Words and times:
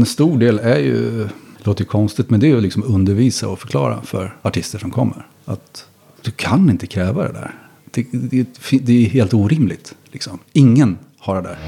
en 0.00 0.06
stor 0.06 0.38
del 0.38 0.58
är 0.58 0.78
ju, 0.78 1.24
det 1.58 1.66
låter 1.66 1.84
ju 1.84 1.88
konstigt, 1.88 2.30
men 2.30 2.40
det 2.40 2.46
är 2.46 2.48
ju 2.48 2.60
liksom 2.60 2.82
undervisa 2.82 3.48
och 3.48 3.58
förklara 3.58 4.02
för 4.02 4.36
artister 4.42 4.78
som 4.78 4.90
kommer. 4.90 5.26
Att 5.44 5.86
du 6.22 6.30
kan 6.30 6.70
inte 6.70 6.86
kräva 6.86 7.22
det 7.22 7.32
där. 7.32 7.54
Det, 7.90 8.06
det, 8.12 8.46
det 8.82 9.04
är 9.04 9.08
helt 9.08 9.34
orimligt. 9.34 9.94
Liksom. 10.12 10.38
Ingen 10.52 10.98
har 11.18 11.34
det 11.34 11.42
där. 11.42 11.58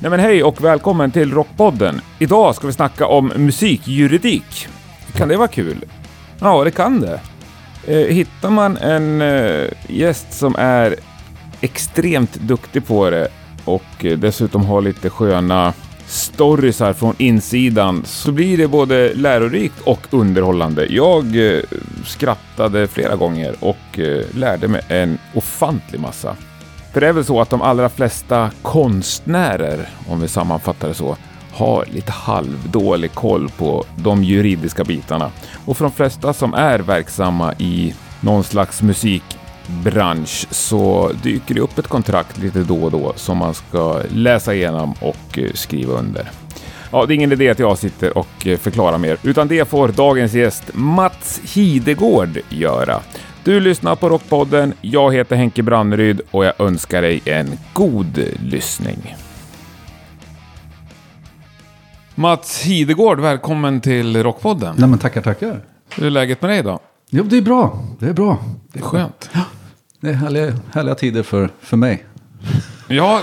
Nej 0.00 0.10
men 0.10 0.20
hej 0.20 0.42
och 0.42 0.64
välkommen 0.64 1.10
till 1.10 1.32
Rockpodden. 1.32 2.00
Idag 2.18 2.54
ska 2.54 2.66
vi 2.66 2.72
snacka 2.72 3.06
om 3.06 3.32
musikjuridik. 3.36 4.68
Kan 5.12 5.28
det 5.28 5.36
vara 5.36 5.48
kul? 5.48 5.84
Ja, 6.40 6.64
det 6.64 6.70
kan 6.70 7.00
det. 7.00 7.20
Eh, 7.86 8.14
hittar 8.14 8.50
man 8.50 8.76
en 8.76 9.22
eh, 9.22 9.70
gäst 9.88 10.32
som 10.32 10.54
är 10.58 10.96
extremt 11.60 12.34
duktig 12.34 12.86
på 12.86 13.10
det 13.10 13.28
och 13.64 14.04
eh, 14.04 14.18
dessutom 14.18 14.64
har 14.64 14.80
lite 14.80 15.10
sköna 15.10 15.72
storiesar 16.06 16.92
från 16.92 17.14
insidan 17.18 18.02
så 18.04 18.32
blir 18.32 18.58
det 18.58 18.68
både 18.68 19.14
lärorikt 19.14 19.80
och 19.80 20.06
underhållande. 20.10 20.86
Jag 20.86 21.54
eh, 21.54 21.60
skrattade 22.04 22.86
flera 22.86 23.16
gånger 23.16 23.54
och 23.60 23.98
eh, 23.98 24.24
lärde 24.34 24.68
mig 24.68 24.80
en 24.88 25.18
ofantlig 25.34 26.00
massa. 26.00 26.36
För 26.92 27.00
det 27.00 27.08
är 27.08 27.12
väl 27.12 27.24
så 27.24 27.40
att 27.40 27.50
de 27.50 27.62
allra 27.62 27.88
flesta 27.88 28.50
konstnärer, 28.62 29.88
om 30.08 30.20
vi 30.20 30.28
sammanfattar 30.28 30.88
det 30.88 30.94
så, 30.94 31.16
har 31.52 31.84
lite 31.92 32.12
halvdålig 32.12 33.14
koll 33.14 33.48
på 33.48 33.84
de 33.96 34.24
juridiska 34.24 34.84
bitarna. 34.84 35.30
Och 35.64 35.76
för 35.76 35.84
de 35.84 35.92
flesta 35.92 36.32
som 36.32 36.54
är 36.54 36.78
verksamma 36.78 37.54
i 37.58 37.94
någon 38.20 38.44
slags 38.44 38.82
musik 38.82 39.22
musikbransch 39.68 40.46
så 40.50 41.12
dyker 41.22 41.54
det 41.54 41.60
upp 41.60 41.78
ett 41.78 41.88
kontrakt 41.88 42.38
lite 42.38 42.58
då 42.58 42.84
och 42.84 42.90
då 42.90 43.12
som 43.16 43.38
man 43.38 43.54
ska 43.54 44.02
läsa 44.08 44.54
igenom 44.54 44.94
och 45.00 45.38
eh, 45.38 45.52
skriva 45.54 45.92
under. 45.92 46.30
Ja, 46.92 47.06
det 47.06 47.12
är 47.12 47.16
ingen 47.16 47.32
idé 47.32 47.48
att 47.48 47.58
jag 47.58 47.78
sitter 47.78 48.18
och 48.18 48.46
eh, 48.46 48.58
förklarar 48.58 48.98
mer, 48.98 49.16
utan 49.22 49.48
det 49.48 49.68
får 49.68 49.88
dagens 49.88 50.34
gäst 50.34 50.64
Mats 50.74 51.40
Hidegård 51.54 52.38
göra. 52.48 53.00
Du 53.44 53.60
lyssnar 53.60 53.96
på 53.96 54.08
Rockpodden, 54.08 54.72
jag 54.80 55.14
heter 55.14 55.36
Henke 55.36 55.62
Branneryd 55.62 56.20
och 56.30 56.44
jag 56.44 56.60
önskar 56.60 57.02
dig 57.02 57.20
en 57.24 57.58
god 57.72 58.24
lyssning. 58.42 59.16
Mats 62.14 62.62
Hidegård, 62.62 63.20
välkommen 63.20 63.80
till 63.80 64.22
Rockpodden. 64.22 64.74
Nej 64.78 64.88
men 64.88 64.98
tackar, 64.98 65.22
tackar. 65.22 65.60
Hur 65.96 66.06
är 66.06 66.10
läget 66.10 66.42
med 66.42 66.50
dig 66.50 66.62
då? 66.62 66.80
Jo, 67.10 67.22
det 67.24 67.36
är 67.36 67.42
bra. 67.42 67.78
Det 67.98 68.06
är 68.06 68.12
bra. 68.12 68.38
Det 68.72 68.78
är 68.78 68.82
skönt. 68.82 69.30
Det 70.00 70.08
är 70.08 70.12
härliga, 70.14 70.56
härliga 70.72 70.94
tider 70.94 71.22
för, 71.22 71.50
för 71.60 71.76
mig. 71.76 72.04
Ja, 72.88 73.20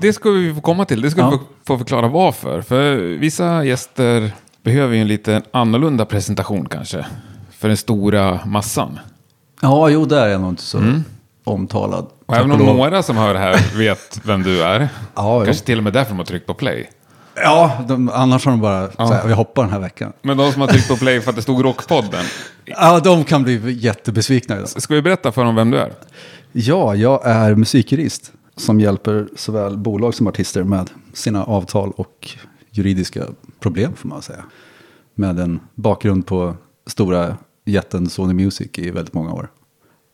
det 0.00 0.12
ska 0.12 0.30
vi 0.30 0.54
få 0.54 0.60
komma 0.60 0.84
till. 0.84 1.00
Det 1.02 1.10
ska 1.10 1.20
Ja. 1.20 1.30
vi 1.30 1.38
få- 1.66 1.78
förklara 1.78 2.08
varför. 2.08 2.62
För 2.62 2.96
vissa 2.96 3.64
gäster 3.64 4.32
behöver 4.62 4.94
ju 4.94 5.00
en 5.00 5.08
lite 5.08 5.42
annorlunda 5.50 6.04
presentation 6.04 6.68
kanske. 6.68 7.06
För 7.50 7.68
den 7.68 7.76
stora 7.76 8.40
massan. 8.46 8.98
Ja, 9.62 9.88
jo, 9.88 10.04
där 10.04 10.26
är 10.26 10.28
jag 10.28 10.40
nog 10.40 10.50
inte 10.50 10.62
så 10.62 10.80
omtalad. 11.44 12.06
Och 12.26 12.36
även 12.36 12.52
om 12.52 12.58
några 12.58 13.02
som 13.02 13.16
hör 13.16 13.34
det 13.34 13.40
här 13.40 13.76
vet 13.78 14.20
vem 14.24 14.42
du 14.42 14.62
är. 14.62 14.88
Ja, 15.14 15.38
jo. 15.38 15.44
kanske 15.44 15.66
till 15.66 15.78
och 15.78 15.84
med 15.84 15.92
därför 15.92 16.10
de 16.10 16.18
har 16.18 16.24
tryckt 16.24 16.46
på 16.46 16.54
play. 16.54 16.90
Ja, 17.42 17.84
de, 17.88 18.08
annars 18.08 18.44
har 18.44 18.52
de 18.52 18.60
bara 18.60 18.92
så 18.92 19.12
här, 19.12 19.26
vi 19.26 19.32
hoppar 19.32 19.62
den 19.62 19.72
här 19.72 19.80
veckan. 19.80 20.12
Men 20.22 20.36
de 20.36 20.52
som 20.52 20.60
har 20.60 20.68
tryckt 20.68 20.88
på 20.88 20.96
play 20.96 21.20
för 21.20 21.30
att 21.30 21.36
det 21.36 21.42
stod 21.42 21.64
Rockpodden. 21.64 22.24
Ja, 22.70 23.00
de 23.00 23.24
kan 23.24 23.42
bli 23.42 23.72
jättebesvikna 23.72 24.56
idag. 24.56 24.68
Ska 24.68 24.94
vi 24.94 25.02
berätta 25.02 25.32
för 25.32 25.44
dem 25.44 25.54
vem 25.54 25.70
du 25.70 25.78
är? 25.78 25.92
Ja, 26.52 26.94
jag 26.94 27.26
är 27.26 27.54
musikjurist 27.54 28.32
som 28.56 28.80
hjälper 28.80 29.28
såväl 29.36 29.76
bolag 29.76 30.14
som 30.14 30.26
artister 30.26 30.62
med 30.62 30.90
sina 31.12 31.44
avtal 31.44 31.92
och 31.96 32.30
juridiska 32.70 33.24
problem 33.60 33.92
får 33.96 34.08
man 34.08 34.22
säga. 34.22 34.44
Med 35.14 35.38
en 35.38 35.60
bakgrund 35.74 36.26
på 36.26 36.56
stora 36.86 37.36
jätten 37.64 38.08
Sony 38.08 38.34
Music 38.34 38.70
i 38.74 38.90
väldigt 38.90 39.14
många 39.14 39.32
år. 39.32 39.50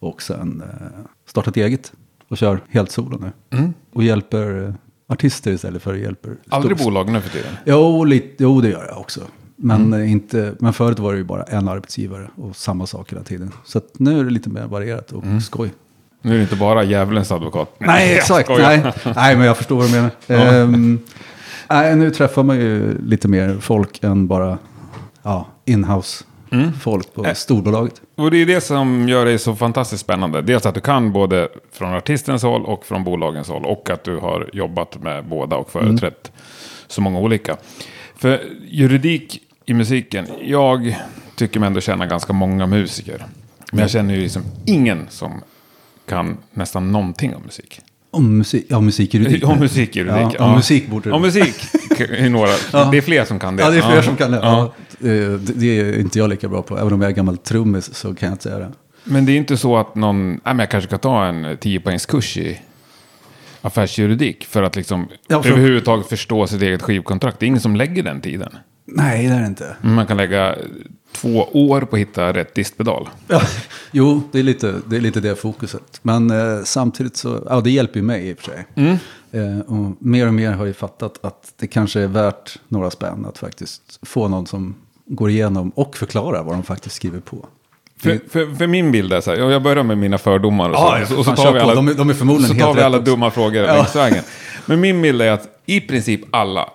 Och 0.01 0.23
sen 0.23 0.62
eh, 0.62 1.01
startat 1.27 1.56
eget 1.56 1.93
och 2.29 2.37
kör 2.39 2.61
helt 2.71 2.91
solo 2.91 3.19
nu. 3.19 3.73
Och 3.93 4.03
hjälper 4.03 4.75
artister 5.07 5.51
istället 5.53 5.83
för 5.83 5.95
hjälper... 5.95 6.37
Aldrig 6.49 6.77
stor- 6.77 6.85
bolag 6.85 7.13
nu 7.13 7.21
för 7.21 7.31
tiden. 7.31 7.53
Jo, 7.65 8.05
lite, 8.05 8.35
jo, 8.39 8.61
det 8.61 8.69
gör 8.69 8.87
jag 8.89 8.99
också. 8.99 9.21
Men, 9.57 9.93
eh, 9.93 10.13
inte, 10.13 10.55
men 10.59 10.73
förut 10.73 10.99
var 10.99 11.13
det 11.13 11.19
ju 11.19 11.25
bara 11.25 11.43
en 11.43 11.69
arbetsgivare 11.69 12.31
och 12.37 12.57
samma 12.57 12.87
sak 12.87 13.13
hela 13.13 13.23
tiden. 13.23 13.53
Så 13.65 13.81
nu 13.97 14.21
är 14.21 14.25
det 14.25 14.31
lite 14.31 14.49
mer 14.49 14.67
varierat 14.67 15.13
och 15.13 15.25
skoj. 15.43 15.73
Nu 16.23 16.33
är 16.33 16.37
det 16.37 16.43
inte 16.43 16.57
bara 16.57 16.85
djävulens 16.85 17.33
advokat. 17.33 17.75
Nej, 17.79 18.15
exakt. 18.15 18.49
Nej. 18.49 18.93
nej, 19.17 19.37
men 19.37 19.47
jag 19.47 19.57
förstår 19.57 19.77
vad 19.77 19.87
du 19.87 19.93
menar. 19.93 20.11
Ehm, 20.63 20.99
nej, 21.71 21.97
nu 21.97 22.11
träffar 22.11 22.43
man 22.43 22.57
ju 22.57 22.99
lite 23.03 23.29
mer 23.29 23.59
folk 23.61 24.05
än 24.05 24.27
bara 24.27 24.59
ja, 25.23 25.47
inhouse 25.65 26.25
folk 26.81 27.15
på 27.15 27.27
storbolaget. 27.35 28.01
Och 28.17 28.31
det 28.31 28.37
är 28.37 28.47
det 28.47 28.61
som 28.61 29.09
gör 29.09 29.25
det 29.25 29.39
så 29.39 29.57
fantastiskt 29.57 30.03
spännande. 30.03 30.43
Dels 30.43 30.67
att 30.67 30.75
du 30.75 30.81
kan 30.81 31.13
både 31.13 31.49
från 31.73 31.95
artistens 31.95 32.43
håll 32.43 32.65
och 32.65 32.87
från 32.87 33.05
bolagens 33.05 33.49
håll. 33.49 33.65
Och 33.65 33.91
att 33.91 34.05
du 34.05 34.17
har 34.17 34.51
jobbat 34.53 35.03
med 35.03 35.25
båda 35.25 35.57
och 35.57 35.71
företrätt 35.71 36.33
så 36.87 37.01
många 37.01 37.19
olika. 37.19 37.57
För 38.17 38.43
juridik 38.69 39.41
i 39.67 39.75
musiken, 39.75 40.27
jag 40.43 40.97
tycker 41.37 41.61
mig 41.61 41.67
ändå 41.67 41.81
känna 41.81 42.07
ganska 42.07 42.33
många 42.33 42.67
musiker. 42.67 43.27
Men 43.73 43.81
jag 43.81 43.91
känner 43.91 44.15
ju 44.15 44.21
liksom 44.21 44.43
ingen 44.67 45.07
som 45.11 45.43
kan 46.09 46.37
nästan 46.51 46.93
någonting 46.93 47.35
om 47.35 47.43
musik. 47.43 47.81
Om 48.11 48.39
musik, 48.39 48.67
ja, 48.69 48.81
musikjuridik. 48.81 49.45
Om 49.49 49.59
musikjuridik. 49.59 50.35
Ja, 50.39 50.45
om 50.45 50.55
musik 50.55 50.89
borde 50.89 51.09
det 51.09 51.15
Om 51.15 51.23
musik 51.23 51.55
några. 52.31 52.51
Det 52.91 52.99
är 52.99 53.01
fler 53.01 53.25
som 53.25 53.39
kan 53.39 53.57
det. 53.57 53.63
Ja, 53.63 53.71
det 53.71 53.79
är 53.79 53.91
fler 53.91 54.03
som 54.03 54.17
kan 54.17 54.31
det. 54.31 54.71
Eh, 55.00 55.32
det. 55.41 55.81
Är 55.81 55.99
inte 56.00 56.19
jag 56.19 56.31
lika 56.31 56.49
bra 56.49 56.62
på. 56.62 56.78
Även 56.78 56.93
om 56.93 57.00
jag 57.03 57.10
är 57.10 57.15
gammal 57.15 57.37
trummis 57.38 57.94
så 57.94 58.15
kan 58.15 58.27
jag 58.27 58.34
inte 58.34 58.43
säga 58.43 58.59
det. 58.59 58.72
Men 59.05 59.27
det 59.27 59.32
är 59.32 59.37
inte 59.37 59.56
så 59.56 59.77
att 59.77 59.94
någon, 59.94 60.28
nej 60.31 60.41
men 60.44 60.59
jag 60.59 60.71
kanske 60.71 60.91
kan 60.91 60.99
ta 60.99 61.25
en 61.25 61.56
10 61.60 61.81
poängs 61.81 62.06
kurs 62.06 62.37
i 62.37 62.60
affärsjuridik 63.60 64.44
för 64.44 64.62
att 64.62 64.77
liksom 64.77 65.09
Ja, 65.27 65.43
för- 65.43 65.50
överhuvudtaget 65.50 66.06
förstå 66.06 66.47
sitt 66.47 66.62
eget 66.62 66.82
skivkontrakt. 66.82 67.41
Det 67.41 67.47
är 67.47 67.49
ingen 67.49 67.60
som 67.60 67.77
lägger 67.77 68.03
den 68.03 68.21
tiden. 68.21 68.53
Nej, 68.87 69.27
det 69.28 69.34
är 69.34 69.41
det 69.41 69.47
inte. 69.47 69.77
Man 69.81 70.06
kan 70.06 70.16
lägga 70.16 70.56
två 71.12 71.49
år 71.53 71.81
på 71.81 71.97
att 71.97 72.00
hitta 72.00 72.32
rätt 72.32 72.55
distpedal. 72.55 73.09
Ja, 73.28 73.43
jo, 73.93 74.22
det 74.32 74.38
är, 74.38 74.43
lite, 74.43 74.75
det 74.87 74.97
är 74.97 75.00
lite 75.00 75.21
det 75.21 75.37
fokuset. 75.37 75.99
Men 76.03 76.31
eh, 76.31 76.62
samtidigt 76.65 77.16
så, 77.16 77.43
ja 77.49 77.61
det 77.61 77.71
hjälper 77.71 77.97
ju 78.00 78.03
mig 78.06 78.28
i 78.28 78.32
och 78.34 78.38
för 78.38 78.44
sig. 78.53 78.66
Eh, 79.32 79.59
och 79.61 79.97
mer 79.99 80.26
och 80.26 80.34
mer 80.34 80.53
har 80.53 80.66
jag 80.66 80.76
fattat 80.76 81.25
att 81.25 81.53
det 81.56 81.66
kanske 81.66 82.00
är 82.00 82.06
värt 82.06 82.59
några 82.69 82.91
spänn 82.91 83.26
att 83.28 83.38
faktiskt 83.38 83.99
få 84.03 84.28
någon 84.28 84.47
som 84.47 84.75
går 85.07 85.31
igenom 85.31 85.71
och 85.71 85.97
förklarar 85.97 86.43
vad 86.45 86.55
de 86.55 86.63
faktiskt 86.63 86.95
skriver 86.97 87.21
på. 87.21 87.47
För, 87.99 88.21
för, 88.29 88.55
för 88.57 88.67
min 88.67 88.93
bild 88.93 89.13
är 89.13 89.21
så 89.21 89.31
här, 89.31 89.39
jag 89.51 89.63
börjar 89.63 89.83
med 89.85 89.99
mina 89.99 90.19
fördomar 90.19 90.71
och 90.71 90.77
så, 90.77 90.83
ja, 90.83 91.19
och 91.19 91.37
tar 91.37 91.53
vi 91.53 91.61
alla, 91.61 91.75
De 91.75 91.89
är- 91.89 91.95
de 91.95 92.11
är 92.11 92.15
förmodligen 92.15 92.49
så 92.49 92.55
helt 92.55 92.67
tar 92.67 92.75
vi 92.75 92.81
rätt 92.81 92.87
alla 92.87 92.99
också. 92.99 93.11
dumma 93.11 93.31
frågor 93.31 93.63
Ja. 93.65 93.75
längs 93.75 93.97
vägen. 93.97 94.25
Men 94.67 94.81
min 94.81 95.03
bild 95.03 95.23
är 95.23 95.31
att 95.31 95.49
i 95.67 95.81
princip 95.81 96.21
alla, 96.31 96.69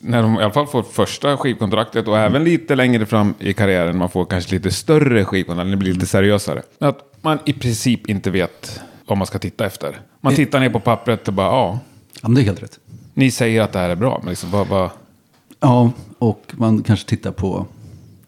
när 0.00 0.22
de 0.22 0.34
i 0.34 0.42
alla 0.42 0.52
fall 0.52 0.66
får 0.66 0.82
första 0.82 1.36
skivkontraktet 1.36 2.08
och 2.08 2.18
även 2.18 2.44
lite 2.44 2.74
längre 2.76 3.06
fram 3.06 3.34
i 3.38 3.52
karriären, 3.52 3.98
man 3.98 4.08
får 4.08 4.24
kanske 4.24 4.54
lite 4.54 4.70
större 4.70 5.24
skivkontrakt, 5.24 5.70
det 5.70 5.76
blir 5.76 5.92
lite 5.94 6.06
seriösare. 6.06 6.62
Att 6.78 6.98
man 7.22 7.38
i 7.44 7.52
princip 7.52 8.08
inte 8.08 8.30
vet 8.30 8.80
vad 9.06 9.18
man 9.18 9.26
ska 9.26 9.38
titta 9.38 9.66
efter. 9.66 10.00
Man 10.20 10.34
tittar 10.34 10.60
ner 10.60 10.70
på 10.70 10.80
pappret 10.80 11.28
och 11.28 11.34
bara, 11.34 11.46
ja, 11.46 11.78
Ja, 12.22 12.28
men 12.28 12.34
det 12.34 12.40
är 12.40 12.44
helt 12.44 12.62
rätt. 12.62 12.78
ni 13.14 13.30
säger 13.30 13.62
att 13.62 13.72
det 13.72 13.78
här 13.78 13.90
är 13.90 13.94
bra, 13.96 14.18
men 14.22 14.28
liksom, 14.30 14.50
vad, 14.50 14.66
vad, 14.66 14.90
Ja, 15.60 15.92
och 16.18 16.54
man 16.56 16.82
kanske 16.82 17.08
tittar 17.08 17.32
på 17.32 17.66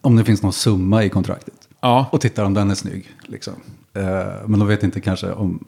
om 0.01 0.17
det 0.17 0.25
finns 0.25 0.43
någon 0.43 0.53
summa 0.53 1.05
i 1.05 1.09
kontraktet. 1.09 1.55
ja. 1.81 2.07
Och 2.13 2.21
tittar 2.21 2.45
om 2.45 2.55
den 2.55 2.71
är 2.71 2.75
snygg. 2.75 3.09
Liksom. 3.27 3.55
Eh, 3.95 4.03
men 4.47 4.59
de 4.61 4.69
vet 4.69 4.83
inte 4.83 5.01
kanske 5.01 5.33
om 5.33 5.65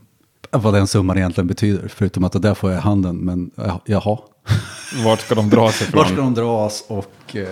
vad 0.51 0.75
den 0.75 0.87
summan 0.87 1.19
egentligen 1.19 1.49
betyder. 1.49 1.89
Förutom 1.89 2.25
att 2.25 2.33
det 2.33 2.39
där 2.39 2.55
får 2.55 2.71
jag 2.71 2.79
i 2.79 2.83
handen. 2.83 3.17
Men 3.17 3.51
ja, 3.55 3.81
jaha. 3.85 4.19
vart 5.05 5.21
ska 5.21 5.35
de 5.35 5.51
dra 5.51 5.73
sig 5.73 5.87
ifrån? 5.89 5.99
Var 5.99 6.05
ska 6.07 6.17
de 6.17 6.35
dras 6.35 6.85
och 6.89 7.37
eh, 7.37 7.47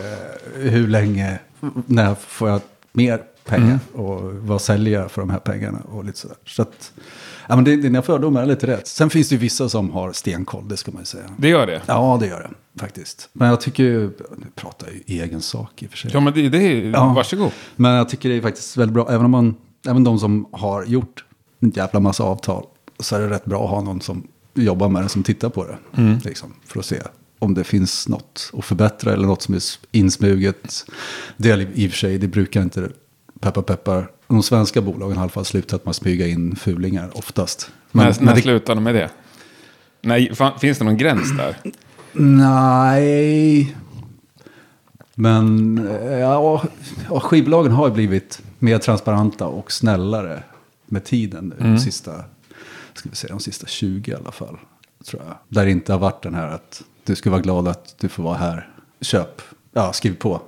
hur 0.55 0.89
länge, 0.89 1.39
när 1.87 2.15
får 2.15 2.49
jag 2.49 2.61
mer 2.93 3.23
pengar? 3.45 3.79
Och 3.93 4.35
vad 4.35 4.61
säljer 4.61 5.01
jag 5.01 5.11
för 5.11 5.21
de 5.21 5.31
här 5.31 5.39
pengarna? 5.39 5.79
Och 5.93 6.05
lite 6.05 6.19
sådär. 6.19 6.37
Så 6.47 6.63
att, 6.63 6.93
ja, 7.51 7.57
men 7.57 7.65
det, 7.65 7.77
dina 7.77 8.03
fördomar 8.03 8.43
är 8.43 8.47
lite 8.47 8.67
rätt. 8.67 8.87
Sen 8.87 9.11
finns 9.11 9.29
det 9.29 9.35
ju 9.35 9.39
vissa 9.39 9.69
som 9.69 9.91
har 9.91 10.13
stenkoll, 10.13 10.69
det 10.69 10.77
ska 10.77 10.93
man 10.93 11.03
ju 11.03 11.07
säga. 11.07 11.25
Det 11.39 11.49
gör 11.49 11.67
det? 11.67 11.83
Ja, 11.87 12.17
det 12.21 12.27
gör 12.27 12.41
det 12.41 12.81
faktiskt. 12.81 13.29
Men 13.33 13.49
jag 13.49 13.61
tycker 13.61 13.83
ju, 13.83 14.01
nu 14.37 14.47
pratar 14.55 14.87
jag 14.87 14.97
ju 15.07 15.23
egen 15.23 15.41
sak 15.43 15.83
i 15.83 15.87
och 15.87 15.91
för 15.91 15.97
sig. 15.99 16.11
Ja, 16.15 16.21
men 16.21 16.33
det, 16.35 16.49
det 16.49 16.59
är, 16.59 16.91
Ja. 16.91 17.13
varsågod. 17.17 17.51
Men 17.77 17.93
jag 17.93 18.09
tycker 18.09 18.29
det 18.29 18.35
är 18.35 18.43
faktiskt 18.43 18.77
väldigt 18.77 18.95
bra, 18.95 19.09
även 19.11 19.25
om 19.25 19.31
man, 19.31 19.55
även 19.89 20.05
de 20.05 20.19
som 20.19 20.47
har 20.53 20.85
gjort 20.85 21.25
en 21.61 21.71
jävla 21.71 22.01
massa 22.01 22.25
avtal, 22.25 22.65
så 22.99 23.17
är 23.17 23.21
det 23.21 23.31
rätt 23.31 23.45
bra 23.45 23.65
att 23.65 23.71
ha 23.71 23.81
någon 23.83 24.01
som 24.01 24.27
jobbar 24.55 24.89
med 24.89 25.03
det, 25.03 25.09
som 25.09 25.23
tittar 25.23 25.49
på 25.49 25.65
det. 25.67 25.79
Liksom, 26.25 26.55
för 26.67 26.79
att 26.81 26.87
se 26.87 26.97
om 27.39 27.55
det 27.55 27.65
finns 27.65 28.09
något 28.09 28.51
att 28.59 28.65
förbättra 28.65 29.13
eller 29.13 29.27
något 29.27 29.43
som 29.43 29.55
är 29.55 29.63
insmuget. 29.93 30.85
Det 31.37 31.51
är 31.51 31.69
i 31.75 31.87
och 31.87 31.91
för 31.91 31.99
sig, 31.99 32.19
det 32.19 32.29
brukar 32.29 32.63
inte, 32.63 32.89
peppar 33.41 33.63
peppar, 33.63 34.11
de 34.35 34.43
svenska 34.43 34.81
bolagen 34.81 35.17
har 35.17 35.23
i 35.23 35.25
alla 35.25 35.31
fall 35.31 35.45
slutat 35.45 35.85
med 35.85 35.91
att 35.91 35.97
smyga 35.97 36.27
in 36.27 36.57
fulingar 36.57 37.11
oftast. 37.15 37.71
Men, 37.93 38.15
när 38.21 38.35
det, 38.35 38.43
slutade 38.43 38.75
de 38.75 38.85
med 38.85 38.95
det? 38.95 39.11
Nej, 40.03 40.35
fan, 40.35 40.59
finns 40.59 40.79
det 40.79 40.85
någon 40.85 40.97
gräns 40.97 41.37
där? 41.37 41.57
Nej. 42.13 43.77
Men 45.15 45.79
eh, 45.89 46.19
ja, 46.19 46.65
skivbolagen 47.09 47.73
har 47.73 47.89
ju 47.89 47.95
blivit 47.95 48.43
mer 48.59 48.79
transparenta 48.79 49.47
och 49.47 49.73
snällare 49.73 50.43
med 50.87 51.05
tiden 51.05 51.55
nu. 51.59 51.71
De 51.73 51.79
sista, 51.79 52.25
ska 52.95 53.09
vi 53.09 53.17
säga, 53.17 53.33
de 53.33 53.41
sista 53.41 53.67
20 53.67 54.11
i 54.11 54.15
alla 54.15 54.33
fall. 54.33 54.59
Tror 55.05 55.23
jag. 55.27 55.37
Där 55.49 55.65
det 55.65 55.71
inte 55.71 55.93
har 55.93 55.99
varit 55.99 56.23
den 56.23 56.35
här 56.35 56.49
att 56.49 56.83
du 57.05 57.15
ska 57.17 57.31
vara 57.31 57.41
glad 57.41 57.69
att 57.69 57.95
du 57.99 58.09
får 58.09 58.23
vara 58.23 58.37
här. 58.37 58.69
Köp, 59.01 59.43
ja, 59.73 59.93
skriv 59.93 60.17
på 60.17 60.41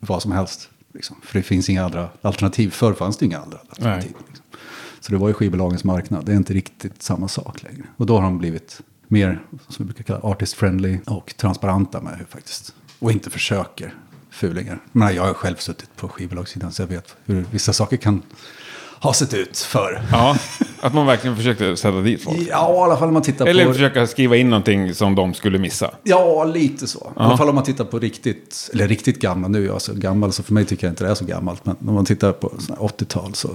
vad 0.00 0.22
som 0.22 0.32
helst. 0.32 0.68
Liksom. 0.92 1.16
För 1.22 1.38
det 1.38 1.42
finns 1.42 1.68
inga 1.68 1.84
andra 1.84 2.08
alternativ. 2.22 2.70
Förr 2.70 2.92
fanns 2.92 3.16
det 3.16 3.24
inga 3.24 3.38
andra 3.38 3.58
alternativ. 3.58 4.12
Liksom. 4.28 4.44
Så 5.00 5.12
det 5.12 5.18
var 5.18 5.28
ju 5.28 5.34
skivbolagens 5.34 5.84
marknad. 5.84 6.26
Det 6.26 6.32
är 6.32 6.36
inte 6.36 6.54
riktigt 6.54 7.02
samma 7.02 7.28
sak 7.28 7.62
längre. 7.62 7.82
Och 7.96 8.06
då 8.06 8.16
har 8.16 8.22
de 8.22 8.38
blivit 8.38 8.80
mer, 9.08 9.42
som 9.68 9.86
vi 9.86 9.92
brukar 9.92 10.04
kalla 10.04 10.20
artist 10.20 10.54
friendly 10.54 10.98
och 11.06 11.34
transparenta 11.36 12.00
med 12.00 12.18
hur 12.18 12.24
faktiskt. 12.24 12.74
Och 12.98 13.12
inte 13.12 13.30
försöker 13.30 13.94
fulingar. 14.30 14.80
Men 14.92 15.14
jag 15.14 15.22
har 15.22 15.34
själv 15.34 15.56
suttit 15.56 15.96
på 15.96 16.08
skivbolagssidan 16.08 16.72
så 16.72 16.82
jag 16.82 16.86
vet 16.86 17.16
hur 17.24 17.44
vissa 17.50 17.72
saker 17.72 17.96
kan 17.96 18.22
ha 19.02 19.12
sett 19.12 19.34
ut 19.34 19.58
för. 19.58 20.02
Ja, 20.12 20.36
att 20.80 20.94
man 20.94 21.06
verkligen 21.06 21.36
försökte 21.36 21.76
sätta 21.76 22.00
dit 22.00 22.22
folk. 22.22 22.38
Ja, 22.50 22.74
i 22.74 22.78
alla 22.78 22.96
fall 22.96 23.08
om 23.08 23.14
man 23.14 23.22
tittar 23.22 23.46
Eller 23.46 23.66
på... 23.66 23.72
försöka 23.72 24.06
skriva 24.06 24.36
in 24.36 24.50
någonting 24.50 24.94
som 24.94 25.14
de 25.14 25.34
skulle 25.34 25.58
missa. 25.58 25.90
Ja, 26.02 26.44
lite 26.44 26.86
så. 26.86 27.12
I 27.16 27.20
alla 27.20 27.36
fall 27.36 27.48
om 27.48 27.54
man 27.54 27.64
tittar 27.64 27.84
på 27.84 27.98
riktigt, 27.98 28.70
eller 28.72 28.88
riktigt 28.88 29.20
gamla, 29.20 29.48
nu 29.48 29.62
är 29.62 29.66
jag 29.66 29.82
så 29.82 29.94
gammal 29.94 30.32
så 30.32 30.42
för 30.42 30.52
mig 30.54 30.64
tycker 30.64 30.86
jag 30.86 30.92
inte 30.92 31.04
det 31.04 31.10
är 31.10 31.14
så 31.14 31.24
gammalt. 31.24 31.64
Men 31.64 31.76
om 31.88 31.94
man 31.94 32.04
tittar 32.04 32.32
på 32.32 32.52
såna 32.58 32.78
här 32.80 32.86
80-tal 32.86 33.34
så 33.34 33.48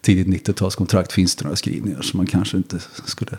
tidigt 0.00 0.48
90-talskontrakt 0.48 1.12
finns 1.12 1.36
det 1.36 1.44
några 1.44 1.56
skrivningar 1.56 2.02
som 2.02 2.16
man 2.16 2.26
kanske 2.26 2.56
inte 2.56 2.78
skulle 3.04 3.36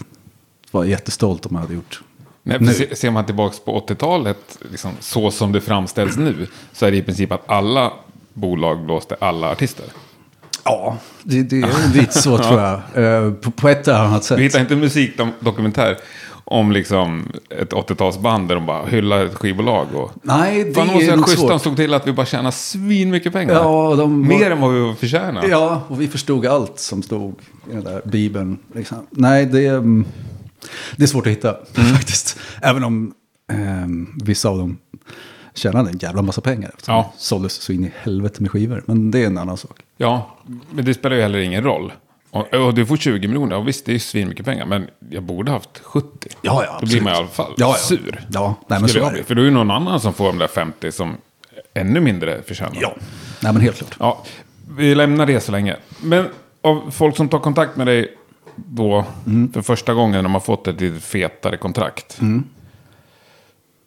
vara 0.72 0.86
jättestolt 0.86 1.46
om 1.46 1.54
man 1.54 1.62
hade 1.62 1.74
gjort. 1.74 2.02
Nej, 2.44 2.58
Nu. 2.62 2.96
ser 2.96 3.12
man 3.12 3.26
tillbaka 3.26 3.56
på 3.66 3.80
80-talet, 3.88 4.58
liksom, 4.72 4.92
så 5.00 5.32
som 5.32 5.52
det 5.52 5.62
framställs 5.62 6.18
nu, 6.18 6.48
så 6.74 6.86
är 6.86 6.92
det 6.92 6.98
i 6.98 7.04
princip 7.04 7.32
att 7.32 7.50
alla 7.50 7.94
bolag 8.34 8.86
blåste 8.86 9.16
alla 9.20 9.52
artister. 9.52 9.86
Ja, 10.68 10.98
det, 11.24 11.44
det 11.44 11.62
är 11.62 11.94
lite 11.94 12.22
så 12.22 12.38
tror 12.44 12.62
jag. 12.62 12.74
Eh, 13.26 13.32
På, 13.34 13.52
på 13.52 13.70
ett 13.70 13.88
eller 13.88 14.00
annat 14.00 14.24
sätt. 14.24 14.40
Vi 14.40 14.44
hittar 14.44 14.60
inte 14.60 14.74
en 14.74 14.80
musikdokumentär 14.80 15.98
om 16.50 16.72
liksom 16.72 17.32
ett 17.50 17.74
80-talsband 17.74 18.48
där 18.48 18.56
de 18.56 18.66
bara 18.66 18.86
hyllar 18.86 19.26
ett 19.26 19.34
skivbolag. 19.36 19.88
Och... 19.94 20.12
Nej, 20.24 20.64
det 20.64 20.74
Fan, 20.74 20.88
de 20.88 20.94
är 21.10 21.16
nog 21.16 21.26
schysst 21.26 21.38
de 21.42 21.50
svårt. 21.50 21.62
såg 21.62 21.76
till 21.76 21.94
att 21.94 22.08
vi 22.08 22.14
bara 22.14 22.26
tjänar 22.26 22.52
svin 22.52 23.10
mycket 23.10 23.34
pengar. 23.34 23.54
Ja, 23.54 23.96
de 23.98 24.28
Mer 24.28 24.52
än 24.52 24.62
vad 24.62 24.74
vi 24.74 24.96
förtjänar. 24.96 25.48
Ja, 25.48 25.82
och 25.88 26.02
vi 26.02 26.08
förstod 26.08 26.46
allt 26.46 26.80
som 26.80 27.04
stod 27.04 27.36
i 27.72 27.74
den 27.74 27.84
där 27.84 28.02
bibeln. 28.06 28.58
Liksom. 28.76 28.98
Nej, 29.10 29.46
det 29.46 29.66
är, 29.66 29.78
mm, 29.78 30.06
det 30.96 31.04
är 31.04 31.08
svårt 31.08 31.26
att 31.28 31.32
hitta 31.32 31.56
Mm. 31.78 31.90
faktiskt. 31.96 32.40
Även 32.62 32.84
om 32.84 33.14
ehm, 33.54 34.08
vissa 34.24 34.50
av 34.50 34.58
dem 34.58 34.78
tjänade 35.56 35.90
en 35.90 35.98
jävla 35.98 36.22
massa 36.22 36.42
pengar. 36.42 36.70
Eftersom 36.74 36.96
Ja. 36.96 37.14
de 37.18 37.24
såldes 37.24 37.54
så 37.54 37.72
in 37.74 37.84
i 37.86 37.92
helvete 38.02 38.42
med 38.42 38.52
skivor. 38.52 38.84
Men 38.86 39.12
det 39.12 39.24
är 39.24 39.28
en 39.28 39.38
annan 39.38 39.58
sak. 39.58 39.80
Ja, 39.98 40.38
men 40.72 40.86
det 40.86 40.94
spelar 40.94 41.16
ju 41.16 41.22
heller 41.22 41.40
ingen 41.40 41.64
roll. 41.64 41.94
Och, 42.30 42.54
och 42.54 42.74
du 42.74 42.86
får 42.86 42.98
20 42.98 43.28
miljoner, 43.28 43.56
och 43.58 43.68
visst 43.68 43.86
det 43.86 43.92
är 43.92 43.94
ju 43.94 44.00
svin 44.00 44.28
mycket 44.30 44.46
pengar, 44.46 44.66
men 44.66 44.88
jag 45.10 45.24
borde 45.24 45.52
haft 45.52 45.80
70. 45.84 46.08
Ja, 46.42 46.64
ja, 46.66 46.78
Då 46.82 46.86
blir 46.88 47.02
man 47.02 47.14
i 47.14 47.16
alla 47.16 47.28
fall 47.28 47.54
Ja, 47.58 47.68
ja. 47.68 47.74
sur. 47.74 48.26
Ja, 48.30 48.56
nej, 48.68 48.80
men 48.80 48.90
så 48.90 49.00
är 49.06 49.12
det. 49.14 49.24
För 49.24 49.36
då 49.36 49.42
är 49.42 49.46
det 49.46 49.52
någon 49.52 49.72
annan 49.72 50.00
som 50.00 50.14
får 50.14 50.26
de 50.26 50.38
där 50.38 50.48
50 50.48 50.92
som 50.92 51.18
ännu 51.74 52.00
mindre 52.00 52.42
förtjänar. 52.42 52.78
Ja, 52.82 52.96
nej 53.44 53.54
men 53.54 53.62
helt 53.62 53.78
klart. 53.78 53.96
Ja, 54.00 54.24
vi 54.78 54.96
lämnar 54.96 55.26
det 55.26 55.40
så 55.40 55.52
länge. 55.52 55.76
Men 56.02 56.28
av 56.62 56.92
folk 56.92 57.18
som 57.18 57.30
tar 57.30 57.40
kontakt 57.40 57.76
med 57.78 57.88
dig 57.88 58.18
då 58.56 59.06
Mm. 59.26 59.54
för 59.54 59.62
första 59.62 59.94
gången 59.94 60.12
när 60.12 60.24
de 60.24 60.34
har 60.34 60.42
fått 60.42 60.68
ett 60.68 60.82
lite 60.82 61.00
fetare 61.00 61.58
kontrakt. 61.58 62.22
Mm. 62.22 62.44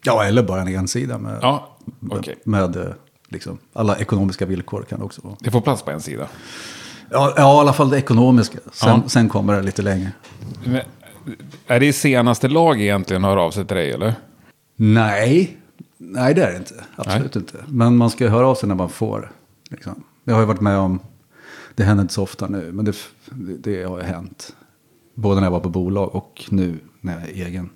Ja, 0.04 0.24
eller 0.24 0.42
bara 0.42 0.60
en 0.60 0.68
ensida 0.68 1.18
med, 1.18 1.38
Ja, 1.42 1.76
okej. 2.10 2.34
med 2.44 2.76
eh, 2.76 2.82
liksom, 3.30 3.58
alla 3.72 3.96
ekonomiska 3.96 4.46
villkor 4.46 4.82
kan 4.88 4.98
det 4.98 5.04
också 5.04 5.20
vara. 5.24 5.36
Det 5.40 5.50
får 5.50 5.60
plats 5.60 5.82
på 5.82 5.90
en 5.90 6.00
sida. 6.00 6.28
Ja, 7.10 7.34
ja, 7.36 7.56
i 7.56 7.60
alla 7.60 7.72
fall 7.72 7.90
det 7.90 7.98
ekonomiska. 7.98 8.58
Sen, 8.72 8.88
Ja. 8.88 9.08
sen 9.08 9.28
kommer 9.28 9.56
det 9.56 9.62
lite 9.62 9.82
längre. 9.82 10.12
Men, 10.64 10.80
är 11.66 11.80
det 11.80 11.86
i 11.86 11.92
senaste 11.92 12.48
lag 12.48 12.80
egentligen 12.80 13.24
hör 13.24 13.36
av 13.36 13.50
sig 13.50 13.66
till 13.66 13.76
dig 13.76 13.92
eller? 13.92 14.14
Nej, 14.76 15.58
nej 15.98 16.34
det 16.34 16.44
är 16.44 16.50
det 16.52 16.56
inte. 16.56 16.74
Absolut 16.96 17.36
inte. 17.36 17.56
Men 17.68 17.96
man 17.96 18.10
ska 18.10 18.24
ju 18.24 18.30
höra 18.30 18.46
av 18.46 18.54
sig 18.54 18.68
när 18.68 18.74
man 18.74 18.88
får. 18.88 19.32
Liksom. 19.70 20.04
Jag 20.24 20.34
har 20.34 20.40
ju 20.40 20.46
varit 20.46 20.60
med 20.60 20.78
om, 20.78 20.98
det 21.74 21.84
händer 21.84 22.02
inte 22.02 22.14
så 22.14 22.22
ofta 22.22 22.46
nu, 22.46 22.72
men 22.72 22.84
det, 22.84 22.96
det, 23.58 23.82
har 23.82 23.98
ju 23.98 24.04
hänt. 24.04 24.54
Både 25.14 25.40
när 25.40 25.46
jag 25.46 25.52
var 25.52 25.60
på 25.60 25.68
bolag 25.68 26.14
och 26.14 26.44
nu 26.48 26.78
när 27.00 27.20
jag 27.20 27.28
är 27.28 27.46
egen. 27.46 27.70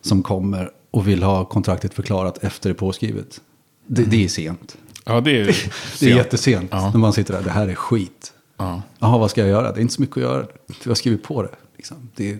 Som 0.00 0.22
kommer 0.22 0.70
och 0.90 1.08
vill 1.08 1.22
ha 1.22 1.44
kontraktet 1.44 1.94
förklarat 1.94 2.44
efter 2.44 2.68
det 2.68 2.74
påskrivet. 2.74 3.40
Det, 3.86 4.02
det 4.04 4.24
är 4.24 4.28
sent. 4.28 4.76
Ja, 5.04 5.20
det 5.20 5.40
är 5.40 5.44
Det 6.00 6.10
är 6.10 6.16
jättesent 6.16 6.68
Ja. 6.72 6.90
när 6.90 6.98
man 6.98 7.12
sitter 7.12 7.34
där, 7.34 7.42
det 7.42 7.50
här 7.50 7.68
är 7.68 7.74
skit. 7.74 8.32
Ja. 8.58 8.82
Jaha, 8.98 9.18
vad 9.18 9.30
ska 9.30 9.40
jag 9.40 9.50
göra? 9.50 9.72
Det 9.72 9.78
är 9.80 9.82
inte 9.82 9.94
så 9.94 10.00
mycket 10.00 10.16
att 10.16 10.22
göra. 10.22 10.46
Jag 10.84 10.96
skriver 10.96 11.18
på 11.18 11.42
det. 11.42 11.48
Liksom. 11.76 12.10
det 12.16 12.30
är, 12.30 12.38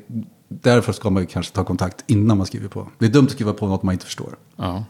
därför 0.48 0.92
ska 0.92 1.10
man 1.10 1.22
ju 1.22 1.26
kanske 1.26 1.52
ta 1.54 1.64
kontakt 1.64 2.04
innan 2.06 2.36
man 2.38 2.46
skriver 2.46 2.68
på. 2.68 2.88
Det 2.98 3.06
är 3.06 3.10
dumt 3.10 3.26
att 3.26 3.32
skriva 3.32 3.52
på 3.52 3.66
något 3.66 3.82
man 3.82 3.92
inte 3.92 4.04
förstår. 4.04 4.36
Ja. 4.56 4.84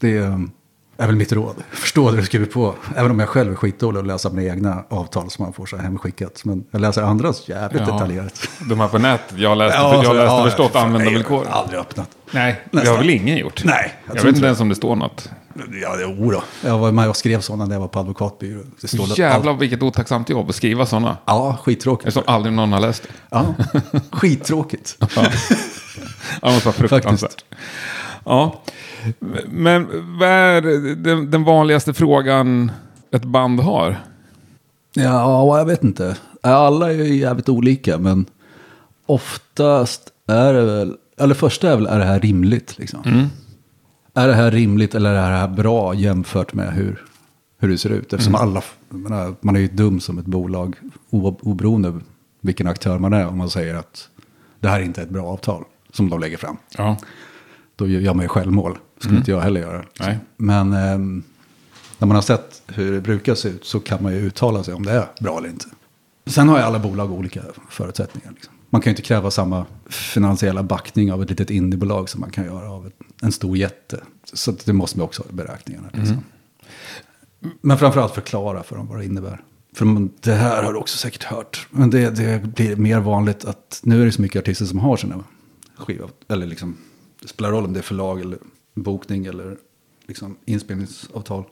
Det 0.00 0.16
är, 0.16 0.48
är 0.96 1.06
väl 1.06 1.16
mitt 1.16 1.32
råd. 1.32 1.54
Förstå 1.70 2.10
det 2.10 2.16
du 2.16 2.22
skriver 2.24 2.46
på. 2.46 2.74
Även 2.96 3.10
om 3.10 3.20
jag 3.20 3.28
själv 3.28 3.52
är 3.52 3.56
skitdålig 3.56 4.00
att 4.00 4.06
läsa 4.06 4.30
mina 4.30 4.52
egna 4.52 4.84
avtal 4.88 5.30
som 5.30 5.42
man 5.44 5.52
får 5.52 5.66
så 5.66 5.76
här 5.76 5.82
hemskickat. 5.84 6.44
Men 6.44 6.64
jag 6.70 6.80
läser 6.80 7.02
andras 7.02 7.48
jävligt 7.48 7.82
Ja. 7.86 7.92
detaljerat. 7.92 8.48
De 8.68 8.80
här 8.80 8.88
på 8.88 8.98
nätet, 8.98 9.38
jag 9.38 9.58
läste, 9.58 9.78
Ja, 9.78 9.94
jag 10.04 10.16
läste 10.16 10.34
ja, 10.34 10.44
förstått 10.44 10.76
användarvillkor. 10.76 11.44
Jag 11.44 11.52
har 11.52 11.60
aldrig 11.62 11.80
öppnat. 11.80 12.10
Nej, 12.34 12.60
det 12.70 12.76
Nästan. 12.76 12.94
har 12.94 13.02
väl 13.02 13.10
ingen 13.10 13.36
gjort? 13.38 13.64
Nej, 13.64 13.94
jag 14.06 14.16
Jag, 14.16 14.22
vet 14.22 14.28
inte 14.28 14.40
det. 14.40 14.46
ens 14.46 14.60
om 14.60 14.68
det 14.68 14.74
står 14.74 14.96
något. 14.96 15.30
Ja, 15.82 15.96
det 15.96 16.02
är 16.04 16.30
då. 16.32 16.42
Jag 16.64 16.78
var 16.78 16.92
med 16.92 17.08
och 17.08 17.16
skrev 17.16 17.40
sådana 17.40 17.64
när 17.66 17.74
jag 17.74 17.80
var 17.80 17.88
på 17.88 17.98
advokatbyrå. 17.98 18.60
Det 18.80 18.88
står 18.88 19.06
det- 19.06 19.18
Jävlar 19.22 19.54
vilket 19.54 19.82
otacksamt 19.82 20.30
jobb 20.30 20.48
att 20.48 20.54
skriva 20.54 20.86
sådana. 20.86 21.16
Ja, 21.24 21.58
skittråkigt. 21.62 22.12
Som 22.12 22.22
aldrig 22.26 22.52
någon 22.54 22.72
har 22.72 22.80
läst 22.80 23.02
det. 23.02 23.08
Ja, 23.30 23.54
skittråkigt. 24.10 24.96
Ja, 26.42 26.48
det 26.48 26.54
måste 26.54 26.68
vara 26.68 26.88
fruktansvärt. 26.88 27.44
Ja, 28.24 28.62
men 29.46 29.86
vad 30.18 30.28
är 30.28 30.60
den, 30.96 31.30
den 31.30 31.44
vanligaste 31.44 31.94
frågan 31.94 32.72
ett 33.10 33.24
band 33.24 33.60
har? 33.60 34.00
Ja, 34.92 35.58
jag 35.58 35.64
vet 35.64 35.84
inte. 35.84 36.16
Alla 36.42 36.90
är 36.92 36.94
ju 36.94 37.14
jävligt 37.16 37.48
olika, 37.48 37.98
men 37.98 38.26
oftast 39.06 40.08
är 40.28 40.52
det 40.54 40.64
väl, 40.64 40.94
eller 41.16 41.34
första 41.34 41.70
är 41.72 41.76
väl, 41.76 41.86
är 41.86 41.98
det 41.98 42.04
här 42.04 42.20
rimligt? 42.20 42.78
Liksom? 42.78 43.28
Är 44.14 44.28
det 44.28 44.34
här 44.34 44.50
rimligt 44.50 44.94
eller 44.94 45.10
är 45.14 45.30
det 45.30 45.36
här 45.36 45.48
bra 45.48 45.94
jämfört 45.94 46.52
med 46.54 46.72
hur, 46.74 47.04
hur 47.58 47.68
det 47.68 47.78
ser 47.78 47.90
ut? 47.90 48.12
Eftersom 48.12 48.34
alla, 48.34 48.62
jag 48.90 48.98
menar, 48.98 49.34
man 49.40 49.56
är 49.56 49.60
ju 49.60 49.68
dum 49.68 50.00
som 50.00 50.18
ett 50.18 50.26
bolag, 50.26 50.76
oberoende 51.10 52.00
vilken 52.40 52.66
aktör 52.66 52.98
man 52.98 53.12
är, 53.12 53.26
om 53.26 53.38
man 53.38 53.50
säger 53.50 53.74
att 53.74 54.08
det 54.60 54.68
här 54.68 54.80
är 54.80 54.84
inte 54.84 55.02
ett 55.02 55.10
bra 55.10 55.26
avtal 55.26 55.64
som 55.92 56.10
de 56.10 56.20
lägger 56.20 56.36
fram. 56.36 56.56
Ja, 56.76 56.96
Då 57.76 57.88
gör 57.88 58.14
man 58.14 58.22
ju 58.24 58.28
självmål. 58.28 58.78
skulle 58.98 59.16
inte 59.18 59.30
jag 59.30 59.40
heller 59.40 59.60
göra. 59.60 59.84
Nej. 60.00 60.18
Men 60.36 60.72
ehm, 60.72 61.22
när 61.98 62.06
man 62.08 62.14
har 62.14 62.22
sett 62.22 62.62
hur 62.66 62.92
det 62.92 63.00
brukar 63.00 63.34
se 63.34 63.48
ut 63.48 63.64
så 63.64 63.80
kan 63.80 64.02
man 64.02 64.12
ju 64.12 64.18
uttala 64.18 64.64
sig 64.64 64.74
om 64.74 64.82
det 64.86 64.92
är 64.92 65.06
bra 65.20 65.38
eller 65.38 65.48
inte. 65.48 65.66
Sen 66.26 66.48
har 66.48 66.58
ju 66.58 66.64
alla 66.64 66.78
bolag 66.78 67.12
olika 67.12 67.42
förutsättningar. 67.70 68.30
Liksom. 68.34 68.53
Man 68.74 68.80
kan 68.80 68.90
ju 68.90 68.92
inte 68.92 69.02
kräva 69.02 69.30
samma 69.30 69.66
finansiella 69.86 70.62
backning 70.62 71.12
av 71.12 71.22
ett 71.22 71.30
litet 71.30 71.50
indiebolag 71.50 72.08
som 72.08 72.20
man 72.20 72.30
kan 72.30 72.44
göra 72.44 72.70
av 72.70 72.90
en 73.22 73.32
stor 73.32 73.56
jätte. 73.56 74.00
Så 74.32 74.52
det 74.64 74.72
måste 74.72 74.98
man 74.98 75.04
också 75.04 75.22
ha 75.22 75.30
i 75.30 75.32
beräkningarna. 75.32 75.88
Liksom. 75.92 76.16
Men 77.60 77.78
framförallt 77.78 78.14
förklara 78.14 78.62
för 78.62 78.76
dem 78.76 78.86
vad 78.86 78.98
det 78.98 79.04
innebär. 79.04 79.42
För 79.74 79.84
man- 79.84 80.10
det 80.20 80.32
här 80.34 80.62
har 80.62 80.72
du 80.72 80.78
också 80.78 80.98
säkert 80.98 81.24
hört. 81.24 81.66
Men 81.70 81.90
det, 81.90 82.10
det 82.10 82.44
blir 82.54 82.76
mer 82.76 83.00
vanligt 83.00 83.44
att 83.44 83.80
nu 83.82 84.00
är 84.02 84.06
det 84.06 84.12
så 84.12 84.22
mycket 84.22 84.40
artister 84.40 84.64
som 84.64 84.78
har 84.78 84.96
sina 84.96 85.24
skivor. 85.76 86.10
Eller 86.28 86.46
liksom, 86.46 86.76
det 87.22 87.28
spelar 87.28 87.50
roll 87.50 87.64
om 87.64 87.72
det 87.72 87.80
är 87.80 87.82
förlag 87.82 88.20
eller 88.20 88.38
bokning 88.74 89.26
eller 89.26 89.56
liksom 90.06 90.36
inspelningsavtal. 90.44 91.44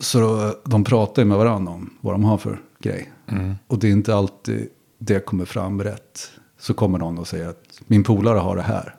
Så 0.00 0.52
de 0.64 0.84
pratar 0.84 1.22
ju 1.22 1.28
med 1.28 1.38
varandra 1.38 1.72
om 1.72 1.90
vad 2.00 2.14
de 2.14 2.24
har 2.24 2.38
för 2.38 2.60
grej. 2.78 3.12
Och 3.66 3.78
det 3.78 3.88
är 3.88 3.92
inte 3.92 4.14
alltid 4.14 4.68
det 4.98 5.24
kommer 5.26 5.44
fram 5.44 5.82
rätt. 5.84 6.30
Så 6.62 6.74
kommer 6.74 6.98
någon 6.98 7.18
och 7.18 7.28
säger 7.28 7.48
att 7.48 7.80
min 7.86 8.04
polare 8.04 8.38
har 8.38 8.56
det 8.56 8.62
här. 8.62 8.94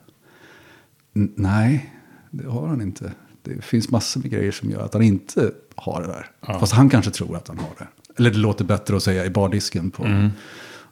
N- 1.16 1.34
nej, 1.36 1.94
det 2.32 2.48
har 2.48 2.68
han 2.68 2.82
inte. 2.82 3.12
Det 3.44 3.62
finns 3.62 3.90
massor 3.90 4.22
med 4.22 4.32
grejer 4.32 4.52
som 4.52 4.70
gör 4.70 4.86
att 4.86 4.94
han 4.94 5.04
inte 5.04 5.52
har 5.76 6.02
det 6.02 6.08
där. 6.08 6.32
Ja. 6.48 6.60
Fast 6.60 6.74
han 6.74 6.90
kanske 6.90 7.12
tror 7.12 7.36
att 7.38 7.48
han 7.48 7.58
har 7.60 7.70
det. 7.78 7.88
Eller 8.18 8.32
det 8.32 8.38
låter 8.38 8.66
bättre 8.66 8.96
att 8.98 9.04
säga 9.04 9.26
i 9.26 9.30
bardisken 9.30 9.92
på 9.92 10.30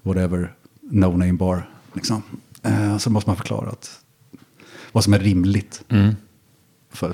whatever 0.01 0.55
no 0.81 1.05
name 1.17 1.33
bar. 1.33 1.69
Liksom. 1.93 2.23
Eh, 2.63 2.97
så 2.97 3.09
måste 3.09 3.29
man 3.29 3.37
förklara 3.37 3.69
att, 3.69 3.99
vad 4.91 5.03
som 5.03 5.13
är 5.13 5.19
rimligt. 5.19 5.83
För 6.89 7.13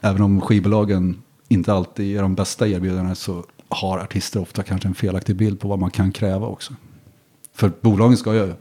även 0.00 0.22
om 0.22 0.40
skivbolagen 0.40 1.22
inte 1.48 1.72
alltid 1.72 2.06
ger 2.06 2.22
de 2.22 2.34
bästa 2.34 2.68
erbjudandena 2.68 3.14
så 3.14 3.44
har 3.68 3.98
artister 3.98 4.40
ofta 4.40 4.62
kanske 4.62 4.88
en 4.88 4.94
felaktig 4.94 5.36
bild 5.36 5.60
på 5.60 5.68
vad 5.68 5.78
man 5.78 5.90
kan 5.90 6.12
kräva 6.12 6.46
också. 6.46 6.74
För 7.58 7.72
bolagen 7.80 8.16
ska 8.16 8.34
ju 8.34 8.54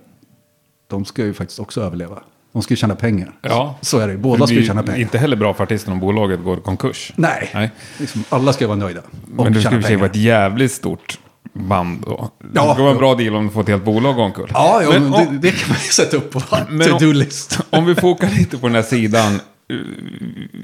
de 0.90 1.06
ska 1.06 1.24
ju 1.24 1.34
faktiskt 1.34 1.60
också 1.60 1.82
överleva. 1.82 2.20
De 2.54 2.62
ska 2.62 2.72
ju 2.72 2.76
tjäna 2.76 2.96
pengar. 2.96 3.32
Ja. 3.42 3.78
Så 3.82 4.00
är 4.00 4.08
det 4.08 4.14
ju. 4.14 4.20
Båda 4.20 4.42
Det 4.42 4.48
ska 4.48 4.56
ju 4.56 4.66
tjäna 4.66 4.84
pengar. 4.84 5.00
Inte 5.00 5.18
heller 5.18 5.36
bra 5.36 5.54
för 5.54 5.64
artisten 5.64 5.94
om 5.94 6.00
bolaget 6.00 6.44
går 6.44 6.58
i 6.58 6.62
konkurs. 6.62 7.14
Nej, 7.16 7.50
Nej. 7.54 7.72
Liksom, 7.98 8.24
alla 8.30 8.54
ska 8.54 8.68
vara 8.68 8.78
nöjda. 8.78 9.02
Men 9.26 9.54
det 9.54 9.62
skulle 9.62 9.82
pengar. 9.82 9.98
vara 10.00 10.10
ett 10.10 10.16
jävligt 10.16 10.72
stort 10.72 11.20
band 11.54 12.04
då. 12.06 12.30
Det 12.40 12.48
Ja, 12.54 12.74
skulle 12.74 12.84
vara 12.84 12.90
en 12.90 12.96
jo. 12.96 13.00
bra 13.00 13.16
deal 13.16 13.36
om 13.36 13.48
du 13.48 13.54
får 13.54 13.62
ett 13.62 13.68
helt 13.68 13.84
bolag 13.84 14.20
omkull. 14.20 14.52
Ja, 14.54 14.82
ja 14.84 14.90
Men 14.90 15.14
om- 15.14 15.26
det, 15.32 15.38
det 15.48 15.52
kan 15.52 15.70
man 15.70 15.78
ju 15.78 15.92
sätta 15.92 16.18
upp 16.18 16.32
på 16.32 16.42
Men 16.70 16.92
om- 16.94 17.00
to-do-list. 17.00 17.60
Om 17.70 17.86
vi 17.86 17.96
fokar 17.96 18.30
lite 18.30 18.58
på 18.58 18.68
den 18.68 18.76
här 18.76 18.82
sidan. 18.82 19.40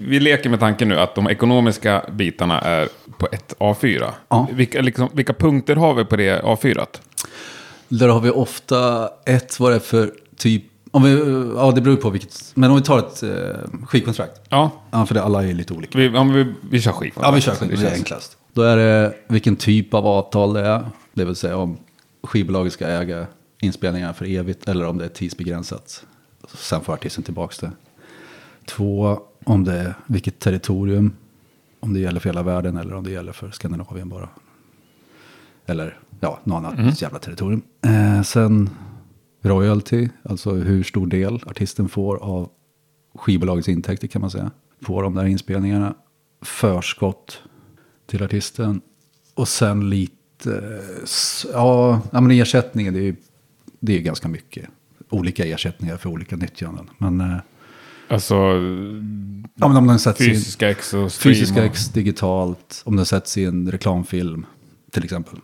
Vi 0.07 0.19
leker 0.19 0.49
med 0.49 0.59
tanken 0.59 0.89
nu 0.89 0.99
att 0.99 1.15
de 1.15 1.29
ekonomiska 1.29 2.03
bitarna 2.11 2.61
är 2.61 2.87
på 3.17 3.27
ett 3.31 3.55
A4. 3.59 4.09
Ja. 4.29 4.47
Vilka, 4.51 4.81
liksom, 4.81 5.09
vilka 5.13 5.33
punkter 5.33 5.75
har 5.75 5.93
vi 5.93 6.05
på 6.05 6.15
det 6.15 6.41
A4? 6.41 6.85
Där 7.89 8.07
har 8.09 8.19
vi 8.21 8.29
ofta 8.29 9.09
ett, 9.25 9.59
vad 9.59 9.71
det 9.71 9.75
är 9.75 9.79
för 9.79 10.13
typ, 10.37 10.63
om 10.91 11.03
vi, 11.03 11.11
ja 11.57 11.71
det 11.71 11.81
beror 11.81 11.95
på 11.95 12.09
vilket, 12.09 12.51
men 12.55 12.69
om 12.71 12.75
vi 12.77 12.83
tar 12.83 12.99
ett 12.99 13.23
eh, 13.23 13.85
skivkontrakt. 13.85 14.41
Ja, 14.49 14.71
Ja, 14.91 15.05
för 15.05 15.13
det, 15.13 15.23
alla 15.23 15.43
är 15.43 15.53
lite 15.53 15.73
olika. 15.73 15.97
vi, 15.97 16.05
ja, 16.07 16.23
vi, 16.23 16.53
vi 16.69 16.81
kör 16.81 16.91
skit. 16.91 17.13
Ja, 17.21 17.31
vi 17.31 17.41
kör 17.41 17.51
skivkontrakt, 17.51 17.81
det 17.81 17.95
är 17.95 17.97
enklast. 17.97 18.37
Då 18.53 18.61
är 18.61 18.77
det 18.77 19.13
vilken 19.27 19.55
typ 19.55 19.93
av 19.93 20.07
avtal 20.07 20.53
det 20.53 20.61
är. 20.61 20.85
Det 21.13 21.25
vill 21.25 21.35
säga 21.35 21.57
om 21.57 21.77
skivbolaget 22.23 22.73
ska 22.73 22.87
äga 22.87 23.27
inspelningarna 23.61 24.13
för 24.13 24.25
evigt 24.25 24.67
eller 24.67 24.85
om 24.85 24.97
det 24.97 25.05
är 25.05 25.09
tidsbegränsat. 25.09 26.05
Sen 26.53 26.81
får 26.81 26.93
artisten 26.93 27.23
tillbaka 27.23 27.55
det. 27.65 27.71
Två, 28.65 29.19
om 29.45 29.63
det 29.63 29.73
är 29.73 29.93
vilket 30.05 30.39
territorium. 30.39 31.13
Om 31.79 31.93
det 31.93 31.99
gäller 31.99 32.19
för 32.19 32.29
hela 32.29 32.43
världen 32.43 32.77
eller 32.77 32.93
om 32.93 33.03
det 33.03 33.11
gäller 33.11 33.31
för 33.31 33.51
Skandinavien 33.51 34.09
bara. 34.09 34.29
Eller 35.65 35.99
ja, 36.23 36.39
något 36.43 36.65
annat 36.65 37.01
jävla 37.01 37.19
territorium. 37.19 37.61
Eh, 37.85 38.21
sen 38.21 38.69
royalty, 39.41 40.09
alltså 40.23 40.51
hur 40.51 40.83
stor 40.83 41.07
del 41.07 41.41
artisten 41.45 41.89
får 41.89 42.17
av 42.17 42.49
skivbolagets 43.15 43.69
intäkter 43.69 44.07
kan 44.07 44.21
man 44.21 44.31
säga. 44.31 44.51
På 44.85 45.01
de 45.01 45.15
där 45.15 45.25
inspelningarna. 45.25 45.93
Förskott 46.41 47.41
till 48.07 48.23
artisten. 48.23 48.81
Och 49.33 49.47
sen 49.47 49.89
lite, 49.89 50.81
ja, 51.53 52.01
men 52.11 52.31
ersättningen 52.31 52.93
det 52.93 52.99
är 52.99 53.03
ju 53.03 53.15
det 53.79 53.97
är 53.97 54.01
ganska 54.01 54.27
mycket. 54.27 54.69
Olika 55.09 55.45
ersättningar 55.45 55.97
för 55.97 56.09
olika 56.09 56.35
nyttjanden. 56.35 56.89
Men, 56.97 57.21
eh, 57.21 57.37
Alltså 58.07 58.35
ja, 59.55 59.67
men 59.67 59.77
om 59.77 59.87
den 59.87 59.99
sätts 59.99 60.17
fysiska 60.17 60.69
ex 60.69 60.93
och 60.93 61.11
stream. 61.11 61.35
Fysiska 61.35 61.65
ex 61.65 61.89
digitalt, 61.89 62.81
om 62.85 62.95
den 62.95 63.05
sätts 63.05 63.37
i 63.37 63.45
en 63.45 63.71
reklamfilm 63.71 64.45
till 64.91 65.03
exempel. 65.03 65.39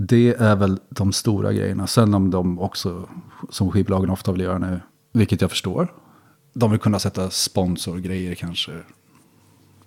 Det 0.00 0.34
är 0.38 0.56
väl 0.56 0.80
de 0.88 1.12
stora 1.12 1.52
grejerna. 1.52 1.86
Sen 1.86 2.14
om 2.14 2.30
de 2.30 2.58
också, 2.58 3.08
som 3.50 3.70
skivbolagen 3.70 4.10
ofta 4.10 4.32
vill 4.32 4.40
göra 4.40 4.58
nu, 4.58 4.80
vilket 5.12 5.40
jag 5.40 5.50
förstår. 5.50 5.94
De 6.52 6.70
vill 6.70 6.80
kunna 6.80 6.98
sätta 6.98 7.30
sponsorgrejer 7.30 8.34
kanske. 8.34 8.72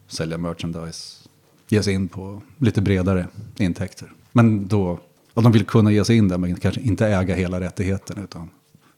Sälja 0.08 0.38
merchandise. 0.38 1.30
Ge 1.68 1.84
sig 1.84 1.94
in 1.94 2.08
på 2.08 2.42
lite 2.58 2.82
bredare 2.82 3.28
intäkter. 3.58 4.12
Men 4.32 4.68
då, 4.68 5.00
och 5.34 5.44
de 5.44 5.52
vill 5.52 5.66
kunna 5.66 5.92
ge 5.92 6.06
sig 6.06 6.18
in 6.18 6.28
där 6.28 6.38
men 6.38 6.56
kanske 6.56 6.82
inte 6.82 7.08
äga 7.08 7.36
hela 7.36 7.60
rättigheten. 7.60 8.24
Utan 8.24 8.50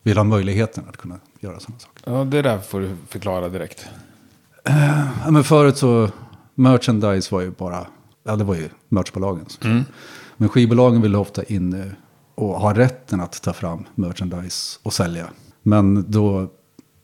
vill 0.03 0.17
ha 0.17 0.23
möjligheten 0.23 0.83
att 0.89 0.97
kunna 0.97 1.19
göra 1.39 1.59
sådana 1.59 1.79
saker. 1.79 2.11
Ja, 2.11 2.23
det 2.23 2.41
där 2.41 2.59
får 2.59 2.79
du 2.79 2.95
förklara 3.07 3.49
direkt. 3.49 3.85
Ja, 5.23 5.31
men 5.31 5.43
förut 5.43 5.77
så, 5.77 6.09
merchandise 6.55 7.35
var 7.35 7.41
ju 7.41 7.51
bara, 7.51 7.87
ja 8.23 8.35
det 8.35 8.43
var 8.43 8.55
ju 8.55 8.69
merchbolagen. 8.89 9.45
Mm. 9.63 9.83
Men 10.43 10.49
skivbolagen 10.49 11.01
vill 11.01 11.15
ofta 11.15 11.43
in 11.43 11.73
eh, 11.73 11.85
och 12.35 12.59
ha 12.59 12.73
rätten 12.73 13.21
att 13.21 13.41
ta 13.41 13.53
fram 13.53 13.85
merchandise 13.95 14.79
och 14.83 14.93
sälja. 14.93 15.25
Men 15.61 16.11
då 16.11 16.47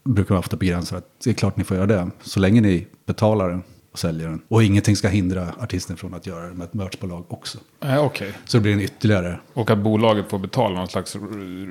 brukar 0.04 0.34
man 0.36 0.40
ofta 0.40 0.58
begränsa 0.58 0.98
att 0.98 1.06
det 1.24 1.30
är 1.30 1.34
klart 1.34 1.58
ni 1.58 1.64
får 1.64 1.78
göra 1.78 1.88
det. 1.88 2.10
Så 2.22 2.40
länge 2.40 2.62
ni 2.62 2.88
betalar 3.06 3.50
den 3.50 3.64
och 3.92 4.00
säljer 4.00 4.28
den. 4.28 4.42
Och 4.48 4.64
ingenting 4.64 4.96
ska 4.96 5.08
hindra 5.08 5.48
artisten 5.60 5.98
från 5.98 6.14
att 6.14 6.28
göra 6.28 6.48
det 6.48 6.54
med 6.54 6.66
ett 6.66 6.74
merchbolag 6.74 7.26
också. 7.28 7.58
Nej, 7.80 8.00
okej. 8.00 8.34
Så 8.46 8.58
det 8.58 8.62
blir 8.62 8.74
en 8.74 8.82
ytterligare 8.82 9.40
Och 9.54 9.70
att 9.70 9.78
bolaget 9.78 10.30
får 10.30 10.40
betala 10.40 10.80
någon 10.80 10.88
slags 10.88 11.16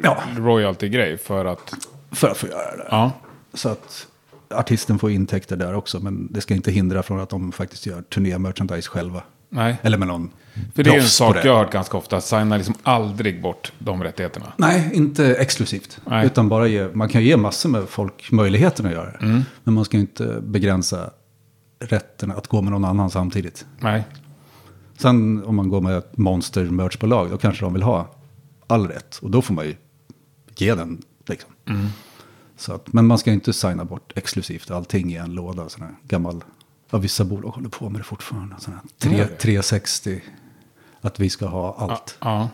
Ja. 0.03 0.23
royalty-grej 0.37 1.19
för 1.19 1.45
att... 1.45 1.75
för 2.11 2.29
att 2.29 2.37
få 2.37 2.47
göra 2.47 2.77
det. 2.77 2.87
Ja. 2.91 3.13
Så 3.55 3.69
att 3.69 4.07
artisten 4.51 4.99
får 4.99 5.11
intäkter 5.11 5.57
där 5.57 5.75
också. 5.75 6.01
Men 6.01 6.29
det 6.33 6.41
ska 6.41 6.55
inte 6.55 6.71
hindra 6.71 7.03
från 7.03 7.21
att 7.21 7.31
de 7.31 7.53
faktiskt 7.53 7.87
gör 7.87 8.03
turné-merchandise 8.03 8.89
själva. 8.89 9.23
Nej. 9.49 9.77
Eller 9.83 9.99
med 9.99 10.09
någon 10.09 10.31
För 10.75 10.83
det 10.83 10.91
är 10.91 11.01
en 11.01 11.03
sak 11.03 11.37
jag 11.45 11.53
har 11.53 11.65
hört 11.65 11.73
ganska 11.73 11.97
ofta. 11.97 12.21
Signa 12.21 12.57
liksom 12.57 12.75
aldrig 12.83 13.43
bort 13.43 13.73
de 13.79 14.03
rättigheterna. 14.03 14.53
Nej, 14.57 14.91
inte 14.93 15.35
exklusivt. 15.35 16.01
Nej. 16.05 16.27
Utan 16.27 16.49
bara 16.49 16.67
ge, 16.67 16.89
man 16.93 17.09
kan 17.09 17.25
ge 17.25 17.37
massor 17.37 17.69
med 17.69 17.89
folk 17.89 18.33
möjligheten 18.33 18.87
att 18.87 18.93
göra 18.93 19.11
det. 19.11 19.19
Mm. 19.27 19.43
Men 19.65 19.75
man 19.75 19.85
ska 19.85 19.97
ju 19.97 20.01
inte 20.01 20.41
begränsa 20.43 21.11
rätten 21.81 22.31
att 22.31 22.47
gå 22.47 22.63
med 22.63 22.73
någon 22.73 22.85
annan 22.85 23.11
samtidigt. 23.11 23.67
Nej. 23.81 24.05
Sen 24.99 25.45
om 25.45 25.57
man 25.57 25.69
går 25.69 25.81
med 25.81 25.99
ett 25.99 26.17
monster 26.17 26.65
merchbolag 26.65 27.31
då 27.31 27.39
kanske 27.39 27.65
de 27.65 27.73
vill 27.73 27.83
ha 27.83 28.15
all 28.67 28.89
rätt. 28.89 29.19
Och 29.23 29.31
då 29.31 29.43
får 29.43 29.55
man 29.55 29.67
ju 29.67 29.77
ge 30.57 30.75
den. 30.75 31.03
Liksom. 31.27 31.51
Mm. 31.69 31.87
Så 32.57 32.73
att, 32.73 32.93
men 32.93 33.07
man 33.07 33.19
ska 33.19 33.33
inte 33.33 33.53
signa 33.53 33.85
bort 33.85 34.13
exklusivt 34.17 34.71
allting 34.71 35.13
i 35.13 35.17
en 35.17 35.35
låda. 35.35 35.69
Sån 35.69 35.83
här 35.83 35.95
gammal, 36.03 36.45
ja, 36.91 36.99
vissa 36.99 37.25
bolag 37.25 37.51
håller 37.51 37.69
på 37.69 37.89
med 37.91 38.01
det 38.01 38.05
fortfarande. 38.05 38.57
Gör 39.03 39.17
det? 39.17 39.37
360. 39.37 40.21
Att 41.01 41.21
vi 41.21 41.31
ska 41.31 41.47
ha 41.47 41.77
allt. 41.79 42.17
Ja. 42.21 42.49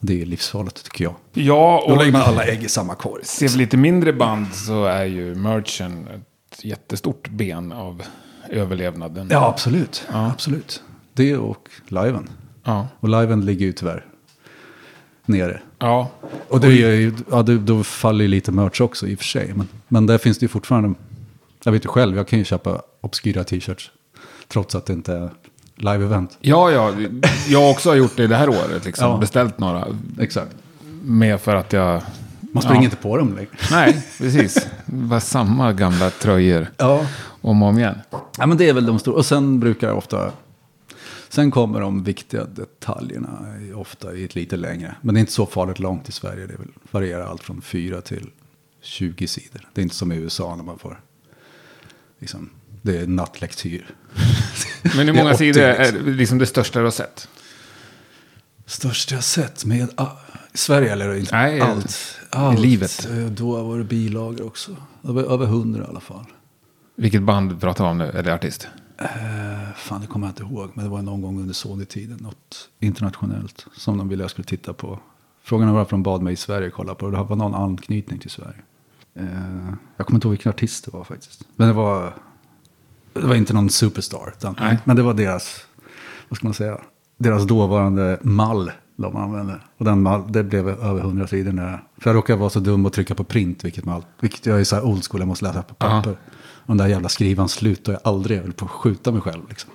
Det 0.00 0.22
är 0.22 0.26
livsfarligt 0.26 0.84
tycker 0.84 1.04
jag. 1.04 1.14
Ja, 1.32 1.84
Då 1.86 1.92
och 1.92 1.98
lägger 1.98 2.12
man 2.12 2.22
alla 2.22 2.44
ägg 2.44 2.62
i 2.62 2.68
samma 2.68 2.94
korg. 2.94 3.24
ser 3.24 3.48
vi 3.48 3.56
lite 3.58 3.76
mindre 3.76 4.12
band 4.12 4.54
så 4.54 4.84
är 4.84 5.04
ju 5.04 5.34
merchen 5.34 6.08
ett 6.52 6.64
jättestort 6.64 7.28
ben 7.28 7.72
av 7.72 8.02
överlevnaden. 8.48 9.28
Ja, 9.30 9.48
absolut. 9.48 10.06
Ja. 10.12 10.30
absolut. 10.30 10.82
Det 11.12 11.36
och 11.36 11.68
liven. 11.88 12.30
Ja. 12.64 12.88
Och 13.00 13.08
liven 13.08 13.44
ligger 13.44 13.66
ju 13.66 13.72
tyvärr 13.72 14.06
nere. 15.26 15.60
Ja. 15.78 16.10
Och 16.48 16.60
det 16.60 16.66
är 16.66 16.70
ju, 16.70 17.14
ja, 17.30 17.42
då 17.42 17.84
faller 17.84 18.22
ju 18.22 18.28
lite 18.28 18.52
merch 18.52 18.80
också 18.80 19.06
i 19.06 19.14
och 19.14 19.18
för 19.18 19.24
sig. 19.24 19.52
Men, 19.54 19.68
men 19.88 20.06
där 20.06 20.18
finns 20.18 20.38
det 20.38 20.44
ju 20.44 20.48
fortfarande, 20.48 20.94
jag 21.64 21.72
vet 21.72 21.84
ju 21.84 21.88
själv, 21.88 22.16
jag 22.16 22.28
kan 22.28 22.38
ju 22.38 22.44
köpa 22.44 22.82
obskyra 23.00 23.44
t-shirts. 23.44 23.90
Trots 24.48 24.74
att 24.74 24.86
det 24.86 24.92
inte 24.92 25.12
är 25.14 25.30
live-event. 25.76 26.28
Ja, 26.40 26.70
ja. 26.70 26.92
Jag 27.48 27.70
också 27.70 27.88
har 27.88 27.96
gjort 27.96 28.16
det 28.16 28.26
det 28.26 28.36
här 28.36 28.48
året. 28.48 28.84
Liksom. 28.84 29.10
Ja. 29.10 29.16
Beställt 29.18 29.58
några. 29.58 29.86
Exakt. 30.20 30.50
Med 31.02 31.40
för 31.40 31.54
att 31.56 31.72
jag... 31.72 32.02
Man 32.52 32.62
springer 32.62 32.80
Ja. 32.80 32.84
inte 32.84 32.96
på 32.96 33.16
dem 33.16 33.34
längre. 33.36 33.50
Nej, 33.70 34.06
precis. 34.18 34.66
Bara 34.86 35.20
samma 35.20 35.72
gamla 35.72 36.10
tröjor 36.10 36.66
Ja. 36.76 37.06
om 37.40 37.62
och 37.62 37.68
om 37.68 37.78
igen. 37.78 37.98
ja, 38.38 38.46
men 38.46 38.56
det 38.56 38.68
är 38.68 38.72
väl 38.74 38.86
de 38.86 38.98
stora. 38.98 39.16
Och 39.16 39.26
sen 39.26 39.60
brukar 39.60 39.88
jag 39.88 39.96
ofta, 39.98 40.32
sen 41.28 41.50
kommer 41.50 41.80
de 41.80 42.04
viktiga 42.04 42.44
detaljerna 42.44 43.38
ofta 43.74 44.14
i 44.14 44.24
ett 44.24 44.34
lite 44.34 44.56
längre. 44.56 44.94
Men 45.00 45.14
det 45.14 45.18
är 45.18 45.20
inte 45.20 45.32
så 45.32 45.46
farligt 45.46 45.78
långt 45.78 46.08
i 46.08 46.12
Sverige. 46.12 46.46
Det 46.46 46.54
varierar 46.90 47.26
allt 47.26 47.42
från 47.42 47.60
4 47.62 48.00
till 48.00 48.26
20 48.82 49.26
sidor. 49.26 49.68
Det 49.74 49.80
är 49.80 49.82
inte 49.82 49.94
som 49.94 50.12
i 50.12 50.16
USA 50.16 50.56
när 50.56 50.64
man 50.64 50.78
får, 50.78 51.00
liksom, 52.20 52.50
det 52.82 52.98
är 52.98 53.06
nattlektyr. 53.06 53.86
Men 54.96 55.06
hur 55.06 55.12
många 55.12 55.30
80 55.30 55.38
sidor 55.38 55.62
är 55.62 55.92
liksom. 55.92 56.38
det 56.38 56.46
största 56.46 56.78
du 56.78 56.84
har 56.84 56.90
sett? 56.90 57.28
Största 58.66 59.14
jag 59.14 59.24
sett 59.24 59.64
med 59.64 59.88
ah, 59.94 60.08
Sverige 60.54 60.92
eller 60.92 61.14
inte 61.14 61.36
Nej, 61.36 61.60
allt. 61.60 61.90
i 61.90 62.26
allt. 62.30 62.60
livet. 62.60 63.08
Eh, 63.10 63.16
Då 63.26 63.62
var 63.62 63.78
det 63.78 63.84
bilagor 63.84 64.46
också. 64.46 64.76
Över, 65.08 65.22
över 65.22 65.44
100 65.46 65.84
i 65.84 65.86
alla 65.88 66.00
fall. 66.00 66.24
Vilket 66.96 67.22
band 67.22 67.60
pratar 67.60 67.84
vi 67.84 67.90
om 67.90 67.98
nu? 67.98 68.04
Eller 68.04 68.32
artist? 68.32 68.68
Eh, 68.98 69.06
fan, 69.76 70.00
det 70.00 70.06
kommer 70.06 70.26
jag 70.26 70.30
inte 70.32 70.42
ihåg. 70.42 70.70
Men 70.74 70.84
det 70.84 70.90
var 70.90 71.02
någon 71.02 71.22
gång 71.22 71.40
under 71.40 71.54
Sony-tiden. 71.54 72.18
Något 72.20 72.68
internationellt. 72.80 73.66
Som 73.76 73.98
de 73.98 74.08
ville 74.08 74.22
jag 74.24 74.30
skulle 74.30 74.44
titta 74.44 74.72
på. 74.72 74.98
Frågan 75.42 75.68
är 75.68 75.72
varför 75.72 75.90
de 75.90 76.02
bad 76.02 76.22
mig 76.22 76.32
i 76.32 76.36
Sverige 76.36 76.70
kolla 76.70 76.94
på 76.94 77.10
det. 77.10 77.16
Det 77.16 77.22
var 77.22 77.36
någon 77.36 77.54
anknytning 77.54 78.18
till 78.18 78.30
Sverige. 78.30 78.62
Eh, 79.14 79.24
jag 79.96 80.06
kommer 80.06 80.16
inte 80.16 80.26
ihåg 80.26 80.32
vilken 80.32 80.50
artist 80.50 80.84
det 80.84 80.90
var 80.90 81.04
faktiskt. 81.04 81.44
Men 81.56 81.68
det 81.68 81.74
var, 81.74 82.14
det 83.12 83.26
var 83.26 83.34
inte 83.34 83.52
någon 83.52 83.70
superstar. 83.70 84.34
Utan, 84.36 84.56
Nej. 84.60 84.78
men 84.84 84.96
det 84.96 85.02
var 85.02 85.14
deras, 85.14 85.66
vad 86.28 86.36
ska 86.36 86.46
man 86.46 86.54
säga, 86.54 86.80
deras 87.18 87.46
dåvarande 87.46 88.18
mall 88.22 88.70
de 88.96 89.16
använde. 89.16 89.60
Och 89.76 89.84
den 89.84 90.02
mall, 90.02 90.32
det 90.32 90.44
blev 90.44 90.68
över 90.68 91.00
hundra 91.00 91.26
sidor. 91.26 91.52
Där. 91.52 91.82
För 91.98 92.10
jag 92.10 92.16
råkade 92.16 92.38
vara 92.38 92.50
så 92.50 92.60
dum 92.60 92.86
och 92.86 92.92
trycka 92.92 93.14
på 93.14 93.24
print, 93.24 93.64
vilket, 93.64 93.84
man, 93.84 94.02
vilket 94.20 94.46
jag 94.46 94.60
är 94.60 94.64
så 94.64 94.76
här 94.76 94.84
old 94.84 95.04
school, 95.04 95.20
jag 95.20 95.28
måste 95.28 95.44
läsa 95.44 95.62
på 95.62 95.74
papper. 95.74 96.16
Och 96.60 96.66
den 96.66 96.76
där 96.76 96.86
jävla 96.86 97.08
skrivan 97.08 97.48
slutar 97.48 97.92
jag 97.92 98.00
aldrig, 98.04 98.38
jag 98.38 98.42
höll 98.42 98.52
på 98.52 98.64
att 98.64 98.70
skjuta 98.70 99.12
mig 99.12 99.20
själv. 99.20 99.42
Liksom. 99.48 99.70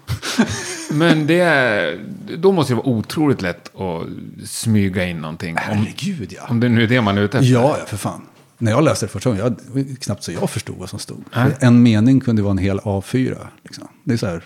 Men 0.98 1.28
det 1.28 1.40
är, 1.40 2.00
då 2.38 2.52
måste 2.52 2.74
det 2.74 2.78
vara 2.78 2.88
otroligt 2.88 3.42
lätt 3.42 3.76
att 3.76 4.08
smyga 4.50 5.06
in 5.06 5.22
någonting. 5.22 5.52
Om, 5.52 5.62
Herregud 5.62 6.34
ja. 6.36 6.42
om 6.50 6.60
det 6.60 6.70
nu 6.70 6.84
är 6.84 6.88
det 6.88 7.02
man 7.02 7.18
är 7.18 7.22
ute 7.22 7.38
efter. 7.38 7.54
Ja, 7.54 7.76
ja, 7.80 7.86
för 7.86 7.98
fan. 7.98 8.22
När 8.58 8.72
jag 8.72 8.84
läste 8.84 9.06
det 9.06 9.10
första 9.10 9.30
gången, 9.30 9.44
jag, 9.44 9.52
det 9.52 9.84
var 9.84 9.96
knappt 9.96 10.24
så 10.24 10.32
jag 10.32 10.50
förstod 10.50 10.76
vad 10.78 10.90
som 10.90 11.00
stod. 11.00 11.24
För 11.32 11.54
En 11.60 11.84
mening 11.84 12.20
kunde 12.20 12.42
vara 12.42 12.52
en 12.52 12.58
hel 12.58 12.80
A4. 12.80 13.38
Liksom. 13.64 13.88
Det 14.04 14.14
är 14.14 14.18
så 14.18 14.28
här, 14.28 14.44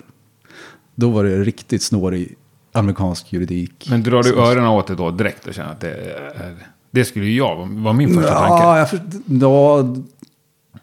då 0.96 1.10
var 1.10 1.24
det 1.24 1.44
riktigt 1.44 1.84
snårig 1.84 2.36
amerikansk 2.72 3.34
juridik. 3.34 3.88
Men 3.89 4.04
drar 4.04 4.24
du 4.24 4.30
Som- 4.30 4.39
öronen 4.39 4.70
åt 4.70 4.88
det 4.88 4.96
då 4.96 5.12
direkt 5.12 5.48
och 5.48 5.54
känner 5.54 5.72
att 5.72 5.80
det 5.82 5.92
är... 5.92 6.56
Det 6.92 7.06
skulle 7.06 7.25
ju 7.25 7.38
jag 7.38 7.56
vara 7.56 7.70
var 7.70 7.94
min 7.94 8.13
första 8.16 8.34
tanke. 8.34 8.63
Ja, 8.63 8.78
jag, 8.78 8.89
för, 8.89 9.00
ja, 9.25 9.96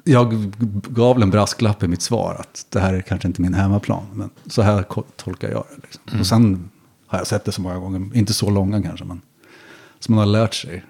jag 0.04 0.52
gav 0.88 1.14
väl 1.16 1.22
en 1.22 1.30
brasklapp 1.30 1.82
i 1.82 1.88
mitt 1.88 2.02
svar 2.02 2.36
att 2.38 2.66
det 2.68 2.80
här 2.80 2.94
är 2.94 3.00
kanske 3.00 3.28
inte 3.28 3.42
min 3.42 3.54
hemmaplan. 3.54 4.02
Men 4.12 4.30
så 4.46 4.62
här 4.62 4.84
tolkar 5.16 5.50
jag 5.50 5.64
det. 5.70 5.82
Liksom. 5.82 6.02
Mm. 6.08 6.20
Och 6.20 6.26
sen 6.26 6.70
har 7.06 7.18
jag 7.18 7.26
sett 7.26 7.44
det 7.44 7.52
så 7.52 7.60
många 7.60 7.78
gånger, 7.78 8.16
inte 8.16 8.34
så 8.34 8.50
långa 8.50 8.82
kanske, 8.82 9.04
men 9.04 9.20
så 10.00 10.12
man 10.12 10.18
har 10.18 10.26
lärt 10.26 10.54
sig 10.54 10.84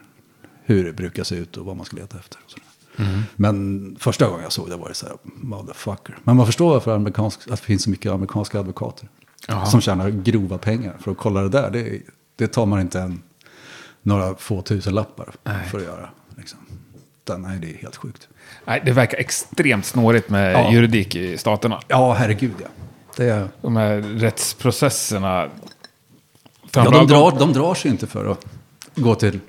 hur 0.67 0.85
det 0.85 0.93
brukar 0.93 1.25
se 1.25 1.35
ut 1.37 1.57
och 1.57 1.67
vad 1.67 1.77
man 1.77 1.87
ska 1.87 1.97
leta 1.97 2.19
efter. 2.19 2.39
Mm. 2.99 3.23
Men 3.37 3.97
första 4.01 4.27
gången 4.29 4.43
jag 4.43 4.53
såg 4.53 4.71
det 4.71 4.77
var 4.77 4.89
det 4.89 4.95
så 4.95 5.07
här, 5.07 5.17
motherfucker. 5.25 6.19
Men 6.25 6.37
man 6.37 6.47
förstår 6.47 6.71
varför 6.71 6.95
amerikansk, 6.95 7.41
att 7.43 7.47
det 7.51 7.57
finns 7.67 7.83
så 7.83 7.91
mycket 7.91 8.13
amerikanska 8.13 8.61
advokater. 8.61 9.09
Jaha. 9.49 9.67
Som 9.67 9.81
tjänar 9.81 10.11
grova 10.11 10.59
pengar 10.59 10.97
för 11.01 11.11
att 11.11 11.17
kolla 11.17 11.43
det 11.43 11.49
där. 11.49 11.71
Det, 11.71 12.01
det 12.37 12.47
tar 12.49 12.67
man 12.67 12.81
inte 12.81 13.01
en, 13.01 13.23
några 14.03 14.35
få 14.35 14.63
tusen 14.63 14.95
lappar 14.95 15.33
Nej. 15.45 15.69
för 15.69 15.79
att 15.79 15.85
göra. 15.85 16.09
Liksom. 16.37 16.59
Nej, 17.39 17.59
det 17.59 17.71
är 17.71 17.77
helt 17.77 17.97
sjukt. 17.97 18.29
Nej, 18.65 18.83
det 18.85 18.93
verkar 18.93 19.19
extremt 19.19 19.87
snårigt 19.87 20.31
med 20.31 20.53
Ja. 20.55 20.73
juridik 20.73 21.15
i 21.17 21.39
staterna. 21.39 21.81
Ja, 21.89 22.13
herregud 22.13 22.55
ja. 22.63 22.67
Det 23.17 23.25
är, 23.31 23.49
De 23.63 23.77
här 23.77 23.97
rättsprocesserna. 24.01 25.49
ja 26.75 26.91
de, 26.91 27.07
drar, 27.07 27.39
de 27.39 27.53
drar 27.53 27.75
sig 27.75 27.91
inte 27.91 28.07
för 28.07 28.27
att 28.27 28.47
gå 28.95 29.15
till 29.15 29.41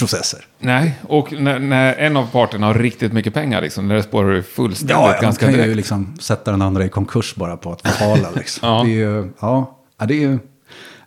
processer. 0.00 0.46
Nej, 0.58 0.94
och 1.02 1.32
när, 1.32 1.58
när 1.58 1.94
en 1.94 2.16
av 2.16 2.26
parterna 2.26 2.66
har 2.66 2.74
riktigt 2.74 3.12
mycket 3.12 3.34
pengar, 3.34 3.60
liksom, 3.60 3.88
när 3.88 3.94
det 3.94 4.02
spårar 4.02 4.30
ur 4.32 4.42
fullständigt 4.42 4.96
Ja, 4.96 5.12
de 5.20 5.22
ganska 5.22 5.44
kan 5.46 5.54
ju 5.54 5.60
direkt. 5.60 5.76
liksom 5.76 6.16
sätta 6.20 6.50
den 6.50 6.62
andra 6.62 6.84
i 6.84 6.88
konkurs 6.88 7.34
bara 7.34 7.56
på 7.56 7.72
att 7.72 7.82
förhala. 7.82 8.28
Liksom. 8.36 8.68
Ja. 8.68 8.82
Det 8.84 8.90
är 8.90 8.94
ju, 8.94 9.32
ja, 9.40 9.78
ja, 9.98 10.06
det 10.06 10.14
är 10.14 10.18
ju 10.20 10.38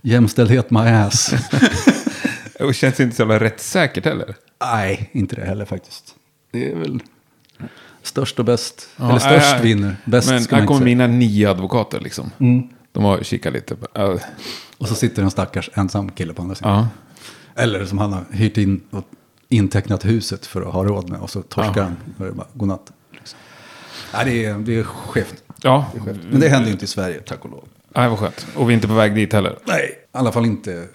jämställdhet 0.01 0.71
my 0.71 0.79
ass. 0.79 1.33
Och 2.59 2.75
känns 2.75 2.99
inte 2.99 3.15
så 3.15 3.21
jävla 3.21 3.39
rättssäkert 3.39 4.05
heller. 4.05 4.35
nej, 4.61 5.09
inte 5.11 5.35
det 5.35 5.45
heller 5.45 5.65
faktiskt. 5.65 6.15
Det 6.51 6.71
är 6.71 6.75
väl 6.75 6.99
störst 8.03 8.39
och 8.39 8.45
bäst. 8.45 8.87
Ja, 8.97 9.09
Eller 9.09 9.19
störst 9.19 9.51
nej, 9.53 9.61
vinner. 9.63 9.95
Bäst 10.05 10.29
Men 10.29 10.45
här 10.59 10.65
kommer 10.67 10.85
mina 10.85 11.07
nio 11.07 11.49
advokater 11.49 11.99
liksom. 11.99 12.31
De 12.91 13.03
har 13.03 13.23
kikat 13.23 13.53
lite. 13.53 13.75
på- 13.75 13.87
ja. 13.93 14.17
Och 14.77 14.87
så 14.87 14.95
sitter 14.95 15.23
en 15.23 15.31
stackars 15.31 15.69
ensam 15.73 16.11
kille 16.11 16.33
på 16.33 16.41
andra 16.41 16.55
sidan. 16.55 16.71
Ja. 16.77 16.87
Eller 17.55 17.85
som 17.85 17.97
han 17.97 18.13
har 18.13 18.23
hyrt 18.31 18.57
in 18.57 18.81
och 18.91 19.03
intecknat 19.49 20.05
huset 20.05 20.45
för 20.45 20.61
att 20.61 20.73
ha 20.73 20.83
råd 20.83 21.09
med. 21.09 21.19
Och 21.19 21.29
så 21.29 21.41
torskar 21.41 21.73
Ja. 21.81 21.83
han. 21.83 21.95
Och 22.17 22.25
det 22.25 22.31
bara 22.31 22.47
godnatt. 22.53 22.91
Liksom. 23.11 23.39
Nej, 24.13 24.25
det 24.25 24.45
är, 24.45 24.57
det 24.57 24.79
är 24.79 24.83
skevt. 24.83 25.43
Ja, 25.61 25.85
Det 25.93 25.99
är 25.99 26.03
skevt. 26.03 26.19
Men 26.31 26.39
det 26.39 26.49
händer 26.49 26.67
ju 26.67 26.71
inte 26.73 26.85
i 26.85 26.87
Sverige, 26.87 27.19
tack 27.21 27.45
och 27.45 27.51
lov. 27.51 27.63
Nej, 27.95 28.09
vad 28.09 28.19
skönt. 28.19 28.47
Och 28.55 28.69
vi 28.69 28.73
är 28.73 28.75
inte 28.75 28.87
på 28.87 28.93
väg 28.93 29.15
dit 29.15 29.33
heller. 29.33 29.57
Nej, 29.65 29.89
i 30.13 30.17
alla 30.17 30.31
fall 30.31 30.45
inte 30.45 30.87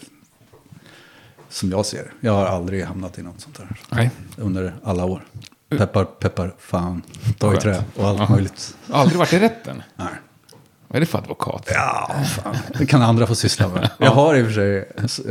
som 1.49 1.71
jag 1.71 1.87
ser. 1.87 2.12
Jag 2.21 2.33
har 2.33 2.47
aldrig 2.47 2.85
hamnat 2.85 3.19
i 3.19 3.23
något 3.23 3.41
sånt 3.41 3.57
där. 3.57 3.69
Nej. 3.91 4.11
Under 4.37 4.75
alla 4.85 5.05
år. 5.05 5.25
Peppar, 5.69 6.05
peppar, 6.05 6.55
fan, 6.59 7.03
ta 7.38 7.55
i 7.55 7.57
trä 7.57 7.85
och 7.97 8.05
allt 8.09 8.19
Ja. 8.19 8.29
möjligt. 8.31 8.77
Aldrig 8.91 9.19
varit 9.19 9.33
i 9.33 9.38
rätten. 9.38 9.83
Nej. 9.97 10.07
Vad 10.88 10.97
är 10.97 11.00
det 11.00 11.07
för 11.07 11.18
advokat? 11.18 11.68
Ja, 11.75 12.14
fan. 12.25 12.57
Det 12.78 12.87
kan 12.87 13.02
andra 13.02 13.26
få 13.26 13.35
syssla 13.35 13.68
med. 13.68 13.90
Jag 13.99 14.11
har 14.11 14.35
i 14.35 14.42
och 14.42 14.47
för 14.47 14.52
sig, 14.52 14.76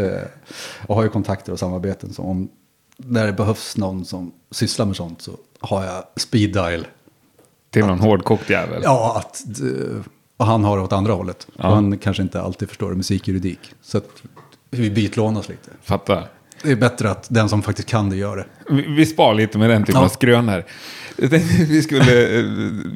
eh, 0.06 0.22
jag 0.88 0.96
har 0.96 1.04
ju 1.04 1.10
kontakter 1.10 1.52
och 1.52 1.60
samarbeten. 1.60 2.14
Så 2.14 2.24
om 2.24 2.50
när 2.98 3.26
det 3.26 3.34
behövs 3.34 3.78
någon 3.78 4.06
som 4.06 4.32
sysslar 4.52 4.86
med 4.86 4.96
sånt 4.96 5.22
så 5.22 5.32
har 5.60 5.86
jag 5.86 6.04
speed 6.16 6.54
dial. 6.54 6.88
Till 7.70 7.86
någon 7.86 8.00
hårdkokt 8.00 8.50
jävel. 8.50 8.82
Ja, 8.84 9.18
att, 9.18 9.44
eh, 9.60 10.02
och 10.38 10.46
han 10.46 10.64
har 10.64 10.78
det 10.78 10.84
åt 10.84 10.94
andra 10.94 11.14
hållet. 11.14 11.48
Ja. 11.58 11.74
Han 11.74 11.98
kanske 11.98 12.24
inte 12.24 12.42
alltid 12.42 12.68
förstår 12.68 12.94
musikjuridik. 12.94 13.60
Så 13.82 13.98
att 13.98 14.10
vi 14.70 14.92
bytlånas 14.92 15.50
lite. 15.50 15.70
Fattar. 15.82 16.28
Det 16.64 16.72
är 16.72 16.76
bättre 16.76 17.10
att 17.12 17.28
den 17.30 17.50
som 17.50 17.62
faktiskt 17.62 17.88
kan 17.88 18.10
det 18.10 18.16
gör 18.16 18.38
det. 18.38 18.46
Vi, 18.70 18.82
vi 18.82 19.06
spar 19.06 19.34
lite 19.34 19.58
med 19.58 19.70
den 19.70 19.84
typen 19.84 20.00
Ja. 20.02 20.06
av 20.06 20.10
skrönor. 20.10 20.64
Vi 21.68 21.82
skulle 21.82 22.40
eh, 22.40 22.46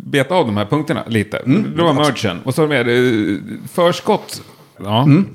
beta 0.03 0.35
av 0.35 0.45
de 0.45 0.57
här 0.57 0.65
punkterna 0.65 1.03
lite. 1.07 1.37
Mm. 1.37 1.73
det 1.77 1.83
var 1.83 1.93
merchen. 1.93 2.39
Och 2.43 2.55
så 2.55 2.67
med 2.67 2.87
eh, 2.89 3.37
förskott. 3.71 4.43
Ja. 4.83 5.03
Mm. 5.03 5.27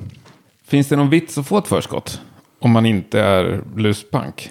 Finns 0.67 0.89
det 0.89 0.97
någon 0.97 1.11
vits 1.11 1.39
att 1.39 1.47
få 1.47 1.59
ett 1.59 1.67
förskott? 1.69 2.21
Om 2.59 2.71
man 2.71 2.87
inte 2.87 3.21
är 3.21 3.63
luspank? 3.77 4.51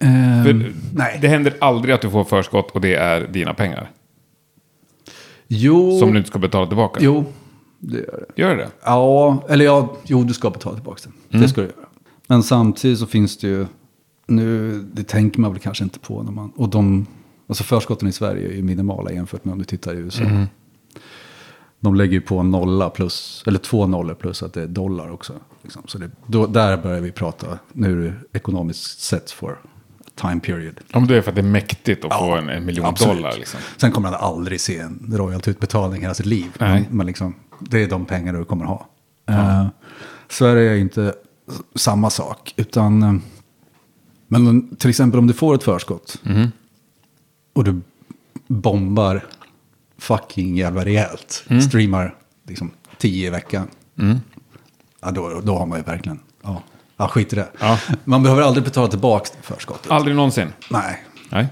För 0.00 0.06
Ehm, 0.50 0.64
nej. 0.94 1.18
Det 1.22 1.28
händer 1.28 1.54
aldrig 1.60 1.94
att 1.94 2.00
du 2.00 2.10
får 2.10 2.24
förskott 2.24 2.70
och 2.70 2.80
det 2.80 2.94
är 2.94 3.20
dina 3.26 3.54
pengar. 3.54 3.90
Jo, 5.48 5.98
Som 5.98 6.12
du 6.12 6.18
inte 6.18 6.28
ska 6.30 6.38
betala 6.38 6.66
tillbaka. 6.66 7.00
jo, 7.02 7.24
det 7.78 7.96
gör 7.98 8.24
det. 8.36 8.42
Gör 8.42 8.56
det? 8.56 8.68
Ja, 8.84 9.44
eller 9.48 9.64
ja, 9.64 9.96
jo, 10.04 10.22
du 10.24 10.34
ska 10.34 10.50
betala 10.50 10.74
tillbaka 10.76 11.00
det. 11.04 11.36
Mm. 11.36 11.42
Det 11.42 11.48
ska 11.48 11.60
du 11.60 11.66
göra. 11.66 11.85
Men 12.26 12.42
samtidigt 12.42 12.98
så 12.98 13.06
finns 13.06 13.36
det 13.36 13.46
ju, 13.48 13.66
nu, 14.26 14.78
det 14.92 15.04
tänker 15.04 15.40
man 15.40 15.52
väl 15.52 15.60
kanske 15.60 15.84
inte 15.84 15.98
på 15.98 16.22
när 16.22 16.32
man, 16.32 16.50
och 16.50 16.68
de, 16.68 17.06
alltså 17.46 17.64
förskotten 17.64 18.08
i 18.08 18.12
Sverige 18.12 18.48
är 18.48 18.52
ju 18.52 18.62
minimala 18.62 19.12
jämfört 19.12 19.44
med 19.44 19.52
om 19.52 19.58
du 19.58 19.64
tittar 19.64 19.94
i 19.94 19.98
USA. 19.98 20.22
Mm. 20.22 20.46
De 21.80 21.94
lägger 21.94 22.12
ju 22.12 22.20
på 22.20 22.38
en 22.38 22.50
nolla 22.50 22.90
plus, 22.90 23.44
eller 23.46 23.58
två 23.58 23.86
nollor 23.86 24.14
plus 24.14 24.42
att 24.42 24.52
det 24.52 24.62
är 24.62 24.66
dollar 24.66 25.10
också. 25.10 25.32
Liksom. 25.62 25.82
Så 25.86 25.98
det, 25.98 26.10
då, 26.26 26.46
där 26.46 26.76
börjar 26.76 27.00
vi 27.00 27.12
prata, 27.12 27.58
nu 27.72 27.92
är 27.92 28.10
det 28.10 28.38
ekonomiskt 28.38 29.00
sett 29.00 29.30
för 29.30 29.58
time 30.14 30.40
period. 30.40 30.80
Ja, 30.92 30.98
men 30.98 31.08
det 31.08 31.16
är 31.16 31.22
för 31.22 31.30
att 31.30 31.34
det 31.34 31.40
är 31.40 31.42
mäktigt 31.42 32.04
att 32.04 32.10
Ja, 32.10 32.18
få 32.18 32.36
en, 32.36 32.48
en 32.48 32.64
miljon 32.66 32.86
absolut. 32.86 33.16
dollar. 33.16 33.34
Liksom. 33.36 33.60
Sen 33.76 33.92
kommer 33.92 34.08
han 34.08 34.20
aldrig 34.20 34.60
se 34.60 34.78
en 34.78 35.12
royaltyutbetalning 35.12 35.98
i 35.98 36.02
hela 36.02 36.14
sitt 36.14 36.26
liv. 36.26 36.46
Men, 36.58 36.84
men 36.90 37.06
liksom, 37.06 37.34
det 37.60 37.82
är 37.82 37.88
de 37.88 38.04
pengar 38.04 38.32
du 38.32 38.44
kommer 38.44 38.64
ha. 38.64 38.86
Uh, 39.30 39.66
Sverige 40.28 40.70
är 40.70 40.76
inte 40.76 41.14
samma 41.74 42.10
sak. 42.10 42.54
Utan, 42.56 43.02
eh, 43.02 43.14
men 44.28 44.76
till 44.76 44.90
exempel 44.90 45.18
om 45.18 45.26
du 45.26 45.32
får 45.32 45.54
ett 45.54 45.62
förskott. 45.62 46.18
Mhm. 46.22 46.52
Och 47.52 47.64
du 47.64 47.80
bombar 48.46 49.26
fucking 49.98 50.56
jävla 50.56 50.84
rejält. 50.84 51.44
Mm. 51.48 51.62
Streamar 51.62 52.14
liksom 52.46 52.70
tio 52.98 53.26
i 53.26 53.30
veckan. 53.30 53.68
Ja, 55.00 55.10
då, 55.10 55.40
då 55.40 55.58
har 55.58 55.66
man 55.66 55.78
ju 55.78 55.84
verkligen, 55.84 56.20
ja, 56.42 56.62
ja 56.96 57.08
skit 57.08 57.32
i 57.32 57.36
det. 57.36 57.48
Ja. 57.60 57.78
Man 58.04 58.22
behöver 58.22 58.42
aldrig 58.42 58.64
betala 58.64 58.88
tillbaka 58.88 59.30
förskottet. 59.42 59.90
Aldrig 59.90 60.16
någonsin? 60.16 60.52
Nej. 60.70 61.04
Nej. 61.30 61.46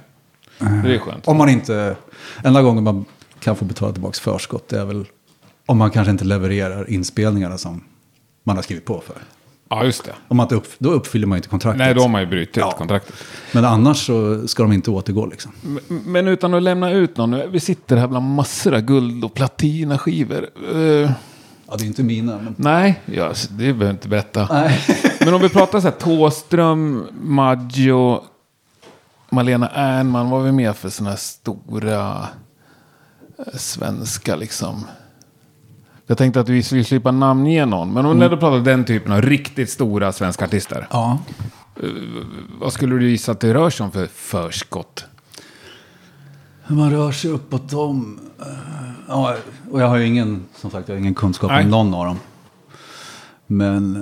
Det 0.59 0.95
är 0.95 0.99
skönt. 0.99 1.29
Om 1.29 1.37
man 1.37 1.49
inte, 1.49 1.97
enda 2.45 2.63
gången 2.63 2.85
man 2.85 3.05
kan 3.41 3.57
få 3.57 3.65
betala 3.65 3.93
tillbaka 3.93 4.19
förskott 4.21 4.69
det 4.69 4.81
är 4.81 4.85
väl 4.85 5.07
om 5.67 5.79
man 5.79 5.91
kanske 5.91 6.11
inte 6.11 6.25
levererar 6.25 6.91
inspelningarna 6.91 7.59
som 7.59 7.85
man 8.45 8.57
har 8.57 8.63
skrivit 8.63 8.85
på 8.85 9.01
för. 9.01 9.17
Ja, 9.79 9.85
just 9.85 10.05
det. 10.05 10.13
Om 10.29 10.41
inte 10.41 10.55
upp, 10.55 10.67
då 10.79 10.91
uppfyller 10.91 11.27
man 11.27 11.37
ju 11.37 11.39
inte 11.39 11.49
kontraktet. 11.49 11.79
Nej, 11.79 11.95
då 11.95 12.01
har 12.03 12.09
man 12.09 12.21
ju 12.21 12.27
brutit 12.27 12.57
Ja. 12.57 12.71
kontraktet. 12.71 13.15
Men 13.53 13.65
annars 13.65 14.07
så 14.07 14.49
ska 14.49 14.63
de 14.63 14.73
inte 14.73 14.91
återgå 14.91 15.27
liksom. 15.27 15.53
M- 15.65 15.81
Men 16.07 16.29
utan 16.29 16.55
att 16.55 16.63
lämna 16.63 16.91
ut 16.91 17.17
någon, 17.17 17.51
vi 17.53 17.61
sitter 17.61 17.97
här 17.97 18.09
bland 18.09 18.35
massor 18.35 18.75
av 18.75 18.81
guld 18.81 19.25
och 19.25 19.35
platinaskivor. 19.35 20.47
Uh, 20.75 21.11
Ja, 21.69 21.77
det 21.79 21.85
är 21.85 21.87
inte 21.87 22.03
mina. 22.03 22.37
Men... 22.39 22.55
nej, 22.59 23.01
ja, 23.05 23.31
s- 23.31 23.49
det 23.51 23.57
behöver 23.57 23.85
jag 23.85 23.93
inte 23.95 24.09
berätta. 24.09 24.49
Nej. 24.51 24.81
Men 25.21 25.35
om 25.35 25.41
vi 25.41 25.49
pratar 25.49 25.81
så 25.81 25.87
här, 25.89 25.95
Tåström, 25.95 27.07
Maggio, 27.23 28.21
Malena 29.31 29.69
Ernman, 29.69 30.31
vad 30.31 30.41
har 30.41 30.47
vi 30.47 30.53
mer 30.53 30.73
för 30.73 30.89
sådana 30.89 31.11
här 31.11 31.17
stora 31.17 32.29
eh, 33.39 33.55
svenska 33.59 34.37
liksom? 34.37 34.85
Jag 36.07 36.19
tänkte 36.19 36.41
att 36.41 36.49
vi 36.49 36.63
skulle 36.63 36.85
slippa 36.85 37.11
namnge 37.11 37.67
någon, 37.67 37.93
men 37.93 38.07
om 38.07 38.19
när 38.19 38.29
du 38.29 38.37
pratar 38.37 38.61
den 38.61 38.85
typen 38.85 39.13
av 39.13 39.23
riktigt 39.23 39.71
stora 39.71 40.13
svenska 40.13 40.45
artister. 40.45 40.87
Ja. 40.91 41.19
Vad 42.61 42.73
skulle 42.73 42.95
du 42.97 43.11
gissa 43.11 43.33
att 43.33 43.41
det 43.41 43.55
rör 43.55 43.71
sig 43.71 43.85
om 43.85 43.91
för 43.93 44.07
förskott? 44.07 45.05
Hur 46.67 46.77
man 46.77 46.91
rör 46.91 47.13
sig 47.13 47.31
uppåt 47.31 47.71
dem. 47.71 48.21
eh, 48.41 48.47
Ja, 49.09 49.37
och 49.71 49.81
jag 49.81 49.89
har 49.89 49.97
ju 49.97 50.07
ingen, 50.07 50.45
som 50.57 50.71
sagt, 50.71 50.89
jag 50.89 50.95
har 50.97 51.01
ingen 51.01 51.15
kunskap 51.15 51.51
Nej. 51.51 51.65
om 51.65 51.71
någon 51.71 51.95
av 51.95 52.05
dem. 52.07 52.19
Men, 53.47 53.97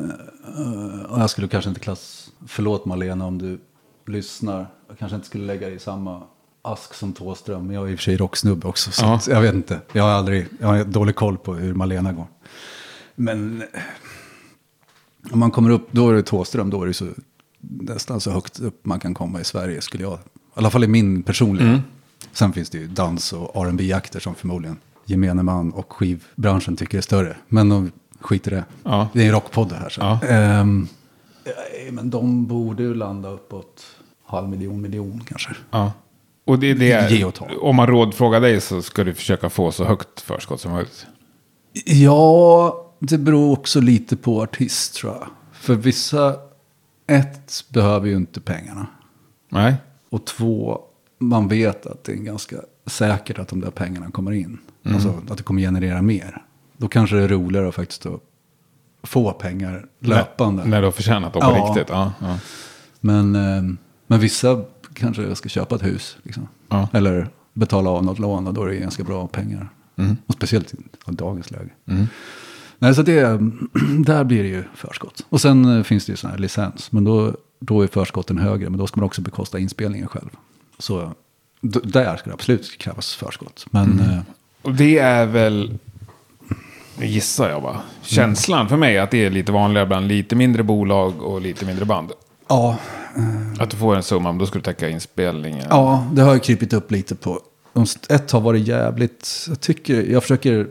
eh, 0.59 1.19
jag 1.21 1.31
skulle 1.31 1.49
kanske 1.49 1.69
inte 1.69 1.81
klass, 1.81 2.31
förlåt 2.47 2.85
Malena 2.85 3.27
om 3.27 3.39
du 3.39 3.61
lyssnar. 4.07 4.67
Jag 4.89 4.99
kanske 4.99 5.15
inte 5.17 5.27
skulle 5.27 5.45
lägga 5.45 5.67
dig 5.67 5.77
i 5.77 5.79
samma 5.79 6.23
ask 6.63 6.95
som 6.95 7.13
Tåström. 7.13 7.67
Men 7.67 7.77
jag 7.77 7.87
är 7.89 7.91
i 7.93 7.95
och 7.95 7.99
för 7.99 8.03
sig 8.05 8.17
rocksnubbe 8.17 8.69
också. 8.69 8.91
Så 8.93 9.05
Ja. 9.05 9.21
jag 9.29 9.41
vet 9.41 9.55
inte. 9.55 9.81
Jag 9.93 10.03
har 10.03 10.11
aldrig, 10.11 10.47
jag 10.61 10.69
har 10.69 10.85
dålig 10.85 11.15
koll 11.17 11.39
på 11.39 11.55
hur 11.55 11.75
Malena 11.75 12.13
går. 12.13 12.27
Men 13.15 13.63
om 15.33 15.39
man 15.39 15.51
kommer 15.51 15.71
upp, 15.71 15.89
då 15.91 16.11
är 16.11 16.15
det 16.15 16.23
Tåström. 16.23 16.71
Då 16.71 16.83
är 16.83 16.87
det 16.87 16.95
så, 16.95 17.07
nästan 17.61 18.21
så 18.21 18.31
högt 18.31 18.61
upp 18.61 18.87
man 18.87 19.01
kan 19.01 19.15
komma 19.15 19.41
i 19.41 19.45
Sverige 19.45 19.81
skulle 19.81 20.03
jag. 20.03 20.15
I 20.15 20.19
alla 20.55 20.71
fall 20.71 20.85
i 20.85 20.89
min 20.89 21.23
personliga. 21.23 21.69
Mm. 21.69 21.81
Sen 22.33 22.53
finns 22.53 22.71
det 22.71 22.79
ju 22.79 22.87
dans 22.87 23.33
och 23.33 23.67
rb 23.67 23.81
jakter 23.81 24.21
som 24.21 24.35
förmodligen 24.35 24.77
gemene 25.05 25.43
man 25.43 25.73
och 25.73 25.93
skivbranschen 25.93 26.77
tycker 26.77 26.99
är 26.99 27.03
större. 27.03 27.37
Men 27.49 27.69
de 27.69 27.93
skiter 28.21 28.51
det. 28.51 28.65
Ja. 28.83 29.09
Det 29.13 29.23
är 29.23 29.27
en 29.27 29.33
rockpodd 29.33 29.69
det 29.69 29.75
här. 29.77 29.89
Så. 29.89 30.01
Ja. 30.01 30.19
Ja, 31.45 31.93
men 31.93 32.11
de 32.11 32.47
borde 32.47 32.83
ju 32.83 32.95
landa 32.95 33.29
uppåt 33.29 33.83
halv 34.27 34.49
miljon, 34.49 34.81
miljon 34.81 35.21
kanske. 35.29 35.51
Ja. 35.71 35.93
Och 36.45 36.59
det, 36.59 36.75
det 36.75 37.11
Ge 37.11 37.25
och 37.25 37.35
ta. 37.35 37.45
är, 37.47 37.65
om 37.65 37.77
man 37.77 37.87
rådfrågar 37.87 38.41
dig 38.41 38.61
så 38.61 38.83
ska 38.83 39.05
du 39.05 39.15
försöka 39.15 39.51
få 39.51 39.73
så 39.73 39.85
högt 39.85 40.21
förskott 40.21 40.61
som 40.61 40.73
möjligt. 40.73 41.07
Ja, 41.85 42.93
det 42.99 43.19
beror 43.19 43.53
också 43.53 43.81
lite 43.81 44.17
på 44.17 44.43
artist 44.43 44.95
tror 44.95 45.13
jag. 45.13 45.27
För 45.53 45.75
vissa 45.75 46.37
ett, 47.07 47.65
behöver 47.69 48.09
ju 48.09 48.17
inte 48.17 48.41
pengarna. 48.41 48.87
Nej. 49.49 49.75
Och 50.11 50.27
två, 50.27 50.81
man 51.19 51.49
vet 51.49 51.87
att 51.87 52.05
det 52.05 52.13
är 52.13 52.17
ganska 52.17 52.57
säkert 52.87 53.39
att 53.39 53.49
de 53.49 53.61
där 53.61 53.71
pengarna 53.71 54.11
kommer 54.11 54.33
in. 54.33 54.59
Mm. 54.85 54.95
Alltså 54.95 55.15
att 55.31 55.37
det 55.37 55.43
kommer 55.43 55.61
generera 55.63 56.03
mer. 56.03 56.43
Då 56.77 56.89
kanske 56.89 57.17
det 57.17 57.23
är 57.23 57.29
roligare 57.29 57.69
att 57.69 57.75
faktiskt 57.75 58.07
få 59.03 59.33
pengar 59.33 59.87
löpande. 60.01 60.63
När, 60.63 60.71
när 60.71 60.81
du 60.81 60.87
har 60.87 60.93
förtjänat 60.93 61.33
dem 61.33 61.43
på 61.43 61.49
Ja. 61.49 61.65
riktigt. 61.69 61.89
Ja, 61.89 62.13
ja. 62.21 62.39
Men, 63.01 63.35
eh, 63.37 63.63
men 64.07 64.21
vissa 64.21 64.65
kanske 64.95 65.35
ska 65.35 65.49
köpa 65.49 65.75
ett 65.75 65.85
hus. 65.85 66.17
Liksom. 66.23 66.49
Ja. 66.69 66.89
Eller 66.93 67.29
betala 67.53 67.91
av 67.91 68.05
något 68.05 68.19
lån 68.19 68.47
och 68.47 68.55
då 68.55 68.63
är 68.63 68.69
det 68.69 68.77
ganska 68.77 69.05
bra 69.05 69.27
pengar. 69.27 69.69
Och 70.27 70.35
speciellt 70.35 70.75
i 70.75 70.77
dagens 71.07 71.51
läge. 71.51 71.71
Nej, 72.79 72.95
så 72.95 73.03
det, 73.03 73.21
där 74.07 74.25
blir 74.25 74.43
det 74.43 74.49
ju 74.49 74.65
förskott. 74.75 75.27
Och 75.29 75.41
sen 75.41 75.77
eh, 75.79 75.83
finns 75.83 76.07
det 76.07 76.13
ju 76.13 76.17
sån 76.17 76.31
här 76.31 76.39
licens. 76.39 76.93
Men 76.93 77.05
då, 77.05 77.35
då 77.59 77.83
är 77.83 77.87
förskotten 77.87 78.39
högre. 78.39 78.71
Men 78.71 78.79
då 78.79 78.87
ska 78.87 79.01
man 79.01 79.07
också 79.07 79.21
bekosta 79.23 79.59
inspelningen 79.59 80.09
själv. 80.09 80.29
Så 80.79 81.13
där 81.61 82.17
ska 82.17 82.31
det 82.31 82.35
absolut 82.35 82.79
krävas 82.79 83.15
förskott. 83.15 83.67
Men 83.71 84.01
eh, 84.01 84.19
Och 84.63 84.75
det 84.75 84.99
är 84.99 85.27
väl, 85.27 85.79
gissar 86.99 87.51
jag 87.51 87.61
va, 87.61 87.81
känslan 88.03 88.69
för 88.69 88.77
mig 88.77 88.99
att 88.99 89.11
det 89.11 89.25
är 89.25 89.31
lite 89.31 89.53
vanligare 89.53 89.87
bland 89.87 90.09
lite 90.09 90.37
mindre 90.37 90.63
bolag 90.63 91.23
och 91.23 91.41
lite 91.41 91.67
mindre 91.67 91.85
band. 91.85 92.13
Ja, 92.53 92.79
Att 93.59 93.71
du 93.71 93.77
får 93.77 93.97
en 93.97 94.03
summa, 94.03 94.33
men 94.33 94.39
då 94.39 94.47
ska 94.47 94.59
du 94.59 94.63
täcka 94.63 94.89
inspelningen. 94.89 95.67
Ja, 95.71 96.07
det 96.13 96.23
har 96.23 96.35
ju 96.35 96.41
krypit 96.41 96.73
upp 96.73 96.91
lite 96.91 97.15
på. 97.15 97.41
Ett 98.09 98.31
har 98.31 98.41
varit 98.41 98.69
jävligt, 98.69 99.47
jag 99.49 99.61
tycker, 99.61 100.03
jag 100.03 100.23
försöker, 100.23 100.69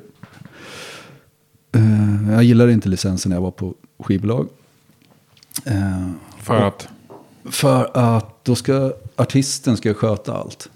eh, 1.75 2.31
jag 2.31 2.43
gillade 2.43 2.73
inte 2.73 2.89
licensen 2.89 3.29
när 3.29 3.35
jag 3.35 3.41
var 3.41 3.51
på 3.51 3.73
skivbolag. 3.99 4.47
Eh, 5.65 6.09
För 6.41 6.55
att, 6.61 6.87
för 7.45 7.97
att 7.97 8.45
då 8.45 8.55
ska 8.55 8.93
artisten 9.15 9.77
ska 9.77 9.93
sköta 9.93 10.33
allt. 10.33 10.69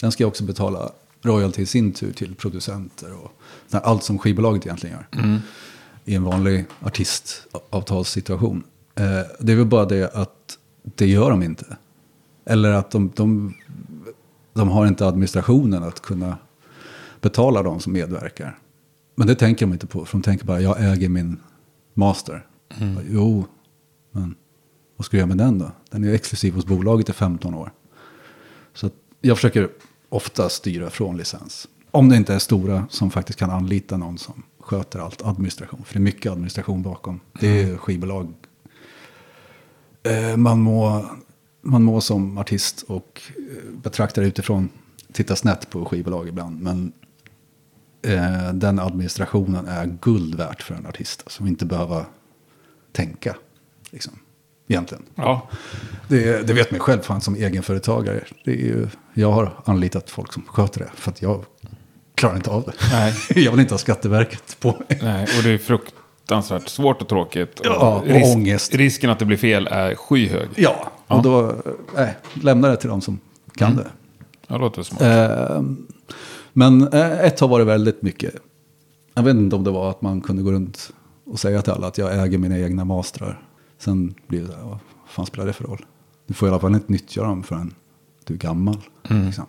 Den 0.00 0.12
ska 0.12 0.26
också 0.26 0.44
betala 0.44 0.90
royalty 1.22 1.62
i 1.62 1.66
sin 1.66 1.92
tur 1.92 2.12
till 2.12 2.34
producenter 2.34 3.08
och 3.12 3.32
allt 3.70 4.04
som 4.04 4.18
skivbolaget 4.18 4.66
egentligen 4.66 4.96
gör. 4.96 5.40
I 6.04 6.14
en 6.14 6.24
vanlig 6.24 6.64
artistavtalssituation. 6.80 8.62
Eh, 8.94 9.04
det 9.40 9.52
är 9.52 9.56
väl 9.56 9.66
bara 9.66 9.84
det 9.84 10.14
att 10.14 10.39
det 10.82 11.06
gör 11.06 11.30
de 11.30 11.42
inte. 11.42 11.76
Eller 12.44 12.70
att 12.70 12.90
de, 12.90 13.12
de, 13.16 13.54
de 14.52 14.68
har 14.68 14.86
inte 14.86 15.06
administrationen 15.06 15.82
att 15.82 16.00
kunna 16.00 16.38
betala 17.20 17.62
de 17.62 17.80
som 17.80 17.92
medverkar. 17.92 18.58
Men 19.14 19.26
det 19.26 19.34
tänker 19.34 19.66
de 19.66 19.72
inte 19.72 19.86
på. 19.86 20.04
För 20.04 20.18
de 20.18 20.22
tänker 20.22 20.46
bara, 20.46 20.60
jag 20.60 20.92
äger 20.92 21.08
min 21.08 21.40
master. 21.94 22.46
Jo, 23.08 23.44
men 24.12 24.34
vad 24.96 25.04
ska 25.04 25.16
du 25.16 25.18
göra 25.18 25.28
med 25.28 25.38
den 25.38 25.58
då? 25.58 25.70
Den 25.90 26.04
är 26.04 26.08
ju 26.08 26.14
exklusiv 26.14 26.54
hos 26.54 26.66
bolaget 26.66 27.08
i 27.08 27.12
15 27.12 27.54
år. 27.54 27.72
Så 28.74 28.90
jag 29.20 29.36
försöker 29.36 29.68
ofta 30.08 30.48
styra 30.48 30.90
från 30.90 31.16
licens. 31.16 31.68
Om 31.90 32.08
det 32.08 32.16
inte 32.16 32.34
är 32.34 32.38
stora 32.38 32.86
som 32.90 33.10
faktiskt 33.10 33.38
kan 33.38 33.50
anlita 33.50 33.96
någon 33.96 34.18
som 34.18 34.42
sköter 34.58 34.98
allt 34.98 35.22
administration. 35.22 35.82
För 35.84 35.94
det 35.94 35.98
är 35.98 36.02
mycket 36.02 36.32
administration 36.32 36.82
bakom. 36.82 37.20
Det 37.40 37.62
är 37.62 37.76
skivbolag. 37.76 38.34
Eh, 40.02 40.36
man, 40.36 40.60
må, 40.60 41.04
man 41.62 41.82
må 41.82 42.00
som 42.00 42.38
artist 42.38 42.82
och 42.82 43.22
eh, 43.36 43.70
betraktare 43.82 44.26
utifrån 44.26 44.68
titta 45.12 45.36
snett 45.36 45.70
på 45.70 45.84
skivbolag 45.84 46.28
ibland. 46.28 46.60
Men 46.60 46.92
eh, 48.02 48.52
den 48.52 48.78
administrationen 48.78 49.66
är 49.66 49.86
guld 50.02 50.34
värt 50.34 50.62
för 50.62 50.74
en 50.74 50.86
artist. 50.86 51.24
Som 51.26 51.46
inte 51.46 51.66
behöver 51.66 52.04
tänka. 52.92 53.36
Liksom, 53.90 54.18
egentligen. 54.68 55.02
ja, 55.14 55.48
Det, 56.08 56.46
det 56.46 56.52
vet 56.52 56.70
man 56.70 56.80
själv 56.80 57.00
fan 57.00 57.20
som 57.20 57.34
egenföretagare. 57.34 58.24
Det 58.44 58.50
är 58.50 58.56
ju, 58.56 58.88
jag 59.14 59.32
har 59.32 59.52
anlitat 59.64 60.10
folk 60.10 60.32
som 60.32 60.42
sköter 60.42 60.80
det. 60.80 60.90
För 60.94 61.10
att 61.10 61.22
jag 61.22 61.44
klarar 62.14 62.36
inte 62.36 62.50
av 62.50 62.62
det. 62.62 62.72
Nej. 62.92 63.14
Jag 63.44 63.50
vill 63.50 63.60
inte 63.60 63.74
ha 63.74 63.78
Skatteverket 63.78 64.56
på 64.60 64.72
mig. 64.88 64.98
nej, 65.02 65.22
och 65.22 65.42
det 65.42 65.50
är 65.50 65.58
fruktansvärt 66.30 66.68
svårt 66.68 67.02
och 67.02 67.08
tråkigt. 67.08 67.60
Och 67.60 67.66
Ja, 67.66 67.96
och 68.00 68.06
risk- 68.06 68.36
ångest. 68.36 68.74
Risken 68.74 69.10
att 69.10 69.18
det 69.18 69.24
blir 69.24 69.36
fel 69.36 69.66
är 69.70 69.94
skyhög. 69.94 70.48
Ja, 70.56 70.90
och 71.06 71.22
då 71.22 71.54
nej, 71.96 72.16
lämna 72.42 72.68
det 72.68 72.76
till 72.76 72.88
de 72.88 73.00
som 73.00 73.18
kan 73.54 73.76
det. 73.76 73.86
Ja, 74.46 74.54
det 74.54 74.60
låter 74.60 74.82
smart. 74.82 75.02
Eh, 75.02 75.62
men 76.52 76.92
eh, 76.92 77.20
ett 77.24 77.40
har 77.40 77.48
varit 77.48 77.66
väldigt 77.66 78.02
mycket. 78.02 78.34
Jag 79.14 79.22
vet 79.22 79.34
inte 79.36 79.56
om 79.56 79.64
det 79.64 79.70
var 79.70 79.90
att 79.90 80.02
man 80.02 80.20
kunde 80.20 80.42
gå 80.42 80.52
runt 80.52 80.90
och 81.26 81.40
säga 81.40 81.62
till 81.62 81.72
alla 81.72 81.86
att 81.86 81.98
jag 81.98 82.22
äger 82.24 82.38
mina 82.38 82.58
egna 82.58 82.84
mastrar. 82.84 83.42
Sen 83.78 84.14
blir 84.26 84.40
det 84.40 84.46
så 84.46 84.52
här, 84.52 84.62
vad 84.64 84.78
fan 85.08 85.26
spelar 85.26 85.46
det 85.46 85.52
för 85.52 85.64
roll? 85.64 85.84
Du 86.26 86.34
får 86.34 86.48
i 86.48 86.50
alla 86.50 86.60
fall 86.60 86.74
inte 86.74 86.92
nyttja 86.92 87.22
dem 87.22 87.42
förrän 87.42 87.74
du 88.24 88.34
är 88.34 88.38
gammal. 88.38 88.76
Liksom. 89.08 89.46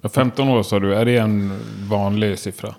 Ja, 0.00 0.08
15 0.08 0.48
år 0.48 0.62
sa 0.62 0.78
du, 0.78 0.94
är 0.94 1.04
det 1.04 1.16
en 1.16 1.52
vanlig 1.90 2.38
siffra? 2.38 2.74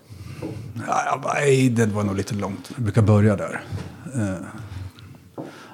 Nej, 1.23 1.69
det 1.69 1.85
var 1.85 2.03
nog 2.03 2.15
lite 2.15 2.35
långt. 2.35 2.71
Jag 2.75 2.83
brukar 2.83 3.01
börja 3.01 3.35
där. 3.35 3.63
Eh, 4.15 4.45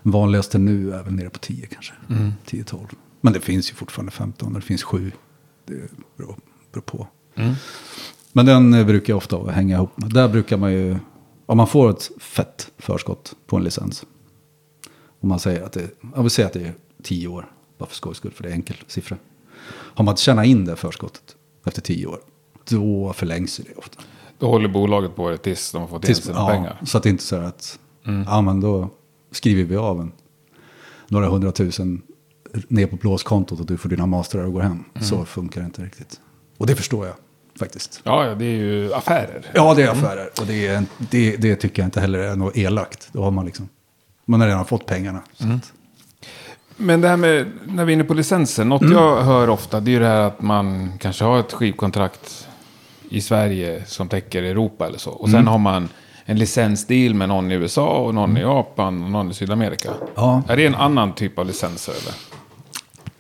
vanligaste 0.03 0.58
nu 0.58 0.93
är 0.93 1.03
väl 1.03 1.13
nere 1.13 1.30
på 1.30 1.39
10 1.39 1.67
kanske. 1.67 1.93
10-12. 2.45 2.88
Men 3.21 3.34
det 3.34 3.39
finns 3.39 3.71
ju 3.71 3.75
fortfarande 3.75 4.12
15 4.12 4.47
och 4.56 4.62
det 4.62 4.65
finns 4.65 4.84
7. 4.84 5.12
Det 5.65 5.73
beror, 6.17 6.36
beror 6.71 6.82
på. 6.82 7.08
Men 8.32 8.45
den 8.45 8.73
eh, 8.73 8.86
brukar 8.86 9.13
jag 9.13 9.17
ofta 9.17 9.51
hänga 9.51 9.75
ihop 9.75 9.97
med. 9.97 10.13
Där 10.13 10.27
brukar 10.27 10.58
man 10.58 10.73
ju, 10.73 10.97
om 11.45 11.58
man 11.58 11.67
får 11.67 11.89
ett 11.89 12.12
fett 12.19 12.71
förskott 12.77 13.34
på 13.47 13.58
en 13.58 13.63
licens. 13.63 14.06
Om 15.19 15.30
man 15.30 15.39
säger 15.39 15.63
att 15.63 15.71
det, 15.71 15.89
jag 16.15 16.21
vill 16.21 16.32
säga 16.32 16.47
att 16.47 16.53
det 16.53 16.62
är 16.62 16.73
10 17.03 17.27
år. 17.27 17.51
Bara 17.77 17.86
för 17.86 17.95
skojs 17.95 18.17
skull, 18.17 18.32
för 18.32 18.43
det 18.43 18.49
är 18.49 18.53
enkel 18.53 18.77
siffra. 18.88 19.17
Har 19.69 20.06
man 20.06 20.15
tjänat 20.15 20.45
in 20.45 20.65
det 20.65 20.75
förskottet 20.75 21.36
efter 21.65 21.82
10 21.82 22.06
år, 22.06 22.19
då 22.69 23.13
förlängs 23.13 23.58
det 23.58 23.75
ofta. 23.75 24.01
Då 24.39 24.50
håller 24.50 24.69
bolaget 24.69 25.15
på 25.15 25.30
det 25.30 25.38
tills 25.38 25.71
de 25.71 25.82
har 25.82 25.88
fått 25.88 26.04
in 26.04 26.08
Tills, 26.08 26.23
sina 26.23 26.38
ja, 26.39 26.47
pengar. 26.47 26.82
Så 26.86 26.97
att 26.97 27.04
det 27.04 27.10
inte 27.10 27.21
är 27.21 27.26
så 27.26 27.36
att, 27.36 27.80
ja 28.26 28.41
men 28.41 28.62
då 28.62 28.89
skriver 29.32 29.63
vi 29.63 29.76
av 29.76 30.02
en, 30.02 30.12
några 31.08 31.28
hundratusen 31.28 32.02
ner 32.67 32.88
på 32.88 32.95
blåskontot 32.95 33.60
och 33.60 33.65
du 33.65 33.78
får 33.78 33.89
dina 33.89 34.06
mastrar 34.06 34.43
och 34.43 34.54
går 34.54 34.62
hem. 34.62 34.84
Så 35.02 35.26
funkar 35.26 35.62
det 35.62 35.65
inte 35.65 35.82
riktigt. 35.82 36.19
Och 36.58 36.67
det 36.67 36.76
förstår 36.76 37.06
jag 37.06 37.15
faktiskt. 37.60 38.02
Ja, 38.04 38.36
det 38.36 38.45
är 38.45 38.56
ju 38.56 38.93
affärer. 38.93 39.52
Ja, 39.54 39.73
det 39.73 39.84
är 39.84 39.89
affärer. 39.89 40.30
Och 40.41 40.47
det, 40.47 40.67
är, 40.67 40.84
det, 40.97 41.38
det 41.38 41.56
tycker 41.56 41.82
jag 41.82 41.88
inte 41.88 42.02
heller 42.02 42.19
är 42.19 42.36
något 42.36 42.58
elakt. 42.58 43.10
Då 43.12 43.23
har 43.23 43.32
man 43.32 43.45
liksom, 43.45 43.69
man 44.26 44.41
har 44.41 44.47
redan 44.47 44.65
fått 44.65 44.86
pengarna. 44.86 45.21
Att, 45.38 45.73
Men 46.78 47.02
det 47.02 47.08
här 47.08 47.17
med, 47.17 47.52
när 47.65 47.86
vi 47.86 47.91
är 47.91 47.93
inne 47.93 48.04
på 48.04 48.13
licensen, 48.13 48.69
något 48.69 48.82
Mm. 48.82 48.93
jag 48.93 49.21
hör 49.23 49.50
ofta 49.50 49.80
det 49.80 49.91
är 49.91 49.93
ju 49.93 50.00
det 50.00 50.06
här 50.06 50.21
att 50.21 50.41
man 50.41 50.91
kanske 51.00 51.23
har 51.23 51.39
ett 51.39 51.54
skivkontrakt 51.54 52.47
i 53.10 53.22
Sverige 53.22 53.84
som 53.86 54.08
täcker 54.10 54.43
Europa 54.43 54.88
eller 54.88 54.98
så. 54.98 55.12
Och 55.12 55.30
sen 55.30 55.36
Mm. 55.39 55.48
har 55.48 55.58
man 55.58 55.89
en 56.26 56.39
licensdeal 56.39 57.13
med 57.13 57.30
någon 57.30 57.52
i 57.52 57.56
USA 57.56 57.88
och 57.98 58.15
någon 58.15 58.38
i 58.38 58.41
Japan 58.41 59.04
och 59.04 59.12
någon 59.12 59.32
i 59.32 59.34
Sydamerika. 59.34 59.89
Ja. 60.15 60.43
Är 60.48 60.58
det 60.58 60.65
en 60.65 60.76
annan 60.76 61.13
typ 61.15 61.39
av 61.39 61.46
licenser 61.46 61.93
eller? 62.02 62.13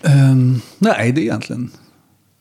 Ehm, 0.03 0.61
nej, 0.77 1.11
det 1.11 1.21
är 1.21 1.23
egentligen 1.23 1.71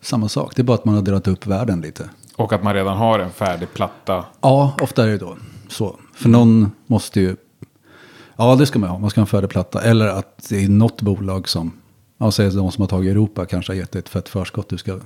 samma 0.02 0.28
sak. 0.28 0.52
Det 0.56 0.62
är 0.62 0.64
bara 0.64 0.74
att 0.74 0.84
man 0.84 0.94
har 0.94 1.02
delat 1.02 1.28
upp 1.28 1.46
världen 1.46 1.80
lite. 1.80 2.10
Och 2.36 2.52
att 2.52 2.62
man 2.62 2.74
redan 2.74 2.96
har 2.96 3.18
en 3.18 3.30
färdig 3.30 3.72
platta. 3.74 4.24
Ja, 4.40 4.76
ofta 4.82 5.02
är 5.04 5.06
det 5.08 5.18
då 5.18 5.36
så. 5.68 5.96
För 6.14 6.28
någon 6.28 6.70
måste 6.86 7.20
ju... 7.20 7.36
Ja, 8.36 8.54
det 8.56 8.66
ska 8.66 8.78
man 8.78 8.88
ha. 8.90 8.98
Man 8.98 9.10
ska 9.10 9.20
ha 9.20 9.22
en 9.22 9.26
färdig 9.26 9.50
platta. 9.50 9.82
Eller 9.82 10.06
att 10.06 10.46
det 10.48 10.64
är 10.64 10.68
något 10.68 11.02
bolag 11.02 11.48
som... 11.48 11.72
Ja, 12.18 12.30
säg 12.30 12.50
de 12.50 12.72
som 12.72 12.82
har 12.82 12.88
tagit 12.88 13.10
Europa 13.10 13.46
kanske 13.46 13.72
har 13.72 13.76
gett 13.76 13.96
ett 13.96 14.08
fett 14.08 14.28
förskott 14.28 14.68
du 14.68 14.78
ska 14.78 14.98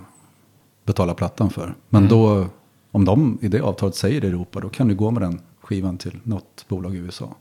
betala 0.85 1.15
plattan 1.15 1.51
för. 1.51 1.75
Men 1.89 2.09
då, 2.09 2.47
om 2.91 3.05
de 3.05 3.39
i 3.41 3.49
det 3.49 3.61
avtalet 3.61 3.95
säger 3.95 4.25
Europa, 4.25 4.61
då 4.61 4.69
kan 4.69 4.89
du 4.89 4.95
gå 4.95 5.11
med 5.11 5.23
den 5.23 5.41
skivan 5.61 5.99
till 5.99 6.21
något 6.23 6.65
bolag 6.69 6.95
i 6.95 6.99
USA. 6.99 7.37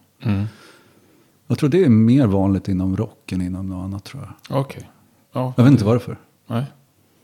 Jag 1.47 1.57
tror 1.57 1.69
det 1.69 1.83
är 1.83 1.89
mer 1.89 2.27
vanligt 2.27 2.67
inom 2.67 2.97
rock 2.97 3.31
än 3.31 3.41
inom 3.41 3.69
något 3.69 3.83
annat 3.83 4.03
tror 4.03 4.23
jag. 4.23 4.59
Okej. 4.59 4.89
Ja. 5.33 5.53
Jag 5.57 5.63
vet 5.63 5.71
inte 5.71 5.85
varför. 5.85 6.17
Nej. 6.47 6.65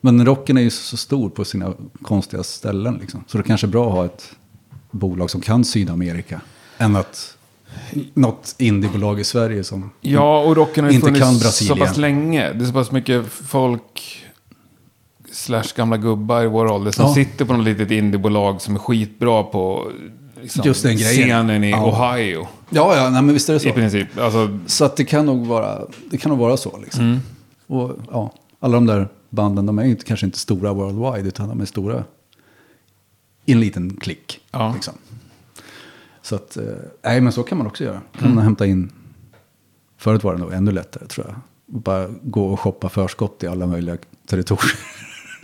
Men 0.01 0.25
rocken 0.25 0.57
är 0.57 0.61
ju 0.61 0.69
så 0.69 0.97
stor 0.97 1.29
på 1.29 1.45
sina 1.45 1.73
konstiga 2.01 2.43
ställen. 2.43 2.97
Liksom. 3.01 3.23
Så 3.27 3.37
det 3.37 3.43
kanske 3.43 3.67
är 3.67 3.71
bra 3.71 3.87
att 3.87 3.93
ha 3.93 4.05
ett 4.05 4.35
bolag 4.91 5.29
som 5.29 5.41
kan 5.41 5.65
Sydamerika. 5.65 6.41
Än 6.77 6.95
att 6.95 7.37
något 8.13 8.55
indiebolag 8.57 9.19
i 9.19 9.23
Sverige 9.23 9.63
som... 9.63 9.89
Ja, 10.01 10.39
och 10.43 10.55
rocken 10.55 10.83
har 10.83 10.91
Inte 10.91 11.07
kan 11.07 11.15
funnits 11.15 11.37
så 11.37 11.45
Brasilien. 11.45 11.87
pass 11.87 11.97
länge. 11.97 12.53
Det 12.53 12.63
är 12.63 12.67
så 12.67 12.73
pass 12.73 12.91
mycket 12.91 13.25
folk 13.25 14.24
slash 15.45 15.63
gamla 15.75 15.97
gubbar 15.97 16.43
i 16.43 16.47
vår 16.47 16.65
ålder 16.71 16.91
som 16.91 17.05
Ja. 17.05 17.13
sitter 17.13 17.45
på 17.45 17.53
något 17.53 17.65
litet 17.65 17.91
indiebolag 17.91 18.61
som 18.61 18.75
är 18.75 18.79
skitbra 18.79 19.43
på 19.43 19.91
liksom, 20.41 20.63
Just 20.65 20.83
den 20.83 20.95
grejen. 20.97 21.13
scenen 21.47 21.63
i 21.63 21.69
Ja. 21.71 21.85
Ohio. 21.85 22.47
Ja, 22.69 22.95
ja, 22.95 23.09
nej, 23.09 23.21
men 23.21 23.33
visst 23.33 23.49
är 23.49 23.53
det 23.53 23.57
I 23.57 23.69
så. 23.69 23.71
princip. 23.71 24.07
Alltså, 24.19 24.59
Så 24.65 24.85
att 24.85 24.95
det 24.97 25.05
kan 25.05 25.25
nog 25.25 25.45
vara, 25.47 25.81
det 26.11 26.17
kan 26.17 26.29
nog 26.29 26.39
vara 26.39 26.57
så. 26.57 26.77
Liksom. 26.77 27.01
Mm. 27.05 27.19
Och 27.67 27.97
ja, 28.11 28.33
alla 28.59 28.73
de 28.73 28.85
där 28.85 29.07
banden, 29.29 29.65
de 29.65 29.79
är 29.79 29.85
ju 29.85 29.95
kanske 29.95 30.25
inte 30.25 30.39
stora 30.39 30.73
worldwide, 30.73 31.27
utan 31.27 31.49
de 31.49 31.61
är 31.61 31.65
stora 31.65 32.03
i 33.45 33.51
en 33.51 33.59
liten 33.59 33.97
klick. 33.97 34.39
Ja. 34.51 34.71
Liksom. 34.73 34.93
Så 36.21 36.35
att, 36.35 36.57
eh, 36.57 36.63
nej 37.03 37.21
men 37.21 37.33
så 37.33 37.43
kan 37.43 37.57
man 37.57 37.67
också 37.67 37.83
göra. 37.83 38.01
Kan 38.13 38.23
Mm. 38.23 38.35
man 38.35 38.43
hämta 38.43 38.65
in 38.65 38.91
Förut 39.97 40.23
var 40.23 40.33
det 40.33 40.39
nog 40.39 40.53
ännu 40.53 40.71
lättare 40.71 41.07
tror 41.07 41.25
jag. 41.27 41.35
Bara 41.81 42.07
gå 42.23 42.45
och 42.47 42.59
shoppa 42.59 42.89
förskott 42.89 43.43
i 43.43 43.47
alla 43.47 43.67
möjliga 43.67 43.97
territorier. 44.27 44.75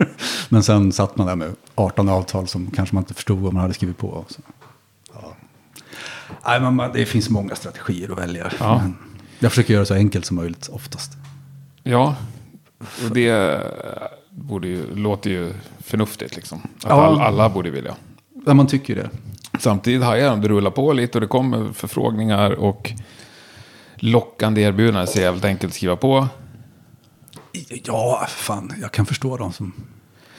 Men 0.48 0.62
sen 0.62 0.92
satt 0.92 1.16
man 1.16 1.26
där 1.26 1.36
med 1.36 1.54
18 1.74 2.08
avtal 2.08 2.48
som 2.48 2.70
kanske 2.70 2.94
man 2.94 3.02
inte 3.02 3.14
förstod 3.14 3.38
vad 3.38 3.52
man 3.52 3.62
hade 3.62 3.74
skrivit 3.74 3.98
på. 3.98 4.24
Så. 4.28 4.40
Ja. 5.14 5.36
Nej, 6.46 6.60
men 6.60 6.74
man, 6.76 6.90
det 6.94 7.06
finns 7.06 7.30
många 7.30 7.54
strategier 7.54 8.12
att 8.12 8.18
välja. 8.18 8.52
Ja. 8.60 8.78
Men 8.82 8.96
jag 9.38 9.52
försöker 9.52 9.72
göra 9.74 9.82
det 9.82 9.86
så 9.86 9.94
enkelt 9.94 10.24
som 10.26 10.36
möjligt 10.36 10.68
oftast. 10.72 11.12
Ja, 11.82 12.16
och 12.78 13.14
det 13.14 13.60
borde 14.30 14.68
ju, 14.68 14.94
låter 14.94 15.30
ju 15.30 15.52
förnuftigt 15.80 16.36
liksom. 16.36 16.58
Att 16.58 16.84
Ja. 16.84 17.06
all, 17.06 17.20
alla 17.20 17.48
borde 17.48 17.70
vilja. 17.70 17.94
Ja, 18.46 18.54
man 18.54 18.66
tycker 18.66 18.96
det. 18.96 19.10
Samtidigt 19.58 20.02
har 20.02 20.16
jag 20.16 20.40
det 20.42 20.48
rullar 20.48 20.70
på 20.70 20.92
lite 20.92 21.18
och 21.18 21.22
det 21.22 21.26
kommer 21.26 21.72
förfrågningar 21.72 22.50
och 22.50 22.92
lockande 23.96 24.60
erbjudanden. 24.62 25.06
Så 25.06 25.20
jävligt 25.20 25.44
enkelt 25.44 25.70
att 25.70 25.76
skriva 25.76 25.96
på. 25.96 26.28
Ja, 27.84 28.26
fan, 28.28 28.72
jag 28.80 28.92
kan 28.92 29.06
förstå 29.06 29.36
dem 29.36 29.52
som... 29.52 29.72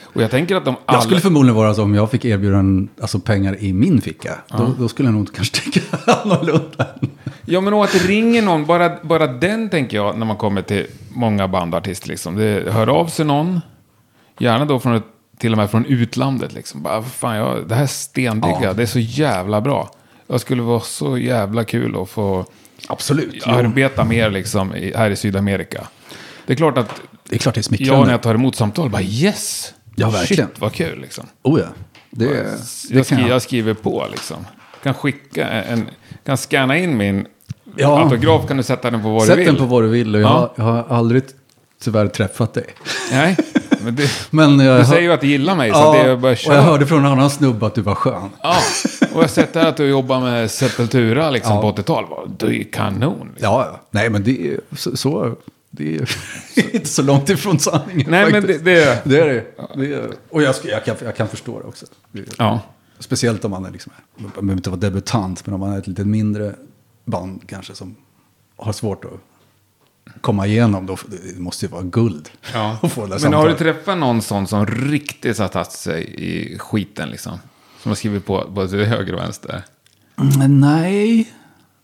Och 0.02 0.22
jag 0.22 0.30
tänker 0.30 0.56
att 0.56 0.64
de 0.64 0.76
alla... 0.86 0.96
Jag 0.98 1.04
skulle 1.04 1.20
förmodligen 1.20 1.56
vara 1.56 1.74
så 1.74 1.82
om 1.82 1.94
jag 1.94 2.10
fick 2.10 2.24
erbjudanden, 2.24 2.88
alltså 3.00 3.18
pengar 3.18 3.56
i 3.62 3.72
min 3.72 4.00
ficka. 4.00 4.38
Då, 4.48 4.74
då 4.78 4.88
skulle 4.88 5.08
jag 5.08 5.14
nog 5.14 5.34
kanske 5.34 5.60
tänka 5.60 5.80
annorlunda. 6.12 6.86
Ja, 7.46 7.60
men 7.60 7.74
att 7.74 7.92
det 7.92 7.98
ringer 7.98 8.42
någon, 8.42 8.66
bara, 8.66 8.98
bara 9.02 9.26
den 9.26 9.70
tänker 9.70 9.96
jag 9.96 10.18
när 10.18 10.26
man 10.26 10.36
kommer 10.36 10.62
till 10.62 10.86
många 11.14 11.48
band 11.48 11.74
och 11.74 11.80
artister. 11.80 12.08
Liksom. 12.08 12.36
Det 12.36 12.72
hör 12.72 12.86
av 12.86 13.06
sig 13.06 13.24
någon, 13.24 13.60
gärna 14.38 14.64
då 14.64 14.80
från 14.80 14.94
ett, 14.94 15.04
till 15.38 15.52
och 15.52 15.58
med 15.58 15.70
från 15.70 15.84
utlandet. 15.86 16.52
Liksom. 16.52 16.82
Bara, 16.82 17.02
fan, 17.02 17.36
jag, 17.36 17.68
det 17.68 17.74
här 17.74 17.86
stendigga, 17.86 18.58
Ja. 18.62 18.72
det 18.72 18.82
är 18.82 18.86
så 18.86 18.98
jävla 18.98 19.60
bra. 19.60 19.90
Jag 20.26 20.40
skulle 20.40 20.62
vara 20.62 20.80
så 20.80 21.18
jävla 21.18 21.64
kul 21.64 21.96
att 22.02 22.08
få 22.10 22.46
Absolut. 22.88 23.46
arbeta 23.46 24.04
mer 24.04 24.30
liksom, 24.30 24.70
här 24.94 25.10
i 25.10 25.16
Sydamerika. 25.16 25.88
Det 26.46 26.52
är 26.52 26.56
klart 26.56 26.78
att 26.78 27.00
Det 27.28 27.34
är 27.34 27.38
klart 27.38 27.54
det 27.54 27.58
är 27.58 27.60
jag 27.60 27.64
smickrande. 27.64 28.04
när 28.06 28.12
jag 28.12 28.22
tar 28.22 28.34
emot 28.34 28.56
samtal 28.56 28.90
bara 28.90 29.02
yes! 29.02 29.74
Ja, 29.96 30.10
verkligen. 30.10 30.46
Shit, 30.48 30.60
vad 30.60 30.72
kul 30.72 31.00
liksom. 31.00 31.26
Oh 31.42 31.60
ja. 31.60 31.66
Det, 32.10 32.26
det 32.26 32.34
Jag, 32.90 32.94
kan 32.96 33.04
skri, 33.04 33.20
jag. 33.20 33.28
jag 33.28 33.42
skriver 33.42 33.74
på 33.74 34.06
liksom. 34.10 34.36
Kan 34.82 34.94
skicka 34.94 35.48
en, 35.48 35.88
kan 36.24 36.36
scanna 36.36 36.78
in 36.78 36.96
min 36.96 37.26
Ja. 37.76 38.02
autograf, 38.02 38.48
kan 38.48 38.56
du 38.56 38.62
sätta 38.62 38.90
den 38.90 39.02
på 39.02 39.08
vad 39.08 39.22
Sätt 39.22 39.30
du 39.30 39.36
vill. 39.36 39.46
den 39.46 39.56
på 39.56 39.64
vad 39.64 39.82
du 39.82 39.88
vill. 39.88 40.14
Och 40.14 40.20
jag, 40.20 40.30
Ja. 40.30 40.52
jag 40.56 40.64
har 40.64 40.84
aldrig 40.88 41.22
tyvärr 41.82 42.06
träffat 42.08 42.54
dig. 42.54 42.66
Nej, 43.12 43.36
men 43.80 43.96
det, 43.96 44.10
Men 44.30 44.58
jag, 44.60 44.80
du 44.80 44.84
säger 44.84 45.02
ju 45.02 45.12
att 45.12 45.20
du 45.20 45.26
gillar 45.26 45.56
mig, 45.56 45.70
så 45.70 45.76
ja, 45.78 45.92
det 45.92 46.10
är 46.10 46.16
bara 46.16 46.32
och 46.32 46.38
jag 46.54 46.62
hörde 46.62 46.86
från 46.86 46.98
en 46.98 47.12
annan 47.12 47.30
snubbe 47.30 47.66
att 47.66 47.74
du 47.74 47.80
var 47.80 47.94
skön. 47.94 48.30
Ja, 48.42 48.56
och 49.00 49.06
jag 49.16 49.20
har 49.20 49.28
sett 49.28 49.56
att 49.56 49.76
du 49.76 49.86
jobbar 49.88 50.20
med 50.20 50.50
Sepultura 50.50 51.30
liksom 51.30 51.54
Ja. 51.56 51.60
på 51.60 51.72
80-talet. 51.82 52.10
Det 52.38 52.46
är 52.46 52.50
ju 52.50 52.64
kanon. 52.64 53.28
Liksom. 53.32 53.32
Ja. 53.38 53.80
Nej, 53.90 54.10
men 54.10 54.22
det 54.24 54.46
är 54.48 54.60
så... 54.76 54.96
så 54.96 55.34
det 55.76 55.96
är 55.96 56.74
inte 56.74 56.88
så 56.88 57.02
långt 57.02 57.28
ifrån 57.30 57.58
sanningen. 57.58 58.10
Nej, 58.10 58.24
men 58.24 58.32
det, 58.32 58.40
faktiskt. 58.40 58.64
det 58.64 59.02
det 59.04 59.20
är 59.20 59.26
det. 59.26 59.44
det 59.76 59.94
är, 59.94 60.10
och 60.30 60.42
jag, 60.42 60.54
ska- 60.54 60.68
jag, 60.68 60.84
kan, 60.84 60.96
jag 61.02 61.16
kan 61.16 61.28
förstå 61.28 61.60
det 61.60 61.64
också. 61.66 61.86
Ja. 62.38 62.60
Speciellt 62.98 63.44
om 63.44 63.50
man 63.50 63.64
är 63.64 63.70
liksom, 63.70 63.92
man 64.16 64.30
behöver 64.30 64.52
inte 64.52 64.70
vara 64.70 64.80
debutant, 64.80 65.46
men 65.46 65.54
om 65.54 65.60
man 65.60 65.72
är 65.72 65.78
ett 65.78 65.86
lite 65.86 66.04
mindre 66.04 66.54
band 67.04 67.42
kanske 67.46 67.74
som 67.74 67.96
har 68.56 68.72
svårt 68.72 69.04
att 69.04 69.20
komma 70.20 70.46
igenom, 70.46 70.86
då 70.86 70.98
det 71.06 71.38
måste 71.38 71.66
ju 71.66 71.70
vara 71.72 71.82
guld. 71.82 72.30
Ja. 72.52 72.78
att 72.82 72.92
få 72.92 73.06
det 73.06 73.14
där 73.14 73.22
Men 73.22 73.32
har 73.32 73.48
du 73.48 73.54
träffat 73.54 73.98
någon 73.98 74.22
sån 74.22 74.46
som 74.46 74.66
riktigt 74.66 75.38
har 75.38 75.48
tagit 75.48 75.72
sig 75.72 76.14
i 76.14 76.58
skiten 76.58 77.08
liksom? 77.08 77.38
Som 77.82 77.90
har 77.90 77.96
skrivit 77.96 78.26
på 78.26 78.46
både 78.50 78.84
höger 78.84 79.14
och 79.14 79.20
vänster? 79.20 79.62
Mm, 80.18 80.60
nej, 80.60 81.32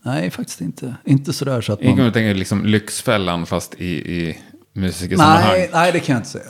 nej 0.03 0.31
faktiskt 0.31 0.61
inte. 0.61 0.95
Inte 1.05 1.33
sådär 1.33 1.61
så 1.61 1.73
att 1.73 1.83
man... 1.83 1.97
kan 1.97 2.13
tänka 2.13 2.39
liksom 2.39 2.65
Lyxfällan 2.65 3.47
fast 3.47 3.75
i, 3.75 3.87
i 3.87 4.39
musikersammanhang. 4.73 5.53
Nej, 5.53 5.71
nej, 5.73 5.93
det 5.93 6.01
kan 6.01 6.13
jag 6.13 6.21
inte 6.21 6.31
säga. 6.31 6.45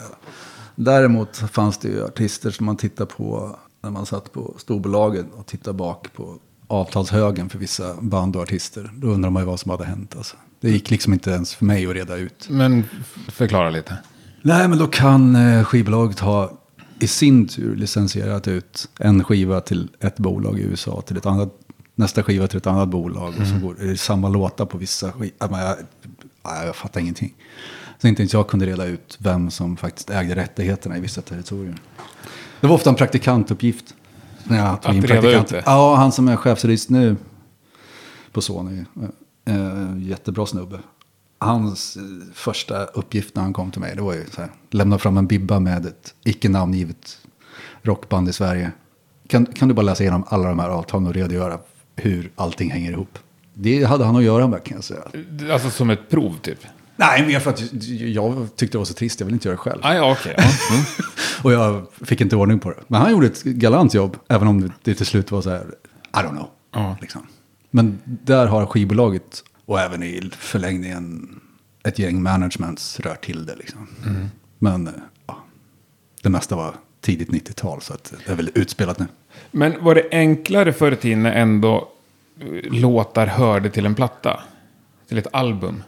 Däremot 0.75 1.37
fanns 1.37 1.77
det 1.77 1.87
ju 1.87 2.05
artister 2.05 2.51
som 2.51 2.65
man 2.65 2.77
tittar 2.77 3.05
på 3.05 3.57
när 3.83 3.89
man 3.89 4.05
satt 4.05 4.33
på 4.33 4.55
storbolagen 4.57 5.31
och 5.31 5.45
tittade 5.45 5.77
bak 5.77 6.13
på 6.13 6.37
avtalshögen 6.67 7.49
för 7.49 7.59
vissa 7.59 7.95
band 8.01 8.35
och 8.35 8.41
artister. 8.41 8.91
Då 8.93 9.07
undrar 9.07 9.29
man 9.29 9.43
ju 9.43 9.47
vad 9.47 9.59
som 9.59 9.71
hade 9.71 9.85
hänt. 9.85 10.15
Alltså. 10.17 10.35
Det 10.59 10.69
gick 10.69 10.89
liksom 10.89 11.13
inte 11.13 11.31
ens 11.31 11.55
för 11.55 11.65
mig 11.65 11.87
att 11.87 11.93
reda 11.93 12.15
ut. 12.15 12.47
Men 12.49 12.83
förklara 13.27 13.69
lite. 13.69 13.97
Nej, 14.41 14.67
men 14.67 14.77
då 14.77 14.87
kan 14.87 15.35
eh, 15.35 15.63
skivbolaget 15.63 16.19
ha 16.19 16.61
i 16.99 17.07
sin 17.07 17.47
tur 17.47 17.75
licensierat 17.75 18.47
ut 18.47 18.89
en 18.99 19.23
skiva 19.23 19.61
till 19.61 19.89
ett 19.99 20.17
bolag 20.17 20.59
i 20.59 20.61
USA, 20.61 21.01
till 21.01 21.17
ett 21.17 21.25
annat, 21.25 21.49
nästa 21.95 22.23
skiva 22.23 22.47
till 22.47 22.57
ett 22.57 22.67
annat 22.67 22.89
bolag. 22.89 23.33
Och 23.41 23.47
så 23.47 23.67
går 23.67 23.75
det 23.79 23.97
samma 23.97 24.29
låtar 24.29 24.65
på 24.65 24.77
vissa 24.77 25.11
skivor. 25.11 25.35
Jag, 25.39 25.51
jag, 26.43 26.67
jag, 26.67 26.75
fattar 26.75 27.01
ingenting. 27.01 27.33
Så 27.97 28.07
inte 28.07 28.21
ens 28.21 28.33
jag 28.33 28.47
kunde 28.47 28.65
reda 28.65 28.85
ut 28.85 29.17
vem 29.19 29.51
som 29.51 29.77
faktiskt 29.77 30.09
ägde 30.09 30.35
rättigheterna 30.35 30.97
i 30.97 30.99
vissa 30.99 31.21
territorier. 31.21 31.75
Det 32.61 32.67
var 32.67 32.75
ofta 32.75 32.89
en 32.89 32.95
praktikantuppgift. 32.95 33.95
När 34.43 34.57
jag 34.57 34.81
tog 34.81 34.89
Att 34.89 34.95
in 34.95 35.03
reda 35.03 35.41
ut 35.41 35.47
det? 35.47 35.63
Ja, 35.65 35.95
han 35.95 36.11
som 36.11 36.27
är 36.27 36.35
chefsjurist 36.35 36.89
nu 36.89 37.15
på 38.31 38.41
Sony. 38.41 38.85
Eh, 39.45 39.97
jättebra 39.97 40.45
snubbe. 40.45 40.79
Hans 41.39 41.97
eh, 41.97 42.03
första 42.33 42.85
uppgift 42.85 43.35
när 43.35 43.43
han 43.43 43.53
kom 43.53 43.71
till 43.71 43.81
mig, 43.81 43.95
det 43.95 44.01
var 44.01 44.13
ju 44.13 44.25
så 44.25 44.41
här, 44.41 44.49
lämna 44.69 44.97
fram 44.97 45.17
en 45.17 45.27
bibba 45.27 45.59
med 45.59 45.85
ett 45.85 46.13
icke 46.23 46.49
namngivet 46.49 47.17
rockband 47.81 48.29
i 48.29 48.33
Sverige. 48.33 48.71
Kan, 49.27 49.45
kan 49.45 49.67
du 49.67 49.73
bara 49.73 49.81
läsa 49.81 50.03
igenom 50.03 50.23
alla 50.27 50.49
de 50.49 50.59
här 50.59 50.69
avtalen 50.69 51.07
och 51.07 51.13
redogöra 51.13 51.59
hur 52.01 52.31
allting 52.35 52.71
hänger 52.71 52.91
ihop? 52.91 53.19
Det 53.53 53.83
hade 53.83 54.05
han 54.05 54.15
att 54.15 54.23
göra 54.23 54.47
med 54.47 54.63
kan 54.63 54.77
jag 54.77 54.83
säga. 54.83 55.01
Alltså 55.53 55.69
som 55.69 55.89
ett 55.89 56.09
prov 56.09 56.37
typ? 56.41 56.59
Nej, 56.95 57.27
mer 57.27 57.39
för 57.39 57.49
att 57.49 57.73
jag 57.99 58.47
tyckte 58.55 58.75
det 58.75 58.77
var 58.77 58.85
så 58.85 58.93
trist, 58.93 59.19
jag 59.19 59.25
ville 59.25 59.35
inte 59.35 59.47
göra 59.47 59.55
det 59.55 59.61
själv. 59.61 59.79
Ah, 59.83 59.93
ja. 59.93 60.17
Ja. 60.25 60.31
Mm. 60.31 60.85
Och 61.43 61.51
jag 61.53 61.87
fick 62.05 62.21
inte 62.21 62.35
ordning 62.35 62.59
på 62.59 62.69
det. 62.69 62.79
Men 62.87 63.01
han 63.01 63.11
gjorde 63.11 63.27
ett 63.27 63.43
galant 63.43 63.93
jobb, 63.93 64.17
även 64.27 64.47
om 64.47 64.71
det 64.83 64.95
till 64.95 65.05
slut 65.05 65.31
var 65.31 65.41
så 65.41 65.49
här, 65.49 65.65
I 66.13 66.17
don't 66.17 66.29
know. 66.29 66.49
Ja. 66.73 66.97
Liksom. 67.01 67.27
Men 67.71 67.99
där 68.05 68.47
har 68.47 68.65
skivbolaget, 68.65 69.43
och 69.65 69.79
även 69.79 70.03
i 70.03 70.31
förlängningen, 70.37 71.39
ett 71.83 71.99
gäng 71.99 72.23
managements 72.23 72.99
rört 72.99 73.25
till 73.25 73.45
det. 73.45 73.55
Liksom. 73.55 73.87
Men 74.59 74.87
eh, 74.87 74.93
ja, 75.27 75.43
det 76.21 76.29
mesta 76.29 76.55
var 76.55 76.75
tidigt 77.01 77.29
90-tal, 77.29 77.81
så 77.81 77.93
att 77.93 78.13
det 78.25 78.31
är 78.31 78.35
väl 78.35 78.51
utspelat 78.55 78.99
nu. 78.99 79.07
Men 79.51 79.83
var 79.83 79.95
det 79.95 80.07
enklare 80.11 80.73
förr 80.73 80.91
i 80.91 80.95
tiden 80.95 81.23
när 81.23 81.31
ändå 81.31 81.87
eh, 82.39 82.71
låtar 82.71 83.27
hörde 83.27 83.69
till 83.69 83.85
en 83.85 83.95
platta? 83.95 84.39
Till 85.07 85.17
ett 85.17 85.27
album? 85.33 85.83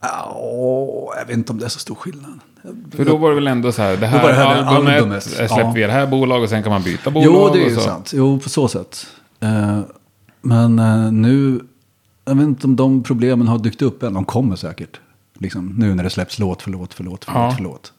Ja, 0.00 1.14
jag 1.18 1.26
vet 1.26 1.36
inte 1.36 1.52
om 1.52 1.58
det 1.58 1.64
är 1.64 1.68
så 1.68 1.78
stor 1.78 1.94
skillnad. 1.94 2.40
För 2.90 3.04
då 3.04 3.16
var 3.16 3.28
det 3.28 3.34
väl 3.34 3.46
ändå 3.46 3.72
så 3.72 3.82
här, 3.82 3.96
det 3.96 4.06
här, 4.06 4.28
det 4.28 4.34
här 4.34 4.62
albumet, 4.62 4.96
albumet, 4.96 5.22
släpper 5.22 5.60
ja. 5.60 5.72
vi 5.74 5.80
det 5.82 5.92
här 5.92 6.06
bolaget 6.06 6.44
och 6.44 6.50
sen 6.50 6.62
kan 6.62 6.72
man 6.72 6.82
byta 6.82 7.10
bolag. 7.10 7.26
Jo, 7.26 7.50
det 7.52 7.62
är 7.62 7.68
ju 7.68 7.76
sant. 7.76 8.12
Jo, 8.14 8.40
på 8.40 8.48
så 8.48 8.68
sätt. 8.68 9.06
Eh, 9.40 9.80
men 10.40 10.78
eh, 10.78 11.12
nu, 11.12 11.60
jag 12.24 12.34
vet 12.34 12.44
inte 12.44 12.66
om 12.66 12.76
de 12.76 13.02
problemen 13.02 13.48
har 13.48 13.58
dykt 13.58 13.82
upp 13.82 14.02
än. 14.02 14.14
De 14.14 14.24
kommer 14.24 14.56
säkert. 14.56 15.00
Liksom, 15.38 15.74
nu 15.78 15.94
när 15.94 16.04
det 16.04 16.10
släpps 16.10 16.38
låt 16.38 16.62
för 16.62 16.70
låt 16.70 16.94
för 16.94 17.04
låt 17.04 17.24
för 17.24 17.32
Ja. 17.32 17.46
låt 17.46 17.56
för 17.56 17.62
låt. 17.62 17.92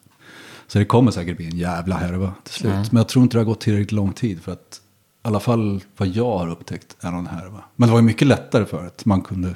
Så 0.68 0.78
det 0.78 0.84
kommer 0.84 1.10
säkert 1.10 1.36
bli 1.36 1.46
en 1.46 1.56
jävla 1.58 1.96
härva 1.96 2.32
till 2.44 2.54
slut. 2.54 2.72
Men 2.92 2.96
jag 2.96 3.08
tror 3.08 3.22
inte 3.22 3.36
det 3.36 3.40
har 3.40 3.44
gått 3.44 3.60
tillräckligt 3.60 3.92
lång 3.92 4.12
tid 4.12 4.42
för 4.42 4.52
att 4.52 4.80
i 5.24 5.28
alla 5.28 5.40
fall 5.40 5.80
vad 5.96 6.08
jag 6.08 6.38
har 6.38 6.48
upptäckt 6.50 6.96
är 7.00 7.10
någon 7.10 7.26
härva. 7.26 7.64
Men 7.76 7.88
det 7.88 7.92
var 7.92 8.00
ju 8.00 8.06
mycket 8.06 8.28
lättare 8.28 8.64
för 8.64 8.86
att 8.86 9.04
man 9.04 9.20
kunde, 9.22 9.48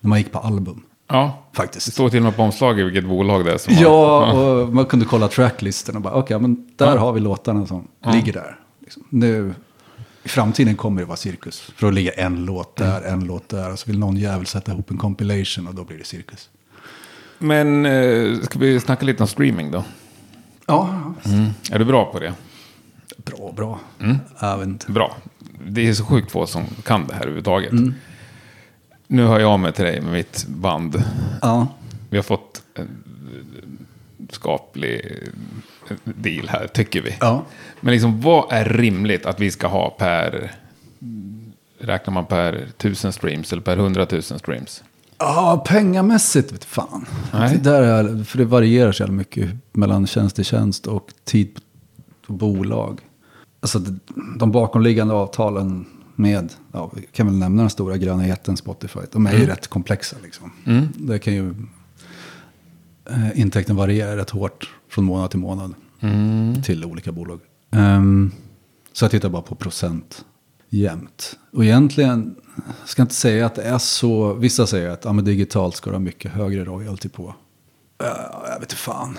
när 0.00 0.08
man 0.08 0.18
gick 0.18 0.32
på 0.32 0.38
album. 0.38 0.82
Ja, 1.08 1.44
det 1.50 1.56
Faktiskt. 1.56 1.92
står 1.92 2.08
till 2.08 2.18
och 2.18 2.24
med 2.24 2.36
på 2.36 2.42
omslaget 2.42 2.86
vilket 2.86 3.04
bolag 3.04 3.44
det 3.44 3.52
är 3.52 3.58
som 3.58 3.74
har. 3.76 3.82
Ja, 3.82 4.32
och 4.32 4.68
man 4.74 4.86
kunde 4.86 5.04
kolla 5.06 5.28
tracklisten 5.28 5.96
och 5.96 6.02
bara, 6.02 6.14
okej, 6.14 6.38
men 6.40 6.70
där 6.76 6.86
Ja. 6.94 6.98
har 6.98 7.12
vi 7.12 7.20
låtarna 7.20 7.66
som 7.66 7.88
ligger 8.12 8.32
där. 8.32 8.58
Liksom. 8.80 9.02
Nu, 9.08 9.54
i 10.22 10.28
framtiden 10.28 10.76
kommer 10.76 11.00
det 11.00 11.06
vara 11.06 11.16
cirkus. 11.16 11.60
För 11.60 11.86
då 11.86 11.90
ligger 11.90 12.20
en 12.20 12.44
låt 12.44 12.76
där, 12.76 13.02
en 13.02 13.24
låt 13.24 13.48
där. 13.48 13.72
Och 13.72 13.78
så 13.78 13.90
vill 13.90 13.98
någon 13.98 14.16
jävel 14.16 14.46
sätta 14.46 14.72
ihop 14.72 14.90
en 14.90 14.96
compilation 14.98 15.66
och 15.68 15.74
då 15.74 15.84
blir 15.84 15.98
det 15.98 16.04
cirkus. 16.04 16.48
Men 17.38 17.86
eh, 17.86 18.40
ska 18.40 18.58
vi 18.58 18.80
snacka 18.80 19.06
lite 19.06 19.22
om 19.22 19.28
streaming 19.28 19.70
då? 19.70 19.84
Ja, 20.68 21.14
Är 21.70 21.78
du 21.78 21.84
bra 21.84 22.04
på 22.12 22.20
det? 22.20 22.34
bra, 23.16 23.52
bra. 23.56 23.80
Mm. 24.00 24.16
Jag 24.40 24.58
vet 24.58 24.66
inte. 24.66 24.92
Bra. 24.92 25.16
Det 25.68 25.88
är 25.88 25.94
så 25.94 26.04
sjukt 26.04 26.30
få 26.30 26.46
som 26.46 26.64
kan 26.84 27.06
det 27.06 27.12
här 27.14 27.20
överhuvudtaget. 27.20 27.72
Nu 29.06 29.26
hör 29.26 29.40
jag 29.40 29.60
med 29.60 29.74
till 29.74 29.84
dig 29.84 30.00
med 30.00 30.12
mitt 30.12 30.46
band. 30.48 31.02
Ja, 31.42 31.66
Vi 32.10 32.16
har 32.16 32.22
fått 32.22 32.62
en 32.74 32.88
skaplig 34.30 35.18
deal 36.04 36.48
här, 36.48 36.66
tycker 36.66 37.02
vi. 37.02 37.16
ja. 37.20 37.44
Men 37.80 37.92
liksom, 37.92 38.20
vad 38.20 38.52
är 38.52 38.64
rimligt 38.64 39.26
att 39.26 39.40
vi 39.40 39.50
ska 39.50 39.66
ha 39.66 39.90
per... 39.90 40.52
Räknar 41.80 42.14
man 42.14 42.26
per 42.26 42.66
tusen 42.76 43.12
streams 43.12 43.52
eller 43.52 43.62
per 43.62 43.76
hundratusen 43.76 44.38
streams? 44.38 44.82
Ja, 45.18 45.64
pengamässigt 45.66 46.52
vet 46.52 46.64
fan. 46.64 47.06
Nej. 47.32 47.56
Det 47.56 47.70
där 47.70 47.82
är, 47.82 48.24
för 48.24 48.38
det 48.38 48.44
varierar 48.44 48.92
så 48.92 49.02
jävla 49.02 49.16
mycket 49.16 49.50
mellan 49.72 50.06
tjänst 50.06 50.36
till 50.36 50.44
tjänst 50.44 50.86
och 50.86 51.12
tid 51.24 51.58
på 52.26 52.32
bolag. 52.32 53.00
Alltså 53.60 53.82
de 54.38 54.52
bakomliggande 54.52 55.14
avtalen 55.14 55.86
med, 56.14 56.52
ja, 56.72 56.90
vi 56.94 57.06
kan 57.12 57.26
väl 57.26 57.36
nämna 57.36 57.62
den 57.62 57.70
stora 57.70 57.96
gröna 57.96 58.26
jätten 58.26 58.56
Spotify. 58.56 59.00
De 59.12 59.26
är 59.26 59.32
ju 59.32 59.46
rätt 59.46 59.68
komplexa 59.68 60.16
liksom. 60.22 60.52
Det 60.94 61.18
kan 61.18 61.34
ju, 61.34 61.54
eh, 63.10 63.40
intäkten 63.40 63.76
varierar 63.76 64.16
rätt 64.16 64.30
hårt 64.30 64.70
från 64.90 65.04
månad 65.04 65.30
till 65.30 65.40
månad 65.40 65.74
till 66.64 66.84
olika 66.84 67.12
bolag. 67.12 67.40
Ehm, 67.70 68.32
så 68.92 69.04
jag 69.04 69.10
tittar 69.10 69.28
bara 69.28 69.42
på 69.42 69.54
procent 69.54 70.24
jämt. 70.68 71.38
Och 71.52 71.64
egentligen, 71.64 72.36
jag 72.80 72.88
ska 72.88 73.02
inte 73.02 73.14
säga 73.14 73.46
att 73.46 73.54
det 73.54 73.62
är 73.62 73.78
så, 73.78 74.32
vissa 74.32 74.66
säger 74.66 74.90
att 74.90 75.04
ja, 75.04 75.12
men 75.12 75.24
digitalt 75.24 75.76
ska 75.76 75.90
du 75.90 75.94
ha 75.94 76.00
mycket 76.00 76.32
högre 76.32 76.64
royalty 76.64 77.08
på. 77.08 77.34
Jag 77.98 78.60
vet 78.60 78.62
inte 78.62 78.76
fan. 78.76 79.18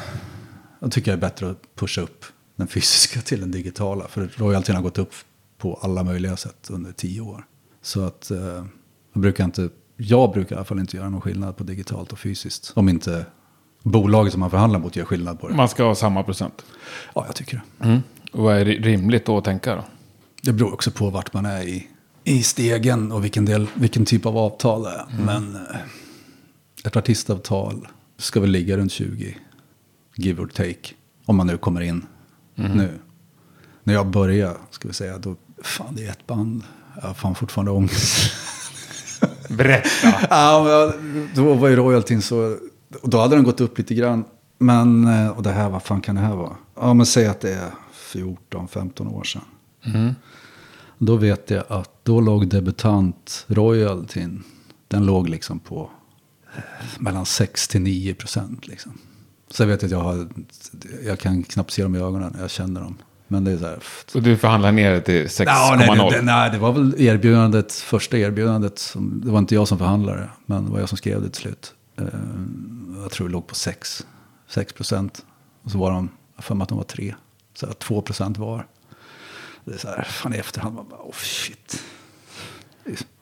Jag 0.79 0.91
tycker 0.91 1.12
det 1.12 1.17
är 1.17 1.21
bättre 1.21 1.49
att 1.49 1.75
pusha 1.75 2.01
upp 2.01 2.25
den 2.55 2.67
fysiska 2.67 3.21
till 3.21 3.39
den 3.39 3.51
digitala. 3.51 4.07
För 4.07 4.29
royaltyn 4.35 4.75
har 4.75 4.83
gått 4.83 4.97
upp 4.97 5.13
på 5.57 5.79
alla 5.81 6.03
möjliga 6.03 6.38
sätt 6.38 6.67
under 6.69 6.91
tio 6.91 7.21
år. 7.21 7.45
Så 7.81 8.01
att 8.03 8.31
eh, 8.31 8.65
jag 9.13 9.21
brukar 9.21 9.43
inte, 9.43 9.69
jag 9.97 10.31
brukar 10.31 10.55
i 10.55 10.57
alla 10.57 10.65
fall 10.65 10.79
inte 10.79 10.97
göra 10.97 11.09
någon 11.09 11.21
skillnad 11.21 11.57
på 11.57 11.63
digitalt 11.63 12.12
och 12.12 12.19
fysiskt. 12.19 12.71
Om 12.75 12.89
inte 12.89 13.25
bolaget 13.83 14.33
som 14.33 14.39
man 14.39 14.49
förhandlar 14.49 14.79
mot 14.79 14.95
gör 14.95 15.05
skillnad 15.05 15.39
på 15.39 15.47
det. 15.47 15.55
Man 15.55 15.69
ska 15.69 15.83
ha 15.83 15.95
samma 15.95 16.23
procent. 16.23 16.65
Ja, 17.15 17.23
jag 17.27 17.35
tycker 17.35 17.62
det. 17.77 18.01
Och 18.31 18.43
vad 18.43 18.57
är 18.57 18.65
rimligt 18.65 19.25
då 19.25 19.38
att 19.38 19.43
tänka 19.45 19.75
då? 19.75 19.83
Det 20.41 20.54
beror 20.54 20.73
också 20.73 20.91
på 20.91 21.10
vart 21.10 21.34
man 21.34 21.45
är 21.45 21.62
i, 21.62 21.88
i 22.23 22.43
stegen 22.43 23.12
och 23.12 23.23
vilken, 23.23 23.45
del, 23.45 23.67
vilken 23.73 24.06
typ 24.06 24.25
av 24.25 24.38
avtal 24.38 24.84
det 24.84 24.89
är. 24.89 25.06
Men 25.25 25.56
eh, 25.56 25.80
ett 26.86 26.95
artistavtal 26.95 27.88
ska 28.17 28.39
väl 28.39 28.49
ligga 28.49 28.78
runt 28.78 28.91
20, 28.91 29.38
give 30.15 30.41
or 30.41 30.47
take. 30.47 30.93
Om 31.25 31.36
man 31.36 31.47
nu 31.47 31.58
kommer 31.58 31.82
in 31.82 32.06
nu. 32.56 32.99
När 33.84 33.93
jag 33.93 34.08
började, 34.08 34.56
ska 34.71 34.88
vi 34.88 34.93
säga, 34.93 35.17
då, 35.17 35.36
fan 35.63 35.95
det 35.95 36.06
är 36.06 36.10
ett 36.10 36.28
band. 36.28 36.63
Jag 37.02 37.08
har 37.08 37.13
fan 37.13 37.36
fortfarande 37.36 37.71
ångest. 37.71 38.32
Berätta. 39.49 40.28
ja, 40.30 40.93
då 41.36 41.54
var 41.54 41.67
ju 41.67 41.75
royaltyn 41.75 42.21
så, 42.21 42.58
och 43.02 43.10
då 43.10 43.19
hade 43.19 43.36
den 43.36 43.43
gått 43.43 43.62
upp 43.62 43.78
lite 43.78 43.95
grann. 43.95 44.23
Men, 44.58 45.08
eh, 45.08 45.30
och 45.30 45.43
det 45.43 45.52
här, 45.52 45.69
vad 45.69 45.84
fan 45.84 46.02
kan 46.02 46.15
det 46.15 46.21
här 46.21 46.36
vara? 46.36 46.56
Ja, 46.75 46.93
men 46.93 47.06
säg 47.06 47.28
att 47.28 47.41
det 47.41 47.54
är 47.54 47.71
14-15 48.13 49.13
år 49.13 49.23
sedan. 49.23 49.41
Då 50.98 51.15
vet 51.15 51.50
jag 51.50 51.63
att 51.68 51.89
då 52.04 52.22
låg 52.22 52.48
debutant 52.48 53.46
royaltyn, 53.48 54.44
den 54.88 55.06
låg 55.06 55.30
liksom 55.30 55.60
på 55.60 55.89
eh, 56.56 56.62
mellan 57.00 57.26
6 57.26 57.68
till 57.68 57.82
9 57.82 58.13
procent. 58.13 58.68
Liksom. 58.68 58.98
Så 59.52 59.63
jag 59.63 59.68
vet 59.68 59.84
att 59.84 59.92
jag 59.92 60.02
har, 60.02 60.28
jag 61.06 61.20
kan 61.20 61.44
knappt 61.44 61.72
se 61.72 61.84
dem 61.84 61.96
i 61.96 62.00
ögonen, 62.00 62.36
jag 62.39 62.50
känner 62.50 62.82
dem. 62.82 62.98
Men 63.28 63.44
det 63.44 63.52
är 63.52 63.58
så 63.58 63.65
här, 63.65 63.80
Så 64.08 64.20
du 64.20 64.38
förhandlar 64.38 64.72
ner 64.72 64.92
det 64.92 65.02
till 65.02 65.26
6,0? 65.26 65.44
Ja, 65.46 65.76
nej, 65.78 65.98
det, 65.98 66.18
det, 66.18 66.22
nej, 66.22 66.52
det 66.52 66.58
var 66.58 66.72
väl 66.72 66.96
erbjudandet, 66.98 67.74
första 67.74 68.18
erbjudandet. 68.18 68.80
Som, 68.80 69.22
det 69.26 69.32
var 69.32 69.39
inte 69.39 69.56
jag 69.56 69.68
som 69.68 69.78
förhandlade, 69.78 70.30
men 70.46 70.65
det 70.65 70.72
var 70.72 70.80
jag 70.80 70.89
som 70.89 70.98
skrev 70.98 71.22
det 71.22 71.30
till 71.30 71.42
slut. 71.42 71.74
Eh, 71.98 72.06
jag 73.02 73.12
tror 73.12 73.28
det 73.28 73.34
låg 73.34 73.48
på 73.48 73.56
6, 73.56 74.06
6 74.48 74.74
procent. 74.74 75.26
Och 75.63 75.72
så 75.72 75.78
var 75.78 75.92
de, 75.92 76.10
jag 76.36 76.44
för 76.44 76.56
mig 76.56 76.63
att 76.63 76.70
de 76.70 76.78
var 76.78 76.86
3. 76.86 77.15
Så 77.54 77.65
här, 77.65 77.74
2 77.74 78.02
procent 78.02 78.38
var. 78.38 78.68
Det 79.69 79.75
är 79.75 79.79
så 79.79 79.88
här, 79.88 80.03
fan 80.03 80.34
i 80.34 80.38
efterhand, 80.38 80.75
man 80.75 80.86
bara, 80.89 80.99
oh 80.99 81.13
shit. 81.13 81.84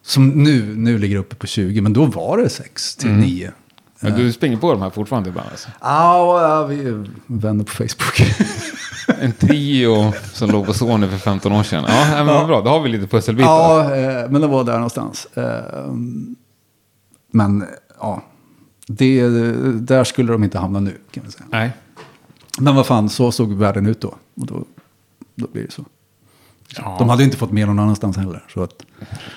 Som 0.01 0.29
nu, 0.29 0.75
nu 0.75 0.97
ligger 0.97 1.17
uppe 1.17 1.35
på 1.35 1.47
20, 1.47 1.81
men 1.81 1.93
då 1.93 2.05
var 2.05 2.37
det 2.37 2.49
6 2.49 2.95
till 2.95 3.11
9. 3.11 3.51
Men 3.99 4.13
du 4.13 4.33
springer 4.33 4.57
på 4.57 4.71
de 4.71 4.81
här 4.81 4.89
fortfarande 4.89 5.29
ibland 5.29 5.49
alltså? 5.51 5.69
Ja, 5.81 6.41
ja, 6.41 6.65
vi 6.65 6.87
är 6.87 7.09
vänner 7.25 7.63
på 7.63 7.71
Facebook. 7.71 8.21
En 9.21 9.31
trio 9.31 10.13
som 10.33 10.51
låg 10.51 10.65
på 10.65 10.73
Sony 10.73 11.07
för 11.07 11.17
15 11.17 11.51
år 11.51 11.63
sedan. 11.63 11.85
Ja, 11.87 12.23
men 12.23 12.25
vad 12.25 12.47
bra. 12.47 12.61
Då 12.61 12.69
har 12.69 12.79
vi 12.79 12.89
lite 12.89 13.07
pusselbitar. 13.07 13.49
Ja, 13.49 13.95
eh, 13.95 14.29
men 14.29 14.41
det 14.41 14.47
var 14.47 14.63
där 14.63 14.73
någonstans. 14.73 15.25
Eh, 15.25 15.93
men 17.31 17.65
ja, 17.99 18.23
det, 18.87 19.29
där 19.73 20.03
skulle 20.03 20.31
de 20.31 20.43
inte 20.43 20.59
hamna 20.59 20.79
nu 20.79 20.97
kan 21.11 21.23
vi 21.25 21.31
säga. 21.31 21.45
Nej. 21.49 21.71
Men 22.59 22.75
vad 22.75 22.85
fan, 22.85 23.09
så 23.09 23.31
såg 23.31 23.53
världen 23.53 23.85
ut 23.85 24.01
då. 24.01 24.15
Och 24.35 24.45
då, 24.45 24.65
då 25.35 25.47
blir 25.47 25.63
det 25.63 25.71
så. 25.71 25.85
Ja. 26.75 26.95
De 26.99 27.09
hade 27.09 27.23
inte 27.23 27.37
fått 27.37 27.51
mer 27.51 27.65
någon 27.65 27.79
annanstans 27.79 28.17
heller. 28.17 28.43
Så 28.53 28.63
att, 28.63 28.71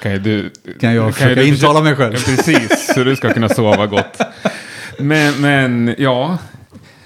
Kan, 0.03 0.13
ju 0.13 0.19
du, 0.19 0.51
Kan 0.81 0.95
jag 0.95 1.07
ju 1.07 1.13
försöka 1.13 1.35
du 1.35 1.47
intala 1.49 1.81
mig 1.81 1.97
själv? 1.97 2.15
Ja, 2.15 2.21
precis, 2.25 2.93
så 2.95 3.05
du 3.05 3.17
ska 3.17 3.33
kunna 3.33 3.49
sova 3.49 3.87
gott. 3.87 4.19
Men, 4.99 5.41
men 5.41 5.95
ja. 5.99 6.39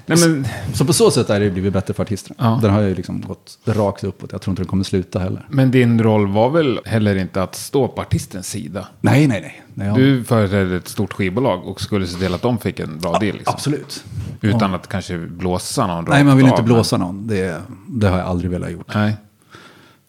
Nej, 0.07 0.19
men, 0.19 0.47
så 0.75 0.85
på 0.85 0.93
så 0.93 1.11
sätt 1.11 1.31
är 1.31 1.41
det 1.41 1.51
blivit 1.51 1.73
bättre 1.73 1.95
för 1.95 2.03
artisterna. 2.03 2.37
Ja. 2.39 2.59
Den 2.63 2.71
har 2.71 2.81
ju 2.81 2.95
liksom 2.95 3.21
gått 3.21 3.59
rakt 3.65 4.05
uppåt. 4.05 4.33
Jag 4.33 4.43
tror 4.43 4.53
inte 4.53 4.63
den 4.63 4.69
kommer 4.69 4.85
sluta 4.85 5.19
heller. 5.19 5.47
men 5.51 5.71
din 5.71 6.03
roll 6.03 6.27
var 6.27 6.51
väl 6.51 6.81
heller 6.85 7.17
inte 7.17 7.43
att 7.43 7.55
stå 7.55 7.89
på 7.89 8.01
artistens 8.01 8.49
sida? 8.49 8.87
Nej, 9.01 9.27
nej, 9.27 9.41
nej. 9.41 9.63
nej 9.75 9.87
jag, 9.89 9.97
Du 9.97 10.25
företrädde 10.25 10.77
ett 10.77 10.89
stort 10.89 11.13
skivbolag 11.13 11.67
och 11.67 11.81
skulle 11.81 12.07
se 12.07 12.19
till 12.19 12.35
att 12.35 12.43
de 12.43 12.59
fick 12.59 12.81
en 12.81 12.99
bra 12.99 13.19
deal. 13.19 13.37
Liksom. 13.37 13.55
Absolut. 13.55 14.05
Utan 14.41 14.75
att 14.75 14.89
kanske 14.89 15.19
blåsa 15.19 15.87
någon 15.87 16.05
Nej, 16.09 16.25
man 16.25 16.37
vill 16.37 16.45
av, 16.47 16.51
inte 16.51 16.63
men- 16.63 16.73
blåsa 16.75 16.97
någon. 16.97 17.27
Det, 17.27 17.63
det 17.89 18.09
har 18.09 18.19
jag 18.19 18.27
aldrig 18.27 18.51
velat 18.51 18.71
gjort. 18.73 18.95
Nej. 18.95 19.17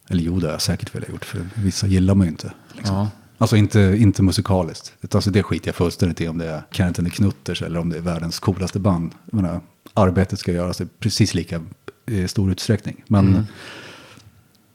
Eller 0.10 0.24
jo, 0.24 0.40
det 0.40 0.46
har 0.48 0.52
jag 0.52 0.62
säkert 0.62 0.96
velat 0.96 1.10
gjort. 1.10 1.26
För 1.26 1.48
vissa 1.56 1.88
gillar 1.88 2.16
man 2.16 2.28
ju 2.28 2.32
inte. 2.32 2.54
Liksom. 2.74 2.96
Ja. 2.96 3.10
Alltså 3.38 3.56
inte, 3.56 3.80
inte 4.00 4.24
musikaliskt. 4.24 4.94
Alltså 5.16 5.32
det 5.32 5.44
skiter 5.44 5.68
jag 5.68 5.76
fullständigt 5.76 6.22
i 6.22 6.28
om 6.28 6.38
det 6.38 6.46
är 6.46 6.62
Kenneth 6.72 7.00
and 7.00 7.08
the 7.10 7.16
Knutters 7.16 7.62
eller 7.62 7.80
om 7.80 7.90
det 7.90 7.98
är 7.98 8.02
världens 8.02 8.40
coolaste 8.40 8.80
band. 8.80 9.12
Jag 9.26 9.34
menar, 9.42 9.60
arbetet 9.94 10.40
ska 10.40 10.52
göras 10.52 10.82
i 10.82 10.86
precis 11.00 11.34
lika 11.34 11.62
i 12.06 12.28
stor 12.28 12.52
utsträckning. 12.52 13.04
Men 13.08 13.28
Mm. 13.28 13.44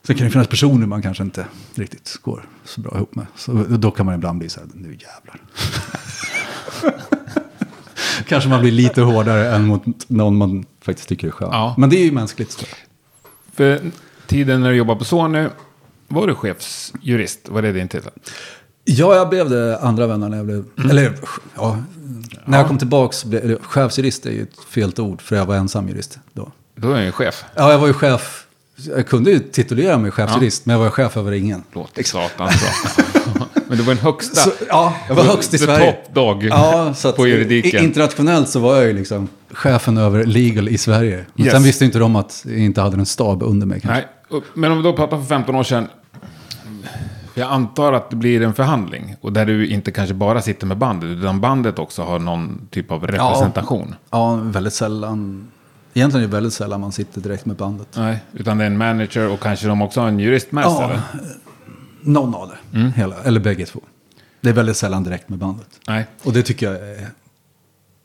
sen 0.06 0.16
kan 0.16 0.24
det 0.26 0.30
finnas 0.30 0.48
personer 0.48 0.86
man 0.86 1.02
kanske 1.02 1.22
inte 1.22 1.46
riktigt 1.74 2.18
går 2.22 2.48
så 2.64 2.80
bra 2.80 2.96
ihop 2.96 3.14
med. 3.14 3.26
Så 3.36 3.52
då 3.52 3.90
kan 3.90 4.06
man 4.06 4.14
ibland 4.14 4.38
bli 4.38 4.48
så 4.48 4.60
här, 4.60 4.68
nu 4.74 4.88
jävlar. 4.88 5.40
kanske 8.28 8.48
man 8.50 8.60
blir 8.60 8.72
lite 8.72 9.00
hårdare 9.02 9.54
än 9.54 9.66
mot 9.66 9.84
någon 10.08 10.36
man 10.36 10.64
faktiskt 10.80 11.08
tycker 11.08 11.26
är 11.26 11.30
skön. 11.30 11.48
Ja. 11.52 11.74
Men 11.78 11.90
det 11.90 11.96
är 11.96 12.04
ju 12.04 12.12
mänskligt. 12.12 12.66
För 13.52 13.80
tiden 14.30 14.60
när 14.60 14.70
du 14.70 14.76
jobbade 14.76 14.98
på 14.98 15.04
Sony, 15.04 15.46
var 16.08 16.26
du 16.26 16.34
chefsjurist? 16.34 17.48
Var 17.48 17.62
det 17.62 17.72
din 17.72 17.88
titel? 17.88 18.10
Ja, 18.84 19.14
jag 19.14 19.28
blev 19.28 19.50
det 19.50 19.78
andra 19.78 20.06
vändan 20.06 20.30
när 20.30 20.36
jag 20.36 20.46
blev... 20.46 20.64
Eller, 20.90 21.12
ja. 21.56 21.78
När 22.44 22.58
jag 22.58 22.68
kom 22.68 22.78
tillbaka, 22.78 23.16
blev, 23.28 23.62
chefsjurist 23.62 24.26
är 24.26 24.30
ju 24.30 24.42
ett 24.42 24.58
fel 24.68 24.92
ord, 24.98 25.22
för 25.22 25.36
jag 25.36 25.46
var 25.46 25.54
ensam 25.56 25.88
jurist 25.88 26.18
då. 26.32 26.52
Då 26.76 26.90
är 26.92 26.96
jag 26.96 27.04
ju 27.04 27.12
chef. 27.12 27.44
Ja, 27.54 27.70
jag 27.72 27.78
var 27.78 27.86
ju 27.86 27.92
chef. 27.92 28.46
Jag 28.76 29.06
kunde 29.06 29.30
ju 29.30 29.38
titulera 29.38 29.98
mig 29.98 30.10
chefsjurist, 30.10 30.66
men 30.66 30.76
jag 30.76 30.82
var 30.84 30.90
chef 30.90 31.16
över 31.16 31.32
ingen. 31.32 31.62
Låter 31.72 32.02
satans 32.02 32.54
bra. 33.34 33.46
Men 33.68 33.78
det 33.78 33.84
var 33.84 33.94
den 33.94 34.04
högsta. 34.04 34.40
Så, 34.40 34.50
ja, 34.68 34.94
jag 35.08 35.14
var 35.14 35.22
högst 35.24 35.54
i 35.54 35.58
The 35.58 35.64
Sverige. 35.64 35.92
top 35.92 36.14
dog 36.14 36.44
Ja, 36.44 36.94
så 36.96 37.12
på 37.12 37.26
juridiken. 37.26 37.84
Internationellt 37.84 38.48
så 38.48 38.60
var 38.60 38.76
jag 38.76 38.86
ju 38.86 38.92
liksom 38.92 39.28
chefen 39.50 39.98
över 39.98 40.24
legal 40.24 40.68
i 40.68 40.78
Sverige. 40.78 41.24
Men 41.34 41.44
Yes. 41.46 41.52
sen 41.54 41.62
visste 41.62 41.84
inte 41.84 41.98
de 41.98 42.16
att 42.16 42.42
jag 42.48 42.58
inte 42.58 42.80
hade 42.80 42.96
en 42.96 43.06
stab 43.06 43.42
under 43.42 43.66
mig 43.66 43.80
kanske. 43.80 44.00
Nej, 44.00 44.08
men 44.54 44.72
om 44.72 44.78
vi 44.78 44.84
då 44.84 44.92
pratar 44.92 45.16
för 45.16 45.24
15 45.24 45.54
år 45.54 45.62
sedan. 45.62 45.88
Jag 47.34 47.50
antar 47.50 47.92
att 47.92 48.10
det 48.10 48.16
blir 48.16 48.42
en 48.42 48.54
förhandling. 48.54 49.16
Och 49.20 49.32
där 49.32 49.46
du 49.46 49.66
inte 49.66 49.92
kanske 49.92 50.14
bara 50.14 50.42
sitter 50.42 50.66
med 50.66 50.78
bandet. 50.78 51.10
Utan 51.10 51.40
bandet 51.40 51.78
också 51.78 52.02
har 52.02 52.18
någon 52.18 52.68
typ 52.70 52.90
av 52.90 53.06
representation. 53.06 53.94
Ja, 54.10 54.34
väldigt 54.34 54.72
sällan. 54.72 55.50
Egentligen 55.94 56.24
är 56.24 56.28
det 56.28 56.34
väldigt 56.34 56.52
sällan 56.52 56.80
man 56.80 56.92
sitter 56.92 57.20
direkt 57.20 57.46
med 57.46 57.56
bandet. 57.56 57.88
Nej, 57.96 58.18
utan 58.32 58.58
det 58.58 58.64
är 58.64 58.66
en 58.66 58.78
manager 58.78 59.28
och 59.28 59.40
kanske 59.40 59.66
de 59.66 59.82
också 59.82 60.00
har 60.00 60.08
en 60.08 60.18
jurist 60.18 60.52
med 60.52 60.64
sig. 60.64 60.72
Ja, 60.72 60.90
eller? 60.90 61.00
någon 62.00 62.34
av 62.34 62.48
det. 62.48 62.78
Mm. 62.78 62.92
Hela, 62.92 63.16
eller 63.22 63.40
bägge 63.40 63.66
två. 63.66 63.80
Det 64.40 64.48
är 64.48 64.52
väldigt 64.52 64.76
sällan 64.76 65.04
direkt 65.04 65.28
med 65.28 65.38
bandet. 65.38 65.80
Nej. 65.88 66.06
Och 66.22 66.32
det 66.32 66.42
tycker 66.42 66.72
jag 66.72 66.88
är 66.88 67.10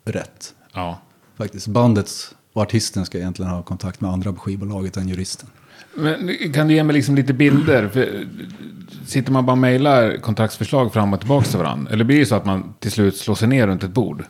rätt. 0.05 0.53
Ja. 0.73 0.99
Faktiskt. 1.37 1.67
Bandet 1.67 2.09
och 2.53 2.61
artisten 2.61 3.05
ska 3.05 3.17
egentligen 3.17 3.51
ha 3.51 3.63
kontakt 3.63 4.01
med 4.01 4.11
andra 4.11 4.33
på 4.33 4.39
skivbolaget 4.39 4.97
än 4.97 5.09
juristen. 5.09 5.49
Men 5.95 6.37
kan 6.53 6.67
du 6.67 6.73
ge 6.73 6.83
mig 6.83 6.93
liksom 6.93 7.15
lite 7.15 7.33
bilder? 7.33 7.87
För, 7.87 8.25
sitter 9.05 9.31
man 9.31 9.45
bara 9.45 9.51
och 9.51 9.57
mejlar 9.57 10.17
kontraktsförslag 10.17 10.93
fram 10.93 11.13
och 11.13 11.19
tillbaka 11.19 11.45
till 11.45 11.57
varandra? 11.57 11.91
Eller 11.91 12.03
blir 12.03 12.19
det 12.19 12.25
så 12.25 12.35
att 12.35 12.45
man 12.45 12.73
till 12.79 12.91
slut 12.91 13.17
slår 13.17 13.35
sig 13.35 13.47
ner 13.47 13.67
runt 13.67 13.83
ett 13.83 13.91
bord? 13.91 14.23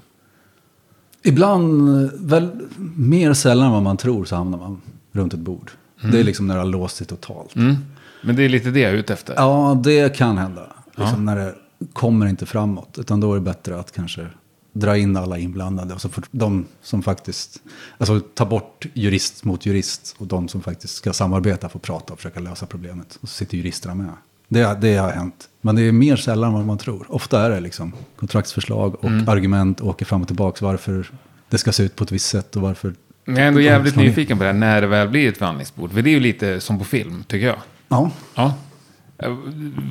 Ibland, 1.24 2.09
väl 2.13 2.49
mer 2.95 3.34
sällan 3.34 3.66
än 3.66 3.72
vad 3.72 3.84
man 3.84 3.97
tror, 3.97 4.26
så 4.26 4.36
hamnar 4.36 4.57
man 4.57 4.82
runt 5.11 5.34
ett 5.34 5.39
bord. 5.39 5.72
Det 6.11 6.20
är 6.20 6.24
liksom 6.24 6.47
när 6.47 6.55
det 6.55 6.61
har 6.61 6.68
låst 6.68 6.95
sig 6.95 7.07
totalt. 7.07 7.55
Mm. 7.55 7.76
Men 8.24 8.36
det 8.36 8.43
är 8.43 8.49
lite 8.49 8.70
det 8.70 8.80
jag 8.80 8.91
är 8.91 8.95
ute 8.95 9.13
efter. 9.13 9.34
Ja, 9.38 9.82
det 9.84 10.16
kan 10.16 10.38
hända. 10.38 10.61
Liksom 10.95 11.26
när 11.26 11.36
det 11.36 11.55
kommer 11.93 12.26
inte 12.26 12.45
framåt. 12.45 12.97
Utan 12.99 13.20
då 13.20 13.32
är 13.32 13.36
det 13.36 13.41
bättre 13.41 13.80
att 13.80 13.91
kanske 13.91 14.28
dra 14.76 14.97
in 14.97 15.17
alla 15.17 15.38
inblandade. 15.38 15.93
Och 15.93 16.01
så 16.01 16.09
får 16.09 16.23
de 16.32 16.65
som 16.82 17.03
faktiskt, 17.03 17.61
alltså 17.97 18.19
ta 18.19 18.45
bort 18.45 18.86
jurist 18.93 19.43
mot 19.43 19.65
jurist. 19.65 20.15
Och 20.17 20.28
de 20.28 20.47
som 20.47 20.61
faktiskt 20.61 20.95
ska 20.95 21.13
samarbeta 21.13 21.69
får 21.69 21.80
prata 21.80 22.13
och 22.13 22.19
försöka 22.19 22.39
lösa 22.39 22.65
problemet. 22.65 23.17
Och 23.21 23.30
så 23.30 23.36
sitter 23.36 23.57
juristerna 23.57 23.95
med. 23.95 24.09
Det, 24.47 24.78
det 24.82 24.95
har 24.95 25.11
hänt. 25.11 25.49
Men 25.61 25.76
det 25.76 25.82
är 25.82 25.91
mer 25.91 26.15
sällan 26.15 26.53
vad 26.53 26.65
man 26.65 26.78
tror. 26.78 27.05
Ofta 27.09 27.41
är 27.45 27.49
det 27.49 27.59
liksom 27.59 27.93
kontraktsförslag 28.15 28.95
och 29.03 29.11
argument 29.11 29.82
åker 29.82 30.05
fram 30.05 30.21
och 30.21 30.28
tillbaka. 30.28 30.65
Varför 30.65 31.11
det 31.49 31.57
ska 31.57 31.71
se 31.71 31.84
ut 31.84 31.95
på 31.95 32.03
ett 32.03 32.11
visst 32.11 32.30
sätt 32.30 32.55
och 32.55 32.61
varför. 32.61 32.93
Men 33.26 33.36
jag 33.36 33.43
är 33.43 33.47
ändå 33.47 33.61
jävligt 33.61 33.95
nyfiken 33.95 34.38
på 34.38 34.43
det 34.43 34.49
här 34.49 34.59
när 34.59 34.82
det 34.82 34.88
väl 34.88 35.09
blir 35.09 35.30
ett 35.30 35.38
förhandlingsbord. 35.38 35.91
För 35.91 36.01
det 36.01 36.09
är 36.09 36.11
ju 36.13 36.19
lite 36.19 36.61
som 36.61 36.80
på 36.80 36.86
film, 36.86 37.23
tycker 37.28 37.47
jag. 37.47 37.57
Ja, 37.88 38.11
Ja. 38.36 38.53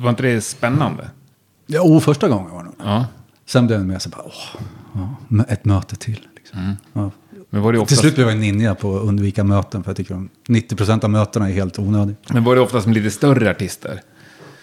Var 0.01 0.09
inte 0.09 0.23
det 0.23 0.41
spännande? 0.41 1.09
Ja, 1.67 1.81
och 1.81 2.03
första 2.03 2.29
gången 2.29 2.51
var 2.51 2.59
det 2.59 2.65
nog. 2.65 2.75
Ja. 2.83 3.05
Sen 3.45 3.67
blev 3.67 3.79
det 3.79 3.85
mer 3.85 3.99
så 3.99 4.09
bara, 4.09 4.21
åh, 4.25 4.61
ja, 4.93 5.45
ett 5.47 5.65
möte 5.65 5.95
till. 5.95 6.27
Liksom. 6.35 6.77
Ja. 6.93 7.11
Men 7.49 7.61
var 7.61 7.71
det 7.71 7.77
Till 7.77 7.83
oftast, 7.83 8.01
slut 8.01 8.15
blev 8.15 8.27
jag 8.27 8.33
en 8.33 8.41
ninja 8.41 8.75
på 8.75 8.97
att 8.97 9.03
undvika 9.03 9.43
möten, 9.43 9.83
för 9.83 9.89
jag 9.89 9.97
tycker 9.97 10.15
om 10.15 10.29
90% 10.47 11.03
av 11.03 11.09
mötena 11.09 11.49
är 11.49 11.53
helt 11.53 11.79
onödiga. 11.79 12.15
men 12.29 12.43
var 12.43 12.55
det 12.55 12.61
oftast 12.61 12.87
med 12.87 12.95
lite 12.95 13.11
större 13.11 13.51
artister? 13.51 14.01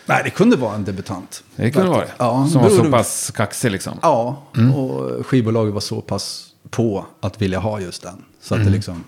Nej, 0.07 0.21
det 0.25 0.31
kunde 0.31 0.57
vara 0.57 0.75
en 0.75 0.85
debutant. 0.85 1.45
Det 1.57 1.71
kunde 1.71 1.89
vara 1.89 2.01
det. 2.01 2.11
Ja, 2.19 2.49
Som 2.53 2.63
var 2.63 2.71
så 2.71 2.91
pass 2.91 3.31
kaxig 3.35 3.71
liksom. 3.73 3.99
Ja, 4.03 4.43
och 4.75 5.27
skivbolaget 5.27 5.75
var 5.75 5.81
så 5.81 6.01
pass 6.01 6.49
på 6.71 7.07
att 7.21 7.43
vilja 7.43 7.59
ha 7.59 7.81
just 7.81 8.03
den. 8.03 8.25
Så 8.41 8.55
att 8.55 8.65
det 8.65 8.71
liksom, 8.71 9.05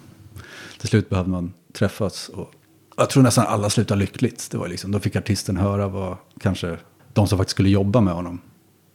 till 0.81 0.89
slut 0.89 1.11
behövde 1.11 1.31
man 1.31 1.53
träffas. 1.73 2.29
Och 2.29 2.51
jag 2.97 3.11
tror 3.11 3.23
nästan 3.23 3.47
alla 3.47 3.71
slutade 3.71 4.01
lyckligt. 4.01 4.49
Det 4.51 4.57
var 4.57 4.69
liksom, 4.69 4.93
då 4.93 5.01
fick 5.01 5.17
artisten 5.17 5.57
höra 5.57 5.89
vad 5.89 6.17
kanske 6.41 6.77
de 7.13 7.29
som 7.29 7.39
faktiskt 7.39 7.55
skulle 7.55 7.69
jobba 7.69 8.01
med 8.01 8.15
honom 8.15 8.41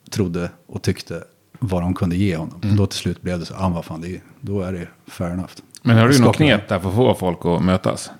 trodde 0.09 0.49
och 0.67 0.81
tyckte 0.81 1.23
vad 1.59 1.81
de 1.81 1.93
kunde 1.93 2.15
ge 2.15 2.35
honom. 2.35 2.59
Då 2.61 2.85
till 2.85 2.99
slut 2.99 3.21
blev 3.21 3.39
det 3.39 3.45
så, 3.45 3.53
ah, 3.57 3.69
vad 3.69 3.85
fan, 3.85 4.01
det 4.01 4.07
är, 4.15 4.21
då 4.41 4.61
är 4.61 4.71
det 4.73 4.87
fair 5.07 5.31
enough. 5.31 5.51
Men 5.81 5.97
har 5.97 6.07
du 6.09 6.19
något 6.19 6.35
knep 6.35 6.67
där 6.69 6.79
för 6.79 6.89
att 6.89 6.95
få 6.95 7.15
folk 7.15 7.45
att 7.45 7.63
mötas? 7.63 8.11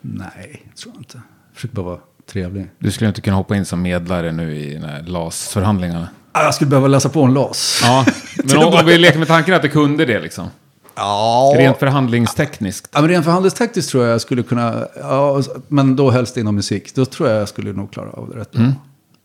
Nej, 0.00 0.66
tror 0.76 0.94
jag 0.94 1.00
inte. 1.00 1.20
Försök 1.54 1.72
bara 1.72 1.86
vara 1.86 1.98
trevlig. 2.32 2.66
Du 2.78 2.90
skulle 2.90 3.08
inte 3.08 3.20
kunna 3.20 3.36
hoppa 3.36 3.56
in 3.56 3.64
som 3.64 3.82
medlare 3.82 4.32
nu 4.32 4.56
i 4.56 4.82
LAS-förhandlingarna. 5.06 6.08
Ah, 6.32 6.44
Jag 6.44 6.54
skulle 6.54 6.70
behöva 6.70 6.88
läsa 6.88 7.08
på 7.08 7.22
en 7.22 7.34
LAS. 7.34 7.80
Ja, 7.82 8.06
men 8.44 8.56
om, 8.58 8.74
om 8.74 8.86
vi 8.86 8.98
leker 8.98 9.18
med 9.18 9.28
tanken 9.28 9.54
att 9.54 9.62
det 9.62 9.68
kunde 9.68 10.04
det 10.04 10.20
liksom. 10.20 10.46
Ja. 10.94 11.54
Rent 11.56 11.78
förhandlingstekniskt. 11.78 12.88
Ja, 12.92 13.00
men 13.00 13.10
rent 13.10 13.24
förhandlingstekniskt 13.24 13.90
tror 13.90 14.04
jag 14.04 14.12
jag 14.12 14.20
skulle 14.20 14.42
kunna, 14.42 14.86
ja, 15.00 15.42
men 15.68 15.96
då 15.96 16.10
helst 16.10 16.36
inom 16.36 16.54
musik. 16.54 16.94
Då 16.94 17.04
tror 17.04 17.28
jag 17.28 17.40
jag 17.40 17.48
skulle 17.48 17.72
nog 17.72 17.92
klara 17.92 18.10
av 18.10 18.30
det 18.30 18.40
rätt 18.40 18.52
bra. 18.52 18.62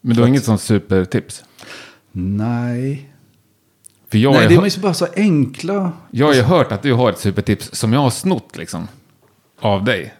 Men 0.01 0.15
du 0.15 0.21
har 0.21 0.27
inget 0.27 0.43
sånt 0.45 0.61
supertips? 0.61 1.43
Nej. 2.11 3.09
För 4.11 4.17
jag, 4.17 4.33
Nej, 4.33 4.47
det 4.47 4.55
är 4.55 4.75
ju 4.75 4.81
bara 4.81 4.93
så 4.93 5.07
enkla. 5.15 5.91
jag 6.11 6.25
har 6.27 6.33
ju 6.33 6.41
hört 6.41 6.71
att 6.71 6.81
du 6.81 6.93
har 6.93 7.09
ett 7.09 7.19
supertips 7.19 7.75
som 7.75 7.93
jag 7.93 7.99
har 7.99 8.09
snott 8.09 8.57
liksom. 8.57 8.87
Av 9.61 9.83
dig. 9.83 10.13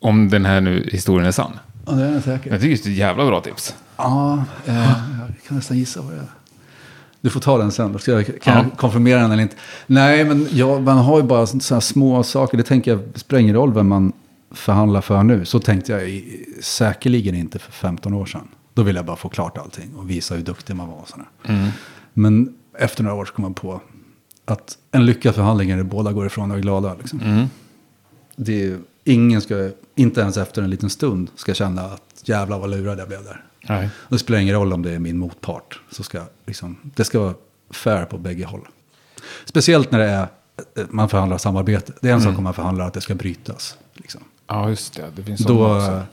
Om 0.00 0.28
den 0.28 0.44
här 0.44 0.60
nu 0.60 0.88
historien 0.92 1.26
är 1.26 1.32
sann. 1.32 1.52
Ja, 1.86 1.92
det 1.92 2.02
är 2.04 2.12
jag 2.12 2.22
säker. 2.22 2.50
Jag 2.50 2.60
tycker 2.60 2.76
det 2.84 2.88
är 2.88 2.92
ett 2.92 2.98
jävla 2.98 3.26
bra 3.26 3.40
tips. 3.40 3.74
Ja, 3.96 4.44
eh, 4.66 4.74
jag 5.20 5.30
kan 5.48 5.56
nästan 5.56 5.78
gissa 5.78 6.00
vad 6.02 6.12
det 6.12 6.18
är. 6.18 6.26
Du 7.20 7.30
får 7.30 7.40
ta 7.40 7.58
den 7.58 7.72
sen, 7.72 7.92
då 7.92 7.98
ska 7.98 8.12
jag, 8.12 8.26
kan 8.26 8.34
Ja. 8.56 8.62
jag 8.70 8.78
konfirmera 8.78 9.20
den 9.20 9.32
eller 9.32 9.42
inte. 9.42 9.56
Nej, 9.86 10.24
men 10.24 10.48
ja, 10.52 10.78
man 10.80 10.98
har 10.98 11.16
ju 11.16 11.22
bara 11.22 11.46
sådana 11.46 11.80
små 11.80 12.22
saker. 12.22 12.56
Det 12.58 12.62
tänker 12.64 12.90
jag 12.90 13.00
spelar 13.14 13.40
ingen 13.40 13.54
roll 13.54 13.74
vem 13.74 13.88
man 13.88 14.12
förhandlar 14.50 15.00
för 15.00 15.22
nu. 15.22 15.44
Så 15.44 15.60
tänkte 15.60 15.92
jag 15.92 16.08
i, 16.08 16.46
säkerligen 16.62 17.34
inte 17.34 17.58
för 17.58 17.72
15 17.72 18.14
år 18.14 18.26
sedan. 18.26 18.48
Då 18.74 18.82
ville 18.82 18.98
jag 18.98 19.06
bara 19.06 19.16
få 19.16 19.28
klart 19.28 19.58
allting 19.58 19.94
och 19.94 20.10
visa 20.10 20.34
hur 20.34 20.42
duktig 20.42 20.76
man 20.76 20.88
var. 20.88 20.96
Och 20.96 21.08
sådär. 21.08 21.26
Men 22.12 22.54
efter 22.78 23.02
några 23.02 23.16
år 23.16 23.24
så 23.24 23.32
kom 23.32 23.42
man 23.42 23.54
på 23.54 23.80
att 24.44 24.78
en 24.90 25.06
lyckad 25.06 25.34
förhandling 25.34 25.70
är 25.70 25.76
det 25.76 25.84
båda 25.84 26.12
går 26.12 26.26
ifrån 26.26 26.50
och 26.50 26.56
är 26.56 26.60
glada. 26.60 26.94
Liksom. 26.94 27.48
Det 28.36 28.64
är, 28.64 28.78
ingen 29.04 29.40
ska, 29.40 29.70
inte 29.94 30.20
ens 30.20 30.36
efter 30.36 30.62
en 30.62 30.70
liten 30.70 30.90
stund, 30.90 31.30
ska 31.36 31.54
känna 31.54 31.82
att 31.82 32.22
jävlar 32.24 32.58
vad 32.58 32.70
lurad 32.70 32.98
jag 32.98 33.08
blev 33.08 33.24
där. 33.24 33.44
Nej. 33.68 33.90
Det 34.08 34.18
spelar 34.18 34.40
ingen 34.40 34.54
roll 34.54 34.72
om 34.72 34.82
det 34.82 34.90
är 34.90 34.98
min 34.98 35.18
motpart. 35.18 35.80
Så 35.90 36.02
ska, 36.02 36.22
liksom, 36.46 36.76
det 36.82 37.04
ska 37.04 37.20
vara 37.20 37.34
fair 37.70 38.04
på 38.04 38.18
bägge 38.18 38.44
håll. 38.44 38.68
Speciellt 39.44 39.90
när 39.90 39.98
det 39.98 40.04
är, 40.10 40.28
man 40.90 41.08
förhandlar 41.08 41.38
samarbete. 41.38 41.92
Det 42.00 42.08
är 42.08 42.12
en 42.12 42.22
sak 42.22 42.38
om 42.38 42.44
man 42.44 42.54
förhandlar 42.54 42.86
att 42.86 42.94
det 42.94 43.00
ska 43.00 43.14
brytas. 43.14 43.78
Liksom. 43.94 44.20
Ja, 44.46 44.68
just 44.68 44.94
det. 44.94 45.10
Det 45.16 45.22
finns 45.22 45.40
Då, 45.40 45.46
sådana 45.46 45.76
också. 45.76 46.06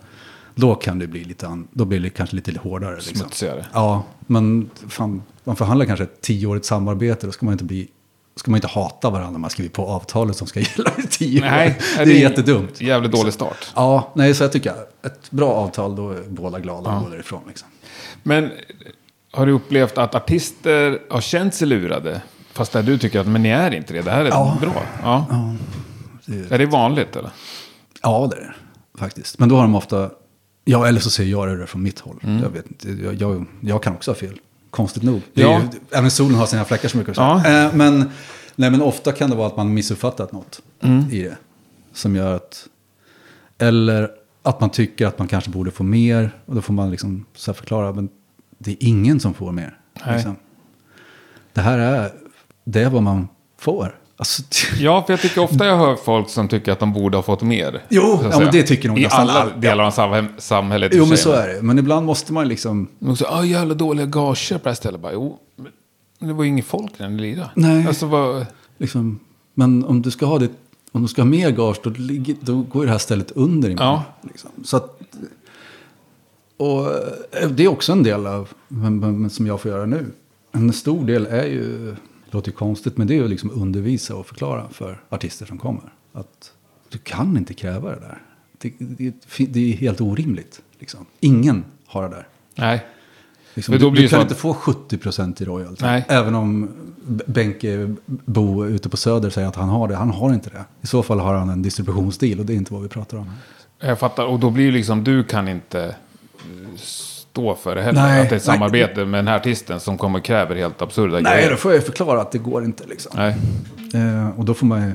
Då 0.56 0.76
kan 0.76 1.00
det 1.00 1.08
bli 1.08 1.24
lite, 1.24 1.48
an, 1.48 1.68
då 1.72 1.86
blir 1.86 2.00
det 2.00 2.10
kanske 2.10 2.36
lite 2.36 2.60
hårdare. 2.60 2.96
Liksom. 2.96 3.16
Smutsigare. 3.16 3.66
Ja, 3.74 4.04
men 4.28 4.70
fan, 4.90 5.22
man 5.44 5.56
förhandlar 5.56 5.86
kanske 5.86 6.04
ett 6.04 6.22
tioårigt 6.22 6.66
samarbete. 6.66 7.26
Då 7.26 7.32
ska 7.32 7.46
man 7.46 7.52
inte 7.54 7.64
bli 7.64 7.88
ska 8.36 8.52
man 8.52 8.58
inte 8.58 8.68
hata 8.68 9.10
varandra 9.10 9.32
när 9.32 9.40
man 9.40 9.50
skriver 9.50 9.70
på 9.70 9.88
avtalet 9.88 10.38
som 10.38 10.48
ska 10.48 10.60
gälla 10.78 10.92
i 10.98 11.08
tio 11.10 11.42
Nej, 11.42 11.68
år. 12.00 12.06
Det 12.06 12.12
är 12.12 12.20
jättedumt. 12.30 12.82
Jävligt 12.82 13.12
dålig 13.12 13.34
start. 13.34 13.72
Ja, 13.76 14.12
nej, 14.16 14.34
så 14.34 14.44
jag 14.44 14.52
tycker 14.52 14.74
ett 15.04 15.32
bra 15.32 15.52
avtal, 15.54 15.96
då 15.96 16.10
är 16.12 16.24
båda 16.30 16.60
glada 16.60 16.90
och 16.96 17.04
går 17.04 17.10
därifrån. 17.10 17.42
Liksom. 17.48 17.68
Men 18.24 18.52
har 19.32 19.46
du 19.46 19.52
upplevt 19.52 19.98
att 19.98 20.16
artister 20.16 21.00
har 21.10 21.22
känt 21.22 21.54
sig 21.54 21.68
lurade? 21.68 22.22
Fast 22.54 22.72
där 22.72 22.84
du 22.84 22.98
tycker 22.98 23.20
att 23.20 23.28
men 23.28 23.44
ni 23.44 23.50
är 23.50 23.72
inte 23.74 23.94
det, 23.94 24.02
det 24.02 24.12
här 24.12 24.26
är 24.26 24.30
Ja. 24.30 24.58
bra. 24.62 24.84
Ja. 25.04 25.26
det- 26.26 26.52
Är 26.52 26.58
det 26.60 26.66
vanligt 26.66 27.16
eller? 27.16 27.32
Ja, 28.02 28.28
det 28.32 28.38
är 28.38 28.42
det 28.42 29.00
faktiskt. 29.00 29.40
Men 29.40 29.50
då 29.50 29.56
har 29.56 29.62
de 29.62 29.76
ofta, 29.76 30.10
ja 30.66 30.88
eller 30.88 31.00
så 31.00 31.10
ser 31.10 31.24
jag 31.24 31.60
det 31.60 31.68
från 31.68 31.84
mitt 31.84 32.00
håll. 32.00 32.20
Mm. 32.24 32.44
Jag 32.44 32.50
vet 32.50 32.68
inte, 32.68 32.90
jag, 33.04 33.14
jag, 33.14 33.46
jag 33.62 33.84
kan 33.84 33.94
också 33.94 34.12
ha 34.12 34.16
fel. 34.16 34.40
Konstigt 34.70 35.04
nog. 35.04 35.22
Ja. 35.34 35.62
ju, 35.62 35.80
även 35.92 36.12
solen 36.12 36.36
har 36.36 36.46
sina 36.46 36.66
fläckar 36.66 36.90
som 36.90 36.98
brukar 36.98 37.14
säga. 37.14 37.42
Ja. 37.46 37.66
Eh, 37.68 37.76
men, 37.76 38.10
nej, 38.56 38.72
men 38.72 38.82
ofta 38.82 39.12
kan 39.12 39.30
det 39.30 39.36
vara 39.36 39.48
att 39.48 39.58
man 39.58 39.74
missuppfattat 39.74 40.32
något 40.32 40.62
Mm. 40.82 41.10
i 41.12 41.24
det. 41.24 41.38
Som 41.94 42.16
gör 42.16 42.36
att, 42.36 42.68
eller 43.58 44.10
att 44.44 44.60
man 44.60 44.70
tycker 44.70 45.08
att 45.08 45.20
man 45.20 45.28
kanske 45.28 45.50
borde 45.50 45.72
få 45.72 45.84
mer. 45.84 46.32
Och 46.46 46.56
då 46.56 46.62
får 46.62 46.74
man 46.74 46.92
liksom 46.92 47.26
så 47.36 47.54
förklara, 47.54 47.94
men 47.94 48.10
det 48.58 48.72
är 48.72 48.78
ingen 48.80 49.20
som 49.20 49.34
får 49.34 49.52
mer. 49.52 49.78
Liksom. 50.14 50.36
Det 51.54 51.62
här 51.62 51.78
är, 51.78 52.12
det 52.64 52.82
är 52.84 52.90
vad 52.90 53.04
man 53.04 53.28
får. 53.58 53.96
Alltså, 54.22 54.44
Ja, 54.80 55.04
för 55.06 55.14
jag 55.14 55.22
tycker 55.22 55.42
ofta 55.42 55.66
jag 55.66 55.78
hör 55.78 55.96
folk 55.96 56.30
som 56.30 56.48
tycker 56.48 56.72
att 56.72 56.80
de 56.80 56.94
borde 56.94 57.18
ha 57.18 57.22
fått 57.24 57.42
mer. 57.42 57.84
Jo, 57.90 58.20
ja, 58.32 58.40
men 58.40 58.52
det 58.52 58.64
tycker 58.64 58.90
nog 58.90 59.00
I 59.00 59.04
nästan 59.04 59.22
alla 59.22 59.34
alla. 59.34 59.52
delar 59.58 59.84
av 59.84 59.92
samhäll- 59.92 60.28
samhället. 60.38 60.92
jo, 60.96 61.06
men 61.06 61.18
så 61.18 61.32
är 61.32 61.48
det. 61.48 61.62
Men 61.62 61.80
ibland 61.80 62.06
måste 62.06 62.34
man 62.34 62.48
liksom... 62.48 62.88
De 63.00 63.18
säger, 63.18 63.32
ah 63.40 63.44
jävla 63.46 63.74
dåliga 63.74 64.06
gager 64.06 64.58
på 64.58 64.64
det 64.64 64.70
här 64.70 64.76
stället. 64.76 65.02
Bara, 65.02 65.14
jo, 65.14 65.38
men 66.20 66.28
det 66.28 66.34
var 66.34 66.44
ju 66.44 66.50
ingen 66.50 66.64
folk 66.66 67.00
när 67.00 67.10
ni 67.10 67.22
lirade. 67.22 67.50
Nej. 67.56 67.88
Alltså, 67.88 68.06
vad... 68.06 68.46
Liksom, 68.78 69.20
men 69.54 69.86
om 69.86 70.02
du 70.02 70.12
ska 70.12 70.26
ha 70.26 70.40
det, 70.40 70.50
om 70.92 71.02
du 71.02 71.08
ska 71.08 71.22
ha 71.22 71.28
mer 71.30 71.50
gage, 71.52 71.78
då, 71.84 71.90
ligger, 71.90 72.36
då 72.42 72.62
går 72.62 72.86
det 72.86 72.92
här 72.92 72.98
stället 72.98 73.32
under 73.32 73.70
imorgon. 73.70 73.88
Ja. 73.94 74.04
Liksom. 74.30 74.50
Så 74.64 74.78
att, 74.78 75.00
och 76.58 76.86
eh, 77.42 77.50
det 77.50 77.64
är 77.64 77.68
också 77.68 77.92
en 77.92 78.04
del 78.04 78.28
av, 78.28 78.50
men, 78.68 79.00
men, 79.00 79.30
som 79.30 79.48
jag 79.48 79.62
får 79.62 79.72
göra 79.72 79.86
nu. 79.86 80.06
En 80.52 80.74
stor 80.74 81.06
del 81.06 81.26
är 81.26 81.46
ju, 81.46 81.96
det 82.32 82.38
låter 82.38 82.52
konstigt, 82.52 82.98
men 82.98 83.08
det 83.08 83.14
är 83.14 83.16
ju 83.16 83.28
liksom 83.28 83.52
undervisa 83.52 84.16
och 84.16 84.28
förklara 84.28 84.70
för 84.70 85.04
artister 85.10 85.46
som 85.46 85.58
kommer. 85.58 85.94
Att 86.14 86.52
du 86.90 86.98
kan 86.98 87.38
inte 87.38 87.54
kräva 87.54 87.90
det 87.90 88.00
där. 88.00 88.22
Det, 88.58 88.74
det, 88.80 89.14
det 89.46 89.74
är 89.74 89.78
helt 89.78 90.02
orimligt. 90.02 90.62
Liksom. 90.80 91.06
Ingen 91.20 91.66
har 91.86 92.04
det 92.04 92.10
där. 92.10 92.28
Nej. 92.56 92.86
Liksom, 93.54 93.78
du 93.78 93.92
du 93.92 94.08
kan 94.08 94.10
så 94.10 94.22
inte 94.22 94.36
få 94.36 94.54
70% 94.54 95.42
i 95.42 95.46
royalty. 95.46 95.86
Nej. 95.86 96.06
Även 96.08 96.36
om 96.36 96.70
Benke 97.26 97.96
Bo 98.06 98.66
ute 98.66 98.90
på 98.90 98.98
Söder 98.98 99.30
säger 99.30 99.48
att 99.48 99.56
han 99.56 99.70
har 99.70 99.88
det. 99.88 99.96
Han 99.96 100.10
har 100.10 100.34
inte 100.34 100.50
det. 100.50 100.66
I 100.82 100.88
så 100.88 101.04
fall 101.04 101.20
har 101.20 101.34
han 101.34 101.50
en 101.50 101.62
distributionsdeal 101.62 102.40
och 102.40 102.46
det 102.46 102.54
är 102.54 102.58
inte 102.58 102.74
vad 102.74 102.84
vi 102.84 102.90
pratar 102.90 103.18
om. 103.18 103.32
Jag 103.80 104.00
fattar. 104.00 104.26
Och 104.26 104.40
då 104.40 104.50
blir 104.50 104.66
det 104.66 104.72
liksom, 104.72 105.04
du 105.04 105.24
kan 105.24 105.48
inte 105.48 105.96
stå 107.32 107.56
för 107.56 107.76
det 107.76 107.82
heller. 107.82 108.02
Nej, 108.02 108.22
att 108.22 108.30
det 108.30 108.36
är 108.36 108.38
ett 108.38 108.48
nej. 108.48 108.56
samarbete 108.56 109.06
med 109.06 109.20
den 109.20 109.28
här 109.28 109.36
artisten 109.36 109.80
som 109.80 109.98
kommer 109.98 110.20
och 110.20 110.26
kräver 110.26 110.56
helt 110.56 110.82
absurda 110.82 111.20
Nej, 111.20 111.36
grejer. 111.36 111.52
då 111.52 111.58
får 111.58 111.74
jag 111.74 111.86
förklara 111.86 112.22
att 112.22 112.32
det 112.32 112.38
går 112.38 112.64
inte 112.64 112.84
liksom. 112.88 113.12
Nej. 113.16 113.38
Eh, 113.94 114.40
och 114.40 114.46
då 114.46 114.54
får 114.54 114.66
man 114.66 114.82
ju 114.88 114.94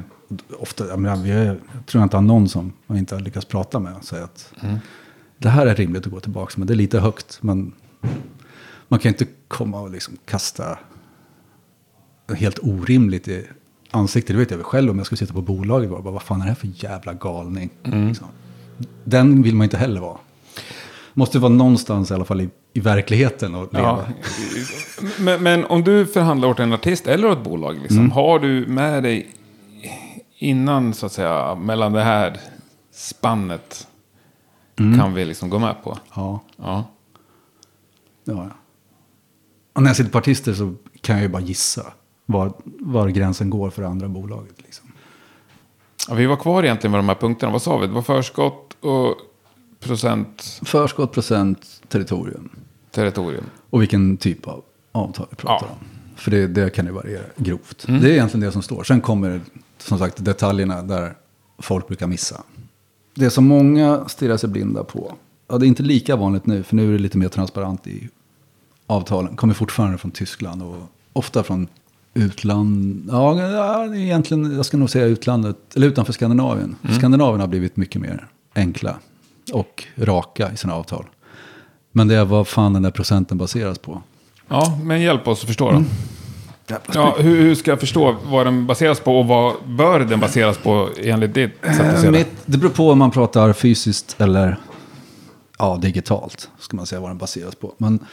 ofta, 0.59 0.87
jag, 0.87 0.99
menar, 0.99 1.27
jag 1.27 1.57
tror 1.87 2.03
inte 2.03 2.17
har 2.17 2.23
någon 2.23 2.49
som 2.49 2.73
man 2.87 2.99
inte 2.99 3.15
har 3.15 3.21
lyckats 3.21 3.47
prata 3.47 3.79
med 3.79 3.97
och 3.97 4.05
säga 4.05 4.25
att 4.25 4.53
det 5.39 5.49
här 5.49 5.67
är 5.67 5.75
rimligt 5.75 6.07
att 6.07 6.13
gå 6.13 6.21
tillbaka 6.21 6.53
men 6.57 6.67
det 6.67 6.75
är 6.75 6.77
lite 6.77 7.01
högt. 7.01 7.39
Men 7.41 7.73
man 8.89 8.99
kan 9.01 9.09
inte 9.09 9.27
komma 9.49 9.81
och 9.81 9.91
liksom 9.91 10.17
kasta 10.27 10.79
helt 12.37 12.59
orimligt 12.63 13.29
i 13.29 13.47
ansiktet. 13.91 14.35
Det 14.37 14.39
vet 14.41 14.51
jag 14.51 14.59
väl 14.59 14.65
själv 14.65 14.91
om 14.91 14.99
jag 14.99 15.07
skulle 15.07 15.19
sitta 15.19 15.33
på 15.33 15.41
bolaget 15.41 15.91
och 15.91 16.03
bara, 16.03 16.13
vad 16.13 16.23
fan 16.23 16.41
är 16.41 16.45
det 16.45 16.51
här 16.51 16.57
för 16.57 16.69
jävla 16.75 17.13
galning? 17.13 17.71
Liksom. 17.83 18.27
Den 19.05 19.43
vill 19.43 19.55
man 19.55 19.65
inte 19.65 19.77
heller 19.77 20.01
vara. 20.01 20.19
Måste 21.19 21.39
vara 21.39 21.53
någonstans 21.53 22.11
i 22.11 22.15
alla 22.15 22.25
fall 22.25 22.41
i, 22.41 22.49
i 22.73 22.81
verkligheten 22.81 23.55
och 23.55 23.75
leva. 23.75 23.87
Ja. 23.87 24.05
Men, 25.19 25.43
men 25.43 25.65
om 25.65 25.85
du 25.85 26.07
förhandlar 26.07 26.49
åt 26.49 26.59
en 26.61 26.73
artist 26.73 27.07
eller 27.07 27.31
åt 27.31 27.39
ett 27.39 27.45
bolag, 27.45 27.79
liksom, 27.79 27.99
Mm. 27.99 28.11
har 28.11 28.39
du 28.39 28.67
med 28.67 29.03
dig 29.03 29.29
innan, 30.39 30.95
så 30.95 31.07
att 31.07 31.13
säga, 31.13 31.55
mellan 31.55 31.93
det 31.93 32.03
här 32.03 32.41
spannet 32.93 33.87
Mm. 34.79 34.99
kan 34.99 35.15
vi 35.15 35.25
liksom 35.25 35.51
gå 35.51 35.59
med 35.59 35.83
på? 35.85 35.99
Ja. 36.15 36.41
Ja. 36.57 36.85
Jag. 38.25 38.51
Och 39.73 39.83
när 39.83 39.89
jag 39.89 39.97
sitter 39.97 40.11
på 40.11 40.19
artister 40.19 40.55
så 40.55 40.75
kan 41.01 41.17
jag 41.17 41.23
ju 41.23 41.29
bara 41.29 41.43
gissa 41.43 41.83
var, 42.27 42.53
var 42.65 43.09
gränsen 43.09 43.51
går 43.51 43.71
för 43.71 43.83
det 43.83 43.89
andra 43.89 44.09
bolaget. 44.09 44.55
Liksom. 44.63 44.93
Ja, 46.09 46.15
vi 46.15 46.27
var 46.27 46.37
kvar 46.37 46.63
egentligen 46.63 46.91
med 46.93 46.99
de 46.99 47.09
här 47.09 47.17
punkterna. 47.17 47.53
Vad 47.53 47.63
sa 47.63 47.77
vi? 47.79 47.87
Det 47.87 47.93
var 47.93 48.03
förskott 48.03 48.77
och 48.81 49.15
procent 49.87 50.61
Förskott, 50.65 51.13
procent, 51.13 51.83
territorium. 51.89 52.49
territorium. 52.91 53.45
Och 53.71 53.83
vilken 53.83 54.17
typ 54.17 54.49
av 54.49 54.63
avtal 54.93 55.27
vi 55.31 55.37
pratar 55.37 55.67
Ja. 55.67 55.73
om. 55.73 55.87
För 56.17 56.31
det, 56.31 56.47
det 56.47 56.71
kan 56.71 56.87
ju 56.87 56.93
variera 56.93 57.23
grovt. 57.37 57.85
Det 57.87 57.93
är 57.93 58.05
egentligen 58.07 58.47
det 58.47 58.53
som 58.53 58.63
står. 58.63 58.85
Sen 58.85 59.01
kommer 59.01 59.41
som 59.79 59.99
sagt 59.99 60.25
detaljerna 60.25 60.83
där 60.83 61.15
folk 61.59 61.87
brukar 61.89 62.07
missa. 62.07 62.43
Det 63.15 63.31
som 63.31 63.47
många 63.47 64.09
stirrar 64.09 64.37
sig 64.37 64.49
blinda 64.49 64.85
på 64.85 65.15
ja, 65.49 65.59
det 65.59 65.67
är 65.67 65.69
inte 65.69 65.83
lika 65.83 66.17
vanligt 66.17 66.47
nu, 66.47 66.63
för 66.63 66.77
nu 66.77 66.89
är 66.89 66.93
det 66.93 66.99
lite 66.99 67.19
mer 67.19 67.29
transparent 67.29 67.87
i 67.87 68.09
avtalen. 68.87 69.37
Kommer 69.37 69.55
fortfarande 69.55 69.99
från 69.99 70.11
Tyskland 70.11 70.63
och 70.63 70.77
ofta 71.13 71.43
från 71.43 71.69
utland. 72.15 73.05
Ja, 73.13 73.95
egentligen, 73.95 74.57
jag 74.57 74.67
ska 74.67 74.77
nog 74.77 74.91
säga 74.91 75.05
utlandet, 75.07 75.57
eller 75.77 75.87
utanför 75.87 76.13
Skandinavien. 76.13 76.77
Skandinavien 76.99 77.41
har 77.41 77.49
blivit 77.49 77.77
mycket 77.77 78.01
mer 78.03 78.27
enkla 78.55 78.97
och 79.53 79.85
raka 79.97 80.53
i 80.53 80.57
sina 80.57 80.75
avtal. 80.75 81.07
Men 81.93 82.09
det 82.09 82.15
är 82.15 82.25
vad 82.25 82.49
fan 82.49 82.73
den 82.73 82.83
där 82.83 82.91
procenten 82.91 83.39
baseras 83.39 83.79
på. 83.79 84.03
Ja, 84.49 84.79
men 84.83 85.01
hjälp 85.01 85.29
oss 85.29 85.41
att 85.41 85.47
förstå 85.47 85.73
då. 85.73 85.85
Ja, 86.95 87.17
hur, 87.19 87.43
hur 87.43 87.55
ska 87.55 87.71
jag 87.71 87.81
förstå 87.81 88.17
vad 88.25 88.47
den 88.47 88.67
baseras 88.67 89.01
på 89.01 89.19
och 89.21 89.27
vad 89.27 89.55
bör 89.67 90.01
den 90.01 90.21
baseras 90.21 90.59
på 90.59 90.91
enligt 90.99 91.35
ditt 91.35 91.53
sätt 91.63 91.81
att 91.81 92.01
se 92.01 92.07
Eh, 92.07 92.13
det? 92.13 92.19
mitt, 92.19 92.29
det 92.47 92.59
beror 92.59 92.71
på 92.71 92.91
om 92.91 92.99
man 92.99 93.11
pratar 93.11 93.53
fysiskt 93.53 94.17
eller 94.19 94.57
ja, 95.59 95.79
digitalt. 95.83 96.51
Ska 96.59 96.77
man 96.77 96.87
säga 96.87 97.01
vad 97.01 97.11
den 97.11 97.19
baseras 97.19 97.55
på. 97.55 97.75
Men 97.79 98.07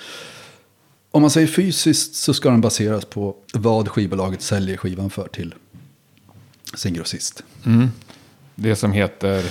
om 1.11 1.21
man 1.21 1.31
säger 1.31 1.47
fysiskt 1.47 2.15
så 2.15 2.33
ska 2.33 2.49
den 2.49 2.61
baseras 2.61 3.05
på 3.05 3.35
vad 3.53 3.87
skivbolaget 3.89 4.41
säljer 4.41 4.77
skivan 4.77 5.09
för 5.09 5.27
till 5.27 5.53
sin 6.75 6.93
grossist. 6.93 7.43
Det 8.55 8.75
som 8.75 8.91
heter... 8.91 9.43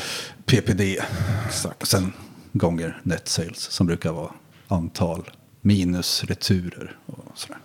PPD. 0.52 0.98
Exakt. 1.46 1.88
Sen 1.88 2.12
gånger 2.52 3.00
net 3.02 3.28
sales 3.28 3.58
som 3.58 3.86
brukar 3.86 4.12
vara 4.12 4.30
antal 4.68 5.30
minus 5.60 6.24
returer 6.24 6.96
och 7.06 7.24
sådär. 7.34 7.58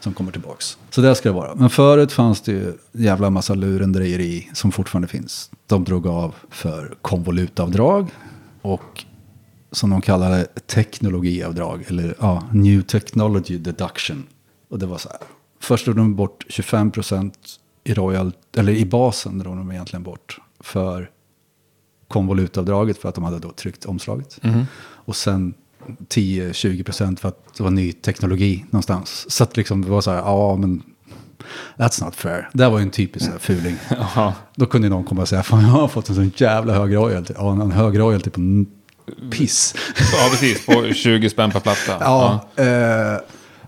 Som 0.00 0.14
kommer 0.14 0.32
tillbaks. 0.32 0.78
Så 0.90 1.00
det 1.00 1.14
ska 1.14 1.28
det 1.28 1.34
vara. 1.34 1.54
Men 1.54 1.70
förut 1.70 2.12
fanns 2.12 2.40
det 2.40 2.52
ju 2.52 2.72
jävla 2.92 3.30
massa 3.30 3.54
lurendrejeri 3.54 4.50
som 4.52 4.72
fortfarande 4.72 5.08
finns. 5.08 5.50
De 5.66 5.84
drog 5.84 6.06
av 6.06 6.34
för 6.50 6.94
konvolutavdrag 7.02 8.10
och 8.62 9.04
som 9.72 9.90
de 9.90 10.00
kallar 10.00 10.30
det 10.30 10.66
teknologiavdrag. 10.66 11.84
Eller 11.88 12.14
ja, 12.20 12.48
new 12.52 12.82
technology 12.82 13.58
deduction. 13.58 14.26
Och 14.70 14.78
det 14.78 14.86
var 14.86 14.98
så 14.98 15.08
här. 15.08 15.18
Först 15.60 15.84
drog 15.84 15.96
de 15.96 16.16
bort 16.16 16.46
25% 16.48 17.32
i 17.84 17.94
royal, 17.94 18.32
eller 18.56 18.72
i 18.72 18.86
basen 18.86 19.38
drog 19.38 19.56
de 19.56 19.72
egentligen 19.72 20.02
bort 20.02 20.38
för 20.60 21.10
konvolutavdraget 22.08 22.98
för 22.98 23.08
att 23.08 23.14
de 23.14 23.24
hade 23.24 23.38
då 23.38 23.52
tryckt 23.52 23.84
omslaget. 23.84 24.40
Och 24.80 25.16
sen 25.16 25.54
10-20% 26.08 27.16
för 27.16 27.28
att 27.28 27.54
det 27.56 27.62
var 27.62 27.70
ny 27.70 27.92
teknologi 27.92 28.64
någonstans. 28.70 29.30
Så 29.30 29.44
att 29.44 29.56
liksom 29.56 29.84
det 29.84 29.90
var 29.90 30.00
så 30.00 30.10
här, 30.10 30.18
ja 30.18 30.56
men 30.56 30.82
that's 31.76 32.04
not 32.04 32.14
fair. 32.16 32.48
Det 32.52 32.68
var 32.68 32.78
ju 32.78 32.82
en 32.82 32.90
typisk 32.90 33.30
här 33.30 33.38
fuling. 33.38 33.76
Då 34.56 34.66
kunde 34.66 34.88
någon 34.88 35.04
komma 35.04 35.22
och 35.22 35.28
säga, 35.28 35.42
fan 35.42 35.62
jag 35.62 35.68
har 35.68 35.88
fått 35.88 36.08
en 36.08 36.14
sån 36.14 36.32
jävla 36.36 36.74
hög 36.74 36.94
royalty. 36.94 37.34
Ja, 37.36 37.52
en 37.52 37.72
hög 37.72 37.98
royalty 37.98 38.30
på 38.30 38.64
piss. 39.30 39.74
Ja, 40.12 40.28
precis. 40.30 40.66
På 40.66 40.92
20 40.92 41.30
spänn 41.30 41.50
per 41.50 41.60
platta. 41.60 41.96
Ja, 42.00 42.48
eh, 42.56 43.20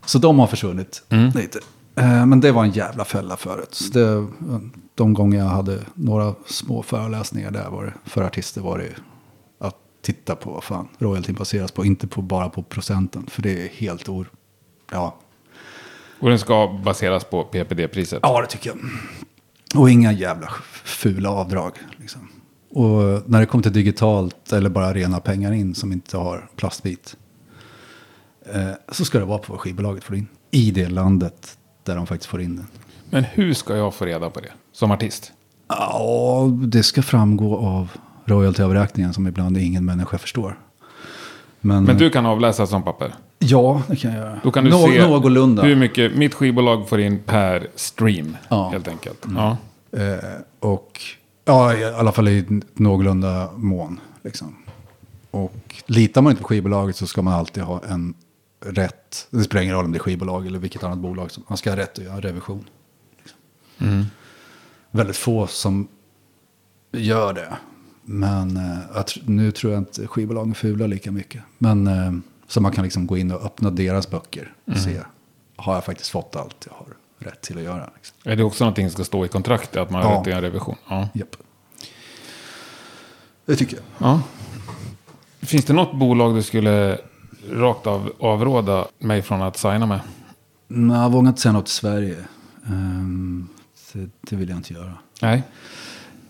så 0.05 0.19
de 0.19 0.39
har 0.39 0.47
försvunnit 0.47 1.03
lite. 1.35 1.59
Eh, 1.97 2.27
men 2.27 2.41
det 2.41 2.53
var 2.53 2.65
en 2.65 2.71
jävla 2.71 3.05
fälla 3.05 3.37
förut. 3.37 3.75
Så 3.75 3.99
det, 3.99 4.27
de 5.01 5.15
gånger 5.15 5.39
jag 5.39 5.45
hade 5.45 5.79
några 5.95 6.35
små 6.47 6.83
föreläsningar 6.83 7.51
där 7.51 7.71
var 7.71 7.85
det, 7.85 7.95
för 8.05 8.23
artister 8.23 8.61
var 8.61 8.79
det 8.79 8.85
ju 8.85 8.95
att 9.59 9.77
titta 10.03 10.37
på 10.37 10.51
vad 10.51 10.65
fan 10.65 10.89
royaltyn 10.99 11.35
baseras 11.35 11.73
på. 11.73 11.85
Inte 11.85 12.07
på, 12.07 12.23
bara 12.23 12.49
på 12.49 12.63
procenten, 12.63 13.27
för 13.27 13.43
det 13.43 13.65
är 13.65 13.69
helt 13.69 14.09
or... 14.09 14.31
Ja, 14.91 15.17
Och 16.21 16.29
den 16.29 16.39
ska 16.39 16.81
baseras 16.85 17.25
på 17.25 17.45
PPD-priset. 17.45 18.21
ja 18.23 18.41
det 18.41 18.47
tycker 18.47 18.71
jag. 18.71 18.79
Och 19.81 19.91
inga 19.91 20.13
jävla 20.13 20.49
fula 20.85 21.31
avdrag. 21.31 21.73
Liksom. 21.97 22.29
Och 22.71 23.31
när 23.31 23.41
det 23.41 23.47
kommer 23.47 23.63
till 23.63 23.73
digitalt 23.73 24.53
eller 24.53 24.71
bara 24.71 24.95
rena 24.95 25.21
pengar 25.21 25.53
in 25.53 25.75
som 25.75 25.93
inte 25.93 26.17
har 26.17 26.49
plastbit. 26.57 27.17
Eh, 28.55 28.71
så 28.93 29.05
ska 29.05 29.19
det 29.19 29.25
vara 29.25 29.39
på 29.39 29.53
vad 29.53 29.61
skivbolaget 29.61 30.05
får 30.05 30.17
in. 30.17 30.29
I 30.51 30.71
det 30.71 30.89
landet 30.89 31.59
där 31.85 31.97
de 31.97 32.07
faktiskt 32.07 32.31
får 32.31 32.41
in 32.41 32.57
den. 32.57 32.67
Men 33.11 33.25
hur 33.25 33.55
ska 33.55 33.77
jag 33.77 33.95
få 33.95 34.05
reda 34.05 34.31
på 34.31 34.41
det 34.41 34.53
som 34.73 34.91
artist? 34.91 35.33
Ja, 35.69 36.49
det 36.67 36.83
ska 36.83 37.03
framgå 37.03 37.57
av 37.57 37.91
royaltyavräkningen 38.25 39.15
som 39.15 39.27
ibland 39.27 39.57
ingen 39.59 39.85
människa 39.85 40.19
förstår. 40.19 40.59
Men, 41.61 41.85
Men 41.85 41.97
du 41.97 42.11
kan 42.11 42.27
avläsa 42.27 42.67
som 42.67 42.83
papper. 42.83 43.15
Ja, 43.39 43.83
det 43.89 43.97
kan 43.97 44.13
jag 44.13 44.21
göra. 44.21 44.41
Då 44.43 44.51
kan 44.51 44.65
du 44.65 44.71
Nå- 44.71 44.87
se 44.87 45.09
Någorlunda. 45.09 45.63
hur 45.63 45.77
mycket 45.77 46.17
mitt 46.17 46.35
skivbolag 46.35 46.89
får 46.89 47.01
in 47.01 47.19
per 47.27 47.67
stream. 47.75 48.37
Ja. 48.49 48.69
Helt 48.69 48.89
enkelt. 48.89 49.27
Ja. 49.37 49.57
Eh, 49.99 50.25
och 50.61 51.01
ja, 51.45 51.75
i 51.75 51.85
alla 51.85 52.13
fall 52.13 52.29
i 52.29 52.61
någorlunda 52.75 53.49
mån. 53.57 54.01
Liksom. 54.25 54.57
Och 55.31 55.75
litar 55.87 56.23
man 56.23 56.31
inte 56.31 56.43
på 56.43 56.49
skivbolaget 56.49 56.97
så 56.97 57.07
ska 57.07 57.23
man 57.23 57.35
alltid 57.35 57.63
ha 57.63 57.83
en 57.89 58.15
rätt. 58.65 59.27
Det 59.31 59.43
spelar 59.45 59.63
ingen 59.63 59.75
roll 59.75 59.85
om 59.85 59.93
det 59.93 59.99
är 59.99 60.01
skivbolag 60.01 60.47
eller 60.47 60.59
vilket 60.59 60.85
annat 60.85 60.99
bolag. 60.99 61.31
Man 61.49 61.59
ska 61.59 61.71
ha 61.71 61.77
rätt 61.77 61.99
att 61.99 62.05
göra 62.05 62.21
revision. 62.21 62.65
Liksom. 63.81 64.07
Väldigt 64.91 65.17
få 65.17 65.47
som 65.47 65.89
gör 66.93 67.33
det. 67.33 67.57
Men 68.05 68.57
eh, 68.57 69.03
nu 69.25 69.51
tror 69.53 69.73
jag 69.73 69.81
inte 69.81 70.07
skivbolagen 70.07 70.55
fular 70.55 70.89
lika 70.89 71.11
mycket. 71.13 71.43
Men 71.59 71.87
eh, 71.87 72.13
så 72.49 72.61
man 72.61 72.73
kan 72.73 72.85
liksom 72.85 73.07
gå 73.07 73.19
in 73.19 73.33
och 73.33 73.45
öppna 73.45 73.71
deras 73.71 74.11
böcker. 74.11 74.53
Och 74.65 74.77
se, 74.77 75.01
har 75.57 75.75
jag 75.75 75.85
faktiskt 75.85 76.11
fått 76.11 76.37
allt 76.37 76.67
jag 76.71 76.75
har 76.77 76.87
rätt 77.31 77.41
till 77.41 77.57
att 77.59 77.63
göra? 77.65 77.91
Liksom. 77.95 78.17
Är 78.25 78.37
det 78.37 78.45
också 78.45 78.65
någonting 78.65 78.87
som 78.91 78.93
ska 78.95 79.05
stå 79.05 79.25
i 79.25 79.29
kontraktet? 79.29 79.77
Att 79.77 79.91
man 79.91 80.03
har 80.03 80.13
Ja. 80.13 80.21
rätt 80.21 80.27
göra 80.27 80.37
en 80.37 80.43
revision? 80.43 80.77
Ja. 80.89 81.09
Japp. 81.15 81.37
Det 83.47 83.57
tycker 83.57 83.77
jag. 83.77 83.85
ja. 84.09 84.23
Finns 85.41 85.65
det 85.65 85.73
något 85.73 85.95
bolag 85.99 86.35
du 86.35 86.43
skulle 86.43 86.99
rakt 87.51 87.87
av 87.87 88.13
avråda 88.21 88.87
mig 88.99 89.23
från 89.23 89.43
att 89.43 89.57
signa 89.57 89.87
med? 89.87 90.01
Nej, 90.69 90.99
jag 91.01 91.11
vågar 91.13 91.29
inte 91.29 91.41
säga 91.41 91.53
något 91.53 91.69
i 91.69 91.71
Sverige. 91.71 92.17
Ehm, 92.67 93.49
det, 93.93 94.09
det 94.21 94.37
vill 94.37 94.49
jag 94.49 94.59
inte 94.59 94.75
göra. 94.75 94.93
Nej. 95.23 95.43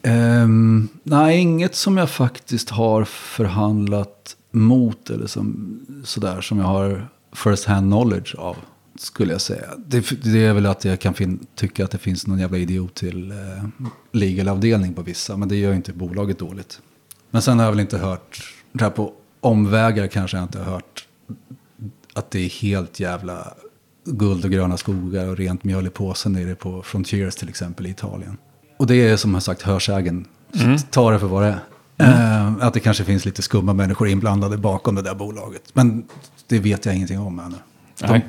Ehm, 0.02 0.88
nej, 1.02 1.38
inget 1.38 1.74
som 1.74 1.96
jag 1.96 2.10
faktiskt 2.10 2.70
har 2.70 3.04
förhandlat 3.04 4.36
mot 4.50 5.10
eller 5.10 5.26
som, 5.26 5.80
sådär 6.04 6.40
som 6.40 6.58
jag 6.58 6.64
har 6.66 7.08
first 7.32 7.64
hand 7.64 7.90
knowledge 7.92 8.34
av. 8.34 8.56
Skulle 8.98 9.32
jag 9.32 9.40
säga. 9.40 9.66
Det, 9.76 10.22
det 10.22 10.44
är 10.46 10.52
väl 10.52 10.66
att 10.66 10.84
jag 10.84 11.00
kan 11.00 11.14
fin- 11.14 11.46
tycka 11.54 11.84
att 11.84 11.90
det 11.90 11.98
finns 11.98 12.26
någon 12.26 12.38
jävla 12.38 12.58
idiot 12.58 12.94
till 12.94 13.30
eh, 13.30 13.36
legalavdelning 14.12 14.94
på 14.94 15.02
vissa. 15.02 15.36
Men 15.36 15.48
det 15.48 15.56
gör 15.56 15.70
ju 15.70 15.76
inte 15.76 15.92
bolaget 15.92 16.38
dåligt. 16.38 16.80
Men 17.30 17.42
sen 17.42 17.58
har 17.58 17.64
jag 17.64 17.72
väl 17.72 17.80
inte 17.80 17.98
hört, 17.98 18.54
det 18.72 18.84
här 18.84 18.90
på 18.90 19.12
omvägar 19.40 20.06
kanske 20.06 20.36
jag 20.36 20.44
inte 20.44 20.58
har 20.58 20.72
hört 20.72 21.06
att 22.12 22.30
det 22.30 22.38
är 22.40 22.48
helt 22.48 23.00
jävla 23.00 23.54
guld 24.10 24.44
och 24.44 24.50
gröna 24.50 24.76
skogar 24.76 25.26
och 25.28 25.36
rent 25.36 25.64
mjöl 25.64 25.86
i 25.86 25.90
påsen 25.90 26.32
nere 26.32 26.54
på 26.54 26.82
Frontiers 26.82 27.34
till 27.34 27.48
exempel 27.48 27.86
i 27.86 27.90
Italien. 27.90 28.36
Och 28.78 28.86
det 28.86 28.94
är 29.08 29.16
som 29.16 29.34
jag 29.34 29.42
sagt 29.42 29.62
hörsägen. 29.62 30.24
Så 30.54 30.86
Ta 30.90 31.10
det 31.10 31.18
för 31.18 31.26
vad 31.26 31.42
det 31.42 31.48
är. 31.48 31.60
Eh, 32.46 32.66
att 32.66 32.74
det 32.74 32.80
kanske 32.80 33.04
finns 33.04 33.24
lite 33.24 33.42
skumma 33.42 33.72
människor 33.72 34.08
inblandade 34.08 34.56
bakom 34.56 34.94
det 34.94 35.02
där 35.02 35.14
bolaget. 35.14 35.62
Men 35.72 36.04
det 36.46 36.58
vet 36.58 36.84
jag 36.86 36.94
ingenting 36.94 37.18
om 37.20 37.38
ännu. 37.38 37.56
De, 38.08 38.20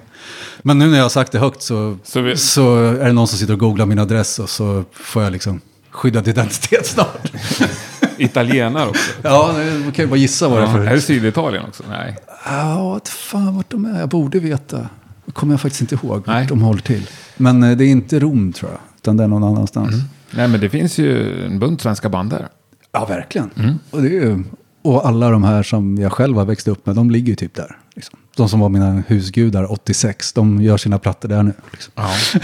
men 0.61 0.79
nu 0.79 0.87
när 0.87 0.97
jag 0.97 1.03
har 1.03 1.09
sagt 1.09 1.31
det 1.31 1.39
högt 1.39 1.61
så, 1.61 1.97
Så 2.03 2.33
så, 2.35 2.75
vi- 2.75 2.99
är 2.99 3.05
det 3.05 3.11
någon 3.13 3.27
som 3.27 3.37
sitter 3.37 3.53
och 3.53 3.59
googlar 3.59 3.85
min 3.85 3.99
adress 3.99 4.39
och 4.39 4.49
så 4.49 4.83
får 4.91 5.23
jag 5.23 5.31
liksom 5.31 5.61
skyddad 5.89 6.27
identitet 6.27 6.85
snart. 6.85 7.31
Italienare 8.17 8.89
också? 8.89 9.11
ja, 9.21 9.53
man 9.83 9.91
kan 9.91 10.05
ju 10.05 10.09
bara 10.09 10.15
gissa 10.19 10.47
vad 10.47 10.57
det 10.57 10.63
är 10.63 10.67
Ja. 10.67 10.73
för... 10.73 10.85
Är 10.85 10.95
det 10.95 11.01
Syditalien 11.01 11.63
också? 11.67 11.83
Nej. 11.89 12.17
Ja, 12.45 12.89
vad 12.89 13.07
fan 13.07 13.55
vart 13.55 13.69
de 13.69 13.85
är. 13.85 13.99
Jag 13.99 14.09
borde 14.09 14.39
veta. 14.39 14.89
Kommer 15.33 15.53
jag 15.53 15.61
faktiskt 15.61 15.81
inte 15.81 15.95
ihåg 15.95 16.23
Nej. 16.27 16.45
de 16.47 16.61
håller 16.61 16.81
till. 16.81 17.07
Men 17.37 17.63
eh, 17.63 17.77
det 17.77 17.85
är 17.85 17.89
inte 17.89 18.19
Rom 18.19 18.53
tror 18.53 18.71
jag. 18.71 18.79
Utan 18.97 19.17
det 19.17 19.23
är 19.23 19.27
någon 19.27 19.43
annanstans. 19.43 19.95
Nej, 20.31 20.47
men 20.47 20.59
det 20.59 20.69
finns 20.69 20.97
ju 20.97 21.45
en 21.45 21.59
bunt 21.59 21.81
svenska 21.81 22.09
band 22.09 22.29
där. 22.29 22.47
Ja, 22.91 23.05
verkligen. 23.05 23.79
Och, 23.91 24.01
det 24.01 24.07
är 24.07 24.11
ju, 24.11 24.43
och 24.81 25.07
alla 25.07 25.29
de 25.29 25.43
här 25.43 25.63
som 25.63 25.97
jag 25.97 26.11
själv 26.11 26.37
har 26.37 26.45
växt 26.45 26.67
upp 26.67 26.85
med, 26.85 26.95
de 26.95 27.11
ligger 27.11 27.27
ju 27.27 27.35
typ 27.35 27.53
där. 27.53 27.77
Liksom. 27.95 28.19
De 28.35 28.49
som 28.49 28.59
var 28.59 28.69
mina 28.69 29.03
husgudar 29.07 29.71
86, 29.71 30.33
de 30.33 30.61
gör 30.61 30.77
sina 30.77 30.99
plattor 30.99 31.29
där 31.29 31.43
nu. 31.43 31.53
Liksom. 31.71 31.93
Ja. 31.95 32.09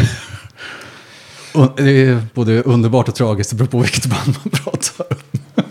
Och 1.53 1.73
det 1.75 1.91
är 1.91 2.21
både 2.33 2.61
underbart 2.61 3.07
och 3.07 3.15
tragiskt, 3.15 3.49
det 3.49 3.55
beror 3.55 3.67
på 3.67 3.79
vilket 3.79 4.05
band 4.05 4.35
man 4.43 4.51
pratar 4.63 5.05
om. 5.09 5.63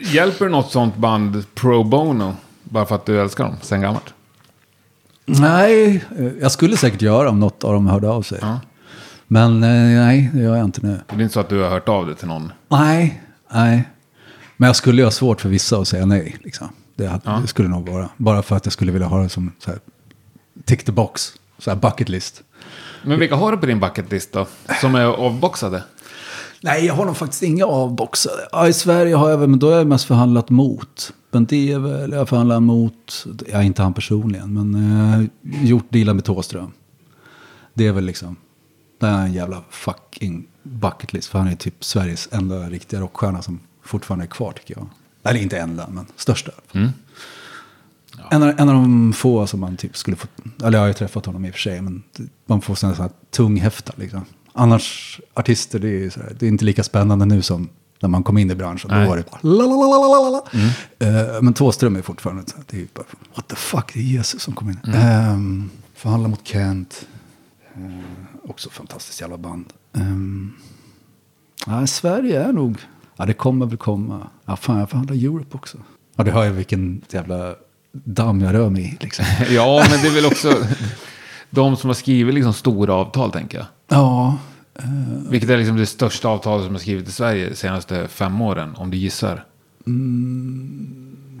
Hjälper 0.00 0.48
något 0.48 0.72
sånt 0.72 0.96
band 0.96 1.44
pro 1.54 1.84
bono? 1.84 2.34
Bara 2.62 2.86
för 2.86 2.94
att 2.94 3.06
du 3.06 3.20
älskar 3.20 3.44
dem 3.44 3.54
sen 3.62 3.80
gammalt? 3.80 4.13
Nej, 5.26 6.04
jag 6.40 6.52
skulle 6.52 6.76
säkert 6.76 7.02
göra 7.02 7.28
om 7.30 7.40
något 7.40 7.64
av 7.64 7.72
dem 7.72 7.86
hörde 7.86 8.08
av 8.08 8.22
sig. 8.22 8.38
Ja. 8.42 8.60
Men 9.26 9.62
eh, 9.62 10.04
nej, 10.04 10.30
det 10.34 10.40
gör 10.40 10.56
jag 10.56 10.64
inte 10.64 10.86
nu. 10.86 11.00
Det 11.08 11.14
är 11.16 11.20
inte 11.22 11.34
så 11.34 11.40
att 11.40 11.48
du 11.48 11.60
har 11.62 11.68
hört 11.70 11.88
av 11.88 12.06
det 12.06 12.14
till 12.14 12.28
någon? 12.28 12.52
Nej, 12.68 13.22
nej. 13.52 13.88
Men 14.56 14.66
jag 14.66 14.76
skulle 14.76 15.00
ju 15.02 15.06
ha 15.06 15.10
svårt 15.10 15.40
för 15.40 15.48
vissa 15.48 15.76
att 15.78 15.88
säga 15.88 16.06
nej. 16.06 16.36
Liksom. 16.44 16.68
Det, 16.96 17.06
hade, 17.06 17.22
Ja. 17.24 17.38
det 17.42 17.48
skulle 17.48 17.68
nog 17.68 17.88
vara. 17.88 18.08
Bara 18.16 18.42
för 18.42 18.56
att 18.56 18.66
jag 18.66 18.72
skulle 18.72 18.92
vilja 18.92 19.06
ha 19.08 19.22
det 19.22 19.28
som 19.28 19.52
så 19.58 19.70
här, 19.70 19.80
tick 20.64 20.84
the 20.84 20.92
box. 20.92 21.32
Så 21.58 21.70
här 21.70 21.76
bucket 21.76 22.08
list. 22.08 22.42
Men 23.04 23.18
vilka 23.18 23.36
har 23.36 23.52
du 23.52 23.58
på 23.58 23.66
din 23.66 23.80
bucket 23.80 24.10
list 24.12 24.32
då? 24.32 24.46
Som 24.80 24.94
är 24.94 25.04
avboxade? 25.04 25.82
Nej, 26.60 26.86
jag 26.86 26.94
har 26.94 27.04
nog 27.04 27.16
faktiskt 27.16 27.42
inga 27.42 27.66
avboxade. 27.66 28.48
Ja, 28.52 28.68
I 28.68 28.72
Sverige 28.72 29.14
har 29.14 29.30
jag 29.30 29.38
väl, 29.38 29.48
men 29.48 29.58
då 29.58 29.70
har 29.70 29.76
jag 29.78 29.86
mest 29.86 30.04
förhandlat 30.04 30.50
mot. 30.50 31.12
Men 31.34 31.44
det 31.44 31.72
är 31.72 31.78
väl, 31.78 32.12
jag 32.12 32.28
förhandlar 32.28 32.60
mot, 32.60 33.26
ja 33.52 33.62
inte 33.62 33.82
han 33.82 33.94
personligen, 33.94 34.54
men 34.54 34.74
eh, 34.74 35.26
gjort 35.68 35.84
dealen 35.88 36.16
med 36.16 36.24
Thåström. 36.24 36.72
Det 37.74 37.86
är 37.86 37.92
väl 37.92 38.04
liksom, 38.04 38.36
det 38.98 39.06
är 39.06 39.18
en 39.18 39.32
jävla 39.32 39.62
fucking 39.70 40.46
bucket 40.62 41.12
list. 41.12 41.28
För 41.28 41.38
han 41.38 41.48
är 41.48 41.56
typ 41.56 41.84
Sveriges 41.84 42.28
enda 42.32 42.70
riktiga 42.70 43.00
rockstjärna 43.00 43.42
som 43.42 43.60
fortfarande 43.82 44.24
är 44.24 44.28
kvar 44.28 44.52
tycker 44.52 44.74
jag. 44.74 44.86
Eller 45.22 45.40
inte 45.40 45.58
enda, 45.58 45.88
men 45.88 46.06
största. 46.16 46.52
En, 48.30 48.42
av, 48.42 48.48
en 48.48 48.68
av 48.68 48.74
de 48.74 49.12
få 49.12 49.46
som 49.46 49.60
man 49.60 49.76
typ 49.76 49.96
skulle 49.96 50.16
få, 50.16 50.28
eller 50.64 50.78
jag 50.78 50.82
har 50.82 50.88
ju 50.88 50.94
träffat 50.94 51.26
honom 51.26 51.44
i 51.44 51.50
och 51.50 51.54
för 51.54 51.60
sig, 51.60 51.82
men 51.82 52.02
man 52.46 52.60
får 52.60 52.74
sån 52.74 52.94
här 52.94 53.10
tung 53.30 53.60
häfta 53.60 53.92
liksom. 53.96 54.24
Annars, 54.52 55.20
artister, 55.34 55.78
det 55.78 56.04
är, 56.04 56.10
så 56.10 56.20
här, 56.20 56.36
det 56.38 56.46
är 56.46 56.48
inte 56.48 56.64
lika 56.64 56.82
spännande 56.82 57.24
nu 57.24 57.42
som 57.42 57.68
när 58.04 58.08
man 58.08 58.22
kom 58.22 58.38
in 58.38 58.50
i 58.50 58.54
branschen. 58.54 58.90
Då 58.90 58.96
Nej. 58.96 59.08
var 59.08 59.16
det 59.16 59.30
bara 59.30 59.38
lalalalalala. 59.42 60.42
Eh, 60.98 61.42
men 61.42 61.54
Thåström 61.54 61.96
är 61.96 62.02
fortfarande, 62.02 62.42
så 62.46 62.56
här, 62.56 62.64
det 62.70 62.76
är 62.76 62.86
bara, 62.94 63.04
what 63.34 63.48
the 63.48 63.56
fuck, 63.56 63.94
det 63.94 64.00
är 64.00 64.02
Jesus 64.02 64.42
som 64.42 64.54
kom 64.54 64.70
in. 64.70 64.78
Mm. 64.84 65.70
förhandla 65.94 66.28
mot 66.28 66.46
Kent, 66.46 67.06
Eh, 67.76 68.50
också 68.50 68.70
fantastiskt 68.70 69.20
jävla 69.20 69.36
band. 69.36 69.72
Um, 69.92 70.56
ja, 71.66 71.86
Sverige 71.86 72.42
är 72.42 72.52
nog, 72.52 72.78
ja 73.16 73.26
det 73.26 73.34
kommer 73.34 73.66
väl 73.66 73.76
komma. 73.76 74.26
Ja 74.44 74.56
fan, 74.56 74.78
jag 74.78 74.90
förhandlar 74.90 75.16
Europe 75.16 75.56
också. 75.56 75.78
Ja, 76.16 76.24
det 76.24 76.30
hör 76.30 76.44
ju 76.44 76.50
vilken 76.50 77.02
jävla 77.10 77.54
damm 77.92 78.40
jag 78.40 78.54
rör 78.54 78.70
mig 78.70 78.82
i 78.82 79.04
liksom. 79.04 79.24
Ja, 79.50 79.86
men 79.90 80.02
det 80.02 80.08
är 80.08 80.14
väl 80.14 80.26
också 80.26 80.56
de 81.50 81.76
som 81.76 81.90
har 81.90 81.94
skrivit 81.94 82.34
liksom 82.34 82.52
stora 82.52 82.94
avtal, 82.94 83.32
tänker 83.32 83.58
jag. 83.58 83.66
Ja, 83.88 84.38
Vilket 85.28 85.50
är 85.50 85.56
liksom 85.56 85.76
det 85.76 85.86
största 85.86 86.28
avtalet 86.28 86.64
som 86.64 86.74
har 86.74 86.80
skrivit 86.80 87.08
i 87.08 87.12
Sverige 87.12 87.48
de 87.48 87.56
senaste 87.56 88.08
fem 88.08 88.40
åren, 88.40 88.74
om 88.76 88.90
du 88.90 88.96
gissar. 88.96 89.44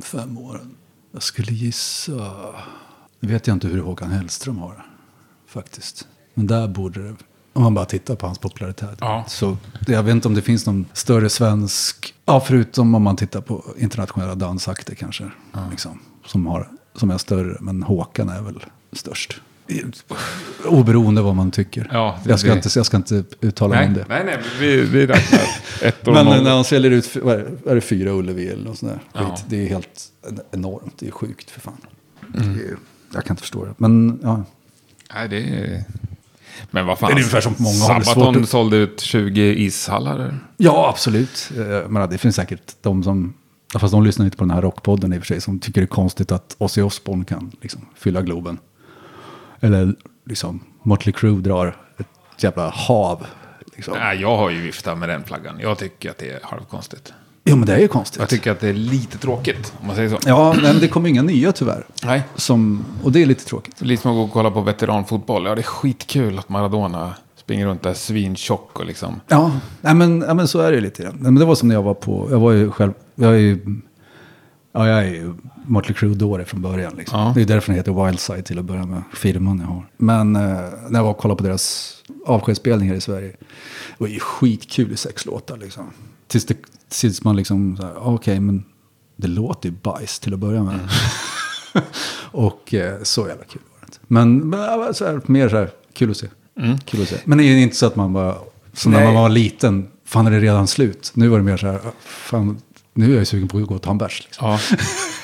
fem 0.02 0.38
åren. 0.38 0.74
Jag 1.12 1.22
skulle 1.22 1.52
gissa... 1.52 2.36
Nu 3.20 3.28
vet 3.28 3.46
jag 3.46 3.56
inte 3.56 3.68
hur 3.68 3.80
Håkan 3.80 4.10
Hellström 4.10 4.58
har 4.58 4.72
det, 4.74 4.82
faktiskt. 5.46 6.08
Men 6.34 6.46
där 6.46 6.68
borde 6.68 7.08
det... 7.08 7.14
Om 7.52 7.62
man 7.62 7.74
bara 7.74 7.84
tittar 7.84 8.16
på 8.16 8.26
hans 8.26 8.38
popularitet. 8.38 8.98
Ja. 9.00 9.24
Så 9.28 9.56
jag 9.86 10.02
vet 10.02 10.12
inte 10.12 10.28
om 10.28 10.34
det 10.34 10.42
finns 10.42 10.66
någon 10.66 10.86
större 10.92 11.28
svensk... 11.28 12.14
Ja, 12.24 12.40
förutom 12.40 12.94
om 12.94 13.02
man 13.02 13.16
tittar 13.16 13.40
på 13.40 13.64
internationella 13.78 14.34
dansakter 14.34 14.94
kanske. 14.94 15.30
Liksom, 15.70 15.98
som, 16.26 16.46
har, 16.46 16.68
som 16.94 17.10
är 17.10 17.18
större. 17.18 17.56
Men 17.60 17.82
Håkan 17.82 18.28
är 18.28 18.42
väl 18.42 18.64
störst. 18.92 19.40
Oberoende 20.64 21.22
vad 21.22 21.34
man 21.36 21.50
tycker. 21.50 21.88
Ja, 21.92 22.18
det- 22.24 22.30
jag, 22.30 22.38
ska 22.40 22.48
det- 22.48 22.54
inte, 22.56 22.68
jag 22.78 22.86
ska 22.86 22.96
inte 22.96 23.24
uttala 23.40 23.74
mig 23.74 23.86
om 23.86 23.94
det. 23.94 24.04
nej, 24.08 24.22
nej, 24.24 24.38
vi, 24.60 24.80
vi 24.80 25.06
räknar 25.06 25.40
ett 25.82 26.08
och 26.08 26.14
Men 26.14 26.26
noll. 26.26 26.42
när 26.42 26.50
han 26.50 26.64
säljer 26.64 26.90
ut, 26.90 27.16
vad 27.16 27.34
är 27.34 27.38
det, 27.64 27.70
är 27.70 27.74
det 27.74 27.80
fyra 27.80 28.10
Ullevi 28.10 28.48
eller 28.48 28.64
något 28.64 28.78
sånt 28.78 28.92
där 28.92 29.00
Ja. 29.22 29.38
Det 29.48 29.62
är 29.64 29.68
helt 29.68 30.04
enormt, 30.50 30.94
det 30.98 31.06
är 31.06 31.10
sjukt 31.10 31.50
för 31.50 31.60
fan. 31.60 31.76
Mm. 32.34 32.56
Det 32.56 32.62
jag 33.14 33.24
kan 33.24 33.32
inte 33.34 33.40
förstå 33.42 33.64
det. 33.64 33.74
Men 33.76 34.20
ja, 34.22 34.44
Nej, 35.14 35.28
det 35.28 35.36
är... 35.38 35.84
Men 36.70 36.86
vad 36.86 36.98
fan. 36.98 37.08
Det 37.08 37.12
är 37.12 37.16
ungefär 37.16 37.40
som 37.40 37.54
många 37.58 37.74
Sabaton 37.74 38.42
att- 38.42 38.48
sålde 38.48 38.76
ut 38.76 39.00
20 39.00 39.54
ishallar. 39.54 40.38
ja 40.56 40.88
absolut. 40.88 41.50
Eh, 41.56 41.88
Men 41.88 42.10
det 42.10 42.18
finns 42.18 42.36
säkert 42.36 42.72
de 42.82 43.02
som, 43.02 43.34
fast 43.78 43.92
de 43.92 44.04
lyssnar 44.04 44.24
inte 44.24 44.36
på 44.36 44.44
den 44.44 44.50
här 44.50 44.62
rockpodden 44.62 45.12
i 45.12 45.16
och 45.18 45.20
för 45.22 45.26
sig, 45.26 45.40
som 45.40 45.58
tycker 45.58 45.80
det 45.80 45.84
är 45.84 45.86
konstigt 45.86 46.32
att 46.32 46.56
Ozzy 46.58 46.82
Osbourne 46.82 47.24
kan 47.24 47.52
liksom, 47.62 47.80
fylla 47.96 48.22
Globen. 48.22 48.58
Eller 49.64 49.94
liksom 50.26 50.60
Motley 50.82 51.12
Crue 51.12 51.40
drar 51.40 51.76
ett 51.98 52.42
jävla 52.42 52.68
hav. 52.70 53.26
Liksom. 53.76 53.94
Nej, 53.98 54.20
jag 54.20 54.36
har 54.36 54.50
ju 54.50 54.60
viftat 54.60 54.98
med 54.98 55.08
den 55.08 55.24
flaggan. 55.24 55.58
Jag 55.60 55.78
tycker 55.78 56.10
att 56.10 56.18
det 56.18 56.30
är 56.30 56.40
halvkonstigt. 56.42 57.12
Jo 57.44 57.56
men 57.56 57.66
det 57.66 57.74
är 57.74 57.78
ju 57.80 57.88
konstigt. 57.88 58.20
Jag 58.20 58.28
tycker 58.28 58.52
att 58.52 58.60
det 58.60 58.68
är 58.68 58.74
lite 58.74 59.18
tråkigt, 59.18 59.74
om 59.80 59.86
man 59.86 59.96
säger 59.96 60.08
så. 60.08 60.18
Ja, 60.26 60.56
men 60.62 60.78
det 60.80 60.88
kommer 60.88 61.08
inga 61.08 61.22
nya 61.22 61.52
tyvärr. 61.52 61.86
Nej. 62.04 62.22
Som, 62.34 62.84
och 63.02 63.12
det 63.12 63.22
är 63.22 63.26
lite 63.26 63.44
tråkigt. 63.44 63.80
Lite 63.80 64.02
som 64.02 64.10
att 64.10 64.16
gå 64.16 64.22
och 64.22 64.32
kolla 64.32 64.50
på 64.50 64.60
veteranfotboll. 64.60 65.46
Ja, 65.46 65.54
det 65.54 65.60
är 65.60 65.62
skitkul 65.62 66.38
att 66.38 66.48
Maradona 66.48 67.14
springer 67.36 67.66
runt 67.66 67.82
där 67.82 67.94
svintjock 67.94 68.80
och 68.80 68.86
liksom... 68.86 69.20
Ja, 69.28 69.52
nej 69.80 69.94
men, 69.94 70.24
ja, 70.26 70.34
men 70.34 70.48
så 70.48 70.60
är 70.60 70.70
det 70.70 70.74
ju 70.74 70.80
lite 70.80 71.02
grann. 71.02 71.16
Men 71.20 71.34
det 71.34 71.44
var 71.44 71.54
som 71.54 71.68
när 71.68 71.74
jag 71.74 71.82
var 71.82 71.94
på, 71.94 72.28
jag 72.30 72.40
var 72.40 72.52
ju 72.52 72.70
själv, 72.70 72.92
jag 73.14 73.34
är 73.34 73.38
ju, 73.38 73.80
ja 74.74 74.88
jag 74.88 74.98
är 74.98 75.10
ju 75.10 75.34
Motley 75.66 75.94
Crue-dåre 75.94 76.44
från 76.44 76.62
början. 76.62 76.94
Liksom. 76.96 77.20
Ja. 77.20 77.32
Det 77.34 77.42
är 77.42 77.46
därför 77.46 77.66
den 77.68 77.76
heter 77.76 78.06
Wildside 78.06 78.44
till 78.44 78.58
att 78.58 78.64
börja 78.64 78.86
med, 78.86 79.02
firman 79.14 79.58
jag 79.58 79.66
har. 79.66 79.86
Men 79.96 80.36
eh, 80.36 80.42
när 80.88 80.98
jag 80.98 81.04
var 81.04 81.10
och 81.10 81.18
kollade 81.18 81.38
på 81.38 81.44
deras 81.44 81.94
avskedsspelningar 82.26 82.94
i 82.94 83.00
Sverige, 83.00 83.28
det 83.28 83.98
var 83.98 84.08
ju 84.08 84.20
skitkul 84.20 84.92
i 84.92 84.96
sex 84.96 85.26
låtar 85.26 85.56
liksom. 85.56 85.90
Tills, 86.26 86.46
det, 86.46 86.56
tills 86.88 87.24
man 87.24 87.36
liksom, 87.36 87.76
här, 87.76 88.08
okej 88.08 88.40
men 88.40 88.64
det 89.16 89.28
låter 89.28 89.68
ju 89.68 89.74
bajs 89.82 90.18
till 90.20 90.34
att 90.34 90.40
börja 90.40 90.62
med. 90.62 90.80
och 92.30 92.74
eh, 92.74 93.02
så 93.02 93.28
jävla 93.28 93.44
kul 93.44 93.62
var 93.72 93.80
det 93.80 93.86
inte. 93.86 93.98
Men, 94.06 94.48
men 94.48 94.94
så 94.94 95.04
här, 95.04 95.20
mer 95.26 95.48
så 95.48 95.56
här, 95.56 95.70
kul 95.92 96.10
att 96.10 96.16
se. 96.16 96.26
Kul 96.84 97.02
att 97.02 97.08
se. 97.08 97.16
Men 97.24 97.38
det 97.38 97.44
är 97.44 97.56
inte 97.56 97.76
så 97.76 97.86
att 97.86 97.96
man 97.96 98.12
bara, 98.12 98.36
som 98.72 98.92
när 98.92 99.04
man 99.04 99.14
var 99.14 99.28
liten, 99.28 99.88
fan 100.04 100.26
är 100.26 100.30
det 100.30 100.40
redan 100.40 100.66
slut? 100.66 101.12
Nu 101.14 101.28
var 101.28 101.38
det 101.38 101.44
mer 101.44 101.56
så 101.56 101.66
här, 101.66 101.80
fan, 102.04 102.60
nu 102.94 103.14
är 103.14 103.18
jag 103.18 103.26
sugen 103.26 103.48
på 103.48 103.58
att 103.58 103.66
gå 103.66 103.74
och 103.74 103.82
ta 103.82 103.90
en 103.90 103.98
bärs. 103.98 104.22
Liksom. 104.24 104.48
Ja. 104.50 104.58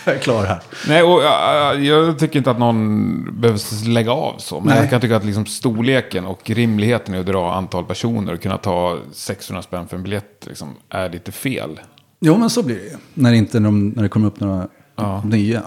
Jag 0.04 0.14
är 0.14 0.18
klar 0.18 0.44
här. 0.44 0.62
Nej, 0.88 1.02
och 1.02 1.22
jag, 1.22 1.84
jag 1.84 2.18
tycker 2.18 2.38
inte 2.38 2.50
att 2.50 2.58
någon 2.58 3.40
behöver 3.40 3.88
lägga 3.88 4.12
av 4.12 4.34
så. 4.38 4.60
Men 4.60 4.68
Nej. 4.68 4.78
jag 4.78 4.90
kan 4.90 5.00
tycka 5.00 5.16
att 5.16 5.24
liksom 5.24 5.46
storleken 5.46 6.26
och 6.26 6.50
rimligheten 6.50 7.14
i 7.14 7.18
att 7.18 7.26
dra 7.26 7.54
antal 7.54 7.84
personer 7.84 8.32
och 8.32 8.42
kunna 8.42 8.58
ta 8.58 8.98
600 9.12 9.62
spänn 9.62 9.88
för 9.88 9.96
en 9.96 10.02
biljett 10.02 10.44
liksom, 10.46 10.74
är 10.88 11.10
lite 11.10 11.32
fel. 11.32 11.80
Jo, 12.20 12.36
men 12.38 12.50
så 12.50 12.62
blir 12.62 12.76
det 12.76 12.82
ju. 12.84 12.96
När, 13.14 13.32
inte, 13.32 13.58
de, 13.58 13.88
när 13.88 14.02
det 14.02 14.08
kommer 14.08 14.26
upp 14.26 14.40
några 14.40 14.68
Ja. 14.96 15.22
nya. 15.24 15.62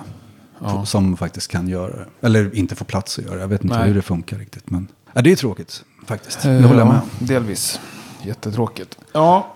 Ja. 0.60 0.86
Som 0.86 1.18
faktiskt 1.18 1.52
kan 1.52 1.68
göra 1.68 1.96
det. 1.96 2.06
Eller 2.28 2.56
inte 2.56 2.76
får 2.76 2.86
plats 2.86 3.20
att 3.20 3.26
göra 3.26 3.36
det. 3.36 3.42
Jag 3.42 3.48
vet 3.48 3.64
inte 3.64 3.78
Nej. 3.78 3.88
hur 3.88 3.96
det 3.96 4.02
funkar 4.02 4.38
riktigt. 4.38 4.70
Men 4.70 4.88
ja, 5.14 5.22
det 5.22 5.32
är 5.32 5.36
tråkigt 5.36 5.84
faktiskt. 6.08 6.42
Det 6.42 6.62
håller 6.62 6.80
jag 6.80 6.88
med 6.88 7.02
om. 7.02 7.10
Delvis. 7.28 7.80
Jättetråkigt. 8.24 8.98
Ja. 9.14 9.56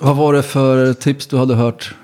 Vad 0.00 0.16
var 0.16 0.32
det 0.32 0.42
för 0.42 0.92
tips 0.92 1.26
du 1.26 1.38
hade 1.38 1.54
hört? 1.54 1.94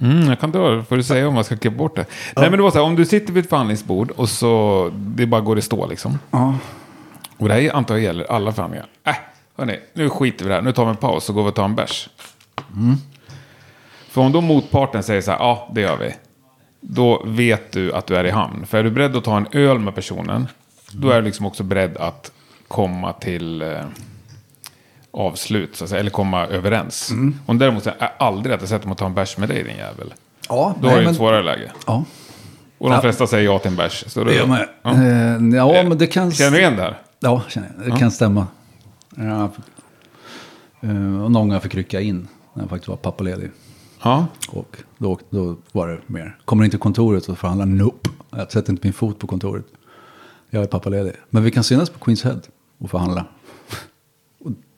Mm, 0.00 0.28
jag 0.28 0.40
kan 0.40 0.48
inte 0.48 0.84
får 0.88 0.96
du 0.96 1.02
säga 1.02 1.28
om 1.28 1.36
jag 1.36 1.44
ska 1.46 1.56
klippa 1.56 1.76
bort 1.76 1.96
det. 1.96 2.06
Nej, 2.36 2.50
men 2.50 2.58
det 2.58 2.62
var 2.62 2.70
så 2.70 2.78
här, 2.78 2.84
om 2.84 2.96
du 2.96 3.04
sitter 3.04 3.32
vid 3.32 3.44
ett 3.44 3.50
förhandlingsbord 3.50 4.10
och 4.10 4.28
så 4.28 4.90
det 4.94 5.26
bara 5.26 5.40
går 5.40 5.58
i 5.58 5.62
stå 5.62 5.86
liksom. 5.86 6.18
Ja. 6.30 6.54
Och 7.36 7.48
det 7.48 7.54
här 7.54 7.76
antar 7.76 7.94
jag 7.94 8.04
gäller 8.04 8.32
alla 8.32 8.52
förhandlingar. 8.52 8.86
Äh, 9.04 9.14
hörni, 9.56 9.78
nu 9.92 10.10
skiter 10.10 10.44
vi 10.44 10.48
det 10.48 10.54
här. 10.54 10.62
Nu 10.62 10.72
tar 10.72 10.84
vi 10.84 10.90
en 10.90 10.96
paus 10.96 11.28
och 11.28 11.34
går 11.34 11.42
vi 11.42 11.50
och 11.50 11.54
tar 11.54 11.64
en 11.64 11.74
bärs. 11.74 12.08
För 14.08 14.20
om 14.20 14.32
då 14.32 14.40
motparten 14.40 15.02
säger 15.02 15.20
så 15.20 15.30
här, 15.30 15.38
ja 15.38 15.70
det 15.74 15.80
gör 15.80 15.96
vi. 15.96 16.14
Då 16.80 17.22
vet 17.26 17.72
du 17.72 17.92
att 17.92 18.06
du 18.06 18.16
är 18.16 18.24
i 18.24 18.30
hamn. 18.30 18.66
För 18.66 18.78
är 18.78 18.84
du 18.84 18.90
beredd 18.90 19.16
att 19.16 19.24
ta 19.24 19.36
en 19.36 19.46
öl 19.52 19.78
med 19.78 19.94
personen, 19.94 20.48
då 20.92 21.10
är 21.10 21.16
du 21.16 21.22
liksom 21.22 21.46
också 21.46 21.62
beredd 21.62 21.96
att 21.96 22.32
komma 22.68 23.12
till 23.12 23.62
eh, 23.62 23.68
avslut, 25.14 25.76
så 25.76 25.84
att 25.84 25.90
säga, 25.90 26.00
eller 26.00 26.10
komma 26.10 26.46
överens. 26.46 27.10
Om 27.46 27.58
däremot 27.58 27.86
är 27.86 28.12
aldrig 28.18 28.54
att 28.54 28.60
jag 28.60 28.68
sätter 28.68 28.86
mig 28.86 28.92
och 28.92 28.98
tar 28.98 29.06
en 29.06 29.14
bärs 29.14 29.38
med 29.38 29.48
dig 29.48 29.62
din 29.62 29.76
jävel. 29.76 30.14
Ja, 30.48 30.74
Då 30.80 30.88
har 30.88 30.98
du 31.00 31.08
ett 31.08 31.16
svårare 31.16 31.42
läge. 31.42 31.72
Ja, 31.86 32.04
Och 32.78 32.88
de 32.88 32.94
Ja. 32.94 33.00
flesta 33.00 33.26
säger 33.26 33.44
ja 33.44 33.58
till 33.58 33.70
en 33.70 33.76
bärs. 33.76 34.04
Så 34.06 34.24
det 34.24 34.46
man 34.48 34.58
ju. 34.58 34.64
ja. 34.82 34.90
Eh, 34.90 35.56
Ja, 35.76 35.82
men 35.88 35.98
det 35.98 36.06
kan... 36.06 36.32
Känner 36.32 36.50
du 36.50 36.58
igen 36.58 36.76
det 36.76 36.82
här? 36.82 36.98
Ja, 37.20 37.42
känner 37.48 37.72
jag. 37.84 37.92
Det 37.92 37.98
kan 37.98 38.10
stämma. 38.10 38.46
Ja. 39.16 39.50
Eh, 40.80 41.22
Och 41.24 41.30
någon 41.32 41.48
gång 41.48 41.60
fick 41.60 41.74
rycka 41.74 42.00
in 42.00 42.28
när 42.54 42.62
jag 42.62 42.70
faktiskt 42.70 42.88
var 42.88 42.96
pappaledig. 42.96 43.50
Ja. 44.02 44.26
Och 44.48 44.76
då, 44.98 45.18
då 45.30 45.56
var 45.72 45.88
det 45.88 45.98
mer. 46.06 46.36
Kommer 46.44 46.64
in 46.64 46.70
till 46.70 46.78
kontoret 46.80 47.28
och 47.28 47.38
förhandlar. 47.38 47.66
Nope. 47.66 48.10
Jag 48.30 48.52
sätter 48.52 48.72
inte 48.72 48.86
min 48.86 48.92
fot 48.92 49.18
på 49.18 49.26
kontoret. 49.26 49.64
Jag 50.50 50.62
är 50.62 50.66
pappaledig. 50.66 51.12
Men 51.30 51.42
vi 51.44 51.50
kan 51.50 51.64
synas 51.64 51.90
på 51.90 51.98
Queens 52.04 52.24
Head 52.24 52.40
och 52.78 52.90
förhandla. 52.90 53.24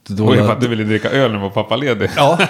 Och 0.08 0.14
då, 0.16 0.28
Oj, 0.30 0.36
för 0.36 0.52
att 0.52 0.60
du 0.60 0.68
ville 0.68 0.84
dricka 0.84 1.10
öl 1.10 1.32
när 1.32 1.38
var 1.38 1.50
pappaledig. 1.50 2.10
ja. 2.16 2.38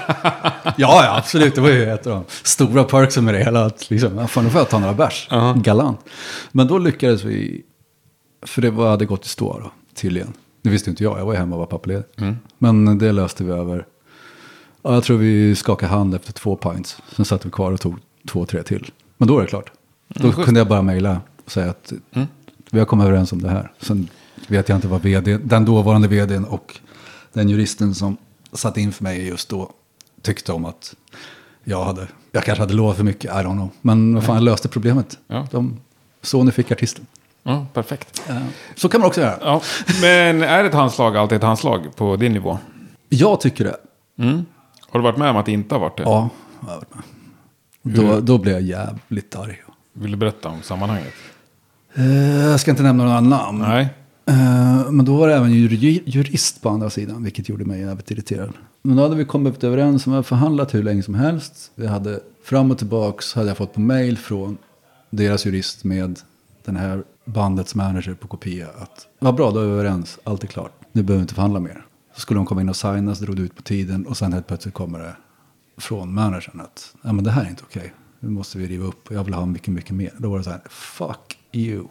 ja, 0.65 0.75
ja, 0.77 1.17
absolut. 1.19 1.55
Det 1.55 1.61
var 1.61 1.69
ju 1.69 1.91
ett 1.91 2.07
av 2.07 2.13
de 2.13 2.25
stora 2.43 2.85
perksen 2.85 3.25
med 3.25 3.35
det 3.35 3.39
hela. 3.45 3.65
Att 3.65 3.91
liksom, 3.91 4.29
fan, 4.29 4.45
nu 4.45 4.51
får 4.51 4.61
jag 4.61 4.69
ta 4.69 4.79
några 4.79 4.95
bärs. 4.95 5.29
Ja. 5.31 5.55
Galant. 5.57 6.01
Men 6.53 6.67
då 6.67 6.79
lyckades 6.79 7.25
vi. 7.25 7.63
För 8.47 8.63
det 8.63 8.71
var, 8.71 8.91
hade 8.91 9.07
gått 9.07 9.27
i 9.27 9.29
stå 9.29 9.59
då, 9.59 9.71
tydligen. 9.95 10.33
Det 10.63 10.71
visste 10.71 10.91
inte 10.91 11.05
jag. 11.05 11.19
Jag 11.19 11.27
var 11.27 11.33
ju 11.33 11.39
hemma 11.39 11.57
och 11.57 11.61
var 11.61 11.67
pappaledig. 11.67 12.05
Men 12.59 12.99
det 12.99 13.13
löste 13.13 13.45
vi 13.45 13.53
över. 13.53 13.87
Ja, 14.83 14.95
jag 14.95 15.05
tror 15.05 15.19
vi 15.19 15.55
skakade 15.57 15.93
hand 15.93 16.15
efter 16.15 16.33
två 16.33 16.57
pints. 16.57 16.99
Sen 17.17 17.25
satt 17.25 17.47
vi 17.47 17.51
kvar 17.51 17.73
och 17.73 17.81
tog 17.81 17.97
två, 18.29 18.47
tre 18.47 18.63
till. 18.63 18.91
Men 19.17 19.29
då 19.29 19.39
är 19.39 19.43
det 19.43 19.49
klart. 19.49 19.73
Då 20.09 20.33
kunde 20.33 20.61
jag 20.61 20.69
bara 20.69 20.83
mejla 20.83 21.21
och 21.45 21.51
säga 21.51 21.71
att 21.71 21.93
vi 22.71 22.79
har 22.79 22.87
kommit 22.87 23.07
överens 23.07 23.33
om 23.33 23.43
det 23.43 23.49
här. 23.49 23.73
Sen 23.81 24.09
vet 24.49 24.69
jag 24.69 24.77
inte 24.77 24.89
vad 24.89 25.03
vd, 25.03 25.39
den 25.39 25.65
dåvarande 25.65 26.09
vdn 26.09 26.45
och 26.45 26.81
den 27.37 27.49
juristen 27.49 27.95
som 27.95 28.17
satt 28.53 28.77
in 28.77 28.93
för 28.93 29.05
mig 29.05 29.27
just 29.27 29.49
då 29.49 29.71
tyckte 30.23 30.53
om 30.53 30.65
att 30.65 30.95
jag 31.65 31.85
hade, 31.85 32.09
jag 32.33 32.45
kanske 32.45 32.63
hade 32.63 32.75
lovat 32.75 32.97
för 32.97 33.05
mycket, 33.05 33.25
I 33.25 33.35
don't 33.35 33.53
know. 33.53 33.71
Men 33.81 34.15
vad 34.15 34.25
fan, 34.25 34.35
jag 34.35 34.45
löste 34.45 34.69
problemet. 34.69 35.19
Ja. 35.27 35.47
De, 35.51 35.81
Sony 36.23 36.51
fick 36.51 36.73
artisten. 36.73 37.07
Ja, 37.43 37.67
perfekt. 37.73 38.23
Så 38.75 38.89
kan 38.89 39.01
man 39.01 39.09
också 39.09 39.21
göra. 39.21 39.39
Ja, 39.41 39.63
men 40.01 40.43
är 40.43 40.65
ett 40.65 40.75
handslag 40.75 41.17
alltid 41.17 41.37
ett 41.37 41.43
handslag 41.43 41.97
på 41.97 42.17
din 42.17 42.33
nivå? 42.33 42.59
Jag 43.09 43.41
tycker 43.41 43.65
det. 43.65 43.77
Mm. 44.19 44.47
Har 44.91 45.01
du 45.01 45.05
varit 45.05 45.19
med 45.19 45.31
om 45.31 45.37
att 45.37 45.47
det 45.47 45.53
inte 45.53 45.75
har 45.75 45.81
varit 45.81 45.97
det? 45.97 46.03
Ja, 46.03 46.29
jag 46.61 46.69
har 46.69 46.77
varit 46.77 46.95
med. 46.95 47.05
Då, 47.83 48.21
då 48.21 48.39
blev 48.39 48.55
jag 48.55 48.63
jävligt 48.63 49.37
arg. 49.37 49.63
Vill 49.93 50.11
du 50.11 50.17
berätta 50.17 50.49
om 50.49 50.63
sammanhanget? 50.63 51.15
Eh, 51.95 52.37
jag 52.37 52.61
ska 52.61 52.71
inte 52.71 52.83
nämna 52.83 53.05
några 53.05 53.21
namn. 53.21 53.59
Nej. 53.59 53.89
Eh, 54.29 54.91
men 54.91 55.05
då 55.05 55.17
var 55.17 55.29
det 55.29 55.35
även 55.35 55.53
jur- 55.53 56.03
jurist 56.07 56.63
på 56.63 56.69
andra 56.69 56.91
sidan, 56.91 57.23
vilket 57.25 57.49
gjorde 57.49 57.65
mig 57.65 57.81
jävligt 57.81 58.11
irriterad. 58.11 58.53
Men 58.83 58.97
då 58.97 59.03
hade 59.03 59.17
vi 59.17 59.25
kommit 59.25 59.65
överens 59.65 60.07
om 60.07 60.13
att 60.13 60.27
förhandlat 60.27 60.75
hur 60.75 60.83
länge 60.83 61.03
som 61.03 61.15
helst. 61.15 61.71
Vi 61.75 61.87
hade 61.87 62.21
fram 62.45 62.71
och 62.71 62.79
tillbaks 62.79 63.35
hade 63.35 63.49
jag 63.49 63.57
fått 63.57 63.75
på 63.75 63.81
mail 63.81 64.19
från 64.19 64.59
deras 65.11 65.47
jurist 65.47 65.85
med 65.85 66.21
den 66.65 66.77
här 66.77 67.05
bandets 67.25 67.75
manager 67.75 68.15
på 68.15 68.29
kopia. 68.29 68.67
Att 68.79 69.07
vad 69.19 69.35
bra, 69.35 69.51
då 69.51 69.61
är 69.61 69.65
vi 69.67 69.73
överens, 69.73 70.19
allt 70.25 70.43
är 70.43 70.47
klart. 70.49 70.73
Nu 70.93 71.03
behöver 71.03 71.19
vi 71.21 71.23
inte 71.23 71.35
förhandla 71.35 71.61
mer. 71.61 71.87
Så 72.15 72.21
skulle 72.21 72.39
de 72.39 72.47
komma 72.47 72.61
in 72.61 72.69
och 72.69 72.77
signa, 72.77 73.15
så 73.15 73.25
drog 73.25 73.37
det 73.37 73.43
ut 73.43 73.57
på 73.57 73.63
tiden 73.63 74.07
och 74.07 74.17
sen 74.17 74.33
helt 74.33 74.47
plötsligt 74.47 74.75
kommer 74.75 74.99
det 74.99 75.17
från 75.79 76.15
managern 76.15 76.61
att 76.61 76.95
ja, 77.03 77.13
men 77.13 77.25
det 77.25 77.31
här 77.31 77.45
är 77.45 77.49
inte 77.49 77.63
okej. 77.67 77.93
Nu 78.21 78.29
måste 78.29 78.59
vi 78.59 78.67
riva 78.67 78.87
upp 78.87 79.09
och 79.09 79.15
jag 79.15 79.25
vill 79.25 79.35
ha 79.35 79.47
mycket, 79.47 79.69
mycket 79.75 79.91
mer. 79.95 80.11
Då 80.19 80.31
var 80.31 80.39
det 80.39 80.45
så 80.45 80.51
här, 80.51 80.61
fuck 80.71 81.39
you. 81.53 81.85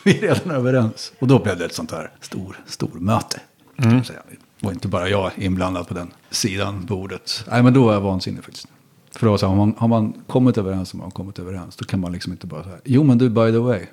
vi 0.04 0.16
är 0.18 0.20
redan 0.20 0.50
överens. 0.50 1.12
Och 1.18 1.26
då 1.28 1.38
blev 1.42 1.58
det 1.58 1.64
ett 1.64 1.74
sånt 1.74 1.90
här 1.90 2.10
stor, 2.20 2.56
stor 2.66 2.90
möte. 2.94 3.40
Det 3.76 4.66
var 4.66 4.72
inte 4.72 4.88
bara 4.88 5.08
jag 5.08 5.30
inblandad 5.36 5.88
på 5.88 5.94
den 5.94 6.10
sidan 6.30 6.86
bordet. 6.86 7.44
Nej, 7.50 7.62
men 7.62 7.74
då 7.74 7.84
var 7.84 7.92
jag 7.92 8.00
vansinnig 8.00 8.44
faktiskt. 8.44 8.66
För 9.12 9.26
då 9.26 9.30
var 9.30 9.38
så 9.38 9.46
här, 9.46 9.54
har, 9.54 9.66
man, 9.66 9.74
har 9.78 9.88
man 9.88 10.12
kommit 10.26 10.58
överens 10.58 10.92
har 10.92 10.98
man 11.00 11.10
kommit 11.10 11.38
överens. 11.38 11.76
Då 11.76 11.84
kan 11.84 12.00
man 12.00 12.12
liksom 12.12 12.32
inte 12.32 12.46
bara 12.46 12.64
säga, 12.64 12.76
jo 12.84 13.04
men 13.04 13.18
du 13.18 13.28
by 13.30 13.52
the 13.52 13.58
way. 13.58 13.86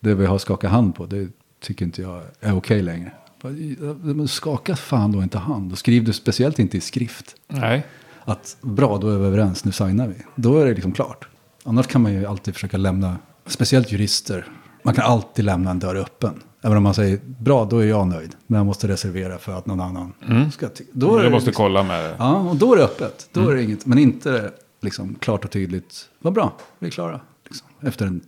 Det 0.00 0.14
vi 0.14 0.26
har 0.26 0.38
skakat 0.38 0.70
hand 0.70 0.94
på, 0.94 1.06
det 1.06 1.28
tycker 1.60 1.84
inte 1.84 2.02
jag 2.02 2.22
är 2.40 2.56
okej 2.56 2.82
längre. 2.82 3.12
Bara, 3.42 3.52
"Ja, 3.52 3.94
Men 4.02 4.28
skaka 4.28 4.76
fan 4.76 5.12
då 5.12 5.22
inte 5.22 5.38
hand. 5.38 5.72
Och 5.72 5.78
skriv 5.78 6.04
det 6.04 6.12
speciellt 6.12 6.58
inte 6.58 6.76
i 6.76 6.80
skrift 6.80 7.34
Nej. 7.48 7.86
att 8.24 8.56
bra, 8.60 8.98
då 8.98 9.08
är 9.10 9.18
vi 9.18 9.26
överens, 9.26 9.64
nu 9.64 9.72
signar 9.72 10.08
vi. 10.08 10.14
Då 10.34 10.58
är 10.58 10.66
det 10.66 10.74
liksom 10.74 10.92
klart. 10.92 11.28
Annars 11.64 11.86
kan 11.86 12.02
man 12.02 12.12
ju 12.12 12.26
alltid 12.26 12.54
försöka 12.54 12.76
lämna, 12.76 13.16
speciellt 13.46 13.92
jurister, 13.92 14.46
man 14.82 14.94
kan 14.94 15.04
alltid 15.04 15.44
lämna 15.44 15.70
en 15.70 15.78
dörr 15.78 15.96
öppen. 15.96 16.42
Även 16.62 16.76
om 16.76 16.82
man 16.82 16.94
säger 16.94 17.20
bra, 17.24 17.64
då 17.64 17.78
är 17.78 17.86
jag 17.86 18.06
nöjd. 18.06 18.34
Men 18.46 18.56
jag 18.58 18.66
måste 18.66 18.88
reservera 18.88 19.38
för 19.38 19.52
att 19.58 19.66
någon 19.66 19.80
annan 19.80 20.12
ska 20.52 20.68
ty- 20.68 20.84
då 20.92 21.18
det 21.18 21.30
måste 21.30 21.46
liksom, 21.46 21.64
kolla 21.64 21.82
med 21.82 22.04
det. 22.04 22.14
Ja, 22.18 22.36
och 22.36 22.56
då 22.56 22.72
är 22.72 22.76
det 22.76 22.84
öppet. 22.84 23.28
Då 23.32 23.48
är 23.50 23.54
det 23.54 23.62
inget, 23.62 23.86
men 23.86 23.98
inte 23.98 24.50
liksom 24.80 25.14
klart 25.20 25.44
och 25.44 25.50
tydligt. 25.50 26.08
Vad 26.18 26.32
bra, 26.32 26.52
vi 26.78 26.86
är 26.86 26.90
klara. 26.90 27.20
Liksom, 27.44 27.66
efter 27.80 28.06
en 28.06 28.20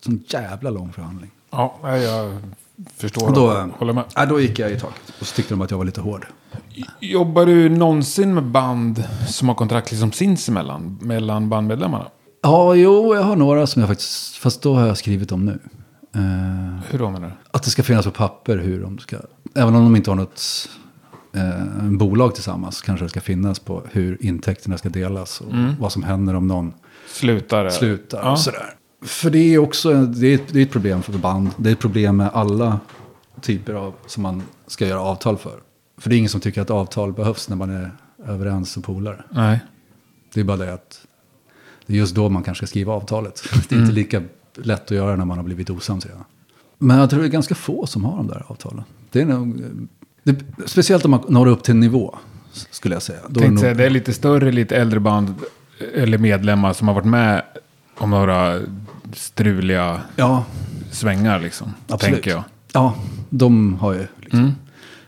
sån 0.00 0.24
jävla 0.28 0.70
lång 0.70 0.92
förhandling. 0.92 1.30
Ja, 1.50 1.78
jag 1.82 2.36
förstår. 2.96 3.28
Och 3.28 3.32
då, 3.34 3.46
och 3.46 3.78
håller 3.78 3.92
med. 3.92 4.04
ja, 4.14 4.26
då 4.26 4.40
gick 4.40 4.58
jag 4.58 4.70
i 4.72 4.80
taket. 4.80 5.12
Och 5.20 5.26
så 5.26 5.34
tyckte 5.36 5.54
de 5.54 5.60
att 5.60 5.70
jag 5.70 5.78
var 5.78 5.84
lite 5.84 6.00
hård. 6.00 6.26
Jobbar 7.00 7.46
du 7.46 7.68
någonsin 7.68 8.34
med 8.34 8.44
band 8.44 9.04
som 9.28 9.48
har 9.48 9.54
kontrakt 9.54 9.90
liksom 9.90 10.12
sinsemellan? 10.12 10.98
Mellan 11.02 11.48
bandmedlemmarna? 11.48 12.08
Ja, 12.42 12.74
jo, 12.74 13.14
jag 13.14 13.22
har 13.22 13.36
några 13.36 13.66
som 13.66 13.80
jag 13.80 13.88
faktiskt, 13.88 14.36
fast 14.36 14.62
då 14.62 14.74
har 14.74 14.86
jag 14.86 14.98
skrivit 14.98 15.32
om 15.32 15.44
nu. 15.44 15.58
Eh, 16.14 16.20
Hur 16.90 16.98
då 16.98 17.10
menar 17.10 17.28
du? 17.28 17.34
att 17.50 17.62
det 17.62 17.70
ska 17.70 17.82
finnas 17.82 18.04
på 18.04 18.10
papper 18.10 18.58
hur 18.58 18.80
de 18.82 18.98
ska, 18.98 19.16
även 19.54 19.74
om 19.74 19.84
de 19.84 19.96
inte 19.96 20.10
har 20.10 20.16
något 20.16 20.68
eh, 21.32 21.90
bolag 21.90 22.34
tillsammans, 22.34 22.82
kanske 22.82 23.04
det 23.04 23.08
ska 23.08 23.20
finnas 23.20 23.58
på 23.58 23.82
hur 23.92 24.16
intäkterna 24.20 24.78
ska 24.78 24.88
delas 24.88 25.40
och 25.40 25.52
vad 25.78 25.92
som 25.92 26.02
händer 26.02 26.34
om 26.34 26.46
någon 26.48 26.72
Slutar 27.08 27.70
slutar 27.70 28.18
Ja. 28.22 28.32
och 28.32 28.38
sådär. 28.38 28.74
För 29.02 29.30
det 29.30 29.38
är 29.54 29.58
också 29.58 29.92
det 30.06 30.26
är, 30.26 30.34
ett- 30.34 30.52
det 30.52 30.58
är 30.58 30.62
ett 30.62 30.70
problem 30.72 31.02
för 31.02 31.12
band. 31.18 31.50
Det 31.56 31.68
är 31.68 31.72
ett 31.72 31.78
problem 31.78 32.16
med 32.16 32.30
alla 32.32 32.80
typer 33.40 33.74
av 33.74 33.94
som 34.06 34.22
man 34.22 34.42
ska 34.66 34.86
göra 34.86 35.00
avtal 35.00 35.38
för. 35.38 35.60
För 35.98 36.10
det 36.10 36.16
är 36.16 36.18
ingen 36.18 36.30
som 36.30 36.40
tycker 36.40 36.62
att 36.62 36.70
avtal 36.70 37.12
behövs 37.12 37.48
när 37.48 37.56
man 37.56 37.70
är 37.70 37.90
överens 38.26 38.72
som 38.72 38.82
polare. 38.82 39.24
Nej. 39.30 39.60
Det 40.34 40.40
är 40.40 40.44
bara 40.44 40.56
det 40.56 40.74
att 40.74 41.00
det 41.86 41.92
är 41.92 41.96
just 41.96 42.14
då 42.14 42.28
man 42.28 42.42
kanske 42.42 42.66
ska 42.66 42.70
skriva 42.70 42.92
avtalet. 42.92 43.42
Det 43.68 43.74
är 43.74 43.80
inte 43.80 43.92
lika 43.92 44.22
lätt 44.54 44.82
att 44.84 44.90
göra 44.90 45.16
när 45.16 45.24
man 45.24 45.38
har 45.38 45.44
blivit 45.44 45.70
osams 45.70 46.06
redan. 46.06 46.24
Men 46.78 46.98
jag 46.98 47.10
tror 47.10 47.20
det 47.20 47.26
är 47.26 47.30
ganska 47.30 47.54
få 47.54 47.86
som 47.86 48.04
har 48.04 48.16
de 48.16 48.26
där 48.26 48.44
avtalen. 48.48 48.84
Det 49.12 49.20
är 49.20 49.26
nog, 49.26 49.62
det, 50.22 50.36
speciellt 50.66 51.04
om 51.04 51.10
man 51.10 51.24
når 51.28 51.46
upp 51.46 51.62
till 51.62 51.72
en 51.74 51.80
nivå, 51.80 52.14
skulle 52.70 52.94
jag 52.94 53.02
säga. 53.02 53.18
Då 53.22 53.26
är 53.28 53.32
det 53.32 53.40
Tänkte 53.40 53.50
nog- 53.50 53.60
säga, 53.60 53.74
det 53.74 53.84
är 53.86 53.90
lite 53.90 54.12
större, 54.12 54.52
lite 54.52 54.76
äldre 54.76 55.00
band 55.00 55.34
eller 55.94 56.18
medlemmar 56.18 56.72
som 56.72 56.88
har 56.88 56.94
varit 56.94 57.06
med 57.06 57.42
om 57.98 58.10
några 58.10 58.60
struliga 59.12 60.00
Ja, 60.16 60.44
svängar 60.90 61.40
liksom. 61.40 61.72
absolut. 61.88 62.14
Tänker 62.14 62.30
jag. 62.30 62.42
Ja, 62.72 62.94
de 63.30 63.74
har 63.74 63.92
ju, 63.92 64.06
liksom, 64.20 64.38
Mm. 64.40 64.52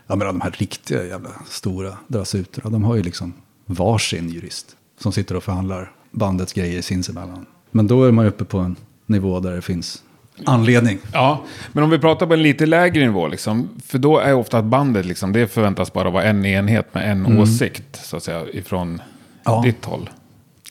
jag 0.06 0.18
menar 0.18 0.32
de 0.32 0.40
här 0.40 0.50
riktiga 0.50 1.04
jävla 1.04 1.30
stora 1.48 1.92
drasuterna, 2.08 2.70
de 2.70 2.84
har 2.84 2.94
ju 2.96 3.02
liksom 3.02 3.32
varsin 3.66 4.28
jurist 4.28 4.76
som 5.00 5.12
sitter 5.12 5.36
och 5.36 5.44
förhandlar 5.44 5.92
bandets 6.10 6.52
grejer 6.52 6.82
sinsemellan. 6.82 7.46
Men 7.70 7.86
då 7.86 8.04
är 8.04 8.12
man 8.12 8.26
uppe 8.26 8.44
på 8.44 8.58
en 8.58 8.76
nivå 9.06 9.40
där 9.40 9.52
det 9.54 9.62
finns 9.62 10.02
anledning. 10.44 10.98
Ja, 11.12 11.42
men 11.72 11.84
om 11.84 11.90
vi 11.90 11.98
pratar 11.98 12.26
på 12.26 12.32
en 12.34 12.42
lite 12.42 12.66
lägre 12.66 13.04
nivå, 13.06 13.28
liksom, 13.28 13.68
för 13.86 13.98
då 13.98 14.18
är 14.18 14.34
ofta 14.34 14.58
att 14.58 14.64
bandet, 14.64 15.06
liksom, 15.06 15.32
det 15.32 15.46
förväntas 15.48 15.92
bara 15.92 16.10
vara 16.10 16.24
en 16.24 16.44
enhet 16.46 16.94
med 16.94 17.10
en 17.10 17.38
åsikt, 17.38 18.00
så 18.06 18.16
att 18.16 18.22
säga, 18.22 18.42
ifrån 18.52 18.88
Mm. 18.88 19.58
Ja. 19.58 19.62
ditt 19.64 19.84
håll. 19.84 20.10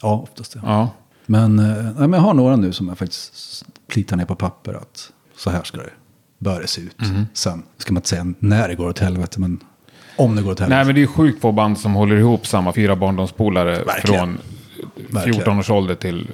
Ja, 0.01 0.13
oftast 0.23 0.53
det. 0.53 0.59
Ja. 0.65 0.89
Men, 1.25 1.59
eh, 1.59 1.65
nej, 1.83 1.93
men 2.07 2.13
jag 2.13 2.19
har 2.19 2.33
några 2.33 2.55
nu 2.55 2.73
som 2.73 2.87
jag 2.87 2.97
faktiskt 2.97 3.65
plitar 3.87 4.17
ner 4.17 4.25
på 4.25 4.35
papper 4.35 4.73
att 4.73 5.11
så 5.37 5.49
här 5.49 5.63
ska 5.63 5.77
det, 5.77 5.89
bör 6.39 6.61
det 6.61 6.67
se 6.67 6.81
ut. 6.81 6.95
Sen 7.33 7.63
ska 7.77 7.93
man 7.93 7.97
inte 7.97 8.09
säga 8.09 8.33
när 8.39 8.67
det 8.67 8.75
går 8.75 8.89
åt 8.89 8.99
helvete, 8.99 9.39
men 9.39 9.59
om 10.15 10.35
det 10.35 10.41
går 10.41 10.51
åt 10.51 10.59
helvete. 10.59 10.75
Nej, 10.77 10.85
men 10.85 10.95
det 10.95 11.01
är 11.03 11.07
sjukt 11.07 11.41
få 11.41 11.51
band 11.51 11.79
som 11.79 11.93
håller 11.93 12.15
ihop 12.15 12.47
samma 12.47 12.73
fyra 12.73 12.95
barndomspolare 12.95 13.75
från 14.05 14.37
Verkligen. 14.95 15.33
14 15.33 15.59
års 15.59 15.69
ålder 15.69 15.95
till 15.95 16.29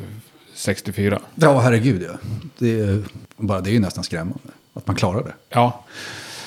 64. 0.61 1.19
Ja, 1.35 1.59
herregud 1.59 2.03
ja. 2.03 2.17
Det 2.57 2.79
är, 2.79 3.03
bara 3.37 3.61
det 3.61 3.69
är 3.69 3.73
ju 3.73 3.79
nästan 3.79 4.03
skrämmande 4.03 4.39
att 4.73 4.87
man 4.87 4.95
klarar 4.95 5.23
det. 5.23 5.33
Ja, 5.49 5.83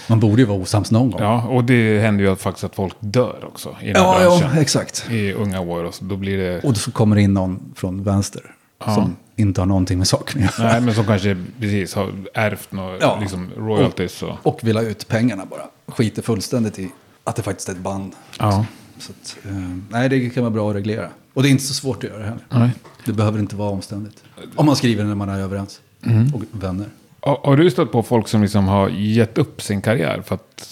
Man 0.09 0.21
borde 0.21 0.43
ju 0.43 0.49
vara 0.49 0.59
osams 0.59 0.91
någon 0.91 1.11
gång. 1.11 1.21
ja, 1.23 1.43
och 1.43 1.65
det 1.65 2.01
händer 2.01 2.25
ju 2.25 2.37
faktiskt 2.37 2.65
att 2.65 2.75
folk 2.75 2.95
dör 3.01 3.45
också 3.47 3.77
i 3.83 3.93
den 3.93 4.03
ja, 4.03 4.17
branschen. 4.19 4.51
ja 4.55 4.61
exakt. 4.61 5.07
I 5.11 5.33
unga 5.33 5.61
år, 5.61 5.85
och 5.85 5.95
så 5.95 6.05
då 6.05 6.17
blir 6.17 6.39
det... 6.39 6.61
Och 6.65 6.77
så 6.77 6.91
kommer 6.93 7.17
det 7.17 7.23
in 7.23 7.35
någon 7.35 7.73
från 7.77 8.03
vänster 8.05 8.43
Ja. 8.87 8.95
som 8.95 9.17
inte 9.37 9.61
har 9.61 9.67
någonting 9.67 9.99
med 9.99 10.09
saken 10.09 10.45
att 10.45 10.59
göra. 10.59 10.73
Nej, 10.73 10.81
men 10.81 10.95
som 10.95 11.05
kanske 11.05 11.37
precis 11.61 11.95
har 11.95 12.12
ärvt 12.35 12.73
några 12.73 12.99
Ja. 13.01 13.19
liksom, 13.21 13.51
royalties. 13.57 14.23
Och, 14.23 14.47
Och 14.47 14.59
vill 14.62 14.77
ha 14.77 14.83
ut 14.85 15.09
pengarna 15.09 15.47
bara. 15.47 15.62
Skiter 15.95 16.23
fullständigt 16.23 16.79
i 16.79 16.91
att 17.25 17.37
det 17.37 17.43
faktiskt 17.43 17.69
är 17.69 17.73
ett 17.73 17.79
band. 17.79 18.12
ja. 18.39 18.67
Så 18.99 19.12
att, 19.12 19.36
eh, 19.45 19.53
nej, 19.90 20.09
det 20.09 20.30
kan 20.30 20.42
vara 20.42 20.51
bra 20.51 20.70
att 20.70 20.76
reglera. 20.76 21.11
Och 21.34 21.42
det 21.42 21.49
är 21.49 21.51
inte 21.51 21.64
så 21.64 21.74
svårt 21.74 22.05
att 22.05 22.11
göra 22.11 22.24
heller. 22.24 22.47
Nej. 22.51 22.70
Det 23.05 23.12
behöver 23.12 23.38
inte 23.38 23.57
vara 23.57 23.70
omständigt. 23.70 24.24
Om 24.55 24.66
man 24.66 24.76
skriver 24.76 25.05
när 25.05 25.14
man 25.14 25.28
är 25.28 25.40
överens. 25.40 25.80
Mm. 26.03 26.34
Och 26.34 26.42
vänner. 26.51 26.86
Har, 27.20 27.40
har 27.45 27.57
du 27.57 27.70
stött 27.70 27.92
på 27.92 28.03
folk 28.03 28.28
som 28.28 28.42
liksom 28.42 28.68
har 28.68 28.88
gett 28.88 29.38
upp 29.38 29.62
sin 29.62 29.82
karriär 29.82 30.22
för 30.26 30.34
att 30.34 30.68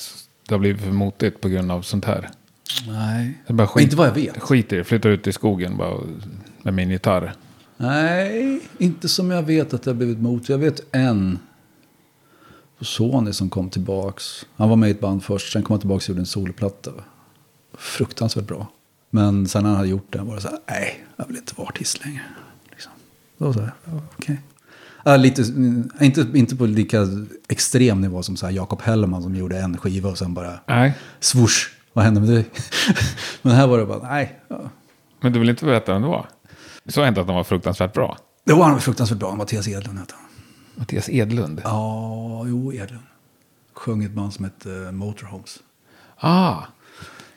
det 0.48 0.54
har 0.54 0.58
blivit 0.58 0.82
för 0.82 0.90
motigt 0.90 1.40
på 1.40 1.48
grund 1.48 1.72
av 1.72 1.82
sånt 1.82 2.04
här? 2.04 2.30
Nej. 2.86 3.42
Det 3.46 3.52
bara 3.52 3.66
skit, 3.66 3.84
Inte 3.84 3.96
vad 3.96 4.06
jag 4.06 4.14
vet. 4.14 4.40
Skiter 4.40 4.76
i 4.76 4.78
det, 4.78 4.84
flyttar 4.84 5.10
ut 5.10 5.26
i 5.26 5.32
skogen 5.32 5.76
bara 5.76 5.94
med 6.62 6.74
min 6.74 6.90
gitarr. 6.90 7.34
Nej, 7.76 8.60
inte 8.78 9.08
som 9.08 9.30
jag 9.30 9.42
vet 9.42 9.74
att 9.74 9.82
det 9.82 9.90
har 9.90 9.96
blivit 9.96 10.18
mot. 10.18 10.48
Jag 10.48 10.58
vet 10.58 10.80
en 10.92 11.38
på 12.78 12.84
Sony 12.84 13.32
som 13.32 13.50
kom 13.50 13.70
tillbaks. 13.70 14.46
Han 14.56 14.68
var 14.68 14.76
med 14.76 14.88
i 14.88 14.92
ett 14.92 15.00
band 15.00 15.24
först, 15.24 15.52
sen 15.52 15.62
kom 15.62 15.74
han 15.74 15.80
tillbaks 15.80 16.04
och 16.04 16.08
gjorde 16.08 16.20
en 16.20 16.26
solplatta. 16.26 16.90
Fruktansvärt 17.78 18.44
bra. 18.44 18.66
Men 19.10 19.48
sen 19.48 19.62
när 19.62 19.70
han 19.70 19.76
hade 19.76 19.88
gjort 19.88 20.12
det 20.12 20.18
var 20.18 20.34
det 20.34 20.40
så 20.40 20.48
här, 20.48 20.58
nej, 20.68 21.04
jag 21.16 21.26
vill 21.26 21.36
inte 21.36 21.52
vara 21.56 21.68
artist 21.68 22.04
längre. 22.04 22.22
Liksom. 22.70 22.92
Då 23.38 23.52
så 23.52 23.60
här. 23.60 23.72
Ja, 25.04 25.16
lite, 25.16 25.42
mm, 25.42 25.90
inte, 26.00 26.26
inte 26.34 26.56
på 26.56 26.66
lika 26.66 27.06
extrem 27.48 28.00
nivå 28.00 28.22
som 28.22 28.36
så 28.36 28.46
här 28.46 28.52
Jakob 28.52 28.82
Hellman 28.82 29.22
som 29.22 29.36
gjorde 29.36 29.58
en 29.58 29.78
skiva 29.78 30.10
och 30.10 30.18
sen 30.18 30.34
bara 30.34 30.60
Nej, 30.66 30.94
swoosh, 31.20 31.68
vad 31.92 32.04
hände 32.04 32.20
med 32.20 32.28
dig? 32.30 32.44
Men 33.42 33.52
här 33.52 33.66
var 33.66 33.78
det 33.78 33.86
bara, 33.86 34.02
nej. 34.02 34.40
Ja. 34.48 34.60
men 35.20 35.32
du 35.32 35.38
vill 35.38 35.48
inte 35.48 35.64
berätta 35.64 35.92
vem 35.92 36.02
det 36.02 36.08
var? 36.08 36.28
Det 36.84 36.92
sa 36.92 37.08
inte 37.08 37.20
att 37.20 37.26
de 37.26 37.36
var 37.36 37.44
fruktansvärt 37.44 37.92
bra. 37.92 38.18
Det 38.44 38.52
var 38.52 38.64
han 38.64 38.80
fruktansvärt 38.80 39.18
bra, 39.18 39.34
Mattias 39.34 39.68
Edlund 39.68 39.98
hette 39.98 40.14
han. 40.14 40.24
Mattias 40.74 41.08
Edlund. 41.08 41.60
Ja, 41.64 42.44
jo, 42.46 42.72
Edlund. 42.72 43.04
Sjöng 43.74 44.04
ett 44.04 44.12
band 44.12 44.34
som 44.34 44.44
hette 44.44 44.68
uh, 44.68 44.92
Motorhomes. 44.92 45.58
Ah, 46.16 46.58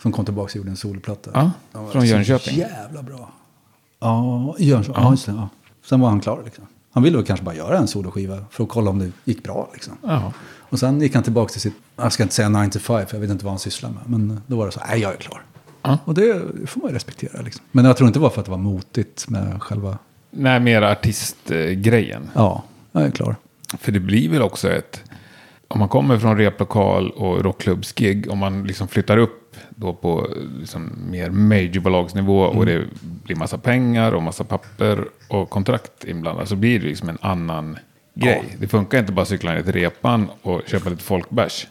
Som 0.02 0.12
kom 0.12 0.26
tillbaka 0.26 0.52
och 0.52 0.56
gjorde 0.56 0.70
en 0.70 0.78
solplatta. 0.78 1.52
Ja, 1.74 1.91
från 1.91 2.06
Jönköping. 2.06 2.58
Jävla 2.58 3.04
bra. 3.04 3.32
Ja, 4.00 4.56
Jönköping. 4.60 5.04
Ja. 5.04 5.12
just 5.12 5.26
det. 5.26 5.32
Ja. 5.32 5.50
Sen 5.86 6.00
var 6.00 6.10
han 6.10 6.20
klar 6.20 6.41
liksom. 6.46 6.64
Han 6.91 7.04
ville 7.04 7.18
väl 7.18 7.26
kanske 7.26 7.46
bara 7.46 7.56
göra 7.56 7.78
en 7.78 7.88
soloskiva 7.88 8.46
för 8.52 8.64
att 8.64 8.70
kolla 8.70 8.89
om 8.89 9.00
det 9.00 9.12
gick 9.24 9.43
bra 9.43 9.70
liksom. 9.74 9.93
ja. 10.02 10.34
Och 10.70 10.80
sen 10.80 11.02
gick 11.02 11.14
han 11.16 11.24
tillbaka 11.24 11.52
till 11.52 11.62
sitt, 11.62 11.74
jag 11.96 12.12
ska 12.14 12.24
inte 12.24 12.36
säga 12.36 12.50
9 12.50 12.70
to 12.70 12.80
5 12.80 13.06
för 13.08 13.16
jag 13.16 13.22
vet 13.22 13.30
inte 13.30 13.46
vad 13.46 13.52
han 13.52 13.60
sysslar 13.60 13.89
med. 13.89 14.02
Men 14.06 14.41
då 14.48 14.58
var 14.58 14.66
det 14.66 14.72
så, 14.72 14.80
nej 14.89 15.00
jag 15.02 15.14
är 15.14 15.18
klar. 15.18 15.41
Ja. 15.82 15.98
Och 16.06 16.14
det 16.14 16.41
får 16.70 16.82
man 16.82 16.89
ju 16.89 16.96
respektera 16.96 17.41
liksom. 17.41 17.66
Men 17.72 17.86
jag 17.86 17.98
tror 17.98 18.08
inte 18.08 18.20
det 18.20 18.24
var 18.24 18.30
för 18.30 18.39
att 18.39 18.46
det 18.46 18.52
var 18.52 18.58
motigt 18.58 19.30
med 19.30 19.64
själva, 19.64 19.98
Nej, 20.32 20.60
mer 20.60 20.82
artistgrejen. 20.82 22.30
ja, 22.34 22.64
jag 22.91 23.04
är 23.04 23.12
klar. 23.12 23.36
För 23.80 23.91
det 23.91 24.00
blir 24.00 24.30
väl 24.30 24.41
också 24.41 24.72
ett... 24.72 25.02
Om 25.68 25.80
man 25.80 25.89
kommer 25.89 26.20
från 26.20 26.38
replokal 26.38 27.12
och 27.12 27.43
rockklubbsgig, 27.43 28.32
om 28.32 28.38
man 28.38 28.64
liksom 28.68 28.88
flyttar 28.88 29.18
upp 29.18 29.45
då 29.70 29.93
på 29.93 30.28
liksom 30.60 30.91
mer 31.10 31.30
majorbolagsnivå 31.30 32.39
och 32.39 32.66
det 32.66 32.86
blir 33.24 33.36
massa 33.36 33.58
pengar 33.58 34.12
och 34.12 34.24
massa 34.24 34.43
papper 34.43 35.06
och 35.30 35.49
kontrakt 35.49 36.03
inblandat 36.03 36.49
så 36.49 36.56
blir 36.56 36.80
det 36.80 36.86
liksom 36.86 37.10
en 37.10 37.18
annan 37.22 37.78
grej. 38.16 38.56
Det 38.60 38.68
funkar 38.68 38.99
inte 38.99 39.12
bara 39.12 39.26
cykla 39.26 39.53
ner 39.53 39.64
till 39.64 39.74
repan 39.74 40.30
och 40.41 40.62
köpa 40.66 40.89
lite 40.89 41.03
folkbärs 41.03 41.68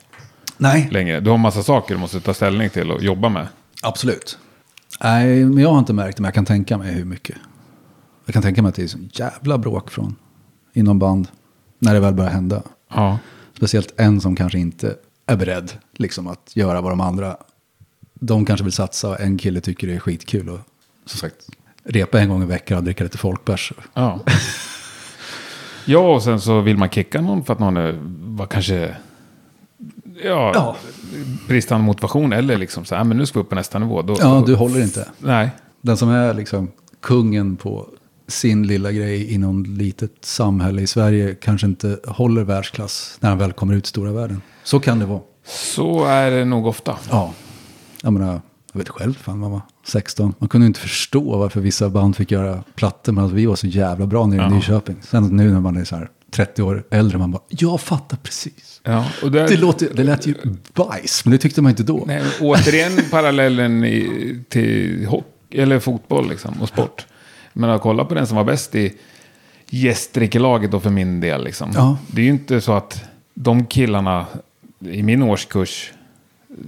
Nej, 0.56 0.88
längre. 0.90 1.20
Du 1.20 1.30
har 1.30 1.38
massa 1.38 1.62
saker 1.62 1.94
du 1.94 2.00
måste 2.00 2.20
ta 2.20 2.34
ställning 2.34 2.70
till 2.70 2.90
och 2.90 3.02
jobba 3.02 3.28
med. 3.28 3.46
absolut. 3.82 4.38
Nej, 5.02 5.44
men 5.44 5.58
jag 5.62 5.70
har 5.70 5.78
inte 5.78 5.92
märkt 5.92 6.16
det, 6.16 6.20
men 6.20 6.28
jag 6.28 6.34
kan 6.34 6.44
tänka 6.44 6.78
mig 6.78 6.92
hur 6.94 7.04
mycket. 7.04 7.36
Jag 8.24 8.32
kan 8.32 8.42
tänka 8.42 8.62
mig 8.62 8.68
att 8.68 8.74
det 8.74 8.82
är 8.82 8.86
så 8.86 8.98
jävla 9.12 9.58
bråk 9.58 9.90
från 9.90 10.16
inom 10.72 10.98
band 10.98 11.28
när 11.78 11.94
det 11.94 12.00
väl 12.00 12.14
börjar 12.14 12.30
hända. 12.30 12.62
Ja. 12.94 13.18
Speciellt 13.56 14.00
en 14.00 14.20
som 14.20 14.36
kanske 14.36 14.58
inte 14.58 14.96
är 15.26 15.36
beredd 15.36 15.72
liksom, 15.96 16.26
att 16.26 16.52
göra 16.56 16.80
vad 16.80 16.92
de 16.92 17.00
andra. 17.00 17.36
De 18.26 18.44
kanske 18.46 18.64
vill 18.64 18.72
satsa 18.72 19.08
och 19.08 19.20
en 19.20 19.38
kille 19.38 19.60
tycker 19.60 19.86
det 19.86 19.94
är 19.94 19.98
skitkul. 20.00 20.48
Och 20.48 20.58
som 21.06 21.18
sagt, 21.18 21.34
repa 21.84 22.20
en 22.20 22.28
gång 22.28 22.42
i 22.42 22.46
veckan 22.46 22.78
och 22.78 22.84
dricka 22.84 23.04
lite 23.04 23.18
folkbärs. 23.18 23.72
Ja. 23.94 24.20
ja, 25.84 25.98
och 26.14 26.22
sen 26.22 26.40
så 26.40 26.60
vill 26.60 26.76
man 26.76 26.88
kicka 26.90 27.20
någon 27.20 27.44
för 27.44 27.52
att 27.52 27.58
någon 27.58 27.76
är, 27.76 27.98
var 28.36 28.46
kanske... 28.46 28.96
Ja, 30.24 30.52
Ja. 30.54 30.76
bristande 31.48 31.86
motivation 31.86 32.32
eller 32.32 32.58
liksom 32.58 32.84
så 32.84 32.94
här, 32.94 33.04
men 33.04 33.16
nu 33.16 33.26
ska 33.26 33.38
vi 33.38 33.42
upp 33.42 33.48
på 33.48 33.54
nästa 33.54 33.78
nivå. 33.78 34.02
Då, 34.02 34.16
Ja, 34.20 34.24
då, 34.28 34.44
du 34.46 34.54
håller 34.54 34.82
inte. 34.82 35.08
Nej, 35.18 35.50
Den 35.80 35.96
som 35.96 36.08
är 36.10 36.34
liksom 36.34 36.72
kungen 37.00 37.56
på 37.56 37.88
sin 38.28 38.66
lilla 38.66 38.92
grej 38.92 39.34
i 39.34 39.38
någon 39.38 39.62
litet 39.62 40.12
samhälle 40.20 40.82
i 40.82 40.86
Sverige 40.86 41.34
kanske 41.34 41.66
inte 41.66 41.98
håller 42.06 42.44
världsklass 42.44 43.16
när 43.20 43.28
han 43.28 43.38
väl 43.38 43.52
kommer 43.52 43.74
ut 43.74 43.84
i 43.84 43.88
stora 43.88 44.12
världen. 44.12 44.42
Så 44.62 44.80
kan 44.80 44.98
det 44.98 45.06
vara. 45.06 45.20
så 45.46 46.04
är 46.04 46.30
det 46.30 46.44
nog 46.44 46.66
ofta. 46.66 46.98
Ja, 47.10 47.32
jag 48.04 48.12
menar, 48.12 48.40
jag 48.72 48.78
vet 48.78 48.88
själv, 48.88 49.14
fan 49.14 49.38
man 49.38 49.50
var 49.50 49.60
16. 49.86 50.34
Man 50.38 50.48
kunde 50.48 50.66
inte 50.66 50.80
förstå 50.80 51.38
varför 51.38 51.60
vissa 51.60 51.88
band 51.88 52.16
fick 52.16 52.30
göra 52.30 52.62
plattor, 52.74 53.12
men 53.12 53.34
vi 53.34 53.46
var 53.46 53.56
så 53.56 53.66
jävla 53.66 54.06
bra 54.06 54.26
nere 54.26 54.40
i 54.40 54.42
Ja. 54.42 54.48
Nyköping. 54.48 54.96
Sen 55.02 55.36
nu 55.36 55.52
när 55.52 55.60
man 55.60 55.76
är 55.76 55.84
så 55.84 55.96
här 55.96 56.08
30 56.30 56.62
år 56.62 56.84
äldre, 56.90 57.18
man 57.18 57.30
bara, 57.30 57.42
jag 57.48 57.80
fattar 57.80 58.16
precis. 58.16 58.80
Ja, 58.84 59.04
och 59.22 59.30
där, 59.32 59.48
Det, 59.48 59.56
låter, 59.56 59.88
det 59.94 60.04
lät 60.04 60.26
ju 60.26 60.34
bajs, 60.74 61.24
men 61.24 61.32
det 61.32 61.38
tyckte 61.38 61.62
man 61.62 61.70
inte 61.70 61.82
då. 61.82 62.04
nej, 62.06 62.22
återigen 62.40 62.92
parallellen 63.10 63.84
i, 63.84 64.40
till 64.48 65.06
hockey, 65.06 65.58
eller 65.60 65.78
fotboll 65.78 66.28
liksom, 66.28 66.62
och 66.62 66.68
sport. 66.68 67.06
Men 67.52 67.70
att 67.70 67.82
kolla 67.82 68.04
på 68.04 68.14
den 68.14 68.26
som 68.26 68.36
var 68.36 68.44
bäst 68.44 68.74
i 68.74 68.92
gästdrickelaget 69.70 70.70
då 70.70 70.80
för 70.80 70.90
min 70.90 71.20
del. 71.20 71.44
Liksom. 71.44 71.70
Ja. 71.74 71.98
Det 72.08 72.20
är 72.20 72.24
ju 72.24 72.30
inte 72.30 72.60
så 72.60 72.72
att 72.72 73.04
de 73.34 73.66
killarna 73.66 74.26
i 74.80 75.02
min 75.02 75.22
årskurs 75.22 75.92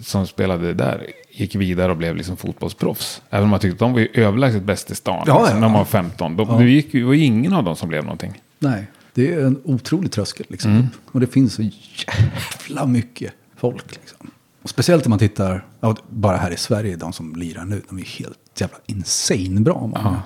som 0.03 0.27
spelade 0.27 0.75
där 0.75 1.07
gick 1.41 1.55
vidare 1.55 1.93
och 1.93 1.99
blev 1.99 2.17
liksom 2.17 2.37
fotbollsproffs. 2.37 3.23
Även 3.31 3.45
om 3.45 3.51
man 3.51 3.61
tyckte 3.61 3.75
att 3.75 3.79
de 3.79 3.93
var 3.93 4.01
ju 4.01 4.09
överlägset 4.15 4.63
bäst 4.63 4.91
i 4.91 4.95
stan. 4.95 5.25
Ja, 5.27 5.39
liksom, 5.39 5.57
ja. 5.57 5.61
När 5.61 5.69
man 5.69 5.79
var 5.79 5.85
15. 5.85 6.37
De, 6.37 6.49
Ja. 6.49 6.59
Det 6.59 6.65
gick, 6.71 6.93
det 6.93 7.05
var 7.05 7.15
ingen 7.15 7.53
av 7.53 7.65
dem 7.65 7.77
som 7.77 7.89
blev 7.89 8.05
någonting. 8.05 8.43
Nej, 8.59 8.87
det 9.15 9.33
är 9.35 9.47
en 9.47 9.61
otrolig 9.65 10.13
tröskel. 10.13 10.47
Liksom. 10.49 10.89
Och 11.13 11.21
det 11.21 11.27
finns 11.27 11.55
så 11.55 11.63
jävla 11.63 12.87
mycket 12.87 13.33
folk. 13.57 13.97
Liksom. 13.97 14.31
Och 14.63 14.71
speciellt 14.71 15.07
om 15.07 15.11
man 15.11 15.19
tittar, 15.19 15.65
bara 16.09 16.37
här 16.37 16.51
i 16.51 16.57
Sverige, 16.57 16.97
de 16.97 17.13
som 17.13 17.37
lirar 17.37 17.65
nu, 17.65 17.83
de 17.89 17.99
är 17.99 18.19
helt 18.19 18.39
jävla 18.61 18.77
insane 18.87 19.61
bra. 19.61 19.81
Många. 19.81 20.23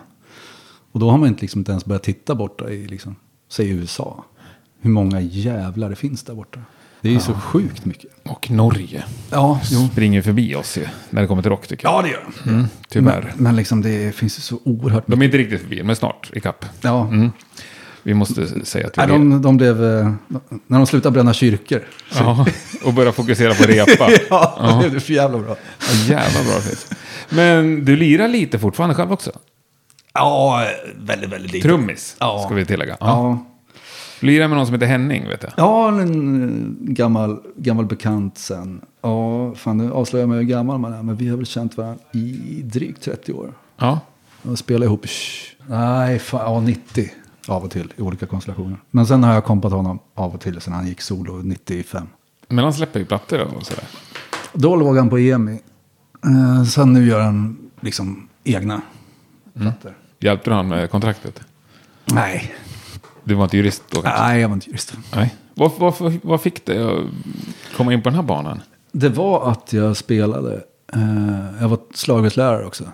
Och 0.93 1.01
då 1.01 1.11
har 1.11 1.19
man 1.19 1.29
inte, 1.29 1.41
liksom 1.41 1.59
inte 1.59 1.73
ens 1.73 1.85
börjat 1.85 2.03
titta 2.03 2.35
borta 2.35 2.71
i, 2.71 2.87
liksom, 2.87 3.17
säg 3.49 3.71
USA. 3.71 4.25
Hur 4.81 4.91
många 4.91 5.21
jävlar 5.21 5.91
det 5.91 5.97
finns 5.97 6.23
där 6.23 6.35
borta. 6.35 6.61
Det 7.03 7.09
är 7.09 7.13
ju 7.13 7.21
så 7.21 7.35
sjukt 7.35 7.85
mycket. 7.85 8.11
Och 8.25 8.51
Norge 8.51 9.05
Ja, 9.31 9.61
jo. 9.71 9.89
springer 9.93 10.23
förbi 10.23 10.55
oss 10.55 10.79
ju, 10.79 10.87
när 11.11 11.21
det 11.23 11.29
kommer 11.29 11.43
till 11.43 11.51
rock 11.51 11.67
tycker 11.67 11.87
jag. 11.89 11.95
Ja, 11.99 12.03
det 12.03 12.09
gör 12.09 12.25
de. 12.45 12.51
Mm, 12.51 12.67
tyvärr. 12.89 13.33
Men, 13.35 13.45
men 13.45 13.57
liksom 13.57 13.83
det 13.83 14.15
finns 14.15 14.39
ju 14.39 14.43
så 14.43 14.61
oerhört 14.65 15.05
De 15.07 15.19
mycket. 15.19 15.23
är 15.23 15.25
inte 15.25 15.39
riktigt 15.39 15.61
förbi, 15.69 15.83
men 15.83 15.97
snart 15.97 16.31
ikapp. 16.33 16.65
Ja, 16.81 17.07
Mm. 17.09 17.31
Vi 18.03 18.15
måste 18.15 18.65
säga 18.67 18.87
att 18.87 18.93
vi 18.99 19.01
Nej, 19.01 19.09
de, 19.09 19.43
de 19.43 19.57
blev, 19.57 19.85
eh, 19.85 20.13
när 20.67 20.79
de 20.79 20.87
slutade 20.87 21.13
bränna 21.13 21.33
kyrkor. 21.33 21.83
Ja, 22.19 22.47
och 22.85 22.95
börja 22.95 23.13
fokusera 23.13 23.55
på 23.55 23.63
repa. 23.63 24.11
Ja, 24.31 24.81
det 24.83 24.91
blev 24.91 25.01
för 25.01 25.13
jävla 25.13 25.39
bra. 25.39 25.57
Ja, 25.81 26.15
jävla 26.15 26.51
bra 26.53 26.61
fit. 26.61 26.95
Men 27.31 27.85
du 27.85 27.97
lirar 27.97 28.29
lite 28.29 28.59
fortfarande 28.59 28.95
själv 28.95 29.13
också? 29.13 29.31
Ja, 30.15 30.65
väldigt, 30.97 31.31
väldigt 31.31 31.53
lite. 31.53 31.69
Trummis, 31.69 32.17
Ja. 32.21 32.43
ska 32.47 32.55
vi 32.55 32.65
tillägga. 32.65 32.97
Ja. 33.01 33.07
Ja, 33.07 33.47
lirar 34.23 34.49
med 34.49 34.57
någon 34.57 34.67
som 34.67 34.75
heter 34.75 34.87
Henning, 34.87 35.29
vet 35.29 35.43
jag. 35.43 35.53
ja 35.57 35.89
en 35.89 36.43
eh, 36.43 36.93
gammal, 36.95 37.41
gammal 37.57 37.87
bekant 37.87 38.39
sen. 38.39 38.81
Ja, 39.03 39.55
fan 39.55 39.77
nu 39.77 39.93
avslöjar 39.93 40.27
mig 40.27 40.39
hur 40.39 40.45
gammal 40.45 40.79
man 40.79 40.93
är. 40.93 41.03
Men 41.03 41.17
vi 41.17 41.29
har 41.29 41.37
väl 41.37 41.47
känt 41.47 41.77
varandra 41.77 42.03
i 42.13 42.63
drygt 42.65 43.03
30 43.03 43.33
år. 43.33 43.53
Ja. 43.77 44.01
Och 44.43 44.59
spelat 44.59 44.87
ihop, 44.87 45.07
sh, 45.07 45.57
nej, 45.67 46.19
fan, 46.19 46.41
ja, 46.41 46.61
90 46.61 47.11
av 47.49 47.65
och 47.65 47.71
till 47.71 47.93
i 47.97 48.03
olika 48.03 48.27
konstellationer. 48.27 48.77
Men 48.91 49.07
sen 49.07 49.25
har 49.25 49.35
jag 49.35 49.45
kompat 49.45 49.73
honom 49.73 49.99
av 50.15 50.35
och 50.35 50.41
till 50.41 50.61
sen 50.61 50.73
han 50.73 50.87
gick 50.87 51.01
solo 51.01 51.43
95. 51.43 52.07
Men 52.49 52.65
han 52.65 52.75
släpper 52.75 53.01
ju 53.01 53.07
plattor 53.07 53.41
och 53.41 53.67
sådär. 53.67 53.85
Då 54.53 54.77
låg 54.77 54.97
han 54.97 55.11
på 55.11 55.19
EMI. 55.19 55.61
Eh, 56.25 56.65
sen 56.65 56.93
nu 56.93 57.07
gör 57.07 57.21
han 57.21 57.57
liksom 57.81 58.29
egna 58.45 58.83
plattor. 59.55 59.97
Hjälpte 60.19 60.51
du 60.51 60.55
han 60.55 60.69
med 60.69 60.91
kontraktet? 60.91 61.41
Nej, 62.05 62.55
Du 63.25 63.35
var 63.35 63.45
inte 63.45 63.57
jurist 63.57 63.83
då 63.91 64.03
kanske? 64.03 64.23
nej, 64.23 64.41
jag 64.41 64.49
var 64.49 64.55
inte 64.55 64.67
jurist. 64.67 64.95
Nej. 65.15 65.35
Vad, 65.55 65.73
vad, 65.79 66.19
vad 66.23 66.41
fick 66.41 66.67
dig 66.67 66.83
att 66.83 67.05
komma 67.77 67.93
in 67.93 68.03
på 68.03 68.09
den 68.09 68.17
här 68.17 68.23
banan? 68.23 68.61
Det 68.93 69.09
var 69.09 69.51
att 69.51 69.73
jag 69.73 69.97
spelade. 69.97 70.65
Eh, 70.93 71.61
jag 71.61 71.69
var 71.69 71.79
slagverkslärare 71.95 72.67
också. 72.67 72.85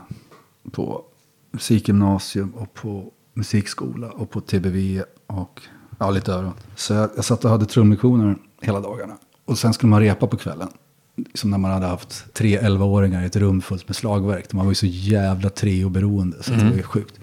På 0.72 1.02
musikgymnasium 1.50 2.50
och 2.50 2.74
på 2.74 3.12
musikskola 3.34 4.10
och 4.10 4.30
på 4.30 4.40
TBV 4.40 5.02
och 5.26 5.62
ja, 5.98 6.10
lite 6.10 6.32
överallt. 6.32 6.66
Så 6.74 6.94
jag, 6.94 7.10
jag 7.16 7.24
satt 7.24 7.44
och 7.44 7.50
hade 7.50 7.66
trumlektioner 7.66 8.36
hela 8.60 8.80
dagarna. 8.80 9.14
Och 9.44 9.58
sen 9.58 9.74
skulle 9.74 9.90
man 9.90 10.00
repa 10.00 10.26
på 10.26 10.36
kvällen. 10.36 10.68
Som 11.34 11.50
när 11.50 11.58
man 11.58 11.70
hade 11.70 11.86
haft 11.86 12.34
tre 12.34 12.60
11-åringar 12.60 13.22
i 13.22 13.26
ett 13.26 13.36
rum 13.36 13.62
fullt 13.62 13.88
med 13.88 13.96
slagverk. 13.96 14.52
Man 14.52 14.66
var 14.66 14.70
ju 14.70 14.74
så 14.74 14.86
jävla 14.86 15.50
trioberoende 15.50 16.42
så 16.42 16.52
att 16.52 16.60
det 16.60 16.66
var 16.66 16.76
ju 16.76 16.82
sjukt. 16.82 17.20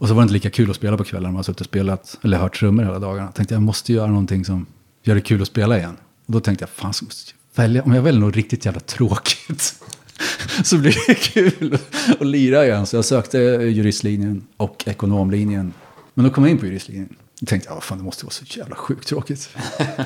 Och 0.00 0.08
så 0.08 0.14
var 0.14 0.22
det 0.22 0.24
inte 0.24 0.32
lika 0.34 0.50
kul 0.50 0.70
att 0.70 0.76
spela 0.76 0.96
på 0.96 1.04
kvällen 1.04 1.22
när 1.22 1.30
man 1.30 1.36
har 1.36 1.42
suttit 1.42 1.60
och 1.60 1.66
spelat, 1.66 2.18
eller 2.24 2.38
hört 2.38 2.58
trummor 2.58 2.82
hela 2.84 2.98
dagarna. 2.98 3.26
Jag 3.26 3.34
tänkte 3.34 3.54
jag 3.54 3.62
måste 3.62 3.92
göra 3.92 4.06
någonting 4.06 4.44
som 4.44 4.66
gör 5.04 5.14
det 5.14 5.20
kul 5.20 5.42
att 5.42 5.48
spela 5.48 5.78
igen. 5.78 5.96
Och 6.26 6.32
då 6.32 6.40
tänkte 6.40 6.62
jag, 6.62 6.70
fan 6.70 6.92
så 6.94 7.04
måste 7.04 7.32
jag 7.54 7.62
välja, 7.62 7.82
om 7.82 7.94
jag 7.94 8.02
väljer 8.02 8.20
något 8.20 8.36
riktigt 8.36 8.64
jävla 8.64 8.80
tråkigt. 8.80 9.74
så 10.64 10.78
blir 10.78 10.96
det 11.06 11.14
kul 11.14 11.78
att 12.20 12.26
lira 12.26 12.66
igen. 12.66 12.86
Så 12.86 12.96
jag 12.96 13.04
sökte 13.04 13.38
juristlinjen 13.38 14.46
och 14.56 14.84
ekonomlinjen. 14.86 15.72
Men 16.14 16.24
då 16.24 16.30
kom 16.30 16.44
jag 16.44 16.50
in 16.50 16.58
på 16.58 16.66
juristlinjen. 16.66 17.16
Då 17.40 17.46
tänkte 17.46 17.68
jag, 17.68 17.78
"Ah, 17.78 17.80
fan 17.80 17.98
det 17.98 18.04
måste 18.04 18.24
vara 18.24 18.32
så 18.32 18.44
jävla 18.58 18.76
sjukt 18.76 19.08
tråkigt. 19.08 19.48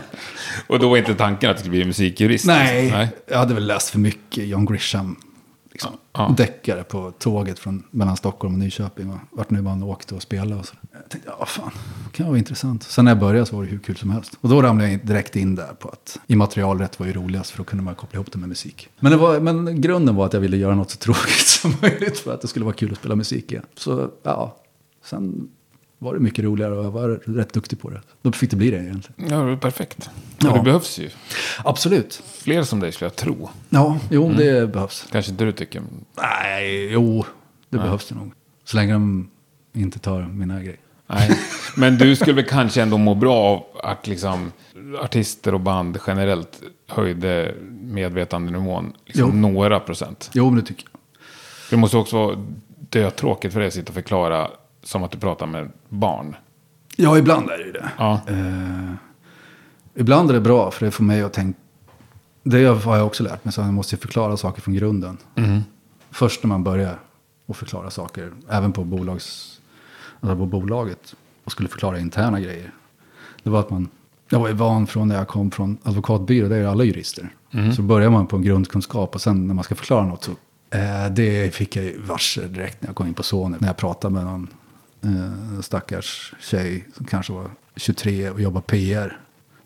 Och 0.67 0.79
då 0.79 0.89
var 0.91 0.97
inte 0.97 1.15
tanken 1.15 1.51
att 1.51 1.57
du 1.57 1.61
skulle 1.61 1.71
bli 1.77 1.85
musikjurist? 1.85 2.45
Nej, 2.47 2.91
Nej. 2.91 3.09
jag 3.27 3.39
hade 3.39 3.55
väl 3.55 3.67
läst 3.67 3.91
för 3.91 3.99
mycket 3.99 4.47
John 4.47 4.67
Grisham. 4.67 5.17
Liksom. 5.75 5.93
Ja. 6.13 6.35
Deckare 6.37 6.85
på 6.85 7.13
tåget 7.19 7.59
från, 7.59 7.83
mellan 7.91 8.17
Stockholm 8.17 8.55
och 8.55 8.59
Nyköping. 8.59 9.11
Och 9.11 9.19
vart 9.31 9.51
nu 9.51 9.63
man 9.63 9.83
åkte 9.83 10.15
och 10.15 10.23
spelade. 10.23 10.61
Och 10.61 10.67
så. 10.67 10.75
Jag 10.93 11.09
tänkte, 11.09 11.31
ja 11.39 11.47
fan, 11.47 11.71
det 12.05 12.17
kan 12.17 12.27
vara 12.27 12.39
intressant. 12.39 12.83
Sen 12.83 13.05
när 13.05 13.11
jag 13.11 13.19
började 13.19 13.47
så 13.47 13.57
var 13.57 13.65
det 13.65 13.71
hur 13.71 13.79
kul 13.79 13.97
som 13.97 14.11
helst. 14.11 14.39
Och 14.41 14.49
då 14.49 14.63
ramlade 14.63 14.91
jag 14.91 15.07
direkt 15.07 15.37
in 15.37 15.55
där 15.55 15.75
på 15.75 15.89
att 15.89 16.21
immaterialrätt 16.27 17.01
var 17.01 17.07
ju 17.07 17.13
roligast. 17.13 17.51
För 17.51 17.59
då 17.59 17.65
kunde 17.65 17.85
man 17.85 17.95
koppla 17.95 18.17
ihop 18.17 18.33
det 18.33 18.39
med 18.39 18.49
musik. 18.49 18.89
Men, 19.01 19.13
det 19.13 19.19
var, 19.19 19.41
men 19.41 19.81
grunden 19.81 20.15
var 20.15 20.27
att 20.27 20.33
jag 20.33 20.41
ville 20.41 20.57
göra 20.57 20.75
något 20.75 20.91
så 20.91 20.99
tråkigt 20.99 21.47
som 21.47 21.75
möjligt. 21.83 22.19
För 22.19 22.35
att 22.35 22.41
det 22.41 22.49
skulle 22.49 22.65
vara 22.65 22.75
kul 22.75 22.93
att 22.93 22.99
spela 22.99 23.17
musik 23.17 23.53
igen. 23.53 23.67
Så 23.77 24.11
ja, 24.23 24.57
sen 25.05 25.49
var 26.05 26.15
det 26.15 26.21
mycket 26.21 26.45
roligare 26.45 26.75
och 26.75 26.85
jag 26.85 26.91
var 26.91 27.21
rätt 27.25 27.53
duktig 27.53 27.81
på 27.81 27.91
det. 27.91 28.01
Då 28.23 28.33
fick 28.33 28.51
det 28.51 28.57
bli 28.57 28.71
det 28.71 28.77
egentligen. 28.77 29.31
Ja, 29.31 29.45
det 29.45 29.53
är 29.53 29.57
perfekt. 29.57 30.11
Ja. 30.39 30.51
Och 30.51 30.57
det 30.59 30.63
behövs 30.65 30.99
ju. 30.99 31.11
Absolut. 31.65 32.23
Fler 32.43 32.63
som 32.63 32.81
dig 32.81 32.93
skulle 32.93 33.07
jag 33.07 33.17
tro. 33.17 33.49
Ja, 33.69 33.99
jo 34.11 34.33
det 34.33 34.73
behövs. 34.73 35.07
Kanske 35.13 35.31
inte 35.31 35.45
du 35.45 35.53
tycker. 35.53 35.83
Nej, 36.17 36.93
jo, 36.93 37.25
det 37.69 37.79
behövs 37.79 38.09
det 38.09 38.15
nog. 38.15 38.33
Så 38.65 38.77
länge 38.77 38.93
de 38.93 39.31
inte 39.73 39.99
tar 39.99 40.23
mina 40.23 40.61
grejer. 40.61 40.79
Nej. 41.07 41.39
Men 41.77 41.99
du 41.99 42.17
skulle 42.17 42.33
väl 42.33 42.45
kanske 42.45 42.83
ändå 42.83 42.99
må 42.99 43.15
bra 43.15 43.37
av 43.37 43.65
att 43.83 44.07
liksom 44.07 44.53
artister 45.01 45.55
och 45.55 45.61
band 45.61 45.99
generellt 46.07 46.63
höjde 46.89 47.55
medvetandenivån 47.81 48.93
liksom 49.07 49.31
Jo. 49.31 49.37
några 49.37 49.81
procent. 49.81 50.31
Jo, 50.35 50.51
men 50.51 50.61
det 50.61 50.67
tycker 50.67 50.85
jag. 50.93 51.01
Det 51.71 51.77
måste 51.77 51.97
också 51.97 52.17
vara 52.17 52.47
dötråkigt 52.91 53.53
för 53.53 53.61
dig 53.61 53.67
att 53.69 53.75
sitta 53.75 53.89
och 53.89 53.95
förklara 53.95 54.51
som 54.85 55.03
att 55.03 55.11
du 55.11 55.19
pratar 55.19 55.47
med 55.47 55.73
barn. 55.89 56.37
Ja, 56.97 57.19
ibland 57.19 57.51
är 57.51 57.59
det 57.59 57.65
ju 57.65 57.73
det. 57.73 57.91
Ja. 57.99 58.21
Eh, 58.27 58.93
ibland 59.95 60.31
är 60.31 60.35
det 60.35 60.41
bra, 60.41 60.71
för 60.71 60.85
det 60.85 60.91
får 60.91 61.05
mig 61.05 61.23
att 61.23 61.33
tänka. 61.33 61.59
Det 62.43 62.65
har 62.65 62.97
jag 62.97 63.07
också 63.07 63.23
lärt 63.23 63.45
mig, 63.45 63.53
så 63.53 63.61
jag 63.61 63.75
måste 63.75 63.97
förklara 63.97 64.37
saker 64.37 64.63
från 64.63 64.75
grunden. 64.75 65.19
Först 66.11 66.43
när 66.43 66.49
man 66.49 66.65
börjar 66.65 66.99
och 67.47 67.57
förklara 67.57 67.91
saker, 67.91 68.33
även 68.51 68.73
på, 68.73 68.85
bolags, 68.85 69.61
alltså 70.21 70.37
på 70.37 70.47
bolaget, 70.47 71.15
och 71.45 71.53
skulle 71.53 71.69
förklara 71.69 71.99
interna 71.99 72.41
grejer. 72.41 72.73
Det 73.43 73.51
var 73.51 73.61
att 73.61 73.71
man, 73.71 73.89
Jag 74.31 74.41
var 74.41 74.49
ju 74.49 74.55
van 74.55 74.87
från 74.87 75.09
när 75.09 75.17
jag 75.17 75.29
kom 75.29 75.51
från 75.51 75.79
advokatbyrå, 75.83 76.49
där 76.49 76.57
är 76.57 76.67
alla 76.67 76.85
jurister. 76.85 77.29
Så 77.77 77.83
börjar 77.83 78.11
man 78.11 78.27
på 78.27 78.37
en 78.37 78.43
grundkunskap 78.43 79.15
och 79.15 79.21
sen 79.21 79.47
när 79.47 79.55
man 79.55 79.65
ska 79.65 79.75
förklara 79.75 80.07
något 80.07 80.25
så... 80.25 80.31
Eh, 80.71 81.11
det 81.11 81.55
fick 81.55 81.77
jag 81.77 81.85
ju 81.85 82.01
varse 82.01 82.47
direkt 82.47 82.83
när 82.83 82.89
jag 82.89 82.97
kom 82.97 83.07
in 83.07 83.15
på 83.15 83.23
Sony. 83.23 83.57
När 83.61 83.69
jag 83.69 83.77
pratade 83.77 84.15
med 84.15 84.25
någon 84.25 84.49
eh, 85.05 85.61
stackars 85.61 86.35
tjej 86.41 86.85
som 86.97 87.07
kanske 87.07 87.33
var 87.33 87.51
23 87.77 88.31
och 88.31 88.41
jobbade 88.41 88.67
PR. 88.67 89.19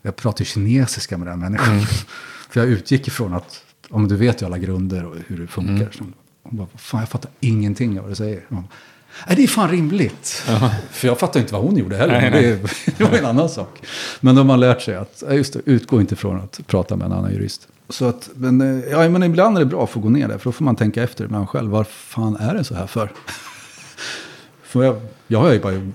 Jag 0.02 0.16
pratade 0.16 0.44
kinesiska 0.44 1.18
med 1.18 1.28
den 1.28 1.38
människan. 1.38 1.80
För 2.50 2.60
jag 2.60 2.68
utgick 2.68 3.08
ifrån 3.08 3.34
att, 3.34 3.64
om 3.90 4.08
du 4.08 4.16
vet 4.16 4.42
ju 4.42 4.46
alla 4.46 4.58
grunder 4.58 5.04
och 5.04 5.16
hur 5.26 5.38
det 5.38 5.46
funkar. 5.46 5.90
Så 5.90 6.04
hon 6.42 6.58
bara, 6.58 6.68
fan 6.76 7.00
jag 7.00 7.08
fattar 7.08 7.30
ingenting 7.40 7.98
av 7.98 8.04
vad 8.04 8.12
du 8.12 8.16
säger. 8.16 8.42
Nej, 9.26 9.36
det 9.36 9.42
är 9.42 9.46
fan 9.46 9.70
rimligt. 9.70 10.42
För 10.90 11.08
jag 11.08 11.18
fattar 11.18 11.40
inte 11.40 11.52
vad 11.52 11.62
hon 11.62 11.76
gjorde 11.76 11.96
heller. 11.96 12.20
Nej, 12.20 12.30
men 12.30 12.68
Det, 12.98 13.04
var 13.04 13.18
en 13.18 13.24
annan 13.24 13.48
sak. 13.48 13.82
Men 14.20 14.34
de 14.34 14.48
har 14.50 14.56
lärt 14.56 14.82
sig 14.82 14.96
att, 14.96 15.22
ja, 15.26 15.34
just 15.34 15.52
det, 15.52 15.60
utgå 15.64 16.00
inte 16.00 16.16
från 16.16 16.40
att 16.40 16.60
prata 16.66 16.96
med 16.96 17.04
en 17.04 17.12
annan 17.12 17.32
jurist. 17.32 17.68
Så 17.88 18.04
att, 18.04 18.30
men, 18.34 18.60
eh, 18.60 18.90
ja, 18.90 19.08
men 19.08 19.22
ibland 19.22 19.56
är 19.56 19.60
det 19.60 19.66
bra 19.66 19.84
att 19.84 19.90
få 19.90 20.00
gå 20.00 20.08
ner 20.08 20.28
där. 20.28 20.38
För 20.38 20.44
då 20.44 20.52
får 20.52 20.64
man 20.64 20.76
tänka 20.76 21.02
efter 21.02 21.24
ibland 21.24 21.48
själv. 21.48 21.70
Vad 21.70 21.86
fan 21.86 22.36
är 22.36 22.54
det 22.54 22.64
så 22.64 22.74
här 22.74 22.86
för? 22.86 23.12
för 24.68 24.84
jag, 24.84 25.00
jag 25.26 25.40
har 25.40 25.52
ju 25.52 25.60
bara 25.60 25.90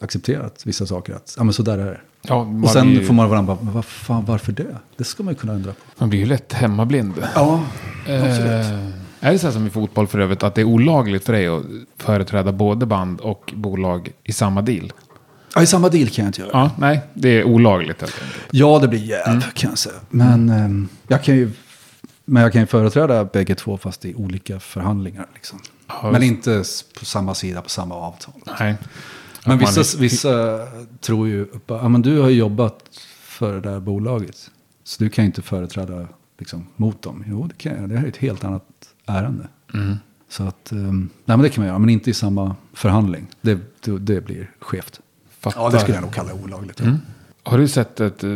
accepterat 0.00 0.62
vissa 0.66 0.86
saker. 0.86 1.14
Att, 1.14 1.34
ja 1.38 1.44
men 1.44 1.52
så 1.52 1.62
där 1.62 1.78
är 1.78 1.86
det. 1.86 2.00
Ja, 2.22 2.34
Och 2.64 2.70
sen 2.70 2.86
blir, 2.90 3.04
får 3.04 3.14
man 3.14 3.30
varandra 3.30 3.54
bara, 3.54 3.64
men 3.64 3.74
vad 3.74 3.84
fan, 3.84 4.24
varför 4.24 4.52
det? 4.52 4.76
Det 4.96 5.04
ska 5.04 5.22
man 5.22 5.34
ju 5.34 5.38
kunna 5.40 5.52
ändra 5.52 5.72
på. 5.72 5.78
man 5.98 6.10
blir 6.10 6.20
ju 6.20 6.26
lätt 6.26 6.52
hemmablind. 6.52 7.14
Ja, 7.34 7.64
Eh, 8.06 8.24
är 9.20 9.32
det 9.32 9.38
så 9.38 9.46
här 9.46 9.52
som 9.52 9.66
i 9.66 9.70
fotboll 9.70 10.06
för 10.06 10.18
övrigt, 10.18 10.42
att 10.42 10.54
det 10.54 10.60
är 10.60 10.64
olagligt 10.64 11.24
för 11.24 11.32
dig 11.32 11.46
att 11.46 11.62
företräda 11.98 12.52
både 12.52 12.86
band 12.86 13.20
och 13.20 13.52
bolag 13.56 14.12
i 14.24 14.32
samma 14.32 14.62
deal? 14.62 14.92
ja, 15.54 15.62
i 15.62 15.66
samma 15.66 15.88
deal 15.88 16.08
kan 16.08 16.24
jag 16.24 16.28
inte 16.28 16.40
göra. 16.40 16.50
Ja, 16.52 16.70
nej, 16.78 17.00
det 17.14 17.28
är 17.28 17.44
olagligt 17.44 18.00
helt 18.00 18.14
enkelt. 18.22 18.40
Ja, 18.50 18.78
det 18.78 18.88
blir 18.88 19.00
jäv 19.00 19.44
kan 19.54 19.70
jag 19.70 19.78
säga. 19.78 19.94
Men, 20.10 20.48
ehm, 20.48 20.88
jag 21.08 21.22
kan 21.24 21.36
ju, 21.36 21.50
men 22.24 22.42
jag 22.42 22.52
kan 22.52 22.60
ju 22.60 22.66
företräda 22.66 23.24
bägge 23.24 23.54
två 23.54 23.78
fast 23.78 24.04
i 24.04 24.14
olika 24.14 24.60
förhandlingar. 24.60 25.26
Liksom. 25.34 25.58
Ja, 25.86 26.10
men 26.12 26.22
inte 26.22 26.64
på 26.98 27.04
samma 27.04 27.34
sida 27.34 27.62
på 27.62 27.68
samma 27.68 27.94
avtal. 27.94 28.34
Nej. 28.46 28.56
Men 28.56 28.76
Att 29.40 29.46
man 29.46 29.58
vissa, 29.58 29.98
vissa 29.98 30.58
tror 31.00 31.28
ju, 31.28 31.46
ja 31.66 31.88
men 31.88 32.02
du 32.02 32.20
har 32.20 32.28
ju 32.28 32.36
jobbat 32.36 32.84
för 33.22 33.52
det 33.52 33.60
där 33.60 33.80
bolaget. 33.80 34.50
Så 34.84 35.04
du 35.04 35.10
kan 35.10 35.24
ju 35.24 35.26
inte 35.26 35.42
företräda 35.42 36.08
liksom, 36.38 36.66
mot 36.76 37.02
dem. 37.02 37.24
Jo, 37.26 37.46
det 37.46 37.54
kan 37.54 37.80
jag. 37.80 37.88
Det 37.88 37.96
här 37.96 38.04
är 38.04 38.08
ett 38.08 38.16
helt 38.16 38.44
annat 38.44 38.64
ärende. 39.06 39.48
Mm. 39.74 39.96
Så 40.28 40.42
att, 40.42 40.72
ehm, 40.72 41.10
nej 41.24 41.36
men 41.36 41.42
det 41.42 41.48
kan 41.48 41.62
man 41.62 41.68
göra, 41.68 41.78
men 41.78 41.88
inte 41.90 42.10
i 42.10 42.14
samma 42.14 42.56
förhandling. 42.72 43.26
Det, 43.40 43.58
det, 43.80 43.98
det 43.98 44.20
blir 44.20 44.50
skevt. 44.60 45.00
Fattar. 45.40 45.60
Ja, 45.60 45.70
det 45.70 45.78
skulle 45.80 45.96
jag 45.96 46.02
nog 46.02 46.14
kalla 46.14 46.34
olagligt. 46.34 46.80
Har 47.42 47.58
du 47.58 47.68
sett 47.68 48.00
ett... 48.00 48.24
eh, 48.24 48.30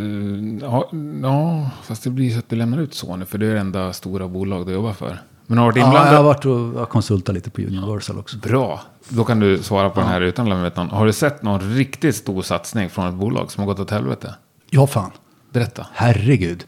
ja, 0.61 0.91
ja, 1.23 1.71
fast 1.83 2.05
det 2.05 2.11
blir 2.11 2.31
så 2.33 2.39
att 2.39 2.49
du 2.49 2.57
lämnar 2.57 2.79
ut 2.79 2.95
Sony, 2.95 3.25
för 3.25 3.39
det 3.39 3.47
är 3.47 3.55
det 3.55 3.61
enda 3.61 3.93
stora 3.93 4.29
bolag 4.29 4.67
du 4.67 4.73
jobbar 4.73 4.93
för. 4.93 5.21
Men 5.51 5.59
har 5.59 5.73
du 5.73 5.81
varit 5.81 5.81
Ja, 5.81 5.87
inblandad? 5.87 6.13
jag 6.13 6.19
har 6.19 6.25
varit 6.25 6.45
och 6.75 6.81
jag 6.81 6.89
konsultat 6.89 7.35
lite 7.35 7.51
på 7.51 7.61
Universal 7.61 8.19
också. 8.19 8.37
Bra. 8.39 8.81
Då 9.09 9.25
kan 9.25 9.41
du 9.41 9.63
svara 9.63 9.91
på 9.91 10.01
den 10.01 10.09
här 10.09 10.21
utan 10.21 10.53
att 10.53 10.65
veta 10.65 10.83
någon. 10.85 10.91
Har 10.95 11.07
du 11.07 11.13
sett 11.13 11.43
någon 11.43 11.61
riktigt 11.61 12.17
stor 12.17 12.43
satsning 12.43 12.91
från 12.91 13.09
ett 13.09 13.15
bolag 13.15 13.53
som 13.53 13.61
har 13.61 13.67
gått 13.67 13.81
åt 13.81 13.91
helvete? 13.91 14.35
Ja, 14.71 14.87
fan. 14.87 15.11
Berätta. 15.53 15.87
Herregud. 15.95 16.65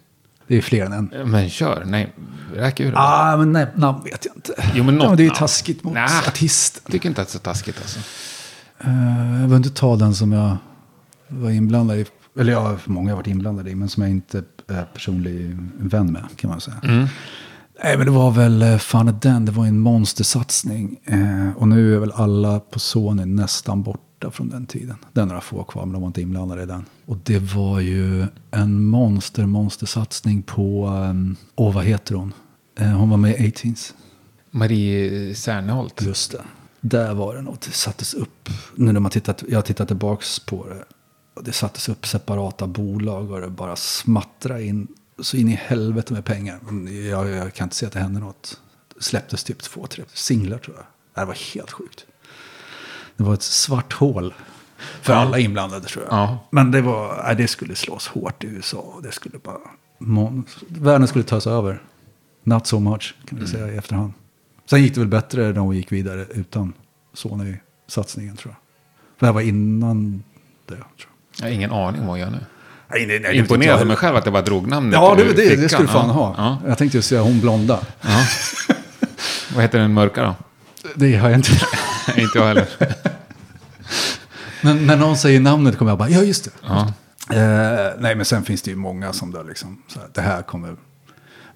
Det 0.46 0.56
är 0.56 0.62
fler 0.62 0.86
än 0.86 0.92
en. 0.92 1.30
Men 1.30 1.50
kör. 1.50 1.82
Nej, 1.86 2.12
räk 2.54 2.80
ur 2.80 2.90
det. 2.92 2.98
Ah, 2.98 3.36
men 3.36 3.52
nej, 3.52 3.66
namn 3.74 4.04
vet 4.04 4.24
jag 4.26 4.36
inte. 4.36 4.54
Jo, 4.74 4.84
men 4.84 4.94
ja, 4.94 5.00
något 5.00 5.08
men 5.08 5.16
det 5.16 5.22
är 5.22 5.24
ju 5.24 5.30
taskigt 5.30 5.84
mot 5.84 5.94
Nä. 5.94 6.04
artisten. 6.28 6.82
Jag 6.84 6.92
tycker 6.92 7.08
inte 7.08 7.22
att 7.22 7.28
det 7.28 7.30
är 7.30 7.38
så 7.38 7.38
taskigt 7.38 7.76
alltså. 7.82 7.98
Uh, 8.86 9.40
jag 9.40 9.48
vill 9.48 9.56
inte 9.56 9.70
ta 9.70 9.96
den 9.96 10.14
som 10.14 10.32
jag 10.32 10.56
var 11.28 11.50
inblandad 11.50 11.96
i. 11.98 12.06
Eller 12.38 12.52
ja, 12.52 12.76
många 12.84 13.10
har 13.10 13.16
varit 13.16 13.26
inblandade 13.26 13.70
i. 13.70 13.74
Men 13.74 13.88
som 13.88 14.02
jag 14.02 14.10
inte 14.10 14.42
är 14.68 14.84
personlig 14.84 15.56
vän 15.78 16.12
med, 16.12 16.24
kan 16.36 16.50
man 16.50 16.60
säga. 16.60 16.76
Mm. 16.82 17.06
Nej, 17.84 17.96
men 17.96 18.06
det 18.06 18.12
var 18.12 18.30
väl, 18.30 18.62
eh, 18.62 18.78
fan 18.78 19.18
den, 19.20 19.44
det 19.44 19.52
var 19.52 19.66
en 19.66 19.78
monstersatsning. 19.78 21.00
Eh, 21.04 21.56
och 21.56 21.68
nu 21.68 21.94
är 21.94 21.98
väl 21.98 22.12
alla 22.12 22.60
på 22.60 22.78
Sony 22.78 23.24
nästan 23.24 23.82
borta 23.82 24.30
från 24.30 24.48
den 24.48 24.66
tiden. 24.66 24.96
Det 25.12 25.20
är 25.20 25.26
några 25.26 25.40
få 25.40 25.64
kvar, 25.64 25.86
men 25.86 25.92
de 25.92 26.02
var 26.02 26.06
inte 26.06 26.22
inblandade 26.22 26.62
i 26.62 26.66
den. 26.66 26.84
Och 27.06 27.16
det 27.24 27.38
var 27.38 27.80
ju 27.80 28.26
en 28.50 28.84
monster, 28.84 29.46
monstersatsning 29.46 30.42
på, 30.42 30.86
um, 30.86 31.36
åh 31.56 31.74
vad 31.74 31.84
heter 31.84 32.14
hon? 32.14 32.32
Eh, 32.78 32.88
hon 32.88 33.10
var 33.10 33.16
med 33.16 33.40
i 33.40 33.50
18s. 33.50 33.94
Marie 34.50 35.34
Serneholt. 35.34 36.02
Just 36.02 36.32
det. 36.32 36.42
Där 36.80 37.14
var 37.14 37.34
det 37.34 37.42
något, 37.42 37.60
det 37.60 37.70
sattes 37.70 38.14
upp, 38.14 38.48
nu 38.74 38.92
när 38.92 39.00
man 39.00 39.10
tittat, 39.10 39.44
jag 39.48 39.58
har 39.58 39.62
tittat 39.62 39.88
tillbaks 39.88 40.38
på 40.38 40.66
det. 40.68 40.84
Och 41.34 41.44
det 41.44 41.52
sattes 41.52 41.88
upp 41.88 42.06
separata 42.06 42.66
bolag 42.66 43.30
och 43.30 43.40
det 43.40 43.48
bara 43.48 43.76
smattrade 43.76 44.64
in 44.64 44.88
så 45.22 45.36
in 45.36 45.48
i 45.48 45.54
helvete 45.54 46.12
med 46.12 46.24
pengar. 46.24 46.58
Men 46.62 47.08
jag, 47.08 47.28
jag 47.28 47.54
kan 47.54 47.64
inte 47.64 47.76
se 47.76 47.86
att 47.86 47.92
det 47.92 48.00
hände 48.00 48.20
något. 48.20 48.60
Det 48.96 49.02
släpptes 49.02 49.44
typ 49.44 49.62
två, 49.62 49.86
tre 49.86 50.04
singlar 50.12 50.58
tror 50.58 50.76
jag. 50.76 50.86
Det 51.14 51.26
var 51.26 51.54
helt 51.54 51.70
sjukt. 51.70 52.06
Det 53.16 53.22
var 53.22 53.34
ett 53.34 53.42
svart 53.42 53.92
hål 53.92 54.34
för 55.02 55.12
alla 55.12 55.38
inblandade 55.38 55.86
tror 55.86 56.04
jag. 56.04 56.14
Ja. 56.14 56.38
Men 56.50 56.70
det, 56.70 56.80
var, 56.80 57.22
nej, 57.24 57.36
det 57.36 57.48
skulle 57.48 57.74
slås 57.74 58.08
hårt 58.08 58.44
i 58.44 58.46
USA. 58.46 59.00
Det 59.02 59.12
skulle 59.12 59.38
bara, 59.38 59.58
världen 60.68 61.08
skulle 61.08 61.24
tas 61.24 61.46
över. 61.46 61.82
Not 62.42 62.66
so 62.66 62.78
much 62.78 63.14
kan 63.28 63.38
vi 63.38 63.46
säga 63.46 63.72
i 63.72 63.76
efterhand. 63.76 64.12
Sen 64.70 64.82
gick 64.82 64.94
det 64.94 65.00
väl 65.00 65.08
bättre 65.08 65.52
när 65.52 65.60
hon 65.60 65.76
gick 65.76 65.92
vidare 65.92 66.26
utan 66.30 66.72
Sony-satsningen 67.14 68.36
tror 68.36 68.54
jag. 68.54 68.60
För 69.18 69.26
det 69.26 69.26
här 69.26 69.32
var 69.32 69.40
innan 69.40 70.22
det. 70.66 70.74
Tror 70.74 70.86
jag. 70.96 71.08
Jag 71.38 71.46
har 71.46 71.50
ingen 71.54 71.72
aning 71.72 72.00
vad 72.00 72.08
hon 72.08 72.18
gör 72.18 72.30
nu. 72.30 72.44
Nej, 72.90 73.06
nej, 73.06 73.20
nej, 73.20 73.36
imponerad 73.36 73.80
av 73.80 73.86
mig 73.86 73.96
själv 73.96 74.16
att 74.16 74.26
jag 74.26 74.32
bara 74.32 74.42
drog 74.42 74.68
namnet 74.68 74.94
Ja, 74.94 75.14
det, 75.14 75.24
det, 75.24 75.56
det 75.56 75.68
skulle 75.68 75.88
du 75.88 75.92
fan 75.92 76.08
ja. 76.08 76.12
ha. 76.12 76.34
Ja. 76.38 76.68
Jag 76.68 76.78
tänkte 76.78 76.98
just 76.98 77.08
säga 77.08 77.22
hon 77.22 77.40
blonda. 77.40 77.80
Ja. 78.00 78.24
Vad 79.54 79.62
heter 79.62 79.78
den 79.78 79.92
mörka 79.92 80.22
då? 80.22 80.34
Det 80.94 81.16
har 81.16 81.30
jag 81.30 81.38
inte. 81.38 81.50
inte 82.16 82.38
jag 82.38 82.46
heller. 82.46 82.66
Men 84.62 84.86
när 84.86 84.96
någon 84.96 85.16
säger 85.16 85.40
namnet 85.40 85.78
kommer 85.78 85.90
jag 85.90 85.98
bara, 85.98 86.08
ja 86.08 86.22
just 86.22 86.44
det. 86.44 86.50
Ja. 86.62 86.92
Eh, 87.32 87.92
nej, 87.98 88.14
men 88.14 88.24
sen 88.24 88.42
finns 88.42 88.62
det 88.62 88.70
ju 88.70 88.76
många 88.76 89.12
som 89.12 89.32
där 89.32 89.44
liksom, 89.44 89.82
så 89.86 90.00
här, 90.00 90.08
det 90.12 90.20
här 90.20 90.42
kommer 90.42 90.76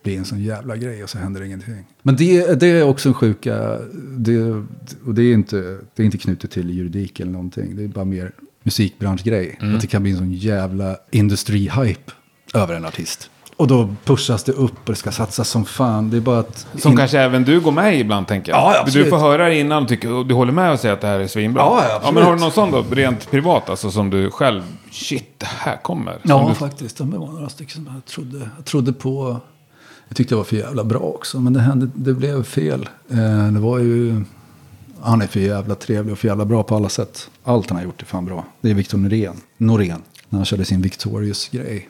bli 0.02 0.16
en 0.16 0.24
sån 0.24 0.42
jävla 0.42 0.76
grej 0.76 1.02
och 1.02 1.10
så 1.10 1.18
händer 1.18 1.42
ingenting. 1.42 1.84
Men 2.02 2.16
det, 2.16 2.60
det 2.60 2.66
är 2.66 2.82
också 2.82 3.08
en 3.08 3.14
sjuka, 3.14 3.78
det, 4.18 4.42
och 5.04 5.14
det 5.14 5.22
är, 5.22 5.34
inte, 5.34 5.78
det 5.94 6.02
är 6.02 6.04
inte 6.04 6.18
knutet 6.18 6.50
till 6.50 6.70
juridik 6.70 7.20
eller 7.20 7.32
någonting. 7.32 7.76
Det 7.76 7.84
är 7.84 7.88
bara 7.88 8.04
mer 8.04 8.32
musikbranschgrej. 8.64 9.58
Att 9.74 9.80
det 9.80 9.86
kan 9.86 10.02
bli 10.02 10.12
en 10.12 10.18
sån 10.18 10.32
jävla 10.32 10.96
industri-hype 11.10 12.12
över 12.54 12.74
en 12.74 12.84
artist. 12.84 13.30
Och 13.56 13.66
då 13.66 13.94
pushas 14.04 14.44
det 14.44 14.52
upp 14.52 14.72
och 14.84 14.92
det 14.92 14.94
ska 14.94 15.12
satsas 15.12 15.48
som 15.48 15.64
fan. 15.64 16.10
Det 16.10 16.16
är 16.16 16.20
bara 16.20 16.38
att... 16.38 16.66
Som 16.76 16.92
in- 16.92 16.98
kanske 16.98 17.20
även 17.20 17.44
du 17.44 17.60
går 17.60 17.72
med 17.72 17.96
i 17.96 18.00
ibland, 18.00 18.28
tänker 18.28 18.52
jag. 18.52 18.58
Ja, 18.58 18.80
absolut. 18.80 19.06
Du 19.06 19.10
får 19.10 19.18
höra 19.18 19.48
det 19.48 19.58
innan 19.58 19.82
och 19.82 19.88
tycker, 19.88 20.24
du 20.24 20.34
håller 20.34 20.52
med 20.52 20.72
och 20.72 20.80
säger 20.80 20.94
att 20.94 21.00
det 21.00 21.06
här 21.06 21.20
är 21.20 21.26
svinbra. 21.26 21.62
Ja, 21.62 21.84
ja, 21.88 21.96
absolut. 21.96 22.14
men 22.14 22.24
har 22.24 22.34
du 22.34 22.40
någon 22.40 22.52
sån 22.52 22.70
då, 22.70 22.84
rent 22.90 23.30
privat, 23.30 23.70
alltså 23.70 23.90
som 23.90 24.10
du 24.10 24.30
själv, 24.30 24.62
shit, 24.90 25.34
det 25.38 25.46
här 25.46 25.76
kommer. 25.76 26.18
Ja, 26.22 26.46
du, 26.48 26.54
faktiskt. 26.54 26.98
Det 26.98 27.04
var 27.04 27.32
några 27.32 27.48
stycken 27.48 27.74
som 27.74 27.94
jag 27.94 28.04
trodde, 28.04 28.50
jag 28.56 28.64
trodde 28.64 28.92
på. 28.92 29.40
Jag 30.08 30.16
tyckte 30.16 30.34
det 30.34 30.36
var 30.36 30.44
för 30.44 30.56
jävla 30.56 30.84
bra 30.84 31.00
också, 31.00 31.40
men 31.40 31.52
det, 31.52 31.60
hände, 31.60 31.90
det 31.94 32.14
blev 32.14 32.44
fel. 32.44 32.88
Eh, 33.10 33.52
det 33.52 33.60
var 33.60 33.78
ju... 33.78 34.24
Han 35.04 35.22
är 35.22 35.26
för 35.26 35.40
jävla 35.40 35.74
trevlig 35.74 36.12
och 36.12 36.18
för 36.18 36.28
jävla 36.28 36.44
bra 36.44 36.62
på 36.62 36.76
alla 36.76 36.88
sätt. 36.88 37.30
Allt 37.44 37.70
han 37.70 37.76
har 37.76 37.84
gjort 37.84 38.02
är 38.02 38.06
fan 38.06 38.24
bra. 38.24 38.44
Det 38.60 38.70
är 38.70 38.74
Victor 38.74 38.98
Norén. 38.98 39.36
Norén. 39.56 40.02
När 40.28 40.38
han 40.38 40.46
körde 40.46 40.64
sin 40.64 40.82
Victorious-grej. 40.82 41.88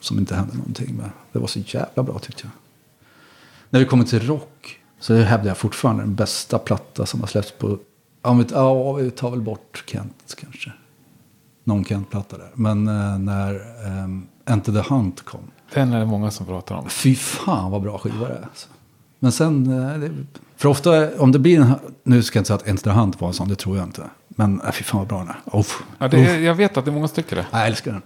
Som 0.00 0.18
inte 0.18 0.34
hände 0.34 0.56
någonting 0.56 0.94
med. 0.96 1.10
Det 1.32 1.38
var 1.38 1.46
så 1.46 1.58
jävla 1.58 2.02
bra 2.02 2.18
tyckte 2.18 2.42
jag. 2.44 2.50
När 3.70 3.80
vi 3.80 3.86
kommer 3.86 4.04
till 4.04 4.26
rock. 4.26 4.78
Så 5.00 5.14
hävdar 5.14 5.48
jag 5.48 5.56
fortfarande 5.56 6.02
den 6.02 6.14
bästa 6.14 6.58
platta 6.58 7.06
som 7.06 7.20
har 7.20 7.26
släppts 7.26 7.52
på... 7.52 7.78
Ja, 8.22 8.32
vi- 8.32 8.44
ja, 8.52 8.92
vi 8.92 9.10
tar 9.10 9.30
väl 9.30 9.40
bort 9.40 9.84
Kent 9.86 10.34
kanske. 10.40 10.72
Någon 11.64 11.84
Kent-platta 11.84 12.38
där. 12.38 12.50
Men 12.54 12.88
eh, 12.88 13.18
när 13.18 13.54
um, 14.04 14.26
Enter 14.44 14.72
the 14.82 14.94
Hunt 14.94 15.22
kom. 15.24 15.40
Den 15.74 15.92
är 15.92 15.98
det 16.00 16.06
många 16.06 16.30
som 16.30 16.46
pratar 16.46 16.74
om. 16.74 16.88
Fy 16.88 17.14
fan 17.14 17.70
vad 17.70 17.82
bra 17.82 17.98
skiva 17.98 18.28
det 18.28 18.34
är. 18.34 18.42
Alltså. 18.42 18.68
Men 19.18 19.32
sen, 19.32 19.66
eh, 19.72 19.98
det, 19.98 20.10
för 20.58 20.68
ofta 20.68 21.16
om 21.18 21.32
det 21.32 21.38
blir 21.38 21.60
en, 21.60 21.72
nu 22.04 22.22
ska 22.22 22.36
jag 22.36 22.40
inte 22.40 22.46
säga 22.64 22.74
att 22.74 22.82
the 22.82 22.90
Hunt 22.90 23.20
var 23.20 23.28
en 23.28 23.34
sån, 23.34 23.48
det 23.48 23.56
tror 23.56 23.76
jag 23.76 23.86
inte. 23.86 24.02
Men 24.28 24.60
äh, 24.60 24.70
fy 24.72 24.84
fan 24.84 24.98
vad 24.98 25.08
bra 25.08 25.18
den 25.18 25.28
är. 25.28 25.60
Uff. 25.60 25.82
Ja, 25.98 26.08
det, 26.08 26.16
är- 26.26 26.38
jag 26.40 26.54
vet 26.54 26.76
att 26.76 26.84
det 26.84 26.90
är 26.90 26.92
många 26.92 27.08
stycken 27.08 27.38
det. 27.38 27.46
Jag 27.52 27.66
älskar 27.66 28.02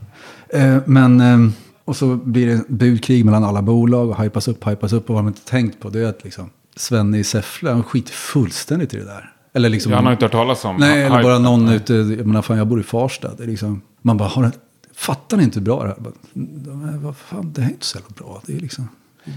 den. 0.50 0.76
Eh, 0.76 0.82
men, 0.86 1.20
eh, 1.20 1.52
och 1.84 1.96
så 1.96 2.16
blir 2.16 2.46
det 2.46 2.68
budkrig 2.68 3.24
mellan 3.24 3.44
alla 3.44 3.62
bolag 3.62 4.10
och 4.10 4.22
hypas 4.22 4.48
upp, 4.48 4.66
hypas 4.68 4.92
upp. 4.92 5.08
Och 5.10 5.14
vad 5.14 5.24
man 5.24 5.32
inte 5.32 5.44
tänkt 5.50 5.80
på 5.80 5.88
det 5.90 6.00
är 6.00 6.06
att 6.08 6.24
liksom, 6.24 6.50
Svenne 6.76 7.18
i 7.18 7.24
Säffle, 7.24 7.70
han 7.70 7.82
skiter 7.82 8.12
fullständigt 8.12 8.94
i 8.94 8.96
det 8.96 9.04
där. 9.04 9.32
Eller 9.54 9.68
liksom, 9.68 9.92
Jag 9.92 10.02
har 10.02 10.12
inte 10.12 10.24
hört 10.24 10.32
talas 10.32 10.64
om. 10.64 10.76
Nej, 10.76 11.02
eller 11.02 11.22
bara 11.22 11.38
någon 11.38 11.68
ute, 11.68 11.94
jag 11.94 12.26
menar 12.26 12.42
fan 12.42 12.58
jag 12.58 12.66
bor 12.66 12.80
i 12.80 12.82
Farsta. 12.82 13.30
Det 13.36 13.42
är 13.42 13.46
liksom, 13.46 13.82
man 14.02 14.16
bara, 14.16 14.28
har 14.28 14.50
fattar 14.94 15.36
ni 15.36 15.42
inte 15.42 15.58
hur 15.58 15.64
bra 15.64 15.82
det 15.82 15.88
här 15.88 15.96
är? 15.96 16.00
Bara, 16.00 16.12
"Nej, 16.32 16.98
Vad 16.98 17.16
fan, 17.16 17.52
det 17.54 17.60
här 17.60 17.68
är 17.68 17.72
inte 17.72 17.86
så 17.86 17.98
jävla 17.98 18.14
bra. 18.18 18.42
Det 18.46 18.56
är 18.56 18.60
liksom 18.60 18.88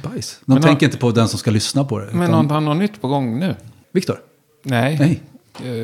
bajs. 0.04 0.40
De 0.46 0.54
Men 0.54 0.62
tänker 0.62 0.86
har- 0.86 0.92
inte 0.92 0.98
på 0.98 1.12
den 1.12 1.28
som 1.28 1.40
ska 1.40 1.52
lyssna 1.52 1.84
på 1.84 2.00
det. 2.00 2.06
Men 2.12 2.30
utan- 2.30 2.46
har 2.48 2.54
han 2.54 2.66
något 2.66 2.78
nytt 2.78 3.02
på 3.02 3.08
gång 3.08 3.40
nu? 3.40 3.56
Viktor? 3.92 4.20
Nej. 4.64 4.98
Nej. 5.00 5.22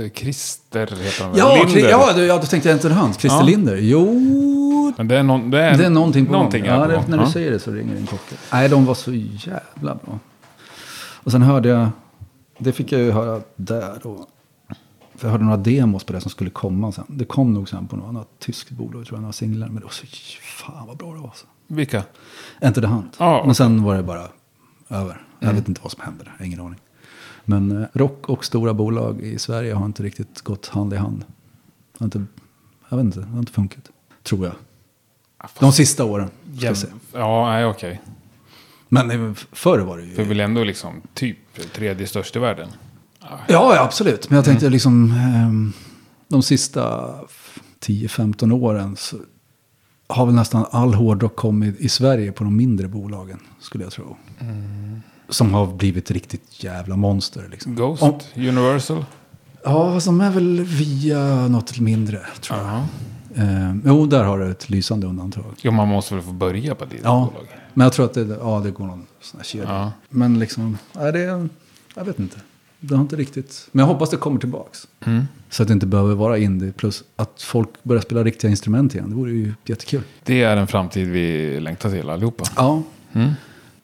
Eh, 0.06 0.12
Christer 0.12 0.80
heter 0.88 1.22
han 1.24 1.32
väl? 1.32 1.40
Ja, 1.40 1.64
Linder. 1.66 1.90
Ja, 1.90 2.14
du, 2.16 2.26
ja, 2.26 2.38
då 2.38 2.44
tänkte 2.46 2.70
jag 2.70 2.76
inte 2.76 2.90
hans. 2.90 3.18
Christer 3.18 3.40
Ja. 3.40 3.46
Linder. 3.46 3.76
Jo, 3.78 4.94
Men 4.98 5.08
det 5.08 5.18
är, 5.18 5.24
någon, 5.24 5.52
det 5.52 5.62
är, 5.62 5.78
det 5.78 5.86
är 5.86 5.90
någonting 5.90 6.26
på 6.26 6.32
någonting 6.32 6.62
gång. 6.64 6.72
Ja, 6.72 6.88
det, 6.88 7.08
när 7.08 7.18
Ja. 7.18 7.26
du 7.26 7.32
säger 7.32 7.52
det 7.52 7.60
så 7.60 7.72
ringer 7.72 7.96
en 7.96 8.08
klocka. 8.08 8.36
Nej, 8.52 8.70
de 8.70 8.86
var 8.86 8.94
så 8.94 9.12
jävla 9.14 9.96
bra. 9.96 10.20
Och 11.24 11.32
sen 11.32 11.42
hörde 11.42 11.70
jag, 11.70 11.90
det 12.58 12.72
fick 12.72 12.92
jag 12.92 13.02
ju 13.02 13.12
höra 13.12 13.42
där 13.56 14.00
då. 14.04 14.28
För 15.16 15.28
jag 15.28 15.32
hörde 15.32 15.44
några 15.44 15.58
demos 15.58 16.04
på 16.04 16.14
det 16.14 16.22
som 16.22 16.32
skulle 16.32 16.50
komma 16.50 16.92
sen. 16.92 17.04
Det 17.08 17.26
kom 17.26 17.54
nog 17.54 17.70
sen 17.70 17.88
på 17.88 17.96
något 17.96 18.10
annat 18.10 18.28
tyskt 18.40 18.70
bolag, 18.70 19.06
tror 19.06 19.18
jag, 19.18 19.22
några 19.22 19.34
singlar. 19.34 19.68
Men 19.68 19.76
det 19.76 19.84
var 19.84 19.90
så, 19.92 20.06
fan 20.42 20.88
vad 20.88 20.98
bra 20.98 21.14
det 21.14 21.20
var. 21.20 21.28
Alltså. 21.28 21.46
Vilka? 21.72 22.04
Enter 22.60 22.82
the 22.82 22.88
Hunt. 22.88 23.16
Ja, 23.20 23.36
okej. 23.36 23.46
Men 23.46 23.56
sen 23.56 23.84
var 23.84 23.96
det 23.96 24.04
bara 24.04 24.28
över. 24.90 25.22
Jag 25.40 25.54
vet 25.54 25.68
inte 25.68 25.82
vad 25.84 25.92
som 25.92 26.02
hände 26.02 26.24
där, 26.24 26.46
ingen 26.46 26.60
aning. 26.60 26.80
Men 27.46 27.82
eh, 27.82 27.88
rock 27.94 28.30
och 28.30 28.46
stora 28.46 28.74
bolag 28.74 29.22
i 29.22 29.40
Sverige 29.40 29.74
har 29.74 29.86
inte 29.86 30.04
riktigt 30.04 30.42
gått 30.42 30.68
hand 30.68 30.94
i 30.94 30.98
hand. 30.98 31.26
Har 32.00 32.06
inte, 32.06 32.26
jag 32.90 32.98
vet 32.98 33.06
inte, 33.06 33.20
det 33.20 33.26
har 33.26 33.40
inte 33.40 33.52
funkat. 33.52 33.92
Tror 34.24 34.46
jag. 34.46 34.56
De 35.60 35.72
sista 35.72 36.06
åren. 36.06 36.30
Ska 36.58 36.66
jag 36.66 36.78
säga. 36.78 36.94
Ja, 37.14 37.50
nej 37.50 37.66
okej. 37.66 38.02
Men 38.90 39.12
eh, 39.12 39.34
förr 39.52 39.80
var 39.80 39.98
det 39.98 40.04
ju... 40.04 40.16
För 40.16 40.24
väl 40.24 40.40
ändå 40.40 40.64
liksom 40.64 41.02
typ 41.14 41.38
tredje 41.74 42.08
störst 42.08 42.36
i 42.36 42.40
världen. 42.40 42.70
Ja, 43.20 43.40
ja, 43.48 43.84
absolut. 43.84 44.30
Men 44.30 44.36
jag 44.36 44.46
tänkte 44.46 44.70
liksom 44.70 45.12
ehm, 45.12 45.74
de 46.28 46.44
sista 46.44 47.16
10-15 47.86 48.52
åren 48.52 48.96
så 48.96 49.18
har 50.12 50.26
väl 50.26 50.36
nästan 50.36 50.66
all 50.72 50.94
hårdrock 50.94 51.36
kommit 51.36 51.80
i 51.80 51.90
Sverige 51.90 52.32
på 52.32 52.44
de 52.44 52.56
mindre 52.58 52.88
bolagen, 52.88 53.40
skulle 53.60 53.84
jag 53.84 53.94
tro. 53.94 54.18
Som 55.30 55.54
har 55.54 55.68
blivit 55.68 56.12
riktigt 56.12 56.64
jävla 56.64 56.96
monster. 56.96 57.48
Liksom. 57.52 57.76
Ghost, 57.76 58.04
Om- 58.04 58.20
Universal. 58.36 59.06
Ja, 59.64 60.00
de 60.06 60.22
är 60.22 60.30
väl 60.32 60.62
via 60.62 61.48
något 61.48 61.80
mindre, 61.80 62.20
tror 62.42 62.60
jag. 62.60 62.68
Ja. 62.68 62.86
Ehm, 63.44 63.82
jo, 63.86 64.06
där 64.06 64.24
har 64.24 64.40
du 64.40 64.52
ett 64.52 64.70
lysande 64.70 65.08
undantag. 65.08 65.44
Jo, 65.62 65.72
man 65.72 65.88
måste 65.88 66.14
väl 66.16 66.24
få 66.24 66.32
börja 66.32 66.76
på 66.76 66.86
ditt 66.86 67.02
Ja, 67.04 67.30
bolag. 67.34 67.48
men 67.74 67.84
jag 67.86 67.94
tror 67.94 68.06
att 68.06 68.14
det, 68.14 68.38
ja, 68.42 68.62
det 68.64 68.72
går 68.72 68.86
någon 68.86 69.06
sån 69.22 69.40
här 69.40 69.46
kedja. 69.46 69.68
Ja. 69.70 69.92
Men 70.10 70.40
liksom, 70.40 70.78
nej, 70.94 71.12
det, 71.12 71.48
jag 71.96 72.06
vet 72.06 72.20
inte. 72.20 72.38
Det 72.84 72.96
har 72.96 73.02
inte 73.02 73.16
riktigt, 73.16 73.68
men 73.72 73.80
jag 73.86 73.94
hoppas 73.94 74.10
det 74.10 74.18
kommer 74.18 74.40
tillbaks. 74.40 74.88
Mm. 75.06 75.28
Så 75.50 75.62
att 75.64 75.68
det 75.68 75.74
inte 75.74 75.86
behöver 75.86 76.16
vara 76.16 76.38
indie, 76.38 76.72
plus 76.72 77.04
att 77.16 77.42
folk 77.42 77.70
börjar 77.84 78.02
spela 78.02 78.24
riktiga 78.24 78.52
instrument 78.52 78.96
igen. 78.96 79.10
Det 79.10 79.16
vore 79.16 79.32
ju 79.32 79.54
jättekul. 79.66 80.02
Det 80.24 80.44
är 80.44 80.58
en 80.58 80.68
framtid 80.68 81.08
vi 81.08 81.60
längtar 81.60 81.90
till 81.90 82.10
allihopa. 82.10 82.44
Ja. 82.56 82.82
Mm. 83.14 83.32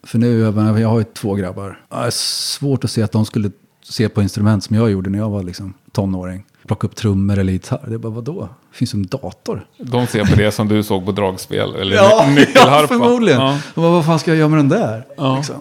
För 0.04 0.18
nu, 0.18 0.40
jag 0.82 0.90
har 0.90 1.00
ju 1.00 1.06
två 1.14 1.34
grabbar. 1.36 1.82
Ja, 1.90 2.00
Det 2.00 2.06
är 2.06 2.12
svårt 2.12 2.84
att 2.84 2.92
se 2.92 3.02
att 3.04 3.12
de 3.12 3.26
skulle 3.26 3.52
se 3.84 4.10
på 4.10 4.22
instrument 4.22 4.64
som 4.64 4.76
jag 4.76 4.92
gjorde 4.92 5.10
när 5.10 5.20
jag 5.20 5.30
var 5.30 5.44
liksom 5.44 5.74
tonåring. 5.92 6.46
Plocka 6.68 6.88
upp 6.88 6.96
trummor 6.96 7.38
eller 7.40 7.54
gitarr. 7.54 7.84
Det 7.88 7.94
är 7.94 7.98
bara, 7.98 8.10
vadå? 8.14 8.50
Det 8.72 8.78
finns 8.78 8.94
ju 8.96 8.98
en 8.98 9.06
dator. 9.08 9.68
De 9.78 10.08
ser 10.08 10.26
på 10.26 10.36
det 10.36 10.52
som 10.52 10.68
du 10.68 10.84
såg 10.84 11.06
på 11.06 11.12
dragspel 11.12 11.76
eller 11.76 12.28
ny- 12.30 12.36
nyckelharpa. 12.36 12.82
ja, 12.82 12.88
förmodligen. 12.88 13.40
Ja. 13.42 13.60
Och 13.76 13.84
vad, 13.84 13.92
vad 13.92 14.06
fan 14.06 14.20
ska 14.20 14.32
jag 14.32 14.38
göra 14.38 14.50
med 14.50 14.60
den 14.60 14.70
där? 14.70 15.06
Ja. 15.18 15.36
Liksom. 15.38 15.56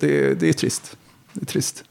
Det, 0.00 0.40
det 0.40 0.48
är 0.48 0.52
trist. 0.52 0.96
Det 1.32 1.42
är 1.42 1.46
trist. 1.46 1.84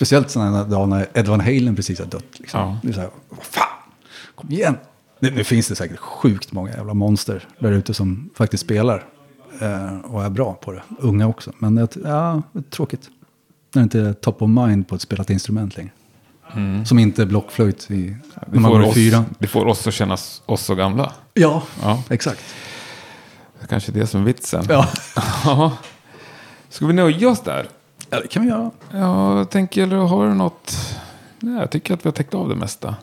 Speciellt 0.00 0.30
sådana 0.30 0.64
dagar 0.64 0.86
när 0.86 1.06
Ed 1.14 1.28
Van 1.28 1.40
Halen 1.40 1.76
precis 1.76 1.98
har 1.98 2.06
dött. 2.06 2.24
Liksom. 2.38 2.60
Ja. 2.60 2.78
Det 2.82 2.88
är 2.88 2.92
så 2.92 3.00
här, 3.00 3.10
vad 3.28 3.42
fan, 3.44 3.64
kom 4.34 4.50
igen. 4.52 4.76
Nu, 5.18 5.30
nu 5.30 5.44
finns 5.44 5.68
det 5.68 5.74
säkert 5.74 5.98
sjukt 5.98 6.52
många 6.52 6.70
jävla 6.70 6.94
monster 6.94 7.48
där 7.58 7.72
ute 7.72 7.94
som 7.94 8.30
faktiskt 8.34 8.64
spelar. 8.64 9.04
Eh, 9.60 9.98
och 10.00 10.24
är 10.24 10.30
bra 10.30 10.54
på 10.54 10.72
det. 10.72 10.82
Unga 10.98 11.26
också. 11.28 11.52
Men 11.58 11.74
det, 11.74 11.96
ja, 12.04 12.42
det 12.52 12.58
är 12.58 12.62
tråkigt. 12.62 13.08
När 13.74 13.82
det 13.82 13.84
inte 13.84 14.00
är 14.00 14.12
top 14.12 14.42
of 14.42 14.48
mind 14.50 14.88
på 14.88 14.94
ett 14.94 15.02
spelat 15.02 15.30
instrument 15.30 15.76
längre. 15.76 15.90
Som 16.86 16.98
inte 16.98 17.22
är 17.22 17.26
blockflöjt 17.26 17.90
i, 17.90 17.96
Det 18.06 18.16
när 18.52 18.60
man 18.60 18.70
går 18.72 18.84
i 18.86 18.92
fyran. 18.92 19.24
det 19.38 19.46
får 19.46 19.66
oss 19.66 19.86
att 19.86 19.94
känna 19.94 20.16
oss 20.46 20.64
så 20.64 20.74
gamla. 20.74 21.12
Ja, 21.34 21.62
Ja. 21.82 22.02
exakt. 22.10 22.40
Det 23.60 23.66
kanske 23.66 23.92
är 23.92 23.94
det 23.94 24.06
som 24.06 24.20
är 24.20 24.24
vitsen. 24.24 24.64
Ja. 24.68 24.88
Ja. 25.44 25.72
Ska 26.68 26.86
vi 26.86 26.92
nöja 26.92 27.28
oss 27.28 27.40
där? 27.40 27.68
Ja, 28.10 28.20
det 28.20 28.28
kan 28.28 28.42
vi 28.42 28.48
göra. 28.48 28.70
Ja, 28.92 29.38
jag 29.38 29.50
tänker, 29.50 29.82
eller 29.82 29.96
har 29.96 30.28
du 30.28 30.34
något? 30.34 30.76
Nej, 31.40 31.54
jag 31.60 31.70
tycker 31.70 31.94
att 31.94 32.04
vi 32.04 32.08
har 32.08 32.12
täckt 32.14 32.34
av 32.34 32.48
det 32.48 32.54
mesta. 32.54 32.94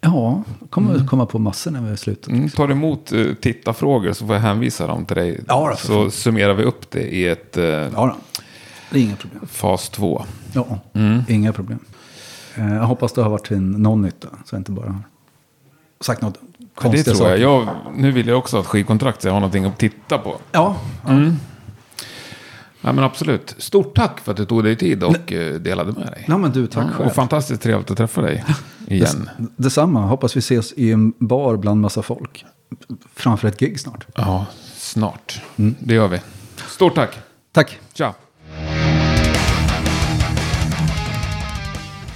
Ja, 0.00 0.42
kommer 0.70 1.06
komma 1.06 1.26
på 1.26 1.38
massor 1.38 1.70
när 1.70 1.80
vi 1.80 1.90
är 1.90 1.96
slutat. 1.96 2.28
Mm, 2.28 2.48
tar 2.48 2.70
emot 2.70 3.12
uh, 3.12 3.34
tittarfrågor 3.34 4.12
så 4.12 4.26
får 4.26 4.34
jag 4.34 4.42
hänvisa 4.42 4.86
dem 4.86 5.04
till 5.06 5.16
dig. 5.16 5.40
Ja, 5.48 5.68
då, 5.70 5.76
så 5.76 6.10
summerar 6.10 6.54
vi 6.54 6.62
upp 6.64 6.90
det 6.90 7.00
i 7.14 7.28
ett 7.28 7.56
uh, 7.58 7.64
Ja, 7.64 7.88
då. 7.94 8.16
det 8.90 8.98
är 8.98 9.02
inga 9.02 9.16
problem. 9.16 9.46
fas 9.46 9.88
2. 9.90 10.24
Ja, 10.52 10.78
inga 11.28 11.52
problem. 11.52 11.78
Eh, 12.54 12.74
Jag 12.74 12.82
hoppas 12.86 13.12
det 13.12 13.22
har 13.22 13.30
varit 13.30 13.46
till 13.46 13.60
någon 13.60 14.02
nytta, 14.02 14.28
så 14.44 14.54
jag 14.54 14.60
inte 14.60 14.70
bara 14.72 14.86
har 14.86 15.00
sagt 16.00 16.22
något 16.22 16.34
Det 16.58 16.66
konstiga 16.74 17.16
tror 17.16 17.28
jag. 17.28 17.38
jag. 17.38 17.68
Nu 17.96 18.12
vill 18.12 18.28
jag 18.28 18.38
också 18.38 18.56
ha 18.56 18.60
ett 18.62 18.66
skivkontrakt 18.68 19.22
så 19.22 19.28
jag 19.28 19.32
har 19.32 19.40
någonting 19.40 19.64
att 19.64 19.78
titta 19.78 20.18
på. 20.18 20.36
Ja, 20.52 20.76
Ja, 21.06 21.30
men 22.92 23.04
absolut. 23.04 23.54
Stort 23.58 23.96
tack 23.96 24.20
för 24.20 24.30
att 24.30 24.36
du 24.36 24.44
tog 24.44 24.64
dig 24.64 24.76
tid 24.76 25.02
och 25.02 25.32
eh, 25.32 25.54
delade 25.54 25.92
med 25.92 26.06
dig. 26.06 26.24
ja 26.28 26.38
men 26.38 26.52
du, 26.52 26.66
tack 26.66 26.84
Ja, 26.84 26.90
själv. 26.96 27.06
och 27.08 27.14
fantastiskt 27.14 27.62
trevligt 27.62 27.90
att 27.90 27.96
träffa 27.96 28.20
dig 28.22 28.44
igen. 28.88 29.30
Des, 29.38 29.48
detsamma, 29.56 30.00
hoppas 30.00 30.36
vi 30.36 30.38
ses 30.38 30.72
i 30.72 30.92
en 30.92 31.12
bar 31.18 31.56
bland 31.56 31.80
massa 31.80 32.02
folk. 32.02 32.44
Framför 33.14 33.48
ett 33.48 33.58
gig 33.60 33.80
snart. 33.80 34.06
Ja, 34.14 34.46
snart. 34.76 35.40
Det 35.56 35.94
gör 35.94 36.08
vi. 36.08 36.20
Stort 36.68 36.94
tack. 36.94 37.18
Tack. 37.52 37.78
Tja. 37.94 38.14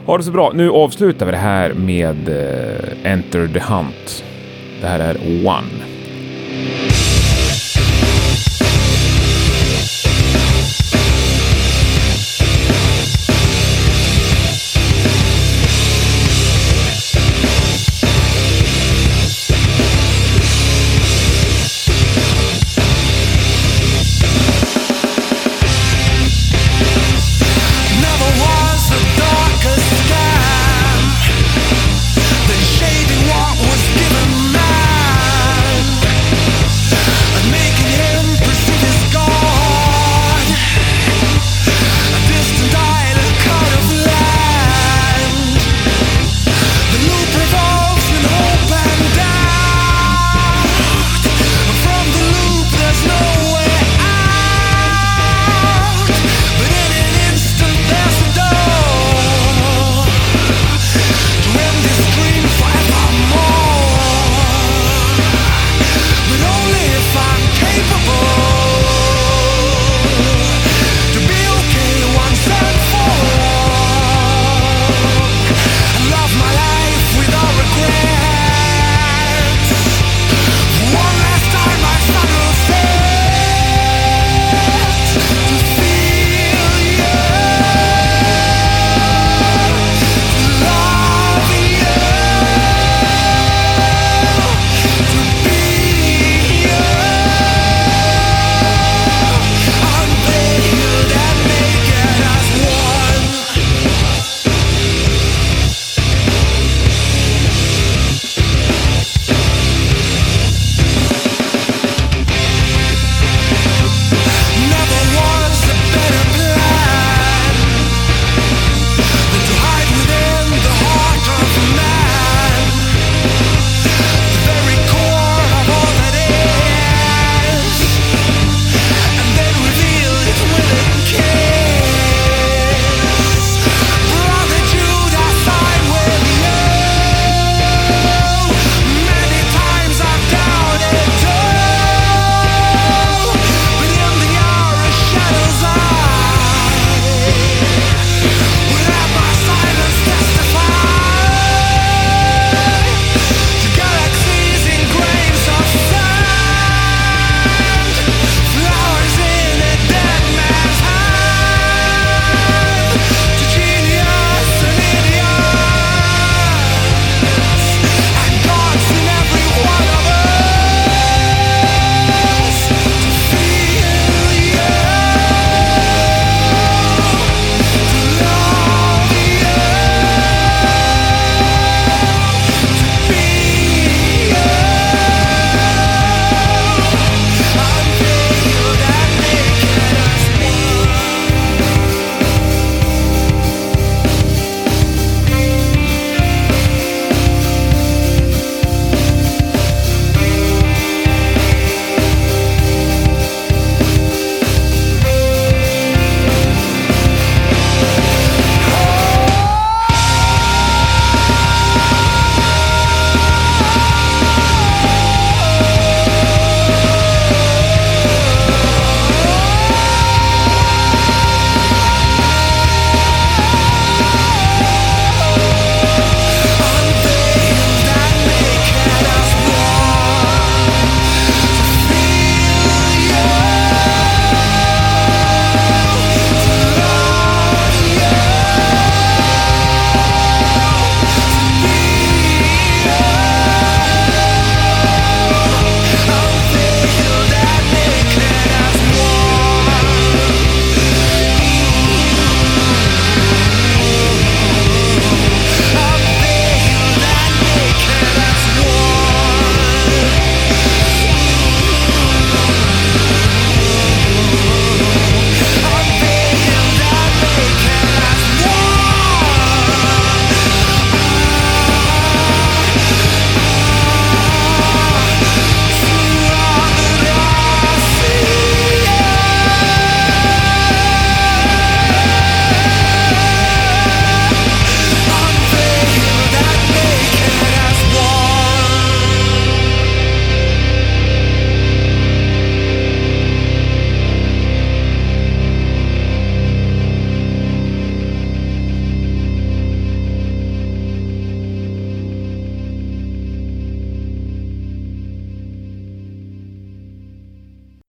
Ha 0.06 0.18
det 0.18 0.24
så 0.24 0.30
bra. 0.30 0.52
Nu 0.54 0.70
avslutar 0.70 1.26
vi 1.26 1.32
det 1.32 1.38
här 1.38 1.72
med 1.74 2.28
eh, 2.28 3.12
Enter 3.12 3.48
the 3.48 3.60
Hunt. 3.60 4.24
Det 4.80 4.86
här 4.86 5.00
är 5.00 5.46
One. 5.46 5.95